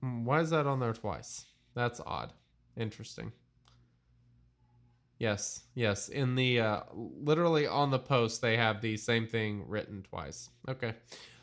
Hmm, 0.00 0.24
Why 0.24 0.40
is 0.40 0.50
that 0.50 0.66
on 0.66 0.80
there 0.80 0.92
twice? 0.92 1.44
That's 1.74 2.00
odd. 2.04 2.32
Interesting. 2.76 3.32
Yes, 5.18 5.62
yes. 5.74 6.08
In 6.08 6.36
the 6.36 6.60
uh, 6.60 6.80
literally 6.94 7.66
on 7.66 7.90
the 7.90 7.98
post, 7.98 8.40
they 8.40 8.56
have 8.56 8.80
the 8.80 8.96
same 8.96 9.26
thing 9.26 9.64
written 9.66 10.04
twice. 10.08 10.50
Okay. 10.68 10.94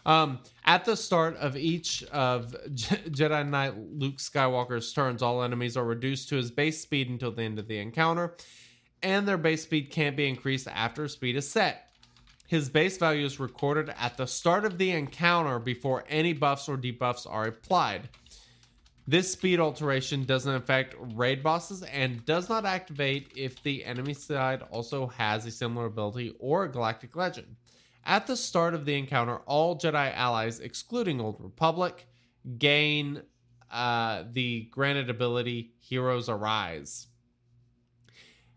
Um, 0.05 0.39
at 0.65 0.85
the 0.85 0.95
start 0.95 1.35
of 1.37 1.57
each 1.57 2.03
of 2.05 2.55
Je- 2.73 2.95
Jedi 3.09 3.47
Knight 3.47 3.73
Luke 3.77 4.17
Skywalker's 4.17 4.93
turns, 4.93 5.21
all 5.21 5.41
enemies 5.41 5.75
are 5.75 5.85
reduced 5.85 6.29
to 6.29 6.35
his 6.35 6.51
base 6.51 6.81
speed 6.81 7.09
until 7.09 7.31
the 7.31 7.43
end 7.43 7.57
of 7.57 7.67
the 7.67 7.79
encounter, 7.79 8.35
and 9.01 9.27
their 9.27 9.37
base 9.37 9.63
speed 9.63 9.91
can't 9.91 10.15
be 10.15 10.27
increased 10.27 10.67
after 10.67 11.07
speed 11.07 11.35
is 11.35 11.49
set. 11.49 11.89
His 12.47 12.69
base 12.69 12.97
value 12.97 13.25
is 13.25 13.39
recorded 13.39 13.91
at 13.97 14.17
the 14.17 14.27
start 14.27 14.65
of 14.65 14.77
the 14.77 14.91
encounter 14.91 15.57
before 15.57 16.05
any 16.07 16.33
buffs 16.33 16.69
or 16.69 16.77
debuffs 16.77 17.25
are 17.27 17.45
applied. 17.45 18.09
This 19.07 19.31
speed 19.31 19.59
alteration 19.59 20.25
doesn't 20.25 20.53
affect 20.53 20.95
raid 21.13 21.41
bosses 21.41 21.81
and 21.83 22.23
does 22.25 22.49
not 22.49 22.65
activate 22.65 23.31
if 23.35 23.61
the 23.61 23.83
enemy 23.85 24.13
side 24.13 24.63
also 24.71 25.07
has 25.07 25.45
a 25.45 25.51
similar 25.51 25.85
ability 25.85 26.35
or 26.39 26.65
a 26.65 26.71
galactic 26.71 27.15
legend. 27.15 27.55
At 28.05 28.27
the 28.27 28.37
start 28.37 28.75
of 28.75 28.85
the 28.85 28.97
encounter, 28.97 29.37
all 29.45 29.77
Jedi 29.77 30.13
allies, 30.15 30.59
excluding 30.59 31.19
Old 31.19 31.37
Republic, 31.39 32.07
gain 32.57 33.23
uh, 33.71 34.23
the 34.31 34.69
granted 34.71 35.09
ability 35.09 35.73
Heroes 35.79 36.29
Arise. 36.29 37.07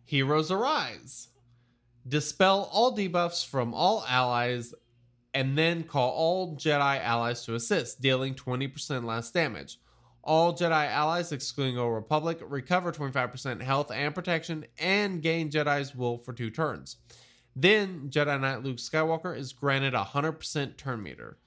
Heroes 0.05 0.51
Arise. 0.51 1.29
Dispel 2.07 2.69
all 2.73 2.97
debuffs 2.97 3.45
from 3.45 3.75
all 3.75 4.05
allies 4.09 4.75
and 5.35 5.57
then 5.57 5.83
call 5.83 6.11
all 6.11 6.57
Jedi 6.57 7.03
allies 7.03 7.45
to 7.45 7.55
assist, 7.55 8.01
dealing 8.01 8.35
20% 8.35 9.05
less 9.05 9.31
damage. 9.31 9.79
All 10.23 10.53
Jedi 10.55 10.91
allies, 10.91 11.33
excluding 11.33 11.79
Old 11.79 11.95
Republic, 11.95 12.39
recover 12.43 12.93
25% 12.93 13.62
health 13.62 13.91
and 13.91 14.15
protection 14.15 14.66
and 14.79 15.23
gain 15.23 15.51
Jedi's 15.51 15.95
will 15.95 16.19
for 16.19 16.33
two 16.33 16.51
turns. 16.51 16.97
Then, 17.61 18.09
Jedi 18.09 18.41
Knight 18.41 18.63
Luke 18.63 18.77
Skywalker 18.77 19.37
is 19.37 19.53
granted 19.53 19.93
a 19.93 20.05
100% 20.05 20.77
turn 20.77 21.03
meter. 21.03 21.39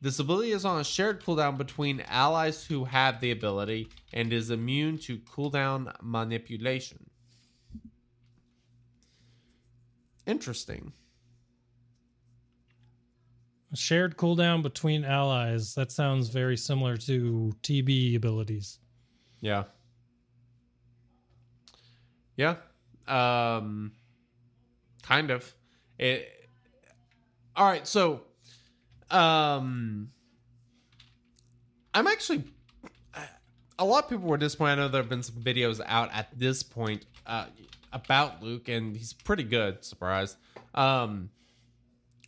This 0.00 0.18
ability 0.18 0.52
is 0.52 0.64
on 0.64 0.80
a 0.80 0.84
shared 0.84 1.22
cooldown 1.22 1.58
between 1.58 2.00
allies 2.08 2.64
who 2.64 2.86
have 2.86 3.20
the 3.20 3.30
ability 3.30 3.90
and 4.14 4.32
is 4.32 4.48
immune 4.48 4.96
to 5.00 5.18
cooldown 5.18 5.94
manipulation. 6.00 7.10
Interesting. 10.26 10.94
A 13.70 13.76
shared 13.76 14.16
cooldown 14.16 14.62
between 14.62 15.04
allies. 15.04 15.74
That 15.74 15.92
sounds 15.92 16.30
very 16.30 16.56
similar 16.56 16.96
to 16.96 17.52
TB 17.62 18.16
abilities. 18.16 18.78
Yeah. 19.42 19.64
Yeah. 22.38 22.56
Um 23.06 23.92
kind 25.00 25.30
of. 25.30 25.52
It 25.98 26.28
All 27.56 27.66
right, 27.66 27.86
so 27.86 28.22
um 29.10 30.10
I'm 31.92 32.06
actually 32.06 32.44
a 33.78 33.84
lot 33.84 34.04
of 34.04 34.10
people 34.10 34.28
were 34.28 34.36
disappointed. 34.36 34.72
I 34.72 34.76
know 34.76 34.88
there 34.88 35.00
have 35.00 35.08
been 35.08 35.22
some 35.22 35.36
videos 35.36 35.80
out 35.84 36.10
at 36.12 36.28
this 36.38 36.62
point 36.62 37.06
uh 37.26 37.46
about 37.92 38.42
Luke 38.42 38.68
and 38.68 38.96
he's 38.96 39.12
pretty 39.12 39.44
good, 39.44 39.84
surprise. 39.84 40.36
Um 40.74 41.30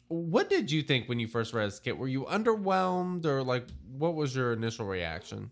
what 0.09 0.51
did 0.51 0.71
you 0.71 0.83
think 0.83 1.09
when 1.09 1.19
you 1.19 1.27
first 1.27 1.55
read 1.55 1.65
his 1.65 1.81
kit? 1.81 1.97
Were 1.97 2.09
you 2.09 2.25
underwhelmed 2.25 3.25
or 3.25 3.43
like 3.43 3.67
what 3.97 4.15
was 4.15 4.37
your 4.37 4.53
initial 4.53 4.87
reaction? 4.87 5.51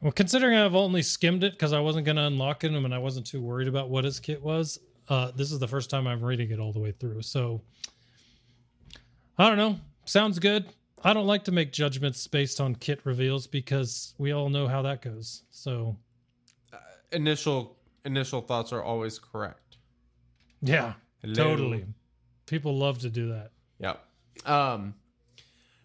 Well, 0.00 0.12
considering 0.12 0.56
I've 0.56 0.74
only 0.74 1.02
skimmed 1.02 1.44
it 1.44 1.52
because 1.52 1.72
I 1.72 1.80
wasn't 1.80 2.06
going 2.06 2.16
to 2.16 2.22
unlock 2.22 2.64
it 2.64 2.72
and 2.72 2.94
I 2.94 2.98
wasn't 2.98 3.26
too 3.26 3.42
worried 3.42 3.68
about 3.68 3.90
what 3.90 4.04
his 4.04 4.18
kit 4.18 4.42
was, 4.42 4.78
uh, 5.10 5.32
this 5.32 5.52
is 5.52 5.58
the 5.58 5.68
first 5.68 5.90
time 5.90 6.06
I'm 6.06 6.24
reading 6.24 6.50
it 6.50 6.58
all 6.58 6.72
the 6.72 6.78
way 6.80 6.92
through. 6.92 7.20
So 7.22 7.60
I 9.38 9.48
don't 9.48 9.58
know. 9.58 9.78
Sounds 10.06 10.38
good. 10.38 10.66
I 11.02 11.12
don't 11.12 11.26
like 11.26 11.44
to 11.44 11.52
make 11.52 11.72
judgments 11.72 12.26
based 12.26 12.60
on 12.60 12.74
kit 12.74 13.00
reveals 13.04 13.46
because 13.46 14.14
we 14.18 14.32
all 14.32 14.48
know 14.48 14.66
how 14.68 14.82
that 14.82 15.02
goes. 15.02 15.42
So 15.50 15.96
Initial 17.12 17.76
initial 18.04 18.40
thoughts 18.40 18.72
are 18.72 18.82
always 18.82 19.18
correct. 19.18 19.76
yeah, 20.62 20.92
Hello. 21.22 21.34
totally. 21.34 21.84
People 22.46 22.76
love 22.78 22.98
to 23.00 23.10
do 23.10 23.28
that. 23.30 23.50
Yep. 23.80 24.04
Um 24.46 24.94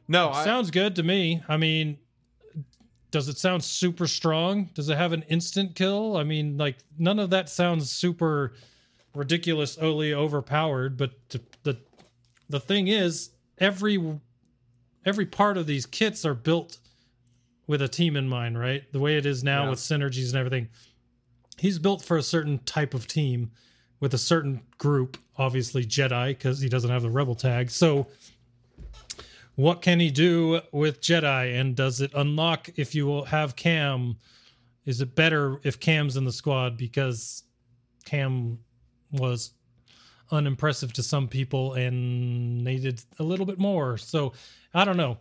no, 0.08 0.30
I, 0.30 0.44
Sounds 0.44 0.70
good 0.70 0.96
to 0.98 1.04
me. 1.04 1.42
I 1.48 1.58
mean, 1.58 1.98
does 3.10 3.28
it 3.28 3.38
sound 3.40 3.64
super 3.64 4.06
strong? 4.06 4.70
Does 4.76 4.90
it 4.90 4.98
have 4.98 5.14
an 5.14 5.24
instant 5.30 5.74
kill? 5.74 6.16
I 6.18 6.24
mean, 6.24 6.58
like 6.58 6.78
none 7.00 7.18
of 7.18 7.32
that 7.32 7.50
sounds 7.50 7.90
super 7.90 8.54
ridiculously 9.16 10.14
overpowered. 10.14 10.98
But 10.98 11.12
to, 11.30 11.42
the 11.64 11.78
the 12.50 12.60
thing 12.60 12.88
is, 12.88 13.32
every 13.58 14.20
every 15.06 15.26
part 15.26 15.58
of 15.58 15.68
these 15.68 15.86
kits 15.86 16.26
are 16.26 16.34
built 16.34 16.78
with 17.68 17.82
a 17.82 17.88
team 17.88 18.16
in 18.16 18.28
mind, 18.28 18.60
right? 18.60 18.84
The 18.92 19.00
way 19.00 19.18
it 19.18 19.26
is 19.26 19.44
now 19.44 19.64
Yeah. 19.64 19.70
with 19.72 19.80
synergies 19.80 20.30
and 20.30 20.36
everything. 20.38 20.70
He's 21.58 21.80
built 21.80 22.04
for 22.04 22.18
a 22.18 22.24
certain 22.24 22.60
type 22.60 22.94
of 22.94 23.08
team 23.08 23.52
with 24.00 24.14
a 24.14 24.18
certain 24.18 24.62
group, 24.78 25.18
obviously 25.38 25.86
Jedi, 25.86 26.30
because 26.30 26.60
he 26.60 26.70
doesn't 26.70 26.90
have 26.90 27.02
the 27.02 27.10
rebel 27.10 27.34
tag. 27.34 27.72
So 27.72 28.08
what 29.56 29.82
can 29.82 30.00
he 30.00 30.12
do 30.12 30.62
with 30.72 31.02
Jedi? 31.02 31.60
And 31.60 31.76
does 31.76 32.02
it 32.02 32.12
unlock 32.14 32.70
if 32.76 32.94
you 32.94 33.06
will 33.06 33.26
have 33.26 33.56
Cam? 33.56 34.18
Is 34.86 35.02
it 35.02 35.16
better 35.16 35.60
if 35.64 35.80
Cam's 35.80 36.18
in 36.18 36.26
the 36.26 36.32
squad 36.32 36.78
because 36.78 37.44
Cam 38.04 38.60
was 39.12 39.52
unimpressive 40.32 40.92
to 40.94 41.04
some 41.04 41.28
people 41.28 41.74
and 41.74 42.64
needed 42.64 43.02
a 43.20 43.24
little 43.24 43.46
bit 43.46 43.60
more? 43.60 43.98
So 43.98 44.34
I 44.74 44.86
don't 44.86 44.98
know. 44.98 45.18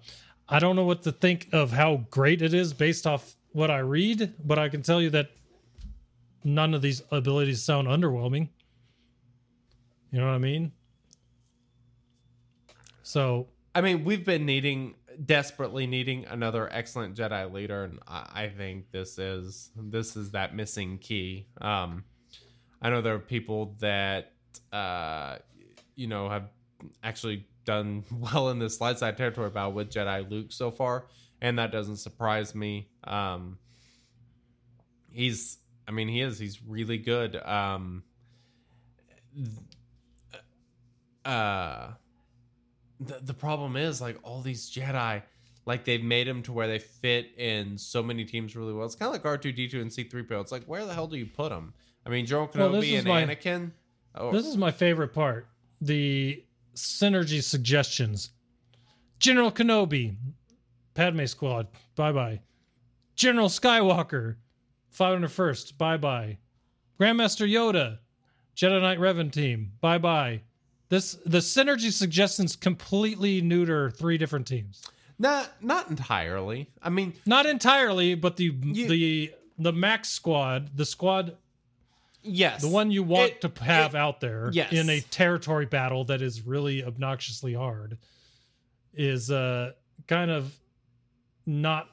I 0.49 0.59
don't 0.59 0.77
know 0.77 0.85
what 0.85 1.03
to 1.05 1.13
think 1.13 1.49
of 1.53 1.73
how 1.73 2.05
great 2.11 2.43
it 2.43 2.53
is 2.53 2.73
based 2.73 3.07
off 3.07 3.35
what 3.53 3.71
I 3.71 3.79
read, 3.79 4.35
but 4.45 4.59
I 4.59 4.69
can 4.69 4.83
tell 4.83 5.01
you 5.01 5.11
that 5.11 5.31
none 6.43 6.75
of 6.75 6.83
these 6.83 7.03
abilities 7.11 7.63
sound 7.63 7.89
underwhelming. 7.89 8.49
You 10.11 10.21
know 10.21 10.27
what 10.27 10.35
I 10.35 10.39
mean? 10.39 10.73
So 13.03 13.49
I 13.75 13.81
mean, 13.81 14.05
we've 14.05 14.25
been 14.25 14.47
needing 14.47 14.95
desperately 15.25 15.87
needing 15.87 16.25
another 16.27 16.69
excellent 16.73 17.17
Jedi 17.17 17.53
leader, 17.53 17.85
and 17.85 17.99
I, 18.07 18.45
I 18.45 18.49
think 18.49 18.91
this 18.91 19.19
is 19.19 19.71
this 19.77 20.17
is 20.17 20.31
that 20.33 20.55
missing 20.55 20.99
key. 20.99 21.47
Um, 21.61 22.05
I 22.85 22.91
know 22.91 23.01
there 23.01 23.15
are 23.15 23.19
people 23.19 23.75
that 23.81 24.33
uh, 24.71 25.39
you 25.97 26.07
know 26.07 26.29
have 26.29 26.51
actually 27.03 27.47
done 27.65 28.05
well 28.13 28.51
in 28.51 28.59
this 28.59 28.81
light 28.81 28.99
side 28.99 29.17
territory 29.17 29.47
about 29.47 29.73
with 29.73 29.91
Jedi 29.91 30.31
Luke 30.31 30.53
so 30.53 30.71
far, 30.71 31.07
and 31.41 31.59
that 31.59 31.73
doesn't 31.73 31.97
surprise 31.97 32.55
me. 32.55 32.89
Um, 33.05 33.59
he's, 35.11 35.57
I 35.89 35.93
mean, 35.93 36.09
he 36.09 36.21
is. 36.21 36.39
He's 36.39 36.63
really 36.63 36.99
good. 36.99 37.37
Um, 37.37 38.05
uh 41.25 41.89
the, 43.01 43.19
the 43.23 43.35
problem 43.35 43.77
is 43.77 44.01
like 44.01 44.19
all 44.23 44.41
these 44.41 44.71
Jedi, 44.71 45.23
like 45.67 45.85
they've 45.85 46.05
made 46.05 46.27
them 46.27 46.43
to 46.43 46.53
where 46.53 46.69
they 46.69 46.79
fit 46.79 47.37
in 47.39 47.79
so 47.79 48.03
many 48.03 48.25
teams 48.25 48.55
really 48.55 48.73
well. 48.73 48.85
It's 48.87 48.95
kind 48.95 49.09
of 49.09 49.15
like 49.15 49.25
R 49.25 49.39
two 49.39 49.53
D 49.53 49.69
two 49.69 49.81
and 49.81 49.93
C 49.93 50.05
three 50.05 50.23
PO. 50.23 50.41
It's 50.41 50.53
like 50.53 50.65
where 50.65 50.85
the 50.85 50.95
hell 50.95 51.07
do 51.07 51.17
you 51.17 51.27
put 51.27 51.51
them? 51.51 51.73
I 52.07 52.11
mean, 52.11 52.27
General 52.27 52.51
Well, 52.55 52.71
Kenobi 52.73 52.93
is 52.93 52.99
and 53.01 53.09
my- 53.09 53.25
Anakin. 53.25 53.71
Oh, 54.15 54.31
This 54.31 54.47
is 54.47 54.57
my 54.57 54.71
favorite 54.71 55.13
part. 55.13 55.49
The 55.81 56.43
synergy 56.75 57.43
suggestions. 57.43 58.31
General 59.19 59.51
Kenobi, 59.51 60.17
Padme 60.95 61.25
Squad, 61.27 61.69
bye 61.97 62.13
bye. 62.13 62.41
General 63.17 63.49
Skywalker, 63.49 64.37
501st, 64.97 65.79
bye 65.79 65.97
bye. 65.97 66.39
Grandmaster 67.01 67.49
Yoda, 67.51 67.99
Jedi 68.57 68.81
Knight 68.81 68.99
Revan 68.99 69.33
team, 69.33 69.73
bye 69.81 69.99
bye. 69.99 70.43
This 70.91 71.15
the 71.27 71.39
synergy 71.39 71.91
suggestions 71.91 72.55
completely 72.55 73.41
neuter 73.41 73.91
three 73.91 74.19
different 74.19 74.47
teams. 74.47 74.83
not 75.19 75.63
not 75.63 75.89
entirely. 75.91 76.69
I 76.83 76.91
mean, 76.91 77.15
Not 77.27 77.47
entirely, 77.47 78.15
but 78.15 78.37
the 78.37 78.45
You- 78.63 78.89
the 78.89 79.33
the 79.59 79.73
max 79.73 80.09
squad, 80.11 80.77
the 80.77 80.85
squad 80.85 81.37
yes, 82.25 82.63
the 82.63 82.69
one 82.69 82.91
you 82.91 83.03
want 83.03 83.33
It- 83.33 83.41
to 83.43 83.65
have 83.65 83.95
it- 83.95 83.99
out 83.99 84.21
there 84.21 84.51
yes. 84.53 84.73
in 84.73 84.89
a 84.91 85.01
territory 85.01 85.67
battle 85.67 86.05
that 86.07 86.21
is 86.23 86.43
really 86.43 86.83
obnoxiously 86.83 87.55
hard 87.55 87.99
is 88.95 89.31
uh 89.31 89.73
kind 90.07 90.31
of 90.31 90.53
not 91.47 91.89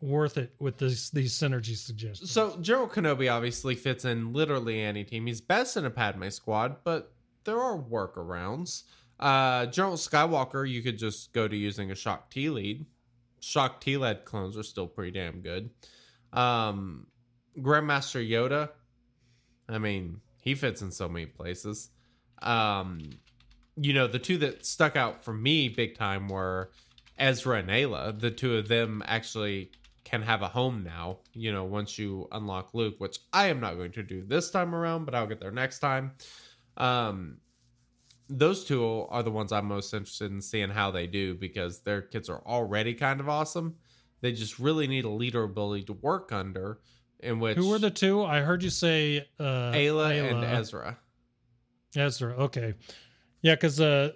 worth 0.00 0.38
it 0.38 0.54
with 0.58 0.78
this 0.78 1.10
these 1.10 1.32
synergy 1.34 1.76
suggestions. 1.76 2.30
So 2.30 2.56
General 2.60 2.88
Kenobi 2.88 3.30
obviously 3.32 3.74
fits 3.74 4.04
in 4.04 4.32
literally 4.32 4.80
any 4.80 5.04
team. 5.04 5.26
He's 5.26 5.40
best 5.40 5.76
in 5.76 5.84
a 5.84 5.90
Padme 5.90 6.28
squad, 6.28 6.76
but 6.84 7.12
there 7.44 7.60
are 7.60 7.76
workarounds. 7.78 8.84
Uh, 9.18 9.66
General 9.66 9.94
Skywalker, 9.96 10.68
you 10.70 10.80
could 10.82 10.96
just 10.98 11.32
go 11.32 11.48
to 11.48 11.56
using 11.56 11.90
a 11.90 11.94
Shaak 11.96 12.30
Ti 12.30 12.50
lead. 12.50 12.86
Shaak 13.40 13.80
Ti 13.80 13.96
led 13.96 14.24
clones 14.24 14.56
are 14.56 14.62
still 14.62 14.86
pretty 14.86 15.10
damn 15.10 15.40
good. 15.40 15.70
Um, 16.32 17.08
Grandmaster 17.58 18.24
Yoda, 18.26 18.70
I 19.68 19.78
mean, 19.78 20.20
he 20.40 20.54
fits 20.54 20.82
in 20.82 20.90
so 20.90 21.08
many 21.08 21.26
places. 21.26 21.90
Um, 22.42 23.00
you 23.76 23.92
know, 23.92 24.06
the 24.06 24.18
two 24.18 24.38
that 24.38 24.64
stuck 24.64 24.96
out 24.96 25.24
for 25.24 25.32
me 25.32 25.68
big 25.68 25.96
time 25.96 26.28
were 26.28 26.70
Ezra 27.18 27.58
and 27.58 27.68
Ayla. 27.68 28.18
The 28.18 28.30
two 28.30 28.56
of 28.56 28.68
them 28.68 29.02
actually 29.06 29.70
can 30.04 30.22
have 30.22 30.40
a 30.40 30.48
home 30.48 30.82
now, 30.82 31.18
you 31.34 31.52
know, 31.52 31.64
once 31.64 31.98
you 31.98 32.28
unlock 32.32 32.72
Luke, 32.72 32.94
which 32.98 33.18
I 33.32 33.48
am 33.48 33.60
not 33.60 33.76
going 33.76 33.92
to 33.92 34.02
do 34.02 34.24
this 34.24 34.50
time 34.50 34.74
around, 34.74 35.04
but 35.04 35.14
I'll 35.14 35.26
get 35.26 35.38
there 35.38 35.50
next 35.50 35.80
time. 35.80 36.12
Um, 36.78 37.38
those 38.28 38.64
two 38.64 39.06
are 39.10 39.22
the 39.22 39.30
ones 39.30 39.52
I'm 39.52 39.66
most 39.66 39.92
interested 39.92 40.30
in 40.30 40.40
seeing 40.40 40.70
how 40.70 40.90
they 40.90 41.06
do 41.06 41.34
because 41.34 41.80
their 41.80 42.00
kids 42.00 42.30
are 42.30 42.42
already 42.46 42.94
kind 42.94 43.20
of 43.20 43.28
awesome. 43.28 43.76
They 44.20 44.32
just 44.32 44.58
really 44.58 44.86
need 44.86 45.04
a 45.04 45.10
leader 45.10 45.42
ability 45.42 45.84
to 45.84 45.92
work 45.92 46.32
under. 46.32 46.80
In 47.20 47.40
which 47.40 47.56
Who 47.56 47.68
were 47.68 47.78
the 47.78 47.90
two? 47.90 48.22
I 48.24 48.40
heard 48.40 48.62
you 48.62 48.70
say 48.70 49.26
uh, 49.40 49.72
Ayla, 49.72 50.30
and 50.30 50.44
Ezra? 50.44 50.96
Ezra. 51.96 52.34
Okay, 52.34 52.74
yeah, 53.42 53.54
because 53.54 53.80
uh, 53.80 54.12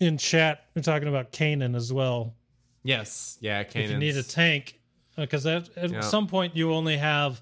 in 0.00 0.18
chat 0.18 0.64
we're 0.74 0.82
talking 0.82 1.08
about 1.08 1.32
Kanan 1.32 1.74
as 1.74 1.92
well. 1.92 2.34
Yes, 2.82 3.38
yeah. 3.40 3.60
If 3.60 3.90
you 3.90 3.98
need 3.98 4.16
a 4.16 4.22
tank 4.22 4.80
because 5.16 5.46
at, 5.46 5.68
at 5.76 5.90
Yeah. 5.90 6.00
some 6.00 6.26
point 6.26 6.56
you 6.56 6.72
only 6.72 6.96
have 6.96 7.40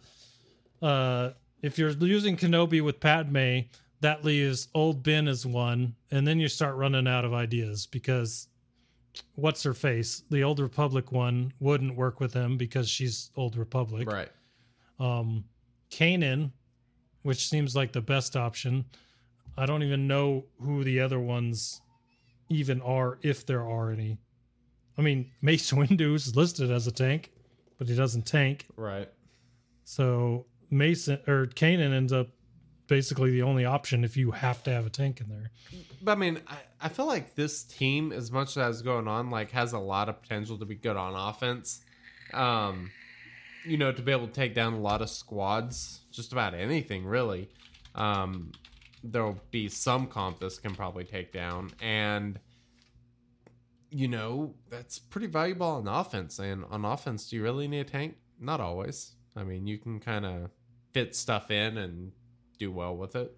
uh 0.83 1.31
if 1.63 1.79
you're 1.79 1.91
using 1.91 2.37
kenobi 2.37 2.83
with 2.83 3.01
padme 3.01 3.61
that 4.01 4.25
leaves 4.25 4.69
old 4.75 5.03
Ben 5.03 5.29
as 5.29 5.45
one 5.45 5.95
and 6.11 6.27
then 6.27 6.39
you 6.39 6.49
start 6.49 6.77
running 6.77 7.07
out 7.07 7.25
of 7.25 7.33
ideas 7.35 7.87
because 7.87 8.49
what's 9.35 9.63
her 9.63 9.75
face 9.75 10.23
the 10.31 10.43
old 10.43 10.61
republic 10.61 11.11
one 11.13 11.53
wouldn't 11.61 11.97
work 11.97 12.21
with 12.21 12.33
him 12.33 12.57
because 12.57 12.89
she's 12.89 13.31
old 13.37 13.57
republic 13.57 14.11
right. 14.11 14.29
Um 15.01 15.45
kanan 15.91 16.51
which 17.23 17.49
seems 17.49 17.75
like 17.77 17.93
the 17.93 18.01
best 18.01 18.37
option 18.37 18.85
i 19.57 19.65
don't 19.67 19.83
even 19.83 20.07
know 20.07 20.45
who 20.61 20.85
the 20.85 21.01
other 21.01 21.19
ones 21.21 21.81
even 22.49 22.81
are 22.83 23.19
if 23.23 23.47
there 23.47 23.67
are 23.69 23.91
any 23.91 24.19
i 24.97 25.03
mean 25.03 25.31
mace 25.43 25.71
windu 25.73 26.15
is 26.15 26.35
listed 26.37 26.71
as 26.71 26.87
a 26.87 26.93
tank 26.93 27.31
but 27.79 27.87
he 27.89 27.95
doesn't 27.95 28.27
tank 28.27 28.67
Right. 28.77 29.09
so 29.85 30.47
mason 30.71 31.19
or 31.27 31.47
kanan 31.47 31.93
ends 31.93 32.13
up 32.13 32.29
basically 32.89 33.31
the 33.31 33.43
only 33.43 33.65
option 33.67 34.03
if 34.03 34.17
you 34.17 34.31
have 34.31 34.63
to 34.65 34.71
have 34.71 34.87
a 34.87 34.91
tank 34.91 35.21
in 35.21 35.29
there 35.29 35.51
But 36.03 36.13
I 36.13 36.15
mean, 36.15 36.41
I, 36.47 36.57
I 36.81 36.89
feel 36.89 37.05
like 37.07 37.35
this 37.35 37.63
team, 37.65 38.13
as 38.13 38.33
much 38.33 38.57
as 38.57 38.81
going 38.81 39.07
on, 39.07 39.29
like 39.31 39.51
has 39.51 39.75
a 39.75 39.79
lot 39.79 40.09
of 40.09 40.23
potential 40.23 40.57
to 40.59 40.65
be 40.65 40.75
good 40.75 40.97
on 40.97 41.13
offense. 41.15 41.83
Um, 42.33 42.91
you 43.65 43.77
know, 43.77 43.93
to 43.93 44.03
be 44.03 44.13
able 44.13 44.27
to 44.27 44.33
take 44.33 44.55
down 44.55 44.73
a 44.75 44.81
lot 44.81 45.03
of 45.03 45.11
squads, 45.11 46.01
just 46.11 46.33
about 46.33 46.55
anything 46.55 47.05
really. 47.05 47.49
Um, 47.95 48.53
there'll 49.05 49.41
be 49.51 49.69
some 49.69 50.07
comp 50.07 50.41
this 50.41 50.59
can 50.59 50.75
probably 50.75 51.05
take 51.05 51.33
down, 51.33 51.71
and 51.81 52.39
you 53.91 54.09
know 54.09 54.55
that's 54.71 54.99
pretty 54.99 55.27
valuable 55.27 55.67
on 55.67 55.89
offense. 55.89 56.39
And 56.39 56.65
on 56.71 56.85
offense, 56.85 57.29
do 57.29 57.37
you 57.37 57.43
really 57.43 57.69
need 57.69 57.81
a 57.81 57.85
tank? 57.85 58.17
Not 58.41 58.61
always. 58.61 59.13
I 59.37 59.45
mean, 59.45 59.67
you 59.67 59.79
can 59.79 60.01
kind 60.01 60.27
of 60.27 60.51
fit 60.93 61.15
stuff 61.15 61.51
in 61.51 61.79
and 61.79 62.13
do 62.59 62.73
well 62.73 62.97
with 62.97 63.15
it. 63.15 63.37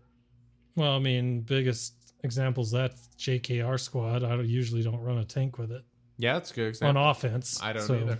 well 0.76 0.92
i 0.92 0.98
mean 0.98 1.40
biggest 1.42 2.14
examples 2.24 2.70
that 2.70 2.92
jkr 3.18 3.78
squad 3.78 4.22
i 4.24 4.34
usually 4.36 4.82
don't 4.82 5.00
run 5.02 5.18
a 5.18 5.24
tank 5.24 5.58
with 5.58 5.70
it 5.72 5.82
Yeah, 6.16 6.34
that's 6.34 6.52
a 6.52 6.54
good 6.54 6.82
on 6.82 6.96
offense 6.96 7.60
I 7.62 7.74
don't 7.74 7.82
so- 7.82 7.96
either. 7.96 8.18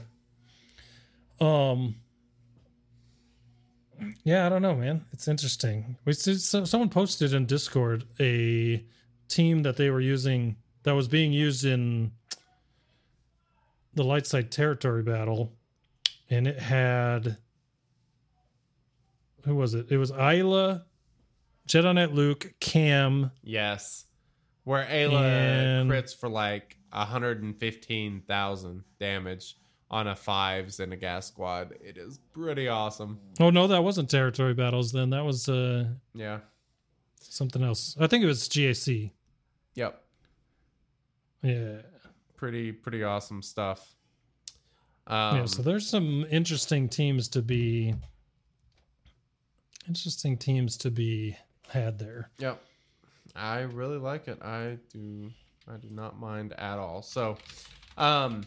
Um. 1.40 1.96
Yeah, 4.24 4.46
I 4.46 4.48
don't 4.48 4.62
know, 4.62 4.74
man. 4.74 5.04
It's 5.12 5.28
interesting. 5.28 5.96
We 6.04 6.12
see- 6.14 6.34
so 6.36 6.64
someone 6.64 6.88
posted 6.88 7.34
in 7.34 7.44
Discord 7.46 8.04
a 8.18 8.82
team 9.28 9.62
that 9.62 9.76
they 9.76 9.90
were 9.90 10.00
using 10.00 10.56
that 10.84 10.92
was 10.92 11.06
being 11.08 11.32
used 11.32 11.64
in 11.66 12.12
the 13.94 14.02
light 14.04 14.26
side 14.26 14.50
territory 14.50 15.02
battle, 15.02 15.52
and 16.30 16.46
it 16.46 16.58
had 16.58 17.36
who 19.44 19.54
was 19.54 19.74
it? 19.74 19.90
It 19.90 19.96
was 19.98 20.12
Ayla, 20.12 20.84
Jedi 21.68 21.94
Knight 21.94 22.12
Luke, 22.12 22.54
Cam, 22.60 23.30
Yes. 23.42 24.06
Where 24.64 24.84
Ayla 24.84 25.20
And- 25.22 25.90
crits 25.90 26.14
for 26.14 26.28
like 26.28 26.76
115,000 26.92 28.84
damage 28.98 29.56
on 29.90 30.06
a 30.06 30.14
fives 30.16 30.78
and 30.80 30.92
a 30.92 30.96
gas 30.96 31.26
squad. 31.26 31.72
It 31.82 31.96
is 31.98 32.18
pretty 32.32 32.68
awesome. 32.68 33.18
Oh 33.40 33.50
no, 33.50 33.66
that 33.66 33.82
wasn't 33.82 34.08
territory 34.10 34.54
battles. 34.54 34.92
Then 34.92 35.10
that 35.10 35.24
was 35.24 35.48
uh, 35.48 35.86
Yeah. 36.14 36.40
something 37.20 37.62
else. 37.62 37.96
I 37.98 38.06
think 38.06 38.22
it 38.22 38.26
was 38.26 38.48
GAC. 38.48 39.10
Yep. 39.74 40.02
Yeah. 41.42 41.76
Pretty 42.36 42.72
pretty 42.72 43.02
awesome 43.02 43.42
stuff. 43.42 43.94
Um, 45.06 45.38
yeah, 45.38 45.44
so 45.46 45.62
there's 45.62 45.88
some 45.88 46.24
interesting 46.30 46.88
teams 46.88 47.26
to 47.30 47.42
be 47.42 47.94
interesting 49.88 50.36
teams 50.36 50.76
to 50.78 50.90
be 50.90 51.36
had 51.68 51.98
there. 51.98 52.30
Yep. 52.38 52.62
I 53.34 53.60
really 53.60 53.98
like 53.98 54.28
it. 54.28 54.40
I 54.42 54.78
do 54.92 55.30
I 55.68 55.76
do 55.76 55.88
not 55.90 56.18
mind 56.18 56.52
at 56.54 56.78
all. 56.78 57.02
So 57.02 57.36
um 57.96 58.44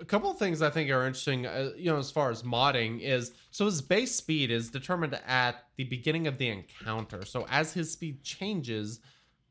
a 0.00 0.04
couple 0.04 0.30
of 0.30 0.38
things 0.38 0.62
I 0.62 0.70
think 0.70 0.90
are 0.90 1.06
interesting, 1.06 1.46
uh, 1.46 1.70
you 1.76 1.90
know, 1.90 1.98
as 1.98 2.10
far 2.10 2.30
as 2.30 2.42
modding 2.42 3.00
is 3.00 3.32
so 3.50 3.64
his 3.64 3.82
base 3.82 4.14
speed 4.14 4.50
is 4.50 4.70
determined 4.70 5.18
at 5.26 5.64
the 5.76 5.84
beginning 5.84 6.26
of 6.26 6.38
the 6.38 6.48
encounter. 6.48 7.24
So 7.24 7.46
as 7.50 7.72
his 7.72 7.92
speed 7.92 8.22
changes, 8.22 9.00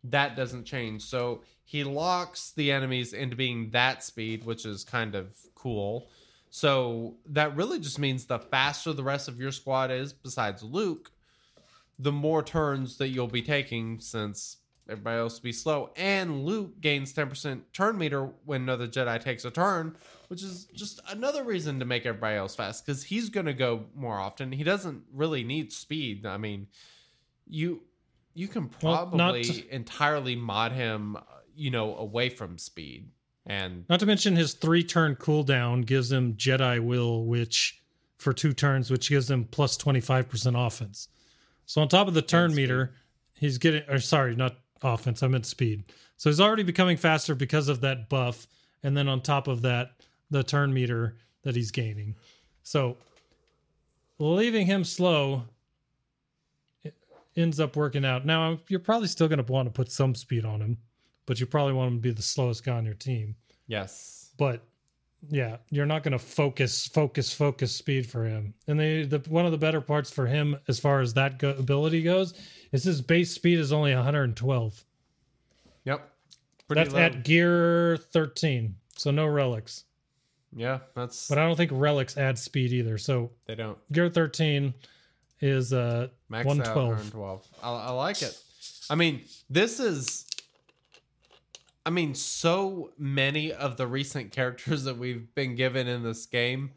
that 0.06 0.36
doesn't 0.36 0.66
change. 0.66 1.04
So 1.04 1.44
he 1.66 1.84
locks 1.84 2.52
the 2.52 2.72
enemies 2.72 3.14
into 3.14 3.36
being 3.36 3.70
that 3.72 4.04
speed, 4.04 4.46
which 4.46 4.66
is 4.66 4.84
kind 4.84 5.16
of 5.16 5.36
cool. 5.56 6.08
So 6.50 7.18
that 7.28 7.56
really 7.56 7.80
just 7.80 8.00
means 8.00 8.26
the 8.26 8.40
faster 8.40 8.94
the 8.94 9.04
rest 9.04 9.28
of 9.28 9.40
your 9.40 9.52
squad 9.52 9.92
is, 9.92 10.14
besides 10.14 10.64
Luke, 10.64 11.12
the 12.00 12.12
more 12.12 12.42
turns 12.42 12.98
that 12.98 13.10
you'll 13.10 13.28
be 13.28 13.42
taking 13.42 14.00
since 14.00 14.58
everybody 14.90 15.18
else 15.20 15.40
be 15.40 15.52
slow. 15.52 15.92
And 15.96 16.46
Luke 16.46 16.80
gains 16.82 17.14
10% 17.14 17.62
turn 17.74 17.98
meter 17.98 18.30
when 18.46 18.62
another 18.64 18.88
Jedi 18.88 19.22
takes 19.22 19.46
a 19.46 19.52
turn, 19.52 19.96
which 20.28 20.44
is 20.44 20.66
just 20.74 21.00
another 21.10 21.44
reason 21.44 21.80
to 21.80 21.86
make 21.86 22.06
everybody 22.06 22.36
else 22.38 22.56
fast 22.56 22.86
because 22.86 23.04
he's 23.04 23.30
going 23.30 23.46
to 23.46 23.54
go 23.54 23.86
more 23.96 24.18
often. 24.20 24.52
He 24.52 24.64
doesn't 24.64 25.04
really 25.14 25.44
need 25.44 25.72
speed. 25.74 26.26
I 26.26 26.38
mean, 26.38 26.68
you 27.48 27.82
you 28.34 28.48
can 28.48 28.70
Well, 28.84 29.08
probably 29.08 29.44
to- 29.44 29.68
entirely 29.74 30.36
mod 30.36 30.72
him, 30.72 31.16
uh, 31.16 31.22
you 31.56 31.72
know, 31.72 31.96
away 31.98 32.30
from 32.30 32.58
speed. 32.58 33.10
And 33.48 33.86
Not 33.90 34.00
to 34.02 34.06
mention 34.06 34.36
his 34.36 34.54
three 34.54 34.84
turn 34.84 35.16
cooldown 35.16 35.86
gives 35.86 36.12
him 36.12 36.36
Jedi 36.36 36.80
Will, 36.84 37.26
which 37.26 37.82
for 38.18 38.34
two 38.34 38.54
turns, 38.54 38.92
which 38.92 39.10
gives 39.10 39.32
him 39.32 39.46
plus 39.46 39.78
25% 39.78 40.68
offense. 40.68 41.08
So 41.66 41.82
on 41.82 41.88
top 41.88 42.08
of 42.08 42.14
the 42.14 42.22
turn 42.22 42.54
meter, 42.54 42.94
he's 43.34 43.58
getting, 43.58 43.84
or 43.90 44.00
sorry, 44.00 44.36
not 44.36 44.56
offense, 44.82 45.24
I 45.24 45.28
meant 45.28 45.46
speed. 45.46 45.84
So 46.18 46.30
he's 46.30 46.42
already 46.42 46.64
becoming 46.64 46.98
faster 46.98 47.36
because 47.36 47.70
of 47.70 47.82
that 47.82 48.10
buff. 48.10 48.48
And 48.84 48.96
then 48.96 49.08
on 49.08 49.22
top 49.22 49.48
of 49.48 49.62
that, 49.64 49.92
the 50.30 50.44
turn 50.44 50.74
meter 50.74 51.16
that 51.44 51.56
he's 51.56 51.72
gaining. 51.72 52.16
So 52.64 52.98
leaving 54.20 54.66
him 54.66 54.84
slow 54.84 55.44
ends 57.36 57.60
up 57.60 57.76
working 57.76 58.04
out. 58.04 58.26
Now, 58.26 58.60
you're 58.68 58.80
probably 58.80 59.08
still 59.08 59.28
going 59.28 59.44
to 59.44 59.52
want 59.52 59.68
to 59.68 59.72
put 59.72 59.92
some 59.92 60.16
speed 60.16 60.44
on 60.44 60.60
him, 60.60 60.78
but 61.26 61.40
you 61.40 61.46
probably 61.46 61.74
want 61.74 61.92
him 61.92 61.98
to 61.98 62.02
be 62.02 62.12
the 62.12 62.22
slowest 62.22 62.66
guy 62.66 62.78
on 62.78 62.86
your 62.86 62.96
team 62.96 63.36
yes, 63.68 64.32
but 64.38 64.64
yeah, 65.30 65.58
you're 65.70 65.86
not 65.86 66.04
going 66.04 66.12
to 66.14 66.20
focus, 66.20 66.88
focus, 66.88 67.34
focus 67.34 67.72
speed 67.76 68.08
for 68.10 68.24
him. 68.24 68.54
And 68.68 68.80
the, 68.80 69.04
the 69.06 69.30
one 69.30 69.46
of 69.46 69.52
the 69.52 69.58
better 69.58 69.82
parts 69.82 70.10
for 70.12 70.26
him, 70.28 70.58
as 70.68 70.80
far 70.80 71.02
as 71.02 71.14
that 71.16 71.40
go, 71.40 71.50
ability 71.52 72.04
goes, 72.04 72.34
is 72.72 72.84
his 72.84 73.02
base 73.02 73.32
speed 73.32 73.60
is 73.60 73.74
only 73.74 73.94
112. 73.96 74.84
yep, 75.86 76.12
pretty 76.68 76.82
That's 76.84 76.94
low. 76.94 77.00
at 77.00 77.24
gear 77.24 77.98
13, 78.12 78.76
so 78.96 79.12
no 79.12 79.26
relics. 79.26 79.84
yeah, 80.56 80.80
that's 80.96 81.28
But 81.28 81.38
I 81.40 81.46
don't 81.48 81.56
think 81.56 81.72
relics 81.74 82.18
add 82.18 82.38
speed 82.38 82.72
either. 82.74 82.98
So 82.98 83.32
they 83.46 83.56
don't 83.56 83.78
gear 83.92 84.10
13 84.10 84.74
is 85.42 85.72
uh 85.74 86.08
max 86.30 86.46
112. 86.46 86.78
out 86.78 86.90
112. 86.90 87.48
I, 87.64 87.70
I 87.70 87.92
like 87.92 88.22
it. 88.22 88.38
I 88.90 88.96
mean, 88.96 89.22
this 89.50 89.80
is. 89.80 90.27
I 91.88 91.90
mean, 91.90 92.16
so 92.16 92.92
many 92.98 93.54
of 93.54 93.78
the 93.78 93.88
recent 93.88 94.32
characters 94.34 94.84
that 94.84 94.98
we've 94.98 95.34
been 95.36 95.56
given 95.56 95.88
in 95.88 96.04
this 96.04 96.26
game, 96.26 96.72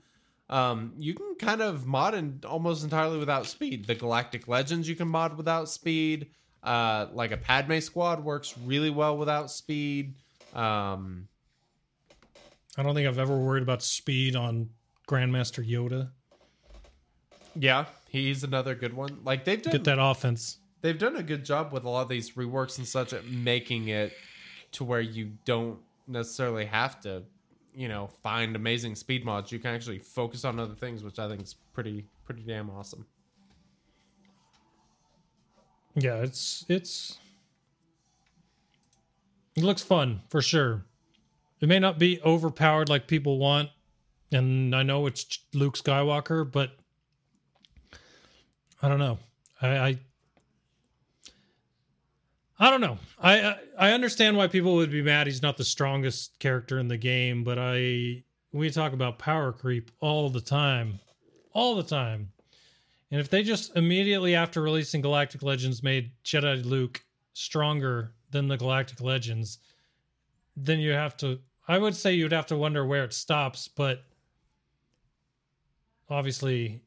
um, 0.48 0.92
you 0.96 1.14
can 1.14 1.34
kind 1.34 1.60
of 1.60 1.84
mod 1.84 2.14
in 2.14 2.40
almost 2.46 2.84
entirely 2.84 3.18
without 3.18 3.46
speed. 3.46 3.86
The 3.86 3.96
Galactic 3.96 4.46
Legends 4.46 4.88
you 4.88 4.94
can 4.94 5.08
mod 5.08 5.36
without 5.36 5.68
speed. 5.68 6.28
Uh, 6.62 7.08
like 7.12 7.32
a 7.32 7.36
Padme 7.36 7.80
squad 7.80 8.22
works 8.22 8.54
really 8.64 8.90
well 8.90 9.16
without 9.16 9.50
speed. 9.50 10.14
Um, 10.54 11.26
I 12.78 12.84
don't 12.84 12.94
think 12.94 13.08
I've 13.08 13.18
ever 13.18 13.36
worried 13.36 13.64
about 13.64 13.82
speed 13.82 14.36
on 14.36 14.70
Grandmaster 15.08 15.68
Yoda. 15.68 16.10
yeah, 17.56 17.86
he's 18.10 18.44
another 18.44 18.76
good 18.76 18.94
one. 18.94 19.18
Like 19.24 19.44
they've 19.44 19.60
done 19.60 19.72
Get 19.72 19.82
that 19.84 19.98
offense. 20.00 20.58
they've 20.82 20.98
done 20.98 21.16
a 21.16 21.22
good 21.24 21.44
job 21.44 21.72
with 21.72 21.82
a 21.82 21.88
lot 21.88 22.02
of 22.02 22.08
these 22.08 22.32
reworks 22.32 22.78
and 22.78 22.86
such 22.86 23.12
at 23.12 23.26
making 23.26 23.88
it 23.88 24.12
to 24.72 24.84
where 24.84 25.00
you 25.00 25.32
don't 25.44 25.78
necessarily 26.06 26.64
have 26.64 27.00
to 27.00 27.22
you 27.74 27.88
know 27.88 28.08
find 28.22 28.56
amazing 28.56 28.94
speed 28.94 29.24
mods 29.24 29.52
you 29.52 29.58
can 29.58 29.74
actually 29.74 29.98
focus 29.98 30.44
on 30.44 30.58
other 30.58 30.74
things 30.74 31.04
which 31.04 31.18
i 31.18 31.28
think 31.28 31.40
is 31.40 31.54
pretty 31.72 32.04
pretty 32.24 32.42
damn 32.42 32.68
awesome 32.70 33.06
Yeah, 35.94 36.16
it's 36.22 36.64
it's 36.68 37.18
it 39.56 39.64
looks 39.64 39.82
fun 39.82 40.20
for 40.28 40.40
sure. 40.40 40.84
It 41.60 41.68
may 41.68 41.78
not 41.78 41.98
be 41.98 42.20
overpowered 42.22 42.88
like 42.88 43.06
people 43.06 43.38
want, 43.38 43.70
and 44.32 44.74
I 44.74 44.82
know 44.82 45.06
it's 45.06 45.40
Luke 45.52 45.76
Skywalker, 45.76 46.50
but 46.50 46.70
I 48.82 48.88
don't 48.88 48.98
know. 48.98 49.18
I 49.60 49.68
I, 49.68 49.98
I 52.62 52.68
don't 52.68 52.82
know. 52.82 52.98
I, 53.18 53.56
I 53.78 53.92
understand 53.92 54.36
why 54.36 54.46
people 54.46 54.74
would 54.74 54.90
be 54.90 55.00
mad. 55.00 55.26
He's 55.26 55.40
not 55.40 55.56
the 55.56 55.64
strongest 55.64 56.38
character 56.38 56.78
in 56.78 56.88
the 56.88 56.98
game, 56.98 57.42
but 57.42 57.58
I 57.58 58.22
we 58.52 58.70
talk 58.70 58.92
about 58.92 59.18
power 59.18 59.50
creep 59.50 59.90
all 60.00 60.28
the 60.28 60.42
time, 60.42 61.00
all 61.54 61.74
the 61.74 61.82
time. 61.82 62.30
And 63.10 63.18
if 63.18 63.30
they 63.30 63.42
just 63.42 63.74
immediately 63.76 64.34
after 64.34 64.60
releasing 64.60 65.00
Galactic 65.00 65.42
Legends 65.42 65.82
made 65.82 66.12
Jedi 66.22 66.62
Luke 66.62 67.02
stronger 67.32 68.12
than 68.30 68.46
the 68.46 68.58
Galactic 68.58 69.00
Legends, 69.00 69.58
then 70.54 70.80
you 70.80 70.90
have 70.90 71.16
to. 71.18 71.40
I 71.66 71.78
would 71.78 71.96
say 71.96 72.12
you'd 72.12 72.32
have 72.32 72.46
to 72.48 72.56
wonder 72.56 72.84
where 72.84 73.04
it 73.04 73.14
stops, 73.14 73.68
but 73.68 74.04
obviously, 76.10 76.82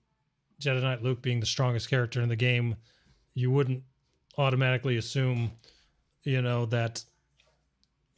Jedi 0.61 0.83
Knight 0.83 1.01
Luke 1.01 1.23
being 1.23 1.39
the 1.39 1.47
strongest 1.47 1.89
character 1.89 2.21
in 2.21 2.29
the 2.29 2.35
game, 2.35 2.75
you 3.33 3.49
wouldn't 3.49 3.83
automatically 4.37 4.97
assume, 4.97 5.51
you 6.23 6.41
know, 6.41 6.65
that 6.67 7.03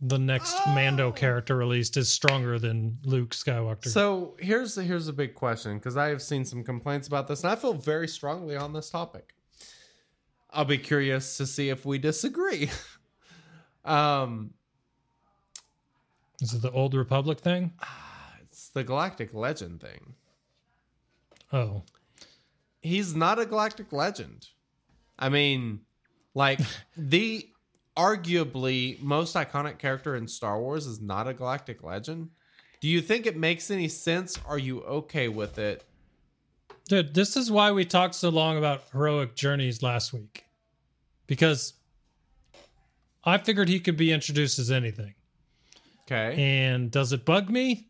the 0.02 0.20
next 0.20 0.56
Mando 0.68 1.12
character 1.12 1.56
released 1.56 1.98
is 1.98 2.12
stronger 2.12 2.60
than 2.60 2.98
Luke 3.04 3.32
Skywalker. 3.32 3.88
So 3.88 4.36
here's 4.40 4.76
the, 4.76 4.84
here's 4.84 5.08
a 5.08 5.14
big 5.14 5.36
question 5.36 5.78
because 5.78 5.98
I 5.98 6.10
have 6.10 6.22
seen 6.22 6.46
some 6.46 6.64
complaints 6.64 7.08
about 7.08 7.28
this, 7.28 7.44
and 7.44 7.52
I 7.52 7.56
feel 7.56 7.74
very 7.74 8.08
strongly 8.08 8.56
on 8.56 8.74
this 8.74 8.90
topic. 8.90 9.34
I'll 10.52 10.66
be 10.66 10.78
curious 10.78 11.38
to 11.38 11.46
see 11.46 11.70
if 11.70 11.86
we 11.86 11.98
disagree. 11.98 12.70
um, 13.86 14.54
is 16.42 16.54
it 16.54 16.62
the 16.62 16.72
Old 16.72 16.94
Republic 16.94 17.40
thing? 17.40 17.74
it's 18.44 18.70
the 18.70 18.84
Galactic 18.84 19.34
Legend 19.34 19.82
thing. 19.82 20.14
Oh, 21.52 21.84
He's 22.86 23.16
not 23.16 23.40
a 23.40 23.48
Galactic 23.48 23.92
Legend. 23.92 24.46
I 25.18 25.30
mean, 25.30 25.80
like 26.36 26.60
the 26.98 27.50
arguably 27.98 29.02
most 29.02 29.36
iconic 29.36 29.80
character 29.80 30.16
in 30.16 30.28
Star 30.28 30.60
Wars 30.60 30.86
is 30.86 31.02
not 31.02 31.28
a 31.28 31.34
Galactic 31.34 31.82
Legend. 31.82 32.30
Do 32.82 32.88
you 32.88 33.02
think 33.02 33.26
it 33.26 33.36
makes 33.36 33.72
any 33.72 33.88
sense? 33.88 34.38
Are 34.46 34.60
you 34.60 34.82
okay 34.84 35.30
with 35.30 35.58
it? 35.58 35.84
dude, 36.88 37.14
this 37.14 37.36
is 37.36 37.52
why 37.52 37.72
we 37.72 37.86
talked 37.86 38.16
so 38.16 38.30
long 38.30 38.58
about 38.58 38.84
heroic 38.92 39.36
journeys 39.36 39.82
last 39.82 40.14
week, 40.14 40.46
because 41.28 41.74
I 43.24 43.38
figured 43.38 43.70
he 43.70 43.80
could 43.80 43.98
be 43.98 44.12
introduced 44.12 44.60
as 44.60 44.72
anything. 44.72 45.16
Okay. 46.04 46.36
And 46.38 46.92
does 46.92 47.14
it 47.14 47.26
bug 47.26 47.50
me? 47.50 47.88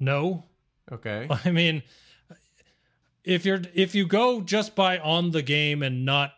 No. 0.00 0.44
Okay. 0.90 1.28
I 1.44 1.50
mean, 1.50 1.82
if 3.24 3.44
you're 3.44 3.62
if 3.74 3.94
you 3.94 4.06
go 4.06 4.40
just 4.40 4.74
by 4.74 4.98
on 4.98 5.30
the 5.30 5.42
game 5.42 5.82
and 5.82 6.04
not 6.04 6.32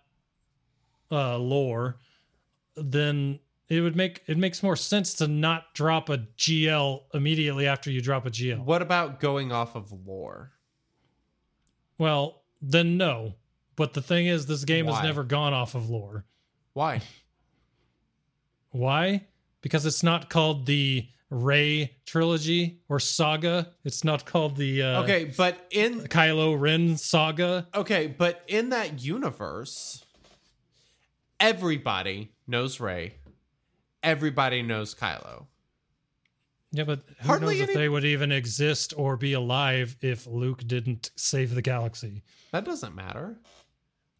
uh 1.10 1.36
lore, 1.38 1.98
then 2.76 3.38
it 3.68 3.80
would 3.80 3.96
make 3.96 4.22
it 4.26 4.36
makes 4.36 4.62
more 4.62 4.76
sense 4.76 5.14
to 5.14 5.28
not 5.28 5.74
drop 5.74 6.08
a 6.08 6.18
GL 6.36 7.02
immediately 7.14 7.66
after 7.66 7.90
you 7.90 8.00
drop 8.00 8.26
a 8.26 8.30
GL. 8.30 8.64
What 8.64 8.82
about 8.82 9.20
going 9.20 9.52
off 9.52 9.74
of 9.74 9.92
lore? 10.06 10.52
Well, 11.98 12.42
then 12.60 12.96
no. 12.96 13.34
But 13.76 13.94
the 13.94 14.02
thing 14.02 14.26
is 14.26 14.46
this 14.46 14.64
game 14.64 14.86
Why? 14.86 14.96
has 14.96 15.04
never 15.04 15.24
gone 15.24 15.52
off 15.52 15.74
of 15.74 15.90
lore. 15.90 16.24
Why? 16.74 17.00
Why? 18.70 19.26
Because 19.62 19.86
it's 19.86 20.02
not 20.02 20.30
called 20.30 20.66
the 20.66 21.08
Rey 21.30 21.96
trilogy 22.06 22.80
or 22.88 23.00
saga. 23.00 23.72
It's 23.84 24.04
not 24.04 24.24
called 24.24 24.56
the 24.56 24.82
uh, 24.82 25.02
Okay, 25.02 25.32
but 25.36 25.66
in 25.70 26.00
Kylo 26.02 26.58
Ren 26.58 26.96
saga. 26.96 27.66
okay, 27.74 28.06
but 28.06 28.42
in 28.46 28.70
that 28.70 29.02
universe, 29.02 30.04
everybody 31.40 32.32
knows 32.46 32.80
Rey. 32.80 33.14
Everybody 34.02 34.62
knows 34.62 34.94
Kylo. 34.94 35.46
Yeah, 36.72 36.84
but 36.84 37.02
who 37.20 37.28
Hardly 37.28 37.60
knows 37.60 37.68
if 37.68 37.74
they 37.74 37.88
would 37.88 38.04
even 38.04 38.32
exist 38.32 38.92
or 38.96 39.16
be 39.16 39.32
alive 39.32 39.96
if 40.00 40.26
Luke 40.26 40.66
didn't 40.66 41.10
save 41.16 41.54
the 41.54 41.62
galaxy? 41.62 42.22
That 42.50 42.64
doesn't 42.64 42.94
matter. 42.94 43.38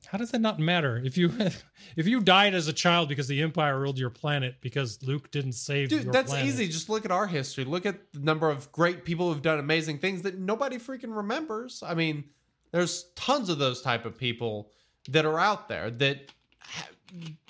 How 0.07 0.19
does 0.19 0.31
that 0.31 0.41
not 0.41 0.61
matter? 0.61 1.01
If 1.05 1.17
you 1.17 1.33
if 1.97 2.07
you 2.07 2.21
died 2.21 2.55
as 2.55 2.69
a 2.69 2.73
child 2.73 3.09
because 3.09 3.27
the 3.27 3.43
Empire 3.43 3.81
ruled 3.81 3.99
your 3.99 4.11
planet 4.11 4.57
because 4.61 5.03
Luke 5.03 5.31
didn't 5.31 5.55
save 5.55 5.89
Dude, 5.89 6.13
that's 6.13 6.31
planet. 6.31 6.47
easy. 6.49 6.69
Just 6.69 6.89
look 6.89 7.05
at 7.05 7.11
our 7.11 7.27
history. 7.27 7.65
Look 7.65 7.87
at 7.87 8.13
the 8.13 8.21
number 8.21 8.49
of 8.49 8.71
great 8.71 9.05
people 9.05 9.33
who've 9.33 9.43
done 9.43 9.59
amazing 9.59 9.99
things 9.99 10.23
that 10.23 10.39
nobody 10.39 10.77
freaking 10.79 11.15
remembers. 11.17 11.83
I 11.85 11.95
mean, 11.95 12.25
there's 12.71 13.07
tons 13.17 13.49
of 13.49 13.59
those 13.59 13.83
type 13.83 14.05
of 14.05 14.17
people 14.17 14.71
that 15.09 15.25
are 15.25 15.41
out 15.41 15.69
there 15.69 15.91
that 15.91 16.31
ha- 16.61 16.89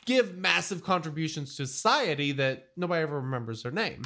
give 0.04 0.36
massive 0.36 0.82
contributions 0.82 1.56
to 1.56 1.66
society 1.66 2.32
that 2.32 2.68
nobody 2.76 3.02
ever 3.02 3.20
remembers 3.20 3.62
their 3.62 3.72
name. 3.72 4.02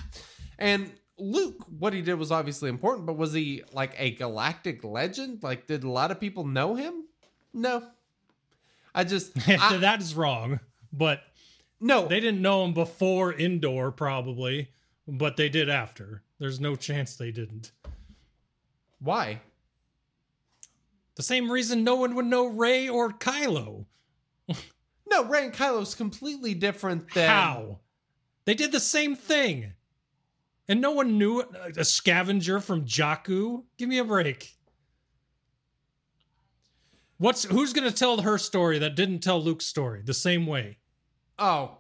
And 0.59 0.93
Luke, 1.19 1.65
what 1.79 1.93
he 1.93 2.03
did 2.03 2.15
was 2.15 2.31
obviously 2.31 2.69
important, 2.69 3.07
but 3.07 3.17
was 3.17 3.33
he 3.33 3.63
like 3.73 3.95
a 3.99 4.13
galactic 4.13 4.85
legend? 4.85 5.43
Like, 5.43 5.67
did 5.67 5.85
a 5.85 5.91
lot 5.91 6.11
of 6.11 6.21
people 6.21 6.47
know 6.47 6.75
him? 6.75 7.05
No. 7.53 7.83
I 8.95 9.05
just, 9.05 9.33
I, 9.49 9.79
that 9.79 10.01
is 10.01 10.15
wrong. 10.15 10.61
But 10.93 11.23
no, 11.81 12.07
they 12.07 12.21
didn't 12.21 12.43
know 12.43 12.65
him 12.65 12.73
before 12.73 13.35
Endor, 13.35 13.91
probably, 13.91 14.71
but 15.07 15.37
they 15.37 15.49
did 15.49 15.69
after. 15.69 16.23
There's 16.39 16.61
no 16.61 16.77
chance 16.77 17.17
they 17.17 17.31
didn't. 17.31 17.73
why? 19.01 19.41
The 21.17 21.23
same 21.25 21.51
reason 21.51 21.83
no 21.83 21.97
one 21.97 22.15
would 22.15 22.27
know 22.27 22.47
Rey 22.47 22.89
or 22.89 23.11
Kylo. 23.11 23.87
No, 25.11 25.25
Rey 25.25 25.45
and 25.45 25.55
Kylo 25.55 25.83
is 25.83 25.95
completely 25.95 26.55
different 26.55 27.13
than 27.15 27.29
How? 27.29 27.79
They 28.45 28.55
did 28.55 28.73
the 28.73 28.81
same 28.81 29.15
thing. 29.15 29.73
And 30.69 30.81
no 30.81 30.91
one 30.91 31.17
knew 31.17 31.45
a 31.77 31.85
scavenger 31.85 32.61
from 32.61 32.85
Jakku. 32.85 33.65
Give 33.79 33.89
me 33.89 33.99
a 33.99 34.05
break. 34.05 34.55
What's 37.17 37.45
who's 37.45 37.73
going 37.73 37.89
to 37.89 37.95
tell 37.95 38.21
her 38.21 38.39
story 38.39 38.79
that 38.79 38.95
didn't 38.95 39.21
tell 39.21 39.43
Luke's 39.43 39.67
story 39.67 40.03
the 40.05 40.15
same 40.15 40.47
way? 40.47 40.79
Oh, 41.39 41.79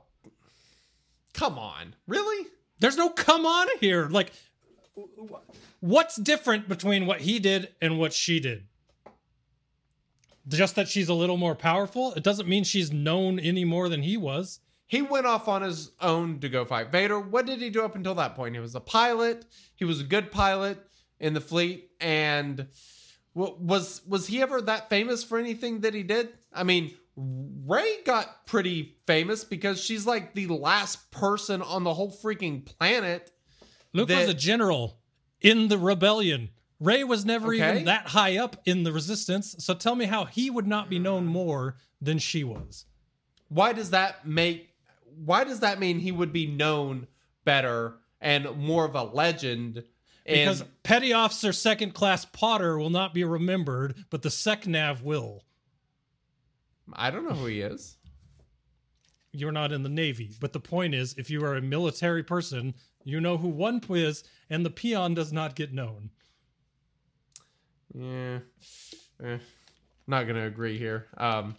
come 1.32 1.58
on, 1.58 1.94
really? 2.06 2.48
There's 2.80 2.96
no 2.96 3.10
come 3.10 3.46
on 3.46 3.68
here. 3.80 4.08
Like 4.08 4.32
what's 5.80 6.16
different 6.16 6.68
between 6.68 7.06
what 7.06 7.20
he 7.20 7.38
did 7.38 7.68
and 7.80 7.98
what 7.98 8.12
she 8.12 8.40
did? 8.40 8.64
Just 10.48 10.76
that 10.76 10.88
she's 10.88 11.08
a 11.08 11.14
little 11.14 11.36
more 11.36 11.54
powerful? 11.54 12.14
It 12.14 12.22
doesn't 12.22 12.48
mean 12.48 12.64
she's 12.64 12.92
known 12.92 13.38
any 13.38 13.64
more 13.64 13.88
than 13.88 14.02
he 14.02 14.16
was. 14.16 14.60
He 14.86 15.02
went 15.02 15.26
off 15.26 15.48
on 15.48 15.60
his 15.62 15.90
own 16.00 16.40
to 16.40 16.48
go 16.48 16.64
fight 16.64 16.90
Vader. 16.90 17.20
What 17.20 17.44
did 17.44 17.60
he 17.60 17.68
do 17.68 17.84
up 17.84 17.94
until 17.94 18.14
that 18.14 18.34
point? 18.34 18.54
He 18.54 18.60
was 18.60 18.74
a 18.74 18.80
pilot. 18.80 19.44
He 19.76 19.84
was 19.84 20.00
a 20.00 20.04
good 20.04 20.32
pilot 20.32 20.78
in 21.20 21.34
the 21.34 21.40
fleet, 21.40 21.90
and 22.00 22.68
was 23.34 24.02
was 24.06 24.26
he 24.26 24.40
ever 24.40 24.62
that 24.62 24.88
famous 24.88 25.22
for 25.22 25.38
anything 25.38 25.80
that 25.80 25.92
he 25.92 26.02
did? 26.02 26.30
I 26.52 26.62
mean, 26.64 26.94
Rey 27.16 28.02
got 28.04 28.46
pretty 28.46 28.96
famous 29.06 29.44
because 29.44 29.82
she's 29.82 30.06
like 30.06 30.34
the 30.34 30.46
last 30.46 31.10
person 31.10 31.60
on 31.60 31.84
the 31.84 31.92
whole 31.92 32.10
freaking 32.10 32.64
planet. 32.64 33.30
Luke 33.92 34.08
that- 34.08 34.20
was 34.20 34.28
a 34.28 34.34
general 34.34 34.98
in 35.40 35.68
the 35.68 35.78
rebellion. 35.78 36.50
Rey 36.80 37.02
was 37.04 37.24
never 37.24 37.48
Okay. 37.54 37.70
even 37.70 37.84
that 37.86 38.06
high 38.06 38.38
up 38.38 38.56
in 38.64 38.84
the 38.84 38.92
resistance. 38.92 39.56
So 39.58 39.74
tell 39.74 39.96
me 39.96 40.04
how 40.04 40.24
he 40.24 40.48
would 40.50 40.66
not 40.66 40.88
be 40.88 40.98
known 40.98 41.26
more 41.26 41.76
than 42.00 42.18
she 42.18 42.44
was. 42.44 42.86
Why 43.48 43.72
does 43.72 43.90
that 43.90 44.26
make? 44.26 44.70
Why 45.24 45.42
does 45.44 45.60
that 45.60 45.80
mean 45.80 45.98
he 45.98 46.12
would 46.12 46.32
be 46.32 46.46
known 46.46 47.08
better 47.44 47.96
and 48.20 48.56
more 48.56 48.84
of 48.84 48.94
a 48.94 49.02
legend? 49.02 49.82
Because 50.24 50.60
and 50.60 50.82
Petty 50.82 51.12
Officer 51.12 51.52
Second 51.52 51.94
Class 51.94 52.24
Potter 52.26 52.78
will 52.78 52.90
not 52.90 53.14
be 53.14 53.24
remembered, 53.24 54.04
but 54.10 54.22
the 54.22 54.28
SecNav 54.28 55.02
will. 55.02 55.42
I 56.92 57.10
don't 57.10 57.24
know 57.28 57.34
who 57.34 57.46
he 57.46 57.60
is. 57.60 57.96
You're 59.32 59.52
not 59.52 59.72
in 59.72 59.82
the 59.82 59.88
Navy. 59.88 60.32
But 60.40 60.52
the 60.52 60.60
point 60.60 60.94
is, 60.94 61.14
if 61.18 61.30
you 61.30 61.42
are 61.44 61.56
a 61.56 61.62
military 61.62 62.22
person, 62.22 62.74
you 63.04 63.20
know 63.20 63.36
who 63.36 63.48
one 63.48 63.80
is, 63.90 64.24
and 64.50 64.64
the 64.64 64.70
peon 64.70 65.14
does 65.14 65.32
not 65.32 65.54
get 65.54 65.72
known. 65.72 66.10
Yeah. 67.94 68.38
Eh, 69.22 69.38
not 70.06 70.26
gonna 70.26 70.46
agree 70.46 70.78
here. 70.78 71.06
Um 71.16 71.56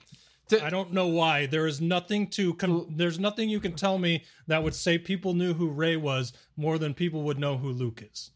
I 0.63 0.69
don't 0.71 0.93
know 0.93 1.07
why. 1.07 1.45
There 1.45 1.67
is 1.67 1.79
nothing 1.79 2.27
to 2.31 2.55
con- 2.55 2.87
there's 2.95 3.19
nothing 3.19 3.49
you 3.49 3.59
can 3.59 3.75
tell 3.75 3.99
me 3.99 4.23
that 4.47 4.63
would 4.63 4.73
say 4.73 4.97
people 4.97 5.33
knew 5.35 5.53
who 5.53 5.69
Rey 5.69 5.95
was 5.95 6.33
more 6.57 6.79
than 6.79 6.93
people 6.95 7.21
would 7.23 7.37
know 7.37 7.57
who 7.57 7.69
Luke 7.69 8.01
is. 8.11 8.31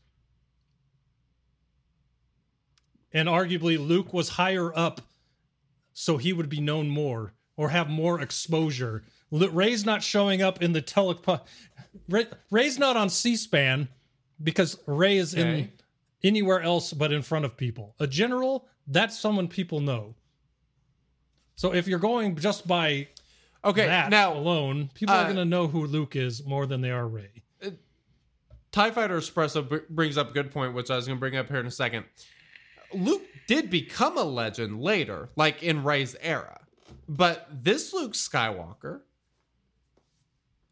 And 3.12 3.28
arguably 3.28 3.80
Luke 3.80 4.14
was 4.14 4.30
higher 4.30 4.76
up 4.78 5.02
so 5.94 6.18
he 6.18 6.34
would 6.34 6.50
be 6.50 6.60
known 6.60 6.90
more 6.90 7.34
or 7.56 7.70
have 7.70 7.90
more 7.90 8.20
exposure. 8.22 9.04
Rey's 9.32 9.86
not 9.86 10.04
showing 10.04 10.42
up 10.42 10.62
in 10.62 10.74
the 10.74 10.82
tele 10.82 11.18
Rey, 12.10 12.26
Rey's 12.52 12.80
not 12.80 12.98
on 12.98 13.10
C-SPAN 13.10 13.88
because 14.42 14.80
Rey 14.88 15.18
is 15.18 15.34
in 15.34 15.48
Okay. 15.48 15.70
Anywhere 16.24 16.62
else 16.62 16.94
but 16.94 17.12
in 17.12 17.22
front 17.22 17.46
of 17.46 17.58
people. 17.58 17.96
A 18.00 18.08
general, 18.08 18.68
that's 18.88 19.20
someone 19.20 19.48
people 19.48 19.82
know. 19.82 20.16
So 21.56 21.74
if 21.74 21.88
you're 21.88 22.00
going 22.00 22.36
just 22.38 22.68
by 22.68 23.10
Okay, 23.66 23.86
that 23.86 24.10
now 24.10 24.34
alone, 24.34 24.90
people 24.94 25.16
uh, 25.16 25.20
are 25.20 25.24
going 25.24 25.38
to 25.38 25.46
know 25.46 25.68
who 25.68 25.86
Luke 25.86 26.16
is 26.16 26.46
more 26.46 26.66
than 26.66 26.82
they 26.82 26.92
are 26.92 27.08
Rey. 27.08 27.44
TIE 28.74 28.92
Fighter 28.92 29.18
Espresso 29.18 29.68
br- 29.68 29.78
brings 29.90 30.18
up 30.18 30.32
a 30.32 30.34
good 30.34 30.52
point, 30.52 30.74
which 30.74 30.90
I 30.90 30.96
was 30.96 31.06
going 31.06 31.18
to 31.18 31.20
bring 31.20 31.38
up 31.38 31.48
here 31.48 31.60
in 31.60 31.68
a 31.68 31.72
second. 31.72 32.06
Luke 32.94 33.22
did 33.48 33.70
become 33.70 34.18
a 34.18 34.24
legend 34.24 34.82
later, 34.82 35.30
like 35.36 35.64
in 35.64 35.84
Rey's 35.84 36.16
era. 36.20 36.60
But 37.08 37.48
this 37.52 37.94
Luke 37.94 38.14
Skywalker, 38.14 39.02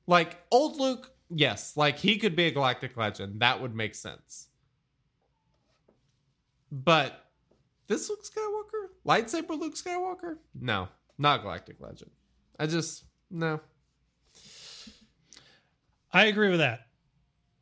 like 0.07 0.41
old 0.49 0.77
Luke, 0.77 1.13
yes, 1.29 1.77
like 1.77 1.99
he 1.99 2.17
could 2.17 2.35
be 2.35 2.47
a 2.47 2.51
galactic 2.51 2.97
legend. 2.97 3.41
That 3.41 3.61
would 3.61 3.75
make 3.75 3.95
sense. 3.95 4.47
But 6.71 7.25
this 7.87 8.09
Luke 8.09 8.23
Skywalker? 8.23 8.87
Lightsaber 9.05 9.59
Luke 9.59 9.75
Skywalker? 9.75 10.37
No, 10.59 10.87
not 11.17 11.41
galactic 11.41 11.81
legend. 11.81 12.11
I 12.57 12.67
just, 12.67 13.03
no. 13.29 13.59
I 16.13 16.25
agree 16.25 16.49
with 16.49 16.59
that. 16.59 16.87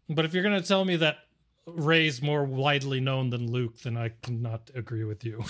But 0.10 0.26
if 0.26 0.34
you're 0.34 0.44
going 0.44 0.60
to 0.60 0.68
tell 0.68 0.86
me 0.86 0.98
that 0.98 1.18
Rey's 1.66 2.22
more 2.22 2.44
widely 2.44 3.00
known 3.00 3.30
than 3.30 3.52
Luke, 3.52 3.80
then 3.82 3.96
I 3.98 4.10
cannot 4.22 4.72
agree 4.76 5.04
with 5.04 5.24
you. 5.24 5.44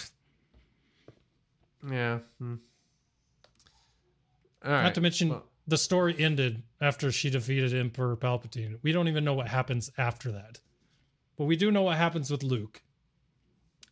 Yeah. 1.90 2.19
hmm. 2.40 2.56
All 4.65 4.72
right. 4.72 4.84
Not 4.84 4.95
to 4.95 5.02
mention, 5.02 5.30
Well, 5.30 5.45
the 5.68 5.77
story 5.77 6.14
ended 6.19 6.64
after 6.81 7.11
she 7.11 7.30
defeated 7.30 7.73
Emperor 7.73 8.18
Palpatine. 8.18 8.80
We 8.81 8.91
don't 8.91 9.07
even 9.07 9.23
know 9.23 9.34
what 9.34 9.48
happens 9.48 9.90
after 9.98 10.31
that. 10.34 10.60
But 11.38 11.45
we 11.45 11.56
do 11.56 11.72
know 11.72 11.84
what 11.84 11.98
happens 11.98 12.30
with 12.30 12.44
Luke. 12.44 12.81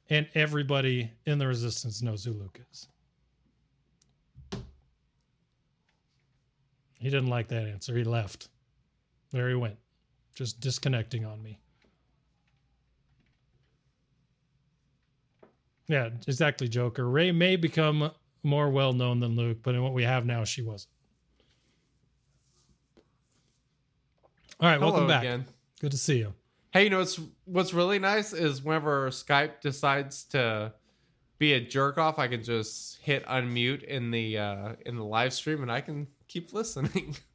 And 0.09 0.27
everybody 0.35 1.11
in 1.25 1.37
the 1.37 1.47
Resistance 1.47 2.01
knows 2.01 2.23
who 2.23 2.33
Luke 2.33 2.59
is. 2.71 2.87
He 6.99 7.09
didn't 7.09 7.27
like 7.27 7.49
that 7.49 7.67
answer. 7.67 7.95
He 7.95 8.03
left. 8.03 8.49
There 9.31 9.49
he 9.49 9.55
went. 9.55 9.77
Just 10.35 10.59
disconnecting 10.59 11.25
on 11.25 11.41
me. 11.43 11.59
Yeah, 15.87 16.09
exactly, 16.27 16.67
Joker. 16.67 17.07
Rey 17.09 17.31
may 17.31 17.55
become 17.55 18.11
more 18.43 18.69
well 18.69 18.93
known 18.93 19.19
than 19.19 19.35
Luke, 19.35 19.59
but 19.63 19.75
in 19.75 19.83
what 19.83 19.93
we 19.93 20.03
have 20.03 20.25
now, 20.25 20.43
she 20.43 20.61
wasn't. 20.61 20.91
All 24.59 24.69
right, 24.69 24.79
hello 24.79 24.91
welcome 24.91 25.07
back. 25.07 25.21
again. 25.21 25.45
Good 25.79 25.91
to 25.91 25.97
see 25.97 26.17
you. 26.17 26.33
Hey, 26.71 26.83
you 26.85 26.89
know 26.89 26.99
what's 26.99 27.19
what's 27.45 27.73
really 27.73 27.99
nice 27.99 28.33
is 28.33 28.61
whenever 28.61 29.09
Skype 29.09 29.61
decides 29.61 30.23
to 30.25 30.73
be 31.39 31.53
a 31.53 31.59
jerk 31.61 31.97
off, 31.97 32.19
I 32.19 32.27
can 32.27 32.43
just 32.43 32.99
hit 33.01 33.25
unmute 33.25 33.83
in 33.83 34.11
the 34.11 34.37
uh, 34.37 34.73
in 34.85 34.95
the 34.95 35.03
live 35.03 35.33
stream 35.33 35.61
and 35.61 35.71
I 35.71 35.81
can 35.81 36.07
keep 36.27 36.53
listening. 36.53 37.15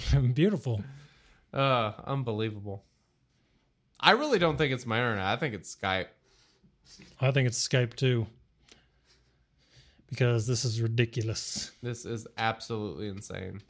Beautiful. 0.34 0.82
uh, 1.52 1.92
unbelievable. 2.04 2.84
I 3.98 4.12
really 4.12 4.38
don't 4.38 4.56
think 4.56 4.72
it's 4.72 4.86
my 4.86 4.98
internet. 4.98 5.24
I 5.26 5.36
think 5.36 5.54
it's 5.54 5.74
Skype. 5.74 6.06
I 7.20 7.30
think 7.30 7.46
it's 7.48 7.68
Skype 7.68 7.94
too. 7.94 8.26
Because 10.08 10.46
this 10.46 10.64
is 10.64 10.80
ridiculous. 10.80 11.70
This 11.82 12.04
is 12.04 12.26
absolutely 12.36 13.08
insane. 13.08 13.60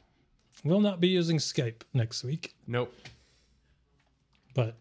We'll 0.64 0.80
not 0.80 1.00
be 1.00 1.08
using 1.08 1.38
Skype 1.38 1.82
next 1.94 2.24
week, 2.24 2.54
Nope. 2.66 2.92
but 4.54 4.76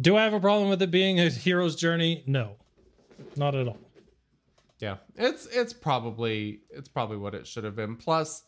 do 0.00 0.16
I 0.16 0.24
have 0.24 0.32
a 0.32 0.40
problem 0.40 0.70
with 0.70 0.80
it 0.82 0.90
being 0.90 1.20
a 1.20 1.28
hero's 1.28 1.76
journey? 1.76 2.22
No. 2.26 2.56
Not 3.36 3.54
at 3.54 3.68
all. 3.68 3.78
Yeah, 4.78 4.96
it's 5.16 5.44
it's 5.46 5.74
probably 5.74 6.60
it's 6.70 6.88
probably 6.88 7.18
what 7.18 7.34
it 7.34 7.46
should 7.46 7.64
have 7.64 7.76
been. 7.76 7.96
Plus, 7.96 8.42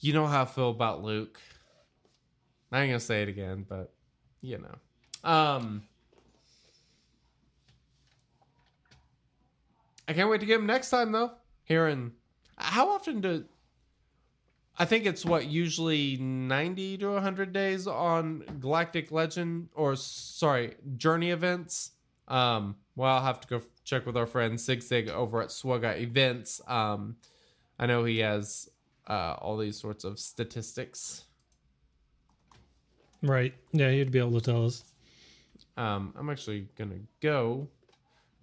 you 0.00 0.12
know 0.12 0.26
how 0.26 0.42
I 0.42 0.44
feel 0.44 0.70
about 0.70 1.04
Luke. 1.04 1.40
I 2.72 2.80
ain't 2.80 2.90
gonna 2.90 3.00
say 3.00 3.22
it 3.22 3.28
again, 3.28 3.64
but 3.68 3.92
you 4.40 4.58
know. 4.58 5.30
Um 5.30 5.84
I 10.08 10.14
can't 10.14 10.28
wait 10.28 10.40
to 10.40 10.46
get 10.46 10.58
him 10.58 10.66
next 10.66 10.90
time 10.90 11.12
though. 11.12 11.30
Here 11.64 11.86
in 11.86 12.12
how 12.56 12.90
often 12.90 13.20
do 13.20 13.44
I 14.78 14.84
think 14.86 15.04
it's 15.06 15.24
what 15.24 15.46
usually 15.46 16.16
90 16.16 16.98
to 16.98 17.10
100 17.12 17.52
days 17.52 17.86
on 17.86 18.40
Galactic 18.58 19.12
Legend 19.12 19.68
or 19.74 19.96
sorry, 19.96 20.74
Journey 20.96 21.30
events. 21.30 21.92
Um 22.28 22.76
well, 22.96 23.14
I'll 23.16 23.22
have 23.24 23.40
to 23.40 23.48
go 23.48 23.62
check 23.84 24.06
with 24.06 24.16
our 24.16 24.26
friend 24.26 24.60
Sig 24.60 24.82
Sig 24.82 25.08
over 25.08 25.40
at 25.42 25.48
Swugga 25.48 26.00
Events. 26.00 26.60
Um 26.66 27.16
I 27.78 27.86
know 27.86 28.04
he 28.04 28.18
has 28.20 28.68
uh 29.08 29.34
all 29.40 29.56
these 29.58 29.78
sorts 29.78 30.04
of 30.04 30.18
statistics. 30.18 31.24
Right. 33.22 33.54
Yeah, 33.72 33.90
you'd 33.90 34.10
be 34.10 34.18
able 34.18 34.40
to 34.40 34.44
tell 34.52 34.66
us. 34.66 34.84
um, 35.76 36.12
I'm 36.18 36.28
actually 36.28 36.68
gonna 36.76 37.00
go 37.20 37.68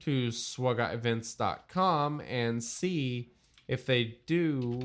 to 0.01 0.29
swagaevents.com 0.29 2.21
and 2.21 2.63
see 2.63 3.31
if 3.67 3.85
they 3.85 4.17
do 4.25 4.79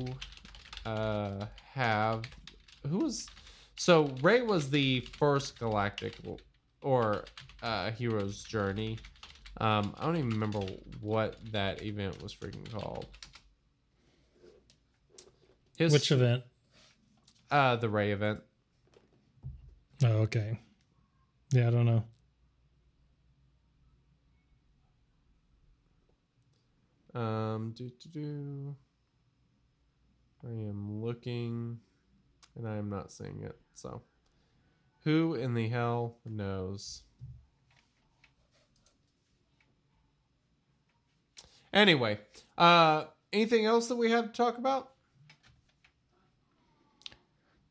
uh, 0.85 1.45
have 1.73 2.23
who 2.87 2.99
was 2.99 3.27
so 3.77 4.13
Rey 4.21 4.41
was 4.41 4.69
the 4.69 5.01
first 5.17 5.59
galactic 5.59 6.15
or 6.81 7.25
uh, 7.61 7.91
hero's 7.91 8.43
journey. 8.43 8.97
Um, 9.59 9.95
I 9.97 10.05
don't 10.05 10.17
even 10.17 10.29
remember 10.31 10.59
what 11.01 11.37
that 11.51 11.81
event 11.83 12.21
was 12.21 12.33
freaking 12.35 12.71
called. 12.71 13.07
His, 15.77 15.91
Which 15.91 16.11
event? 16.11 16.43
Uh, 17.51 17.75
the 17.75 17.89
Rey 17.89 18.11
event. 18.11 18.39
Oh, 20.03 20.07
okay. 20.23 20.59
Yeah, 21.51 21.67
I 21.67 21.71
don't 21.71 21.85
know. 21.85 22.03
Um, 27.19 27.73
do 27.77 27.89
do 27.89 28.09
do. 28.09 28.75
I 30.45 30.51
am 30.51 31.01
looking, 31.01 31.79
and 32.55 32.67
I 32.67 32.77
am 32.77 32.89
not 32.89 33.11
seeing 33.11 33.41
it. 33.41 33.57
So, 33.73 34.01
who 35.03 35.33
in 35.35 35.55
the 35.55 35.67
hell 35.67 36.17
knows? 36.25 37.03
Anyway, 41.73 42.19
uh, 42.57 43.05
anything 43.33 43.65
else 43.65 43.87
that 43.87 43.95
we 43.95 44.11
have 44.11 44.25
to 44.25 44.31
talk 44.31 44.57
about? 44.57 44.91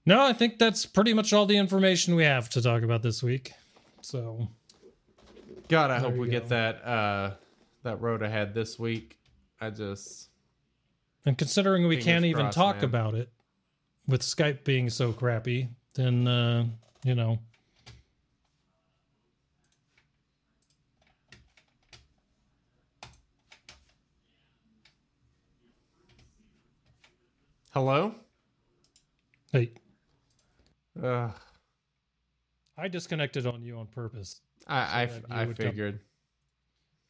No, 0.04 0.20
I 0.20 0.32
think 0.32 0.58
that's 0.58 0.84
pretty 0.84 1.14
much 1.14 1.32
all 1.32 1.46
the 1.46 1.56
information 1.56 2.14
we 2.14 2.24
have 2.24 2.50
to 2.50 2.60
talk 2.60 2.82
about 2.82 3.02
this 3.02 3.22
week. 3.22 3.52
So, 4.02 4.48
God, 5.68 5.90
I 5.90 5.98
hope 5.98 6.14
we 6.14 6.26
go. 6.26 6.32
get 6.32 6.48
that 6.48 6.84
uh, 6.84 7.34
that 7.84 8.00
road 8.00 8.22
ahead 8.22 8.52
this 8.52 8.78
week. 8.78 9.18
I 9.60 9.70
just 9.70 10.28
and 11.26 11.36
considering 11.38 11.86
we 11.86 11.96
Fingers 11.96 12.04
can't 12.04 12.24
even 12.24 12.42
crossed, 12.42 12.56
talk 12.56 12.76
man. 12.76 12.84
about 12.84 13.14
it 13.14 13.30
with 14.06 14.22
Skype 14.22 14.64
being 14.64 14.90
so 14.90 15.12
crappy, 15.12 15.68
then 15.94 16.26
uh, 16.28 16.66
you 17.04 17.14
know, 17.14 17.38
hello. 27.72 28.14
hey, 29.52 29.72
Ugh. 31.02 31.32
I 32.76 32.88
disconnected 32.88 33.46
on 33.46 33.62
you 33.62 33.76
on 33.78 33.86
purpose. 33.86 34.40
I 34.66 35.02
I, 35.02 35.06
So 35.08 35.20
I 35.30 35.44
would 35.44 35.56
come- 35.58 35.66
figured. 35.70 36.00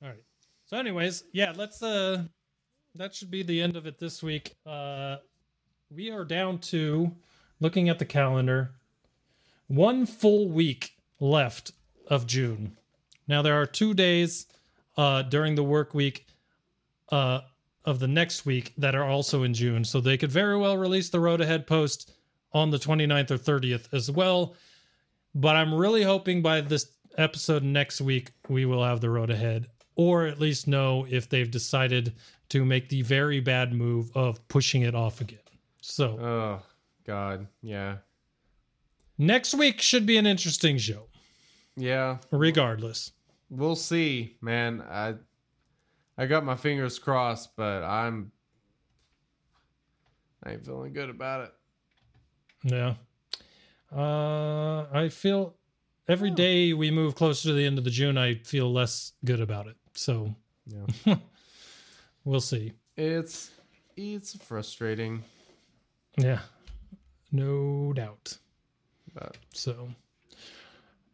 All 0.02 0.08
right. 0.08 0.22
So, 0.66 0.76
anyways, 0.76 1.24
yeah, 1.32 1.52
let's. 1.54 1.82
uh 1.82 2.24
That 2.96 3.14
should 3.14 3.30
be 3.30 3.42
the 3.42 3.60
end 3.60 3.76
of 3.76 3.86
it 3.86 3.98
this 3.98 4.22
week. 4.22 4.54
Uh 4.64 5.16
We 5.90 6.10
are 6.10 6.24
down 6.24 6.58
to 6.70 7.12
looking 7.60 7.88
at 7.88 7.98
the 7.98 8.04
calendar. 8.04 8.74
One 9.66 10.06
full 10.06 10.48
week 10.48 10.92
left 11.20 11.72
of 12.08 12.26
June. 12.26 12.78
Now 13.26 13.42
there 13.42 13.60
are 13.60 13.66
two 13.66 13.94
days 13.94 14.46
uh 14.96 15.22
during 15.22 15.56
the 15.56 15.64
work 15.64 15.92
week 15.92 16.26
uh 17.10 17.40
of 17.84 17.98
the 17.98 18.08
next 18.08 18.46
week 18.46 18.72
that 18.78 18.94
are 18.94 19.04
also 19.04 19.42
in 19.42 19.54
June. 19.54 19.84
So 19.84 20.00
they 20.00 20.16
could 20.16 20.32
very 20.32 20.56
well 20.56 20.76
release 20.76 21.10
the 21.10 21.20
road 21.20 21.40
ahead 21.40 21.66
post 21.66 22.12
on 22.52 22.70
the 22.70 22.78
29th 22.78 23.32
or 23.32 23.38
30th 23.38 23.92
as 23.92 24.10
well. 24.10 24.54
But 25.34 25.56
I'm 25.56 25.74
really 25.74 26.04
hoping 26.04 26.42
by 26.42 26.60
this 26.60 26.92
episode 27.18 27.64
next 27.64 28.00
week 28.00 28.30
we 28.48 28.64
will 28.64 28.84
have 28.84 29.00
the 29.00 29.10
road 29.10 29.30
ahead 29.30 29.66
or 29.96 30.26
at 30.26 30.40
least 30.40 30.66
know 30.66 31.06
if 31.08 31.28
they've 31.28 31.50
decided 31.50 32.12
to 32.54 32.64
make 32.64 32.88
the 32.88 33.02
very 33.02 33.40
bad 33.40 33.72
move 33.72 34.12
of 34.14 34.46
pushing 34.46 34.82
it 34.82 34.94
off 34.94 35.20
again. 35.20 35.40
So, 35.80 36.18
Oh 36.20 36.62
God, 37.04 37.48
yeah, 37.62 37.96
next 39.18 39.54
week 39.54 39.80
should 39.80 40.06
be 40.06 40.18
an 40.18 40.24
interesting 40.24 40.78
show 40.78 41.08
yeah. 41.76 42.18
regardless. 42.30 43.10
we'll 43.50 43.74
see, 43.74 44.36
man. 44.40 44.82
I 44.88 45.14
I 46.16 46.26
got 46.26 46.44
my 46.44 46.54
fingers 46.54 46.96
crossed, 47.00 47.56
but 47.56 47.82
I'm 47.82 48.30
I 50.44 50.52
ain't 50.52 50.64
feeling 50.64 50.92
good 50.92 51.10
about 51.10 51.40
it. 51.40 51.52
Yeah. 52.62 52.94
Uh, 53.92 54.86
I 54.92 55.08
feel 55.08 55.56
every 56.06 56.30
day 56.30 56.72
we 56.72 56.92
move 56.92 57.16
closer 57.16 57.48
to 57.48 57.52
the 57.54 57.66
end 57.66 57.78
of 57.78 57.84
the 57.84 57.90
June, 57.90 58.16
I 58.16 58.34
feel 58.34 58.72
less 58.72 59.10
good 59.24 59.40
about 59.40 59.66
it. 59.66 59.76
So 59.94 60.36
Yeah. 60.66 61.16
we'll 62.24 62.40
see. 62.40 62.72
It's 62.96 63.50
it's 63.96 64.36
frustrating, 64.36 65.22
Yeah. 66.16 66.40
No 67.32 67.92
doubt. 67.92 68.38
but 69.12 69.36
So, 69.52 69.88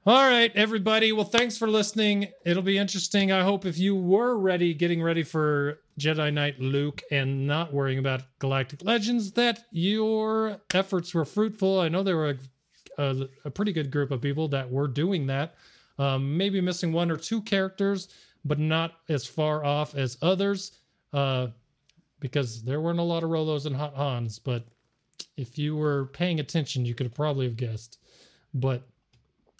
all 0.06 0.28
right, 0.28 0.50
everybody. 0.54 1.12
Well, 1.12 1.24
thanks 1.24 1.56
for 1.56 1.66
listening. 1.68 2.28
It'll 2.44 2.62
be 2.62 2.78
interesting. 2.78 3.32
I 3.32 3.42
hope 3.42 3.64
if 3.66 3.78
you 3.78 3.94
were 3.94 4.36
ready, 4.36 4.74
getting 4.74 5.02
ready 5.02 5.22
for 5.22 5.80
Jedi 5.98 6.32
Knight 6.32 6.58
Luke 6.60 7.02
and 7.10 7.46
not 7.46 7.72
worrying 7.72 7.98
about 7.98 8.22
Galactic 8.38 8.82
Legends, 8.84 9.32
that 9.32 9.60
your 9.70 10.58
efforts 10.74 11.14
were 11.14 11.24
fruitful. 11.26 11.80
I 11.80 11.88
know 11.88 12.02
there 12.02 12.16
were 12.16 12.38
a, 12.98 13.02
a, 13.02 13.28
a 13.46 13.50
pretty 13.50 13.72
good 13.72 13.90
group 13.90 14.10
of 14.10 14.20
people 14.22 14.48
that 14.48 14.70
were 14.70 14.88
doing 14.88 15.26
that. 15.26 15.54
Um, 15.98 16.36
maybe 16.36 16.62
missing 16.62 16.92
one 16.92 17.10
or 17.10 17.16
two 17.18 17.42
characters, 17.42 18.08
but 18.42 18.58
not 18.58 18.92
as 19.10 19.26
far 19.26 19.64
off 19.66 19.94
as 19.94 20.16
others, 20.22 20.72
uh, 21.12 21.48
because 22.20 22.62
there 22.62 22.80
weren't 22.80 22.98
a 22.98 23.04
lot 23.04 23.22
of 23.22 23.30
Rolos 23.30 23.66
and 23.66 23.76
Hoth 23.76 23.94
Hans. 23.94 24.38
But 24.38 24.64
if 25.36 25.58
you 25.58 25.76
were 25.76 26.06
paying 26.06 26.40
attention, 26.40 26.84
you 26.84 26.94
could 26.94 27.06
have 27.06 27.14
probably 27.14 27.46
have 27.46 27.56
guessed. 27.56 27.98
But 28.52 28.82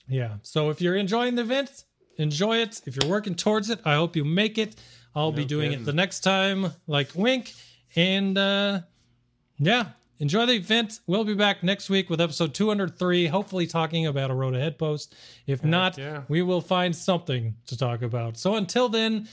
yeah, 0.09 0.35
so 0.43 0.71
if 0.71 0.81
you're 0.81 0.97
enjoying 0.97 1.37
the 1.37 1.43
event, 1.43 1.85
enjoy 2.17 2.59
it. 2.59 2.83
If 2.87 2.97
you're 2.97 3.11
working 3.11 3.35
towards 3.35 3.71
it, 3.71 3.81
I 3.85 3.95
hope 3.95 4.17
you 4.17 4.25
make 4.25 4.59
it. 4.59 4.77
I'll 5.15 5.33
be 5.33 5.45
doing 5.45 5.71
kidding. 5.71 5.83
it 5.83 5.87
the 5.87 5.93
next 5.93 6.21
time, 6.21 6.73
like 6.87 7.11
Wink. 7.15 7.53
And 7.97 8.39
uh 8.39 8.81
yeah, 9.59 9.87
enjoy 10.19 10.47
the 10.47 10.55
event. 10.55 11.01
We'll 11.07 11.25
be 11.25 11.35
back 11.35 11.63
next 11.63 11.91
week 11.91 12.09
with 12.09 12.21
episode 12.21 12.55
203, 12.55 13.27
hopefully 13.27 13.67
talking 13.67 14.07
about 14.07 14.31
a 14.31 14.35
road 14.35 14.55
ahead 14.55 14.79
post. 14.79 15.15
If 15.47 15.65
not, 15.65 15.99
yeah. 15.99 16.23
we 16.29 16.43
will 16.43 16.61
find 16.61 16.95
something 16.95 17.57
to 17.67 17.77
talk 17.77 18.03
about. 18.03 18.39
So 18.39 18.55
until 18.55 18.89
then, 18.89 19.29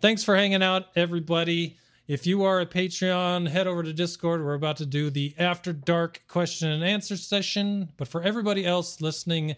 thanks 0.00 0.24
for 0.24 0.34
hanging 0.36 0.62
out, 0.62 0.86
everybody. 0.96 1.76
If 2.08 2.26
you 2.26 2.42
are 2.42 2.60
a 2.60 2.66
Patreon, 2.66 3.48
head 3.48 3.66
over 3.66 3.82
to 3.82 3.92
Discord. 3.92 4.44
We're 4.44 4.54
about 4.54 4.76
to 4.78 4.86
do 4.86 5.10
the 5.10 5.34
After 5.38 5.72
Dark 5.72 6.22
question 6.26 6.70
and 6.70 6.82
answer 6.82 7.16
session. 7.16 7.90
But 7.96 8.08
for 8.08 8.22
everybody 8.22 8.66
else 8.66 9.00
listening 9.00 9.54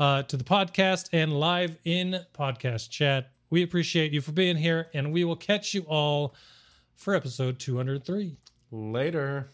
uh, 0.00 0.24
to 0.24 0.36
the 0.36 0.44
podcast 0.44 1.08
and 1.12 1.32
live 1.38 1.76
in 1.84 2.20
podcast 2.34 2.90
chat, 2.90 3.30
we 3.50 3.62
appreciate 3.62 4.12
you 4.12 4.20
for 4.20 4.32
being 4.32 4.56
here, 4.56 4.88
and 4.94 5.12
we 5.12 5.24
will 5.24 5.36
catch 5.36 5.74
you 5.74 5.82
all 5.82 6.34
for 6.96 7.14
episode 7.14 7.58
203. 7.58 8.36
later. 8.70 9.50